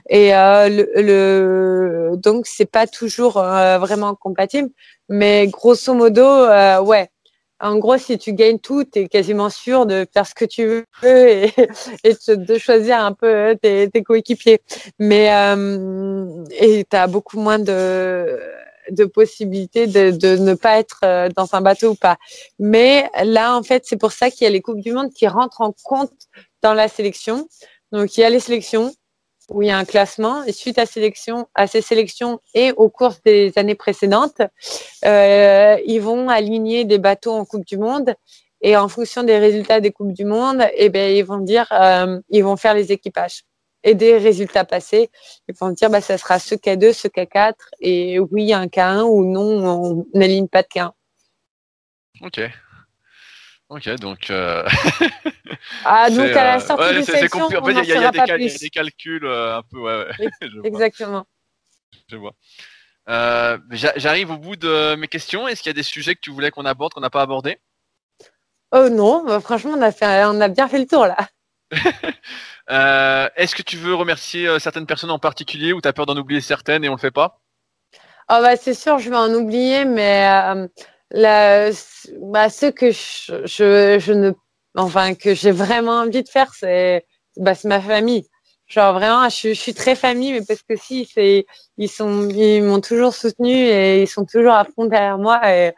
Et 0.09 0.35
euh, 0.35 0.69
le, 0.69 0.91
le, 1.03 2.16
donc 2.16 2.47
c'est 2.47 2.70
pas 2.70 2.87
toujours 2.87 3.37
euh, 3.39 3.79
vraiment 3.79 4.15
compatible. 4.15 4.70
Mais 5.09 5.47
grosso 5.49 5.93
modo 5.95 6.23
euh, 6.23 6.81
ouais 6.81 7.11
en 7.61 7.77
gros, 7.77 7.99
si 7.99 8.19
tu 8.19 8.33
gagnes 8.33 8.59
tout, 8.59 8.85
tu 8.85 9.01
es 9.01 9.09
quasiment 9.09 9.51
sûr 9.51 9.87
de 9.87 10.07
faire 10.13 10.27
ce 10.27 10.35
que 10.35 10.45
tu 10.45 10.67
veux 10.67 10.85
et, 11.05 11.53
de 12.29 12.59
choisir 12.59 12.99
un 13.01 13.13
peu 13.13 13.57
tes, 13.61 13.91
tes 13.91 14.03
coéquipiers. 14.03 14.61
Mais 14.99 15.33
euh, 15.33 16.45
et 16.53 16.85
tu 16.89 16.97
as 16.97 17.07
beaucoup 17.07 17.39
moins 17.39 17.59
de, 17.59 18.39
de 18.91 19.05
possibilités 19.05 19.87
de, 19.87 20.11
de, 20.11 20.37
ne 20.37 20.55
pas 20.55 20.79
être 20.79 21.01
euh, 21.05 21.29
dans 21.35 21.55
un 21.55 21.61
bateau 21.61 21.91
ou 21.91 21.95
pas. 21.95 22.17
Mais 22.59 23.11
là, 23.25 23.57
en 23.57 23.63
fait, 23.63 23.85
c'est 23.87 23.99
pour 23.99 24.13
ça 24.13 24.31
qu'il 24.31 24.45
y 24.45 24.47
a 24.47 24.51
les 24.51 24.61
Coupes 24.61 24.81
du 24.81 24.93
Monde 24.93 25.13
qui 25.13 25.27
rentrent 25.27 25.61
en 25.61 25.75
compte 25.85 26.13
dans 26.63 26.75
la 26.75 26.89
sélection. 26.89 27.49
Donc, 27.93 28.17
il 28.17 28.21
y 28.21 28.25
a 28.25 28.31
les 28.31 28.41
sélections, 28.41 28.93
où 29.49 29.62
il 29.62 29.69
y 29.69 29.70
a 29.70 29.79
un 29.79 29.85
classement. 29.85 30.43
Suite 30.51 30.79
à, 30.79 30.87
sélection, 30.87 31.49
à 31.55 31.66
ces 31.66 31.81
sélections 31.81 32.41
et 32.55 32.73
aux 32.73 32.89
courses 32.89 33.23
des 33.23 33.53
années 33.57 33.75
précédentes, 33.75 34.43
euh, 35.05 35.77
ils 35.87 36.01
vont 36.01 36.29
aligner 36.29 36.85
des 36.85 36.99
bateaux 36.99 37.33
en 37.33 37.45
Coupe 37.45 37.66
du 37.66 37.79
Monde. 37.79 38.15
Et 38.61 38.77
en 38.77 38.89
fonction 38.89 39.23
des 39.23 39.39
résultats 39.39 39.81
des 39.81 39.93
Coupes 39.93 40.12
du 40.12 40.25
Monde, 40.25 40.65
eh 40.75 40.89
ben, 40.89 41.15
ils 41.15 41.25
vont 41.25 41.39
dire, 41.39 41.66
euh, 41.70 42.20
ils 42.29 42.43
vont 42.43 42.57
faire 42.57 42.75
les 42.75 42.91
équipages. 42.91 43.45
Et 43.85 43.95
des 43.95 44.19
résultats 44.19 44.65
passés, 44.65 45.11
ils 45.49 45.55
vont 45.55 45.70
dire, 45.70 45.89
bah, 45.89 46.01
ça 46.01 46.19
sera 46.19 46.41
ce 46.41 46.57
K2, 46.57 46.93
ce 46.93 47.07
K4, 47.07 47.55
et 47.81 48.19
oui, 48.19 48.53
un 48.53 48.66
K1 48.66 49.03
ou 49.03 49.25
non, 49.25 49.65
on 49.65 50.07
n'aligne 50.12 50.49
pas 50.49 50.62
de 50.62 50.69
K1. 50.69 50.91
Ok. 52.23 52.41
Ok, 53.69 53.89
donc. 53.97 54.31
Euh... 54.31 54.66
ah, 55.85 56.09
donc 56.11 56.31
à 56.31 56.45
la 56.45 56.61
sortie 56.61 56.85
ouais, 56.85 57.01
de 57.01 57.03
c'est 57.03 57.19
section, 57.19 57.40
compliqué. 57.40 57.62
En 57.62 57.65
fait, 57.65 57.73
il 57.73 57.85
y, 57.85 57.89
y, 57.89 58.05
a 58.05 58.11
des, 58.11 58.19
cal 58.19 58.39
des 58.39 58.70
calculs 58.70 59.27
euh, 59.27 59.59
un 59.59 59.62
peu. 59.62 59.78
Ouais, 59.78 60.07
ouais. 60.19 60.28
Je 60.43 60.61
Exactement. 60.65 61.27
Je 62.09 62.16
vois. 62.16 62.32
Euh, 63.09 63.59
J'arrive 63.70 64.31
au 64.31 64.39
bout 64.39 64.57
de 64.57 64.95
mes 64.97 65.09
questions. 65.09 65.49
Est-ce 65.49 65.62
qu'il 65.62 65.70
y 65.70 65.74
a 65.74 65.74
des 65.74 65.82
sujets 65.82 66.15
que 66.15 66.20
tu 66.20 66.31
voulais 66.31 66.51
qu'on 66.51 66.65
aborde, 66.65 66.93
qu'on 66.93 67.01
n'a 67.01 67.11
pas 67.11 67.23
abordé 67.23 67.59
Oh 68.70 68.89
non, 68.90 69.24
bah, 69.24 69.40
franchement, 69.40 69.73
on 69.77 69.82
a, 69.82 69.93
fait, 69.93 70.24
on 70.27 70.40
a 70.40 70.49
bien 70.49 70.69
fait 70.69 70.78
le 70.78 70.86
tour 70.86 71.07
là. 71.07 71.16
euh, 72.70 73.28
Est-ce 73.36 73.55
que 73.55 73.62
tu 73.62 73.77
veux 73.77 73.95
remercier 73.95 74.47
euh, 74.47 74.59
certaines 74.59 74.86
personnes 74.86 75.11
en 75.11 75.19
particulier 75.19 75.73
ou 75.73 75.81
tu 75.81 75.89
as 75.89 75.93
peur 75.93 76.07
d'en 76.07 76.16
oublier 76.16 76.40
certaines 76.40 76.85
et 76.85 76.89
on 76.89 76.95
le 76.95 76.99
fait 76.99 77.11
pas? 77.11 77.40
Oh 78.31 78.40
bah 78.43 78.57
c'est 78.57 78.74
sûr, 78.74 78.99
je 78.99 79.09
vais 79.09 79.16
en 79.16 79.32
oublier, 79.32 79.86
mais 79.86 80.28
euh, 80.31 80.69
la, 81.11 81.71
bah, 82.21 82.51
ceux 82.51 82.71
que 82.71 82.91
je, 82.91 83.47
je, 83.47 83.99
je, 83.99 84.13
ne, 84.13 84.33
enfin 84.77 85.15
que 85.15 85.35
j'ai 85.35 85.51
vraiment 85.53 86.01
envie 86.01 86.23
de 86.23 86.29
faire, 86.29 86.53
c'est 86.55 87.07
bah, 87.37 87.55
c'est 87.55 87.69
ma 87.69 87.81
famille. 87.81 88.27
Genre 88.67 88.93
vraiment, 88.93 89.29
je, 89.31 89.49
je, 89.49 89.55
suis 89.55 89.75
très 89.75 89.97
famille, 89.97 90.33
mais 90.33 90.45
parce 90.47 90.63
que 90.63 90.77
si, 90.77 91.11
c'est 91.13 91.47
ils 91.79 91.89
sont, 91.89 92.29
ils 92.29 92.63
m'ont 92.63 92.81
toujours 92.81 93.15
soutenu 93.15 93.51
et 93.51 94.03
ils 94.03 94.09
sont 94.09 94.27
toujours 94.27 94.53
à 94.53 94.65
fond 94.65 94.87
derrière 94.87 95.19
moi 95.19 95.41
et 95.51 95.73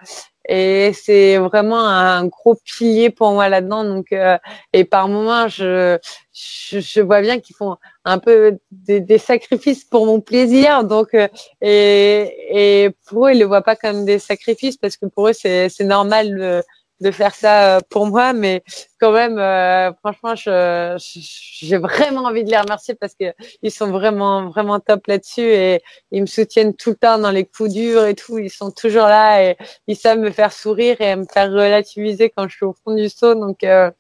et 0.53 0.93
c'est 0.93 1.39
vraiment 1.39 1.79
un 1.87 2.27
gros 2.27 2.57
pilier 2.65 3.11
pour 3.11 3.31
moi 3.31 3.49
là-dedans. 3.49 3.85
Donc, 3.85 4.11
euh, 4.11 4.37
et 4.73 4.85
par 4.85 5.07
moments, 5.07 5.47
je, 5.47 5.97
je, 6.33 6.81
je 6.81 7.01
vois 7.01 7.21
bien 7.21 7.39
qu'ils 7.39 7.55
font 7.55 7.77
un 8.05 8.19
peu 8.19 8.59
des, 8.73 9.01
des, 9.01 9.19
sacrifices 9.19 9.85
pour 9.85 10.07
mon 10.07 10.21
plaisir. 10.21 10.83
Donc, 10.83 11.15
euh, 11.15 11.29
et, 11.61 12.85
et 12.85 12.91
pour 13.07 13.29
eux, 13.29 13.33
ils 13.33 13.39
le 13.39 13.47
voient 13.47 13.63
pas 13.63 13.77
comme 13.77 14.05
des 14.05 14.19
sacrifices 14.19 14.77
parce 14.77 14.97
que 14.97 15.07
pour 15.07 15.29
eux, 15.29 15.33
c'est 15.33 15.71
normal. 15.81 16.35
de 16.35 16.63
de 17.01 17.11
faire 17.11 17.35
ça 17.35 17.77
euh, 17.77 17.81
pour 17.89 18.07
moi, 18.07 18.33
mais 18.33 18.63
quand 19.01 19.13
même, 19.13 19.39
euh, 19.39 19.93
franchement, 19.95 20.35
je, 20.35 20.97
j'ai 20.99 21.79
vraiment 21.79 22.25
envie 22.25 22.45
de 22.45 22.51
les 22.51 22.59
remercier 22.59 22.95
parce 22.95 23.15
que 23.15 23.33
ils 23.63 23.71
sont 23.71 23.91
vraiment, 23.91 24.51
vraiment 24.51 24.81
top 24.81 25.07
là-dessus 25.07 25.43
et 25.43 25.83
ils 26.11 26.21
me 26.21 26.27
soutiennent 26.27 26.75
tout 26.75 26.91
le 26.91 26.97
temps 26.97 27.19
dans 27.19 27.31
les 27.31 27.45
coups 27.45 27.73
durs 27.73 28.05
et 28.05 28.15
tout. 28.15 28.39
Ils 28.39 28.51
sont 28.51 28.71
toujours 28.71 29.05
là 29.05 29.43
et 29.43 29.57
ils 29.87 29.97
savent 29.97 30.19
me 30.19 30.31
faire 30.31 30.53
sourire 30.53 31.01
et 31.01 31.17
me 31.17 31.25
faire 31.25 31.51
relativiser 31.51 32.31
quand 32.31 32.49
je 32.49 32.57
suis 32.57 32.67
au 32.67 32.75
fond 32.85 32.95
du 32.95 33.09
saut. 33.09 33.35
Donc, 33.35 33.65
euh, 33.65 33.91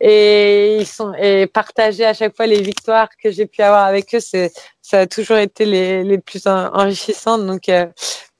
et 0.00 0.78
ils 0.78 0.86
sont 0.86 1.14
et 1.14 1.46
partager 1.46 2.04
à 2.04 2.14
chaque 2.14 2.36
fois 2.36 2.46
les 2.46 2.60
victoires 2.60 3.08
que 3.22 3.30
j'ai 3.30 3.46
pu 3.46 3.62
avoir 3.62 3.86
avec 3.86 4.14
eux, 4.14 4.20
c'est 4.20 4.52
ça 4.82 5.00
a 5.00 5.06
toujours 5.06 5.36
été 5.38 5.64
les, 5.64 6.04
les 6.04 6.18
plus 6.18 6.46
enrichissantes. 6.46 7.46
Donc, 7.46 7.68
euh, 7.68 7.86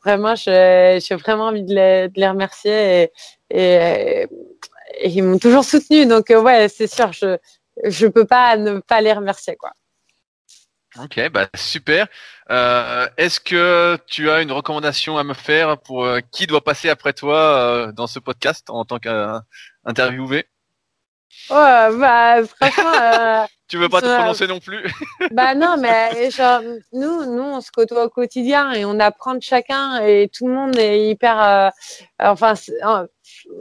vraiment, 0.04 0.34
j'ai 0.34 0.98
vraiment 1.12 1.44
envie 1.46 1.62
de 1.62 1.74
les, 1.74 2.08
de 2.08 2.20
les 2.20 2.28
remercier 2.28 3.02
et, 3.02 3.12
et, 3.50 4.26
et 4.98 5.08
ils 5.08 5.22
m'ont 5.22 5.38
toujours 5.38 5.64
soutenu. 5.64 6.06
Donc 6.06 6.30
euh, 6.30 6.40
ouais, 6.40 6.68
c'est 6.68 6.86
sûr, 6.86 7.12
je 7.12 7.36
je 7.84 8.06
peux 8.06 8.26
pas 8.26 8.56
ne 8.56 8.80
pas 8.80 9.00
les 9.00 9.12
remercier 9.12 9.56
quoi. 9.56 9.72
Ok, 10.98 11.30
bah 11.30 11.46
super. 11.54 12.08
Euh, 12.50 13.08
Est-ce 13.16 13.38
que 13.38 13.96
tu 14.08 14.28
as 14.28 14.42
une 14.42 14.50
recommandation 14.50 15.18
à 15.18 15.24
me 15.24 15.34
faire 15.34 15.78
pour 15.78 16.04
euh, 16.04 16.18
qui 16.32 16.48
doit 16.48 16.64
passer 16.64 16.88
après 16.88 17.12
toi 17.12 17.38
euh, 17.38 17.92
dans 17.92 18.08
ce 18.08 18.18
podcast 18.18 18.68
en 18.70 18.84
tant 18.84 18.98
qu'interviewé? 18.98 20.46
Ouais, 21.48 21.96
bah 21.96 22.44
franchement. 22.44 23.46
Euh, 23.70 23.76
tu 23.76 23.78
veux 23.78 23.88
pas 23.88 24.00
te 24.00 24.06
prononcer 24.06 24.46
non 24.46 24.58
plus 24.58 24.82
Bah 25.30 25.54
non, 25.54 25.76
mais 25.78 26.30
genre 26.30 26.60
nous, 26.92 27.24
nous 27.26 27.42
on 27.42 27.60
se 27.60 27.70
côtoie 27.70 28.04
au 28.04 28.08
quotidien 28.08 28.72
et 28.72 28.84
on 28.84 28.98
apprend 28.98 29.34
de 29.34 29.42
chacun 29.42 30.00
et 30.04 30.28
tout 30.32 30.48
le 30.48 30.54
monde 30.54 30.76
est 30.76 31.08
hyper. 31.08 31.72
enfin, 32.18 32.54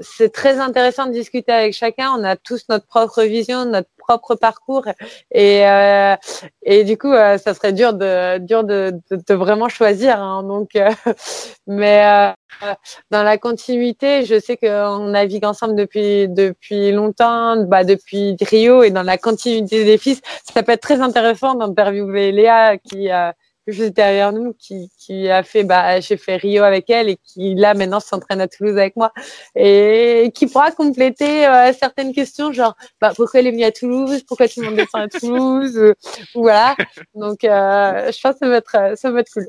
c'est 0.01 0.33
très 0.33 0.59
intéressant 0.59 1.05
de 1.05 1.11
discuter 1.11 1.51
avec 1.51 1.73
chacun. 1.73 2.11
On 2.17 2.23
a 2.23 2.35
tous 2.35 2.65
notre 2.69 2.85
propre 2.85 3.23
vision, 3.23 3.65
notre 3.65 3.89
propre 4.09 4.35
parcours, 4.35 4.87
et 5.31 5.67
euh, 5.67 6.15
et 6.63 6.83
du 6.83 6.97
coup, 6.97 7.11
euh, 7.13 7.37
ça 7.37 7.53
serait 7.53 7.73
dur 7.73 7.93
de 7.93 8.39
dur 8.39 8.63
de, 8.63 8.99
de, 9.11 9.17
de 9.27 9.33
vraiment 9.35 9.69
choisir. 9.69 10.19
Hein, 10.19 10.43
donc, 10.43 10.75
euh, 10.75 10.89
mais 11.67 12.33
euh, 12.63 12.73
dans 13.11 13.21
la 13.23 13.37
continuité, 13.37 14.25
je 14.25 14.39
sais 14.39 14.57
qu'on 14.57 15.09
navigue 15.09 15.45
ensemble 15.45 15.75
depuis 15.75 16.27
depuis 16.27 16.91
longtemps, 16.91 17.63
bah 17.65 17.83
depuis 17.83 18.35
Rio, 18.41 18.81
et 18.83 18.89
dans 18.89 19.03
la 19.03 19.17
continuité 19.19 19.85
des 19.85 19.97
fils, 19.99 20.21
ça 20.51 20.63
peut 20.63 20.71
être 20.71 20.81
très 20.81 21.01
intéressant 21.01 21.53
d'interviewer 21.53 22.31
Léa 22.31 22.77
qui 22.77 23.11
a 23.11 23.35
juste 23.71 23.93
derrière 23.95 24.31
nous, 24.31 24.53
qui, 24.53 24.91
qui 24.97 25.29
a 25.29 25.43
fait, 25.43 25.63
bah, 25.63 25.99
j'ai 25.99 26.17
fait 26.17 26.37
Rio 26.37 26.63
avec 26.63 26.89
elle 26.89 27.09
et 27.09 27.17
qui 27.17 27.55
là 27.55 27.73
maintenant 27.73 27.99
s'entraîne 27.99 28.41
à 28.41 28.47
Toulouse 28.47 28.77
avec 28.77 28.95
moi 28.95 29.11
et 29.55 30.31
qui 30.33 30.47
pourra 30.47 30.71
compléter 30.71 31.47
euh, 31.47 31.71
certaines 31.73 32.13
questions, 32.13 32.51
genre 32.51 32.75
bah, 33.01 33.13
pourquoi 33.15 33.39
elle 33.39 33.47
est 33.47 33.51
venue 33.51 33.63
à 33.63 33.71
Toulouse, 33.71 34.23
pourquoi 34.27 34.47
tout 34.47 34.61
le 34.61 34.67
monde 34.67 34.75
descend 34.75 35.01
à 35.01 35.07
Toulouse, 35.07 35.93
ou, 36.35 36.41
voilà. 36.41 36.75
Donc 37.15 37.43
euh, 37.43 38.11
je 38.11 38.21
pense 38.21 38.33
que 38.33 38.39
ça 38.39 38.47
va 38.49 38.57
être, 38.57 38.97
ça 38.97 39.11
va 39.11 39.19
être 39.19 39.31
cool. 39.31 39.47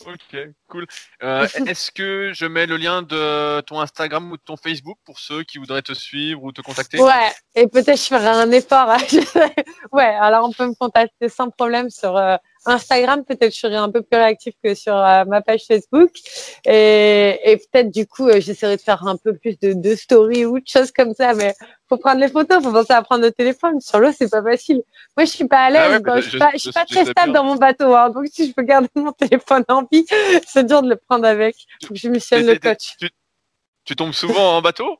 Ok, 0.06 0.38
cool. 0.68 0.86
Euh, 1.22 1.46
Est-ce 1.66 1.90
que 1.90 2.32
je 2.32 2.46
mets 2.46 2.66
le 2.66 2.76
lien 2.76 3.02
de 3.02 3.60
ton 3.62 3.80
Instagram 3.80 4.30
ou 4.30 4.36
de 4.36 4.42
ton 4.42 4.56
Facebook 4.56 4.96
pour 5.04 5.18
ceux 5.18 5.42
qui 5.42 5.58
voudraient 5.58 5.82
te 5.82 5.92
suivre 5.92 6.44
ou 6.44 6.52
te 6.52 6.60
contacter? 6.60 7.00
Ouais, 7.00 7.32
et 7.54 7.66
peut-être 7.66 8.00
je 8.00 8.06
ferai 8.06 8.28
un 8.28 8.50
effort. 8.52 8.96
ouais, 9.92 10.04
alors 10.04 10.48
on 10.48 10.52
peut 10.52 10.66
me 10.66 10.74
contacter 10.74 11.28
sans 11.28 11.50
problème 11.50 11.90
sur 11.90 12.16
euh, 12.16 12.36
Instagram, 12.66 13.24
peut-être 13.24 13.52
je 13.54 13.58
serai 13.58 13.76
un 13.76 13.90
peu 13.90 14.02
plus 14.02 14.18
réactif 14.18 14.54
que 14.62 14.74
sur 14.74 14.94
euh, 14.94 15.24
ma 15.24 15.40
page 15.40 15.64
Facebook. 15.66 16.10
Et, 16.64 17.40
et 17.44 17.56
peut-être 17.56 17.90
du 17.90 18.06
coup, 18.06 18.28
euh, 18.28 18.40
j'essaierai 18.40 18.76
de 18.76 18.82
faire 18.82 19.06
un 19.06 19.16
peu 19.16 19.36
plus 19.36 19.58
de, 19.58 19.72
de 19.72 19.94
stories 19.94 20.46
ou 20.46 20.60
de 20.60 20.66
choses 20.66 20.92
comme 20.92 21.14
ça. 21.14 21.34
Mais 21.34 21.54
faut 21.88 21.96
prendre 21.96 22.20
les 22.20 22.28
photos, 22.28 22.62
faut 22.62 22.72
penser 22.72 22.92
à 22.92 23.02
prendre 23.02 23.22
le 23.24 23.32
téléphone. 23.32 23.80
Sur 23.80 23.98
l'eau, 23.98 24.10
c'est 24.16 24.30
pas 24.30 24.42
facile. 24.42 24.82
Moi, 25.16 25.24
je 25.24 25.30
suis 25.30 25.46
pas 25.46 25.64
à 25.64 25.70
l'aise. 25.70 26.02
Ah 26.06 26.12
ouais, 26.12 26.22
je, 26.22 26.28
suis 26.28 26.38
pas, 26.38 26.50
je, 26.52 26.58
suis 26.58 26.72
pas 26.72 26.84
très 26.84 27.04
stable 27.04 27.32
dans 27.32 27.44
mon 27.44 27.56
bateau. 27.56 27.94
Hein, 27.94 28.10
donc, 28.10 28.26
si 28.30 28.48
je 28.48 28.52
peux 28.52 28.62
garder 28.62 28.88
mon 28.94 29.12
téléphone 29.12 29.64
en 29.68 29.82
vie, 29.90 30.04
c'est 30.46 30.64
dur 30.64 30.82
de 30.82 30.90
le 30.90 30.96
prendre 30.96 31.26
avec. 31.26 31.56
Faut 31.82 31.94
que 31.94 32.00
je 32.00 32.08
missionne 32.08 32.46
le 32.46 32.56
coach. 32.56 32.96
Tu, 32.98 33.10
tu, 33.84 33.96
tombes 33.96 34.12
souvent 34.12 34.56
en 34.56 34.62
bateau? 34.62 34.98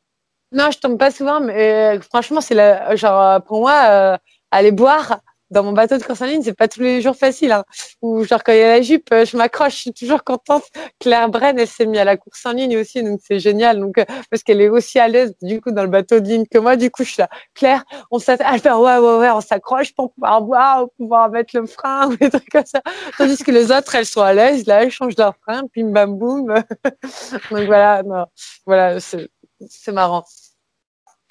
Non, 0.51 0.71
je 0.71 0.79
tombe 0.79 0.99
pas 0.99 1.11
souvent, 1.11 1.41
mais 1.41 1.97
euh, 1.97 2.01
franchement, 2.01 2.41
c'est 2.41 2.55
la, 2.55 2.97
genre 2.97 3.43
pour 3.43 3.61
moi, 3.61 3.75
euh, 3.91 4.17
aller 4.51 4.73
boire 4.73 5.21
dans 5.51 5.63
mon 5.63 5.73
bateau 5.73 5.97
de 5.97 6.03
course 6.03 6.21
en 6.23 6.27
ligne, 6.27 6.43
c'est 6.43 6.55
pas 6.55 6.69
tous 6.69 6.81
les 6.81 7.01
jours 7.01 7.17
facile. 7.17 7.53
Hein. 7.53 7.65
Ou 8.03 8.25
genre 8.25 8.43
quand 8.45 8.53
il 8.53 8.59
y 8.59 8.63
a 8.63 8.69
la 8.69 8.83
jupe, 8.83 9.09
euh, 9.13 9.25
je 9.25 9.37
m'accroche, 9.37 9.75
je 9.75 9.81
suis 9.81 9.93
toujours 9.93 10.25
contente. 10.25 10.65
Claire 11.01 11.29
Bren, 11.29 11.59
elle 11.59 11.67
s'est 11.67 11.87
mise 11.87 12.01
à 12.01 12.05
la 12.05 12.17
course 12.17 12.45
en 12.47 12.53
ligne 12.53 12.77
aussi, 12.77 13.03
donc 13.03 13.21
c'est 13.27 13.39
génial. 13.39 13.81
Donc 13.81 13.99
euh, 13.99 14.05
parce 14.31 14.43
qu'elle 14.43 14.61
est 14.61 14.69
aussi 14.69 14.99
à 14.99 15.09
l'aise 15.09 15.35
du 15.43 15.61
coup 15.61 15.71
dans 15.71 15.83
le 15.83 15.89
bateau 15.89 16.21
de 16.21 16.29
ligne 16.29 16.47
que 16.47 16.59
moi. 16.59 16.77
Du 16.77 16.91
coup, 16.91 17.05
je 17.05 17.13
suis 17.13 17.21
là, 17.21 17.29
Claire, 17.55 17.85
on 18.11 18.19
elle 18.19 18.61
fait 18.61 18.71
ouais 18.73 18.99
ouais 18.99 19.19
ouais, 19.19 19.31
on 19.31 19.41
s'accroche 19.41 19.95
pour 19.95 20.13
pouvoir 20.13 20.43
boire, 20.43 20.81
pour 20.81 20.93
pouvoir 20.99 21.31
mettre 21.31 21.59
le 21.59 21.67
frein 21.67 22.09
ou 22.09 22.17
des 22.17 22.31
trucs 22.31 22.51
comme 22.51 22.67
ça. 22.67 22.83
Tandis 23.17 23.43
que 23.43 23.51
les 23.51 23.71
autres, 23.73 23.95
elles 23.95 24.07
sont 24.07 24.23
à 24.23 24.33
l'aise, 24.33 24.67
là, 24.67 24.83
elles 24.83 24.91
changent 24.91 25.17
leur 25.17 25.35
frein, 25.37 25.63
bim 25.75 25.91
bam 25.91 26.17
boum. 26.17 26.47
donc 27.51 27.65
voilà, 27.67 28.03
non, 28.03 28.27
voilà, 28.67 28.99
c'est 29.01 29.93
marrant. 29.93 30.25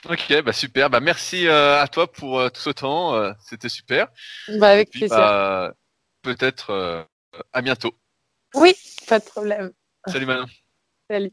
Ok, 0.06 0.41
bah 0.44 0.53
super. 0.53 0.90
Bah 0.90 0.99
merci 0.99 1.48
euh, 1.48 1.82
à 1.82 1.88
toi 1.88 2.11
pour 2.11 2.40
euh, 2.40 2.49
tout 2.49 2.61
ce 2.61 2.69
temps. 2.69 3.15
Euh, 3.15 3.32
C'était 3.44 3.69
super. 3.69 4.07
Bah 4.60 4.69
avec 4.69 4.90
puis, 4.91 5.02
plaisir. 5.02 5.18
Bah, 5.18 5.74
Peut-être 6.22 6.72
euh, 6.72 7.03
à 7.53 7.61
bientôt. 7.61 7.91
Oui, 8.56 8.76
pas 9.07 9.19
de 9.19 9.26
problème. 9.26 9.72
Salut 10.07 10.26
Manon. 10.26 10.45
Salut. 11.10 11.32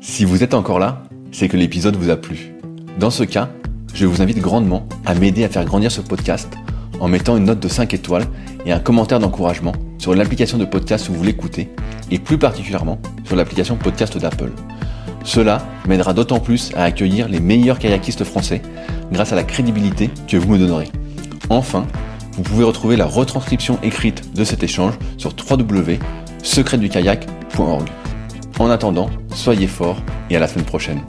Si 0.00 0.24
vous 0.24 0.42
êtes 0.42 0.54
encore 0.54 0.78
là, 0.78 1.02
c'est 1.32 1.48
que 1.48 1.56
l'épisode 1.56 1.96
vous 1.96 2.10
a 2.10 2.16
plu. 2.16 2.54
Dans 2.98 3.10
ce 3.10 3.24
cas, 3.24 3.50
je 3.92 4.06
vous 4.06 4.22
invite 4.22 4.38
grandement 4.38 4.88
à 5.04 5.14
m'aider 5.14 5.44
à 5.44 5.48
faire 5.48 5.64
grandir 5.64 5.90
ce 5.90 6.00
podcast 6.00 6.52
en 7.00 7.08
mettant 7.08 7.36
une 7.36 7.44
note 7.44 7.60
de 7.60 7.68
5 7.68 7.92
étoiles 7.94 8.26
et 8.64 8.72
un 8.72 8.80
commentaire 8.80 9.18
d'encouragement 9.18 9.72
sur 9.98 10.14
l'application 10.14 10.58
de 10.58 10.64
podcast 10.64 11.08
où 11.08 11.14
vous 11.14 11.24
l'écoutez 11.24 11.68
et 12.10 12.18
plus 12.18 12.38
particulièrement 12.38 13.00
sur 13.24 13.36
l'application 13.36 13.76
podcast 13.76 14.16
d'Apple. 14.16 14.52
Cela 15.24 15.66
m'aidera 15.88 16.12
d'autant 16.12 16.38
plus 16.38 16.70
à 16.76 16.84
accueillir 16.84 17.28
les 17.28 17.40
meilleurs 17.40 17.78
kayakistes 17.78 18.24
français 18.24 18.60
grâce 19.10 19.32
à 19.32 19.36
la 19.36 19.42
crédibilité 19.42 20.10
que 20.28 20.36
vous 20.36 20.48
me 20.48 20.58
donnerez. 20.58 20.90
Enfin, 21.50 21.86
vous 22.32 22.42
pouvez 22.42 22.64
retrouver 22.64 22.96
la 22.96 23.06
retranscription 23.06 23.78
écrite 23.82 24.34
de 24.34 24.44
cet 24.44 24.62
échange 24.62 24.94
sur 25.16 25.32
www.secretdukayak.org. 25.32 27.88
En 28.58 28.70
attendant, 28.70 29.08
soyez 29.34 29.66
forts 29.66 30.02
et 30.30 30.36
à 30.36 30.40
la 30.40 30.46
semaine 30.46 30.66
prochaine. 30.66 31.00